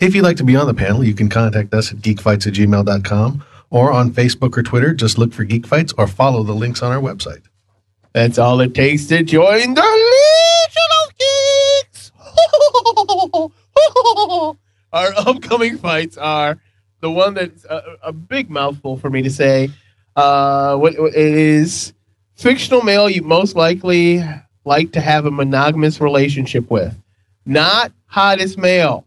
If 0.00 0.14
you'd 0.14 0.22
like 0.22 0.36
to 0.36 0.44
be 0.44 0.54
on 0.54 0.66
the 0.66 0.74
panel, 0.74 1.02
you 1.02 1.14
can 1.14 1.30
contact 1.30 1.72
us 1.72 1.90
at 1.90 1.98
geekfights 1.98 2.46
at 2.46 2.52
gmail.com 2.52 3.44
or 3.70 3.90
on 3.90 4.10
Facebook 4.10 4.58
or 4.58 4.62
Twitter. 4.62 4.92
Just 4.92 5.16
look 5.16 5.32
for 5.32 5.44
Geek 5.44 5.66
Fights 5.66 5.94
or 5.96 6.06
follow 6.06 6.42
the 6.42 6.52
links 6.52 6.82
on 6.82 6.92
our 6.92 7.00
website. 7.00 7.42
That's 8.14 8.38
all 8.38 8.60
it 8.60 8.74
takes 8.74 9.06
to 9.06 9.24
join 9.24 9.74
the 9.74 9.82
Legion 10.70 10.90
of 11.02 11.12
Geeks. 11.82 12.12
Our 14.92 15.12
upcoming 15.16 15.78
fights 15.78 16.16
are 16.16 16.60
the 17.00 17.10
one 17.10 17.34
that's 17.34 17.64
a, 17.64 17.82
a 18.04 18.12
big 18.12 18.50
mouthful 18.50 18.98
for 18.98 19.10
me 19.10 19.22
to 19.22 19.30
say. 19.30 19.68
Uh, 20.14 20.76
what 20.76 20.96
what 20.96 21.12
it 21.12 21.34
is 21.34 21.92
fictional 22.36 22.82
male 22.82 23.10
you 23.10 23.20
most 23.22 23.56
likely 23.56 24.22
like 24.64 24.92
to 24.92 25.00
have 25.00 25.26
a 25.26 25.30
monogamous 25.32 26.00
relationship 26.00 26.70
with, 26.70 26.96
not 27.44 27.90
hottest 28.06 28.56
male. 28.56 29.04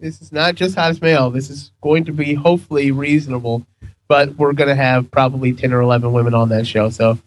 This 0.00 0.22
is 0.22 0.30
not 0.30 0.54
just 0.54 0.76
hottest 0.76 1.02
male. 1.02 1.28
This 1.28 1.50
is 1.50 1.72
going 1.80 2.04
to 2.04 2.12
be 2.12 2.34
hopefully 2.34 2.92
reasonable, 2.92 3.66
but 4.06 4.36
we're 4.36 4.52
going 4.52 4.68
to 4.68 4.76
have 4.76 5.10
probably 5.10 5.52
ten 5.52 5.72
or 5.72 5.80
eleven 5.80 6.12
women 6.12 6.34
on 6.34 6.50
that 6.50 6.68
show, 6.68 6.88
so 6.88 7.18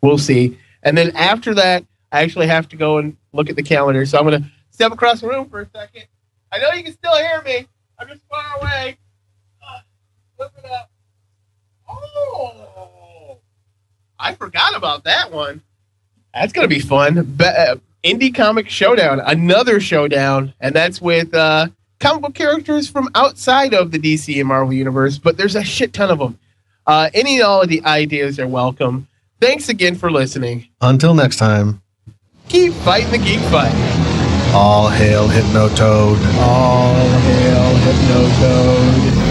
we'll 0.00 0.16
see. 0.16 0.56
And 0.82 0.96
then 0.96 1.14
after 1.16 1.54
that, 1.54 1.84
I 2.12 2.22
actually 2.22 2.46
have 2.46 2.68
to 2.68 2.76
go 2.76 2.98
and 2.98 3.16
look 3.32 3.50
at 3.50 3.56
the 3.56 3.62
calendar. 3.62 4.06
So 4.06 4.18
I'm 4.18 4.26
going 4.26 4.42
to 4.42 4.48
step 4.70 4.92
across 4.92 5.20
the 5.20 5.28
room 5.28 5.48
for 5.48 5.60
a 5.60 5.68
second. 5.74 6.04
I 6.52 6.58
know 6.58 6.72
you 6.72 6.84
can 6.84 6.92
still 6.92 7.16
hear 7.16 7.42
me. 7.42 7.66
I'm 7.98 8.08
just 8.08 8.22
far 8.30 8.44
away. 8.60 8.98
Uh, 9.66 9.80
flip 10.36 10.52
it 10.58 10.70
up. 10.70 10.90
Oh, 11.88 13.38
I 14.18 14.34
forgot 14.34 14.76
about 14.76 15.04
that 15.04 15.32
one. 15.32 15.62
That's 16.34 16.52
going 16.52 16.68
to 16.68 16.74
be 16.74 16.80
fun. 16.80 17.22
Be- 17.22 17.44
uh, 17.44 17.76
Indie 18.04 18.34
Comic 18.34 18.68
Showdown, 18.68 19.20
another 19.20 19.80
showdown, 19.80 20.54
and 20.60 20.74
that's 20.74 21.00
with 21.00 21.34
uh, 21.34 21.68
comic 21.98 22.22
book 22.22 22.34
characters 22.34 22.88
from 22.88 23.08
outside 23.14 23.74
of 23.74 23.90
the 23.90 23.98
DC 23.98 24.38
and 24.38 24.46
Marvel 24.46 24.72
universe, 24.72 25.18
but 25.18 25.36
there's 25.36 25.56
a 25.56 25.64
shit 25.64 25.92
ton 25.92 26.10
of 26.10 26.18
them. 26.18 26.38
Uh, 26.86 27.10
any 27.14 27.36
and 27.36 27.44
all 27.44 27.62
of 27.62 27.68
the 27.68 27.84
ideas 27.84 28.38
are 28.38 28.46
welcome. 28.46 29.08
Thanks 29.40 29.68
again 29.68 29.94
for 29.96 30.10
listening. 30.10 30.68
Until 30.80 31.14
next 31.14 31.36
time, 31.36 31.82
Keep 32.48 32.72
fighting 32.74 33.10
the 33.10 33.18
geek 33.18 33.40
fight. 33.50 33.74
all 34.54 34.88
hail 34.88 35.28
Hypnotoad. 35.28 36.16
All 36.38 36.94
hail 36.94 37.76
Hypnotoad. 37.86 39.25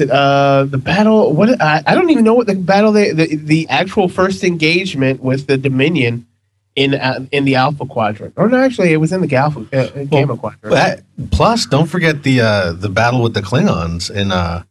Is 0.00 0.08
it? 0.08 0.10
Uh, 0.10 0.64
the 0.64 0.78
battle. 0.78 1.32
What 1.32 1.60
I, 1.60 1.82
I 1.86 1.94
don't 1.94 2.10
even 2.10 2.24
know 2.24 2.34
what 2.34 2.46
the 2.46 2.54
battle. 2.54 2.92
They, 2.92 3.12
the 3.12 3.36
the 3.36 3.68
actual 3.68 4.08
first 4.08 4.42
engagement 4.44 5.22
with 5.22 5.46
the 5.46 5.56
Dominion 5.56 6.26
in 6.76 6.94
uh, 6.94 7.26
in 7.32 7.44
the 7.44 7.56
Alpha 7.56 7.86
Quadrant, 7.86 8.34
or 8.36 8.48
no, 8.48 8.58
actually, 8.58 8.92
it 8.92 8.96
was 8.98 9.12
in 9.12 9.20
the 9.20 9.36
Alpha 9.36 9.66
uh, 9.72 9.76
uh, 9.76 10.04
Gamma 10.04 10.36
Quadrant. 10.36 10.72
That- 10.74 11.02
plus, 11.30 11.66
don't 11.66 11.86
forget 11.86 12.22
the 12.22 12.40
uh, 12.40 12.72
the 12.72 12.88
battle 12.88 13.22
with 13.22 13.34
the 13.34 13.42
Klingons 13.42 14.10
in 14.10 14.32
uh, 14.32 14.62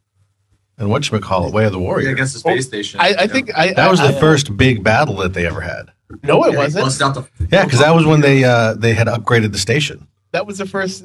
in 0.78 0.88
what 0.88 1.10
you 1.10 1.18
call 1.20 1.46
it, 1.46 1.52
Way 1.54 1.66
of 1.66 1.72
the 1.72 1.78
Warrior. 1.78 2.10
against 2.10 2.32
the 2.32 2.40
space 2.40 2.66
station. 2.66 3.00
I, 3.00 3.14
I 3.20 3.26
think 3.26 3.56
I, 3.56 3.72
that 3.74 3.90
was 3.90 4.00
I, 4.00 4.10
the 4.10 4.18
first 4.18 4.56
big 4.56 4.82
battle 4.82 5.16
that 5.16 5.34
they 5.34 5.46
ever 5.46 5.60
had. 5.60 5.90
No, 6.24 6.42
it 6.44 6.52
Yeah, 6.54 6.58
wasn't. 6.58 6.84
bust 6.86 6.98
the- 6.98 7.46
Yeah, 7.52 7.64
because 7.64 7.78
that 7.80 7.94
was 7.94 8.04
when 8.04 8.20
they 8.20 8.42
uh, 8.42 8.74
they 8.74 8.94
had 8.94 9.06
upgraded 9.06 9.52
the 9.52 9.58
station. 9.58 10.08
That 10.32 10.46
was 10.46 10.58
the 10.58 10.66
first 10.66 11.04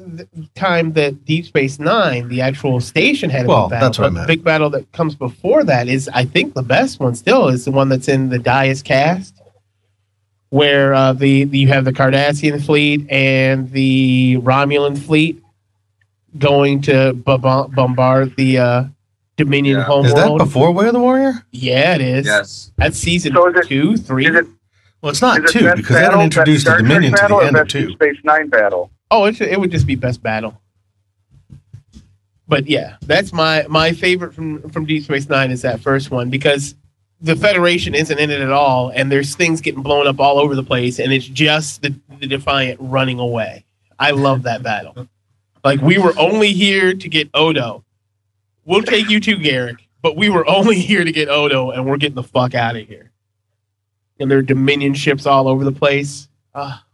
time 0.54 0.92
that 0.92 1.24
Deep 1.24 1.46
Space 1.46 1.80
Nine, 1.80 2.28
the 2.28 2.40
actual 2.42 2.80
station, 2.80 3.28
had 3.28 3.46
a 3.46 3.48
Well, 3.48 3.64
big 3.64 3.70
battle. 3.70 3.88
that's 3.88 3.98
what 3.98 4.06
I 4.06 4.10
meant. 4.10 4.26
The 4.28 4.32
big 4.34 4.44
battle 4.44 4.70
that 4.70 4.90
comes 4.92 5.16
before 5.16 5.64
that 5.64 5.88
is, 5.88 6.08
I 6.14 6.24
think, 6.24 6.54
the 6.54 6.62
best 6.62 7.00
one 7.00 7.14
still 7.16 7.48
is 7.48 7.64
the 7.64 7.72
one 7.72 7.88
that's 7.88 8.06
in 8.08 8.28
the 8.28 8.38
Die 8.38 8.66
is 8.66 8.82
Cast, 8.82 9.34
where 10.50 10.94
uh, 10.94 11.12
the, 11.12 11.42
the 11.44 11.58
you 11.58 11.68
have 11.68 11.84
the 11.84 11.92
Cardassian 11.92 12.64
fleet 12.64 13.04
and 13.10 13.68
the 13.72 14.36
Romulan 14.42 14.96
fleet 14.96 15.42
going 16.38 16.82
to 16.82 17.12
bu- 17.14 17.38
bu- 17.38 17.68
bombard 17.74 18.36
the 18.36 18.58
uh, 18.58 18.84
Dominion 19.36 19.78
Yeah. 19.78 19.84
homeworld. 19.84 20.06
Is 20.06 20.14
that 20.14 20.38
before 20.38 20.70
Way 20.70 20.86
of 20.86 20.92
the 20.92 21.00
Warrior? 21.00 21.44
Yeah, 21.50 21.96
it 21.96 22.00
is. 22.00 22.26
Yes. 22.26 22.70
That's 22.76 22.96
season 22.96 23.32
So 23.32 23.48
is 23.48 23.56
it- 23.56 23.66
two, 23.66 23.96
three. 23.96 24.30
Well, 25.02 25.10
it's 25.10 25.20
not 25.22 25.46
two 25.48 25.64
best 25.64 25.76
because 25.78 25.96
they 25.96 26.02
battle, 26.02 26.18
don't 26.18 26.24
introduce 26.24 26.62
the 26.64 26.76
Dominion 26.76 27.12
to 27.14 27.26
the 27.28 27.36
end 27.38 27.56
of 27.56 27.66
two. 27.68 27.90
Space 27.92 28.16
Nine 28.22 28.48
battle. 28.48 28.90
Oh, 29.10 29.24
it, 29.24 29.36
should, 29.36 29.48
it 29.48 29.60
would 29.60 29.70
just 29.70 29.86
be 29.86 29.94
best 29.94 30.22
battle. 30.22 30.60
But 32.48 32.66
yeah, 32.66 32.96
that's 33.02 33.32
my 33.32 33.66
my 33.68 33.92
favorite 33.92 34.32
from 34.32 34.70
from 34.70 34.86
Deep 34.86 35.04
Space 35.04 35.28
Nine 35.28 35.50
is 35.50 35.62
that 35.62 35.80
first 35.80 36.10
one 36.10 36.30
because 36.30 36.76
the 37.20 37.34
Federation 37.34 37.94
isn't 37.94 38.18
in 38.18 38.30
it 38.30 38.40
at 38.40 38.52
all, 38.52 38.90
and 38.90 39.10
there's 39.10 39.34
things 39.34 39.60
getting 39.60 39.82
blown 39.82 40.06
up 40.06 40.20
all 40.20 40.38
over 40.38 40.54
the 40.54 40.62
place, 40.62 40.98
and 40.98 41.12
it's 41.12 41.26
just 41.26 41.82
the, 41.82 41.94
the 42.20 42.26
Defiant 42.26 42.78
running 42.80 43.18
away. 43.18 43.64
I 43.98 44.10
love 44.10 44.42
that 44.44 44.62
battle. 44.62 45.08
Like 45.64 45.80
we 45.80 45.98
were 45.98 46.16
only 46.18 46.52
here 46.52 46.94
to 46.94 47.08
get 47.08 47.30
Odo. 47.34 47.84
We'll 48.64 48.82
take 48.82 49.08
you 49.08 49.20
too, 49.20 49.36
Garak, 49.36 49.78
but 50.02 50.16
we 50.16 50.28
were 50.28 50.48
only 50.48 50.78
here 50.80 51.04
to 51.04 51.12
get 51.12 51.28
Odo, 51.28 51.70
and 51.70 51.86
we're 51.86 51.96
getting 51.96 52.14
the 52.14 52.22
fuck 52.22 52.54
out 52.54 52.76
of 52.76 52.86
here. 52.86 53.10
And 54.20 54.30
there 54.30 54.38
are 54.38 54.42
Dominion 54.42 54.94
ships 54.94 55.26
all 55.26 55.48
over 55.48 55.64
the 55.64 55.72
place. 55.72 56.28
It's 56.54 56.85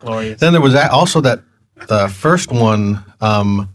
glorious. 0.00 0.40
Then 0.40 0.52
there 0.52 0.60
was 0.60 0.72
that, 0.72 0.90
also 0.90 1.20
that 1.20 1.42
the 1.88 2.08
first 2.08 2.50
one 2.50 3.04
um, 3.20 3.68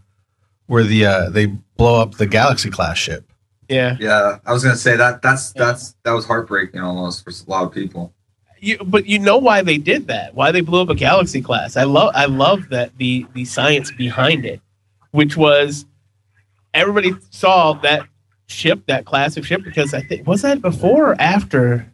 where 0.68 0.84
the 0.84 1.06
uh, 1.06 1.30
they 1.30 1.48
blow 1.78 2.02
up 2.02 2.16
the 2.16 2.26
Galaxy 2.26 2.70
class 2.70 2.98
ship. 2.98 3.32
Yeah. 3.70 3.98
Yeah, 4.00 4.38
I 4.46 4.54
was 4.54 4.64
gonna 4.64 4.76
say 4.76 4.96
that. 4.98 5.22
That's 5.22 5.54
that's 5.54 5.96
that 6.04 6.12
was 6.12 6.26
heartbreaking 6.26 6.82
almost 6.82 7.24
for 7.24 7.32
a 7.32 7.50
lot 7.50 7.64
of 7.66 7.72
people. 7.72 8.14
you, 8.60 8.78
but 8.78 9.06
you 9.06 9.20
know 9.20 9.38
why 9.38 9.62
they 9.62 9.78
did 9.78 10.08
that? 10.08 10.36
Why 10.36 10.52
they 10.52 10.62
blew 10.62 10.82
up 10.82 10.90
a 10.90 10.96
galaxy 10.96 11.42
class? 11.42 11.78
I 11.78 11.84
love 11.84 12.12
I 12.16 12.26
love 12.26 12.70
that 12.70 12.98
the 12.98 13.26
the 13.34 13.46
science 13.46 13.92
behind 13.92 14.46
it, 14.46 14.62
which 15.12 15.36
was 15.38 15.86
everybody 16.74 17.14
saw 17.32 17.74
that 17.74 18.08
ship, 18.48 18.86
that 18.88 19.06
class 19.06 19.38
of 19.38 19.48
ship, 19.48 19.64
because 19.64 19.94
I 19.94 20.02
think 20.02 20.28
was 20.28 20.44
that 20.44 20.62
before 20.62 21.12
or 21.12 21.22
after? 21.22 21.92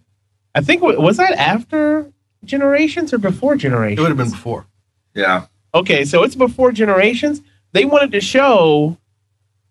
I 0.53 0.61
think 0.61 0.81
was 0.81 1.17
that 1.17 1.33
after 1.33 2.11
generations 2.43 3.13
or 3.13 3.17
before 3.17 3.55
generations? 3.55 3.99
It 3.99 4.01
would 4.01 4.09
have 4.09 4.17
been 4.17 4.31
before. 4.31 4.65
Yeah. 5.13 5.45
Okay, 5.73 6.05
so 6.05 6.23
it's 6.23 6.35
before 6.35 6.71
generations. 6.71 7.41
They 7.71 7.85
wanted 7.85 8.11
to 8.11 8.21
show 8.21 8.97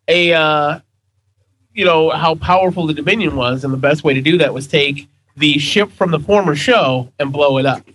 a 0.09 0.33
uh, 0.33 0.81
you 1.75 1.85
know 1.85 2.11
how 2.11 2.35
powerful 2.35 2.87
the 2.87 2.95
Dominion 2.95 3.37
was, 3.37 3.65
and 3.65 3.73
the 3.73 3.79
best 3.79 4.05
way 4.05 4.15
to 4.15 4.21
do 4.21 4.39
that 4.39 4.55
was 4.55 4.67
take 4.67 5.09
the 5.37 5.59
ship 5.59 5.91
from 5.93 6.11
the 6.11 6.19
former 6.19 6.57
show 6.57 7.13
and 7.19 7.33
blow 7.33 7.59
it 7.59 7.67
up. 7.67 7.87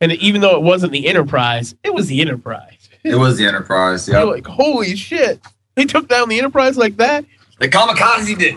And 0.00 0.12
even 0.12 0.40
though 0.40 0.56
it 0.56 0.62
wasn't 0.62 0.92
the 0.92 1.06
Enterprise, 1.06 1.74
it 1.84 1.92
was 1.92 2.06
the 2.06 2.20
Enterprise. 2.20 2.88
It 3.04 3.16
was 3.16 3.36
the 3.36 3.46
Enterprise. 3.46 4.08
Yeah. 4.08 4.22
like, 4.22 4.46
holy 4.46 4.96
shit! 4.96 5.40
They 5.74 5.84
took 5.84 6.08
down 6.08 6.28
the 6.28 6.38
Enterprise 6.38 6.76
like 6.76 6.96
that. 6.98 7.24
The 7.58 7.68
kamikaze 7.68 8.38
did. 8.38 8.56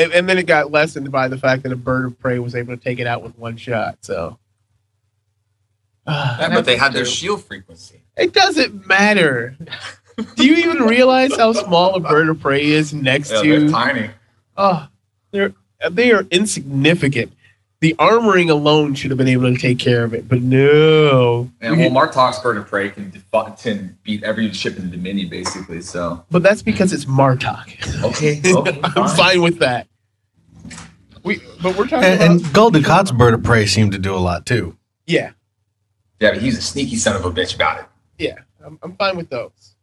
And, 0.00 0.12
and 0.12 0.28
then 0.28 0.38
it 0.38 0.46
got 0.46 0.70
lessened 0.70 1.10
by 1.12 1.28
the 1.28 1.36
fact 1.38 1.62
that 1.64 1.72
a 1.72 1.76
bird 1.76 2.06
of 2.06 2.18
prey 2.18 2.38
was 2.38 2.54
able 2.54 2.76
to 2.76 2.82
take 2.82 2.98
it 2.98 3.06
out 3.06 3.22
with 3.22 3.36
one 3.38 3.56
shot. 3.56 3.98
So 4.00 4.38
Yeah, 6.06 6.48
but 6.52 6.64
they 6.64 6.76
had 6.76 6.92
their 6.92 7.04
shield 7.04 7.44
frequency. 7.44 8.00
It 8.16 8.32
doesn't 8.32 8.86
matter. 8.86 9.56
Do 10.36 10.46
you 10.46 10.56
even 10.70 10.82
realize 10.84 11.34
how 11.36 11.52
small 11.52 11.94
a 11.94 12.00
bird 12.00 12.28
of 12.28 12.40
prey 12.40 12.64
is 12.66 12.92
next 12.92 13.30
Yeah, 13.30 13.42
to? 13.42 13.60
they're 13.60 13.68
tiny. 13.70 14.10
Oh, 14.56 14.88
they're 15.30 15.52
they 15.90 16.12
are 16.12 16.22
insignificant. 16.30 17.32
The 17.80 17.94
armoring 17.98 18.50
alone 18.50 18.94
should 18.94 19.10
have 19.10 19.16
been 19.16 19.28
able 19.28 19.50
to 19.54 19.58
take 19.58 19.78
care 19.78 20.04
of 20.04 20.12
it, 20.12 20.28
but 20.28 20.42
no. 20.42 21.50
And 21.62 21.78
well, 21.78 21.88
Martok's 21.90 22.38
bird 22.40 22.58
of 22.58 22.66
prey 22.66 22.90
can, 22.90 23.08
defi- 23.08 23.56
can 23.62 23.96
beat 24.02 24.22
every 24.22 24.52
ship 24.52 24.76
in 24.76 24.90
the 24.90 24.96
Dominion, 24.98 25.30
basically. 25.30 25.80
So 25.80 26.22
But 26.30 26.42
that's 26.42 26.60
because 26.60 26.92
it's 26.92 27.06
Martok. 27.06 28.04
okay, 28.04 28.42
okay, 28.54 28.80
I'm 28.82 29.08
fine 29.16 29.40
with 29.40 29.60
that. 29.60 29.86
We, 31.22 31.40
but 31.62 31.76
we're 31.76 31.86
talking 31.86 32.04
And, 32.04 32.22
about 32.22 32.30
and 32.44 32.52
Gul 32.54 32.70
Dukat's 32.70 33.12
bird 33.12 33.34
of 33.34 33.42
prey 33.42 33.66
seemed 33.66 33.92
to 33.92 33.98
do 33.98 34.14
a 34.14 34.18
lot 34.18 34.46
too. 34.46 34.76
yeah, 35.06 35.32
yeah, 36.20 36.32
but 36.32 36.42
he's 36.42 36.58
a 36.58 36.62
sneaky 36.62 36.96
son 36.96 37.16
of 37.16 37.24
a 37.24 37.30
bitch 37.30 37.54
about 37.54 37.80
it. 37.80 37.86
yeah. 38.18 38.36
I'm, 38.64 38.78
I'm 38.82 38.94
fine 38.96 39.16
with 39.16 39.30
those. 39.30 39.74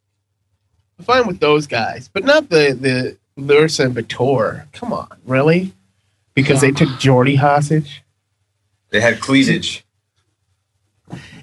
I'm 0.99 1.05
fine 1.05 1.25
with 1.27 1.39
those 1.39 1.65
guys, 1.65 2.07
but 2.13 2.23
not 2.25 2.49
the 2.49 2.77
the 2.79 3.17
Lursa 3.41 3.85
and 3.85 3.95
B'Etor. 3.95 4.71
Come 4.71 4.93
on, 4.93 5.07
really? 5.25 5.73
Because 6.35 6.61
they 6.61 6.69
took 6.71 6.89
Geordi 6.89 7.37
hostage. 7.37 8.03
They 8.89 9.01
had 9.01 9.19
cleavage. 9.19 9.83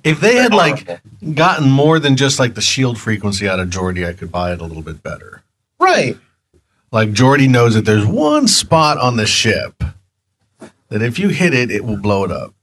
If 0.05 0.21
they 0.21 0.37
had 0.37 0.55
like 0.55 1.01
gotten 1.35 1.71
more 1.71 1.99
than 1.99 2.17
just 2.17 2.39
like 2.39 2.55
the 2.55 2.61
shield 2.61 2.99
frequency 2.99 3.49
out 3.49 3.59
of 3.59 3.69
Geordi, 3.69 4.07
I 4.07 4.13
could 4.13 4.31
buy 4.31 4.53
it 4.53 4.61
a 4.61 4.65
little 4.65 4.83
bit 4.83 5.03
better. 5.03 5.43
Right. 5.81 6.17
Like 6.95 7.09
Geordi 7.09 7.49
knows 7.51 7.75
that 7.75 7.85
there's 7.85 8.07
one 8.07 8.47
spot 8.47 8.99
on 8.99 9.17
the 9.17 9.27
ship 9.27 9.83
that 10.91 11.03
if 11.03 11.19
you 11.19 11.29
hit 11.29 11.53
it, 11.53 11.73
it 11.73 11.85
will 11.85 11.97
blow 11.97 12.23
it 12.23 12.31
up. 12.31 12.55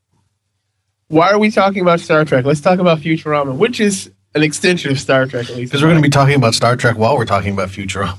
Why 1.09 1.31
are 1.31 1.37
we 1.37 1.51
talking 1.51 1.81
about 1.81 1.99
Star 1.99 2.23
Trek? 2.23 2.45
Let's 2.45 2.61
talk 2.61 2.79
about 2.79 2.99
Futurama, 2.99 3.53
which 3.57 3.81
is 3.81 4.09
an 4.33 4.41
extension 4.41 4.89
of 4.89 5.01
Star 5.01 5.25
Trek, 5.25 5.49
at 5.49 5.57
least. 5.57 5.73
Because 5.73 5.81
we're 5.83 5.89
going 5.89 6.01
to 6.01 6.05
be 6.05 6.09
talking 6.09 6.35
about 6.35 6.53
Star 6.53 6.77
Trek 6.77 6.97
while 6.97 7.17
we're 7.17 7.25
talking 7.25 7.51
about 7.51 7.67
Futurama. 7.67 8.17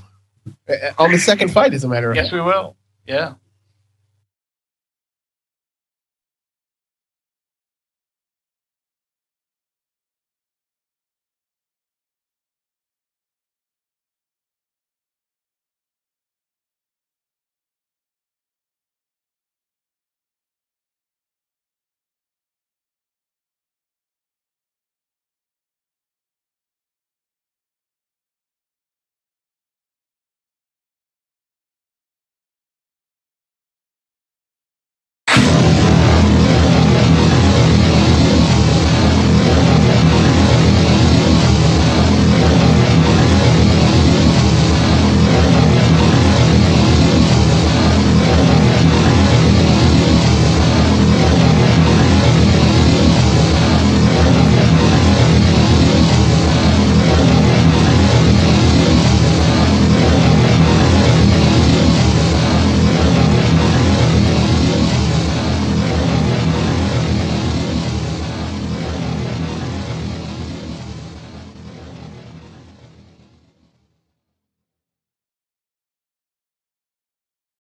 Uh, 0.68 0.74
on 0.98 1.12
the 1.12 1.18
second 1.18 1.48
fight, 1.50 1.72
as 1.72 1.82
a 1.82 1.88
matter 1.88 2.10
of 2.10 2.16
Yes, 2.16 2.26
fact. 2.26 2.34
we 2.34 2.40
will. 2.42 2.76
Yeah. 3.06 3.32